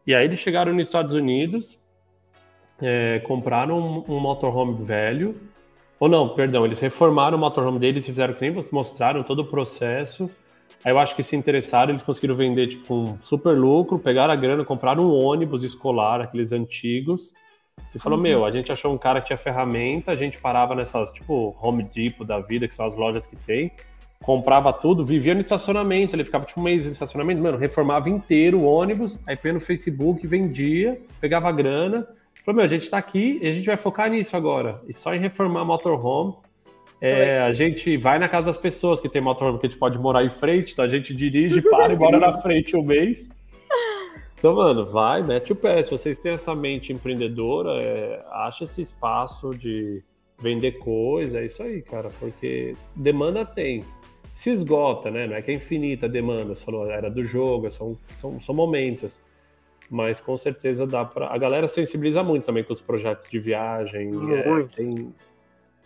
E 0.05 0.13
aí 0.13 0.25
eles 0.25 0.39
chegaram 0.39 0.73
nos 0.73 0.83
Estados 0.83 1.13
Unidos, 1.13 1.79
é, 2.81 3.19
compraram 3.19 3.79
um, 3.79 4.13
um, 4.13 4.19
motorhome 4.19 4.83
velho, 4.83 5.39
ou 5.99 6.07
não, 6.07 6.29
perdão, 6.29 6.65
eles 6.65 6.79
reformaram 6.79 7.37
o 7.37 7.39
motorhome 7.39 7.79
deles, 7.79 8.05
fizeram 8.05 8.33
que 8.33 8.41
nem 8.41 8.51
vocês 8.51 8.71
mostraram 8.71 9.23
todo 9.23 9.39
o 9.39 9.45
processo. 9.45 10.29
Aí 10.83 10.91
eu 10.91 10.99
acho 10.99 11.15
que 11.15 11.23
se 11.23 11.35
interessaram, 11.35 11.91
eles 11.91 12.03
conseguiram 12.03 12.35
vender 12.35 12.67
tipo 12.67 12.93
um 12.93 13.17
super 13.21 13.57
lucro, 13.57 13.97
pegaram 13.97 14.31
a 14.31 14.35
grana, 14.35 14.63
compraram 14.63 15.03
um 15.03 15.23
ônibus 15.23 15.63
escolar, 15.63 16.21
aqueles 16.21 16.51
antigos, 16.51 17.33
e 17.93 17.99
falou, 17.99 18.17
uhum. 18.17 18.23
meu, 18.23 18.45
a 18.45 18.51
gente 18.51 18.71
achou 18.71 18.93
um 18.93 18.97
cara 18.97 19.19
que 19.19 19.27
tinha 19.27 19.37
ferramenta, 19.37 20.11
a 20.11 20.15
gente 20.15 20.37
parava 20.39 20.75
nessas, 20.75 21.11
tipo, 21.11 21.55
Home 21.61 21.83
Depot 21.83 22.25
da 22.25 22.39
vida, 22.39 22.67
que 22.67 22.73
são 22.73 22.85
as 22.85 22.95
lojas 22.95 23.25
que 23.25 23.35
tem, 23.35 23.71
comprava 24.23 24.71
tudo, 24.73 25.05
vivia 25.05 25.33
no 25.33 25.41
estacionamento, 25.41 26.15
ele 26.15 26.23
ficava 26.23 26.45
tipo 26.45 26.59
um 26.59 26.63
mês 26.63 26.85
no 26.85 26.91
estacionamento, 26.91 27.41
mano, 27.41 27.57
reformava 27.57 28.09
inteiro 28.09 28.59
o 28.59 28.65
ônibus, 28.65 29.17
aí 29.27 29.35
põe 29.35 29.51
no 29.51 29.61
Facebook, 29.61 30.25
vendia, 30.27 31.01
pegava 31.19 31.51
grana, 31.51 32.07
falou, 32.47 32.55
meu, 32.55 32.65
a 32.65 32.69
gente 32.69 32.89
tá 32.89 32.97
aqui 32.97 33.39
e 33.41 33.47
a 33.47 33.51
gente 33.51 33.65
vai 33.65 33.75
focar 33.75 34.09
nisso 34.09 34.37
agora, 34.37 34.77
e 34.87 34.93
só 34.93 35.13
em 35.13 35.19
reformar 35.19 35.65
motorhome, 35.65 36.33
é, 37.01 37.39
a 37.41 37.51
gente 37.51 37.97
vai 37.97 38.17
na 38.17 38.29
casa 38.29 38.47
das 38.47 38.57
pessoas 38.57 39.01
que 39.01 39.09
tem 39.09 39.21
motorhome, 39.21 39.59
que 39.59 39.67
a 39.67 39.69
gente 39.69 39.77
pode 39.77 39.99
morar 39.99 40.23
em 40.23 40.29
frente, 40.29 40.71
então 40.71 40.85
a 40.85 40.87
gente 40.87 41.13
dirige, 41.13 41.61
para 41.61 41.93
e 41.93 41.97
mora 41.97 42.17
na 42.17 42.41
frente 42.41 42.75
um 42.75 42.83
mês, 42.83 43.27
então, 44.39 44.55
mano, 44.55 44.85
vai, 44.85 45.23
mete 45.23 45.51
o 45.51 45.55
pé. 45.55 45.81
Se 45.81 45.89
vocês 45.89 46.19
têm 46.19 46.33
essa 46.33 46.53
mente 46.53 46.93
empreendedora, 46.93 47.81
é, 47.81 48.21
acha 48.31 48.65
esse 48.65 48.83
espaço 48.83 49.49
de 49.49 49.95
vender 50.39 50.73
coisa, 50.73 51.39
é 51.39 51.45
isso 51.45 51.63
aí, 51.63 51.81
cara, 51.81 52.09
porque 52.19 52.75
demanda 52.95 53.43
tem. 53.43 53.83
Se 54.35 54.51
esgota, 54.51 55.09
né? 55.09 55.25
Não 55.25 55.35
é 55.35 55.41
que 55.41 55.49
é 55.49 55.55
infinita 55.55 56.05
a 56.05 56.09
demanda, 56.09 56.53
você 56.53 56.63
falou, 56.63 56.87
era 56.89 57.09
do 57.09 57.23
jogo, 57.23 57.67
são, 57.69 57.97
são, 58.09 58.39
são 58.39 58.53
momentos. 58.53 59.19
Mas 59.89 60.19
com 60.19 60.35
certeza 60.35 60.85
dá 60.85 61.05
para. 61.05 61.27
A 61.27 61.37
galera 61.37 61.67
sensibiliza 61.67 62.21
muito 62.21 62.45
também 62.45 62.63
com 62.63 62.73
os 62.73 62.81
projetos 62.81 63.29
de 63.29 63.39
viagem. 63.39 64.09
É, 64.33 64.63
tem, 64.63 65.13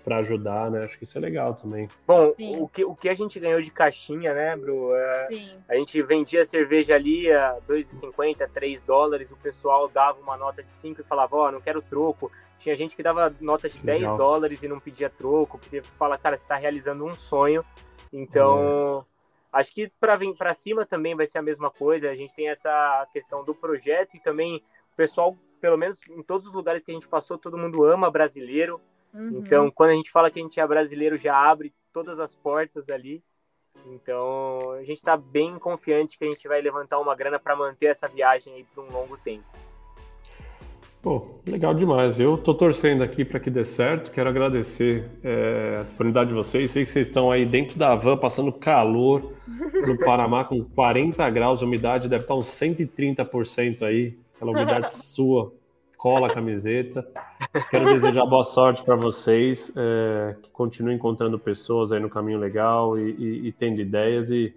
para 0.03 0.17
ajudar, 0.17 0.69
né? 0.69 0.83
Acho 0.83 0.97
que 0.97 1.03
isso 1.03 1.17
é 1.17 1.21
legal 1.21 1.53
também. 1.53 1.87
Bom, 2.05 2.33
o 2.59 2.67
que, 2.67 2.83
o 2.83 2.95
que 2.95 3.09
a 3.09 3.13
gente 3.13 3.39
ganhou 3.39 3.61
de 3.61 3.71
caixinha, 3.71 4.33
né, 4.33 4.55
Bru? 4.55 4.93
É, 4.95 5.27
Sim. 5.27 5.51
A 5.69 5.75
gente 5.75 6.01
vendia 6.01 6.43
cerveja 6.43 6.95
ali 6.95 7.31
a 7.31 7.57
2,50, 7.67 8.49
3 8.51 8.83
dólares, 8.83 9.31
o 9.31 9.37
pessoal 9.37 9.87
dava 9.87 10.19
uma 10.19 10.37
nota 10.37 10.63
de 10.63 10.71
5 10.71 11.01
e 11.01 11.03
falava, 11.03 11.35
ó, 11.35 11.47
oh, 11.47 11.51
não 11.51 11.61
quero 11.61 11.81
troco. 11.81 12.31
Tinha 12.59 12.75
gente 12.75 12.95
que 12.95 13.03
dava 13.03 13.33
nota 13.39 13.69
de 13.69 13.77
legal. 13.83 14.11
10 14.11 14.17
dólares 14.17 14.63
e 14.63 14.67
não 14.67 14.79
pedia 14.79 15.09
troco, 15.09 15.57
porque 15.57 15.81
fala, 15.97 16.17
cara, 16.17 16.37
você 16.37 16.43
está 16.43 16.55
realizando 16.55 17.05
um 17.05 17.13
sonho. 17.13 17.63
Então, 18.11 19.05
é. 19.07 19.10
Acho 19.51 19.73
que 19.73 19.91
para 19.99 20.15
vir 20.15 20.35
para 20.35 20.53
cima 20.53 20.85
também 20.85 21.15
vai 21.15 21.25
ser 21.25 21.37
a 21.37 21.41
mesma 21.43 21.69
coisa. 21.69 22.09
A 22.09 22.15
gente 22.15 22.33
tem 22.33 22.49
essa 22.49 23.07
questão 23.11 23.43
do 23.43 23.53
projeto 23.53 24.15
e 24.15 24.19
também 24.19 24.63
o 24.93 24.95
pessoal, 24.95 25.37
pelo 25.59 25.77
menos 25.77 25.99
em 26.09 26.23
todos 26.23 26.47
os 26.47 26.53
lugares 26.53 26.83
que 26.83 26.91
a 26.91 26.93
gente 26.93 27.07
passou, 27.07 27.37
todo 27.37 27.57
mundo 27.57 27.83
ama 27.83 28.09
brasileiro 28.09 28.81
Uhum. 29.13 29.39
Então, 29.39 29.69
quando 29.71 29.91
a 29.91 29.95
gente 29.95 30.11
fala 30.11 30.31
que 30.31 30.39
a 30.39 30.41
gente 30.41 30.59
é 30.59 30.65
brasileiro, 30.67 31.17
já 31.17 31.35
abre 31.35 31.73
todas 31.91 32.19
as 32.19 32.33
portas 32.33 32.89
ali. 32.89 33.23
Então, 33.87 34.71
a 34.71 34.83
gente 34.83 34.97
está 34.97 35.17
bem 35.17 35.57
confiante 35.57 36.17
que 36.17 36.25
a 36.25 36.27
gente 36.27 36.47
vai 36.47 36.61
levantar 36.61 36.99
uma 36.99 37.15
grana 37.15 37.39
para 37.39 37.55
manter 37.55 37.87
essa 37.87 38.07
viagem 38.07 38.53
aí 38.53 38.63
por 38.63 38.83
um 38.83 38.91
longo 38.91 39.17
tempo. 39.17 39.45
Pô, 41.01 41.25
legal 41.47 41.73
demais. 41.73 42.19
Eu 42.19 42.37
tô 42.37 42.53
torcendo 42.53 43.01
aqui 43.01 43.25
para 43.25 43.39
que 43.39 43.49
dê 43.49 43.65
certo. 43.65 44.11
Quero 44.11 44.29
agradecer 44.29 45.09
é, 45.23 45.77
a 45.79 45.83
disponibilidade 45.83 46.29
de 46.29 46.35
vocês. 46.35 46.69
Sei 46.69 46.85
que 46.85 46.91
vocês 46.91 47.07
estão 47.07 47.31
aí 47.31 47.43
dentro 47.43 47.79
da 47.79 47.95
van, 47.95 48.17
passando 48.17 48.51
calor 48.51 49.33
no 49.47 49.97
Panamá 49.97 50.43
com 50.43 50.63
40 50.63 51.27
graus, 51.31 51.63
umidade 51.63 52.07
deve 52.07 52.23
estar 52.23 52.35
uns 52.35 52.47
130% 52.47 53.81
aí. 53.81 54.15
Aquela 54.35 54.51
umidade 54.51 54.93
sua 54.93 55.51
cola 55.97 56.27
a 56.27 56.33
camiseta. 56.33 57.07
Quero 57.69 57.85
desejar 57.85 58.25
boa 58.25 58.43
sorte 58.43 58.83
para 58.83 58.95
vocês, 58.95 59.71
é, 59.75 60.35
que 60.41 60.51
continuem 60.51 60.95
encontrando 60.95 61.37
pessoas 61.37 61.91
aí 61.91 61.99
no 61.99 62.09
caminho 62.09 62.39
legal 62.39 62.97
e, 62.97 63.11
e, 63.11 63.47
e, 63.47 63.51
tendo 63.51 63.81
ideias. 63.81 64.29
E 64.29 64.53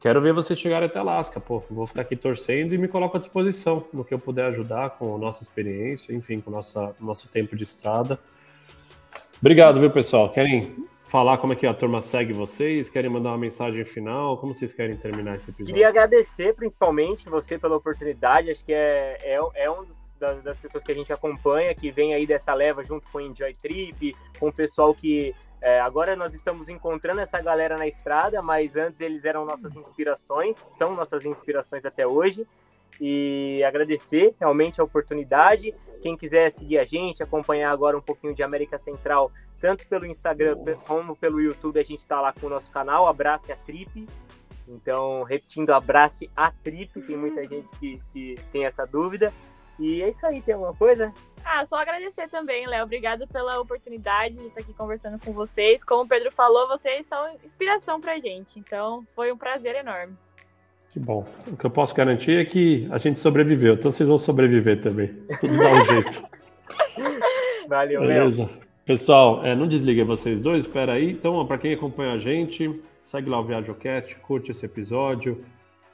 quero 0.00 0.20
ver 0.20 0.32
vocês 0.32 0.58
chegarem 0.58 0.88
até 0.88 0.98
Alasca. 0.98 1.40
Pô, 1.40 1.62
vou 1.70 1.86
ficar 1.86 2.02
aqui 2.02 2.16
torcendo 2.16 2.74
e 2.74 2.78
me 2.78 2.88
coloco 2.88 3.16
à 3.16 3.20
disposição 3.20 3.84
no 3.92 4.04
que 4.04 4.12
eu 4.12 4.18
puder 4.18 4.46
ajudar 4.46 4.90
com 4.90 5.14
a 5.14 5.18
nossa 5.18 5.42
experiência, 5.42 6.12
enfim, 6.14 6.40
com 6.40 6.50
nossa, 6.50 6.94
nosso 7.00 7.28
tempo 7.28 7.56
de 7.56 7.64
estrada. 7.64 8.18
Obrigado, 9.40 9.80
viu, 9.80 9.90
pessoal? 9.90 10.30
Querem 10.30 10.74
falar 11.06 11.38
como 11.38 11.52
é 11.52 11.56
que 11.56 11.66
a 11.66 11.74
turma 11.74 12.00
segue 12.00 12.32
vocês? 12.32 12.88
Querem 12.88 13.10
mandar 13.10 13.30
uma 13.30 13.38
mensagem 13.38 13.84
final? 13.84 14.38
Como 14.38 14.54
vocês 14.54 14.72
querem 14.72 14.96
terminar 14.96 15.36
esse 15.36 15.50
episódio? 15.50 15.74
Queria 15.74 15.88
agradecer 15.88 16.54
principalmente 16.54 17.28
você 17.28 17.58
pela 17.58 17.76
oportunidade. 17.76 18.50
Acho 18.50 18.64
que 18.64 18.72
é, 18.72 19.18
é, 19.22 19.38
é 19.54 19.70
um 19.70 19.84
dos 19.84 20.04
das, 20.42 20.56
pessoas 20.56 20.82
que 20.82 20.92
a 20.92 20.94
gente 20.94 21.12
acompanha, 21.12 21.74
que 21.74 21.90
vem 21.90 22.14
aí 22.14 22.26
dessa 22.26 22.54
leva 22.54 22.84
junto 22.84 23.10
com 23.10 23.18
o 23.18 23.20
Enjoy 23.20 23.54
Trip, 23.54 24.16
com 24.38 24.48
o 24.48 24.52
pessoal 24.52 24.94
que 24.94 25.34
é, 25.64 25.80
agora 25.80 26.14
nós 26.14 26.34
estamos 26.34 26.68
encontrando 26.68 27.20
essa 27.20 27.40
galera 27.40 27.78
na 27.78 27.88
estrada, 27.88 28.42
mas 28.42 28.76
antes 28.76 29.00
eles 29.00 29.24
eram 29.24 29.46
nossas 29.46 29.74
inspirações, 29.74 30.62
são 30.68 30.94
nossas 30.94 31.24
inspirações 31.24 31.86
até 31.86 32.06
hoje. 32.06 32.46
E 33.00 33.64
agradecer 33.66 34.34
realmente 34.38 34.78
a 34.78 34.84
oportunidade. 34.84 35.74
Quem 36.02 36.18
quiser 36.18 36.50
seguir 36.50 36.78
a 36.78 36.84
gente, 36.84 37.22
acompanhar 37.22 37.72
agora 37.72 37.96
um 37.96 38.02
pouquinho 38.02 38.34
de 38.34 38.42
América 38.42 38.76
Central, 38.76 39.32
tanto 39.58 39.88
pelo 39.88 40.04
Instagram 40.04 40.58
como 40.86 41.16
pelo 41.16 41.40
YouTube, 41.40 41.80
a 41.80 41.82
gente 41.82 42.00
está 42.00 42.20
lá 42.20 42.30
com 42.34 42.46
o 42.46 42.50
nosso 42.50 42.70
canal, 42.70 43.08
Abrace 43.08 43.50
a 43.50 43.56
Trip. 43.56 44.06
Então, 44.68 45.22
repetindo, 45.22 45.70
abrace 45.70 46.30
a 46.36 46.52
Trip, 46.52 47.00
tem 47.00 47.16
muita 47.16 47.40
gente 47.48 47.70
que, 47.78 47.98
que 48.12 48.36
tem 48.52 48.66
essa 48.66 48.86
dúvida. 48.86 49.32
E 49.78 50.02
é 50.02 50.10
isso 50.10 50.26
aí, 50.26 50.42
tem 50.42 50.52
alguma 50.52 50.74
coisa? 50.74 51.10
Ah, 51.44 51.64
só 51.66 51.76
agradecer 51.76 52.28
também, 52.28 52.66
Léo. 52.66 52.84
Obrigado 52.84 53.28
pela 53.28 53.60
oportunidade 53.60 54.34
de 54.34 54.46
estar 54.46 54.60
aqui 54.60 54.72
conversando 54.72 55.18
com 55.18 55.32
vocês. 55.32 55.84
Como 55.84 56.02
o 56.04 56.08
Pedro 56.08 56.32
falou, 56.32 56.66
vocês 56.66 57.04
são 57.06 57.32
inspiração 57.44 58.00
pra 58.00 58.18
gente. 58.18 58.58
Então, 58.58 59.06
foi 59.14 59.30
um 59.30 59.36
prazer 59.36 59.76
enorme. 59.76 60.14
Que 60.90 60.98
bom. 60.98 61.26
O 61.46 61.56
que 61.56 61.66
eu 61.66 61.70
posso 61.70 61.94
garantir 61.94 62.38
é 62.38 62.44
que 62.44 62.88
a 62.90 62.98
gente 62.98 63.20
sobreviveu. 63.20 63.74
Então, 63.74 63.92
vocês 63.92 64.08
vão 64.08 64.16
sobreviver 64.16 64.80
também. 64.80 65.08
Tudo 65.38 65.56
dá 65.58 65.72
um 65.72 65.84
jeito. 65.86 66.24
Valeu, 67.68 68.00
Beleza. 68.00 68.44
Léo. 68.44 68.64
Pessoal, 68.84 69.44
é, 69.44 69.54
não 69.54 69.66
desliga 69.66 70.04
vocês 70.04 70.40
dois, 70.40 70.64
espera 70.64 70.92
aí. 70.92 71.10
Então, 71.10 71.44
para 71.46 71.58
quem 71.58 71.72
acompanha 71.72 72.12
a 72.12 72.18
gente, 72.18 72.80
segue 73.00 73.30
lá 73.30 73.40
o 73.40 73.44
ViajoCast, 73.44 74.14
curte 74.16 74.50
esse 74.50 74.64
episódio, 74.66 75.38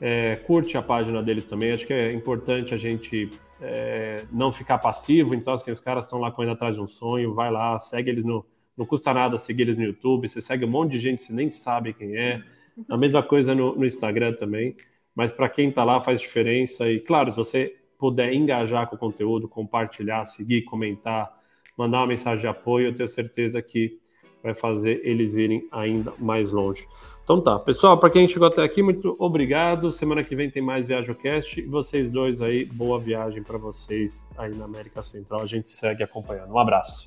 é, 0.01 0.37
curte 0.37 0.77
a 0.77 0.83
página 0.83 1.23
deles 1.23 1.45
também. 1.45 1.73
Acho 1.73 1.87
que 1.87 1.93
é 1.93 2.13
importante 2.13 2.75
a 2.75 2.77
gente 2.77 3.31
é, 3.61 4.25
não 4.33 4.51
ficar 4.51 4.79
passivo. 4.79 5.35
Então, 5.35 5.53
assim, 5.53 5.71
os 5.71 5.81
caras 5.81 6.05
estão 6.05 6.19
lá 6.19 6.31
correndo 6.31 6.53
atrás 6.53 6.75
de 6.77 6.81
um 6.81 6.87
sonho, 6.87 7.35
vai 7.35 7.51
lá, 7.51 7.79
segue 7.79 8.11
eles 8.11 8.25
no. 8.25 8.45
Não 8.77 8.87
custa 8.87 9.13
nada 9.13 9.37
seguir 9.37 9.63
eles 9.63 9.77
no 9.77 9.85
YouTube. 9.85 10.29
Você 10.29 10.41
segue 10.41 10.65
um 10.65 10.69
monte 10.69 10.93
de 10.93 10.99
gente, 10.99 11.23
você 11.23 11.33
nem 11.33 11.51
sabe 11.51 11.93
quem 11.93 12.17
é. 12.17 12.43
A 12.89 12.97
mesma 12.97 13.23
coisa 13.23 13.55
no, 13.55 13.77
no 13.77 13.85
Instagram 13.85 14.35
também. 14.35 14.75
Mas 15.15 15.31
para 15.31 15.49
quem 15.49 15.69
está 15.69 15.85
lá 15.85 16.01
faz 16.01 16.21
diferença. 16.21 16.89
E, 16.91 17.01
claro, 17.01 17.31
se 17.31 17.37
você 17.37 17.77
puder 17.99 18.33
engajar 18.33 18.89
com 18.89 18.97
o 18.97 18.99
conteúdo, 18.99 19.47
compartilhar, 19.47 20.25
seguir, 20.25 20.63
comentar, 20.63 21.31
mandar 21.77 21.99
uma 21.99 22.07
mensagem 22.07 22.41
de 22.41 22.47
apoio, 22.47 22.87
eu 22.89 22.95
tenho 22.95 23.09
certeza 23.09 23.61
que 23.61 24.00
vai 24.43 24.55
fazer 24.55 25.01
eles 25.05 25.36
irem 25.36 25.66
ainda 25.70 26.12
mais 26.18 26.51
longe. 26.53 26.86
Então 27.22 27.41
tá, 27.41 27.59
pessoal, 27.59 27.97
para 27.99 28.11
quem 28.11 28.26
chegou 28.26 28.49
até 28.49 28.62
aqui, 28.62 28.82
muito 28.82 29.14
obrigado. 29.18 29.93
Semana 29.93 30.24
que 30.24 30.34
vem 30.34 30.51
tem 30.51 30.62
mais 30.62 30.88
ViajoCast. 30.88 31.61
E 31.61 31.66
vocês 31.66 32.11
dois 32.11 32.43
aí, 32.43 32.64
boa 32.64 32.99
viagem 32.99 33.43
para 33.43 33.57
vocês 33.57 34.26
aí 34.36 34.53
na 34.55 34.64
América 34.64 35.03
Central. 35.03 35.43
A 35.43 35.47
gente 35.47 35.70
segue 35.70 36.03
acompanhando. 36.03 36.53
Um 36.53 36.59
abraço. 36.59 37.07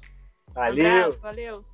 Valeu. 0.53 0.85
Um 0.85 0.87
abraço, 0.87 1.21
valeu. 1.21 1.65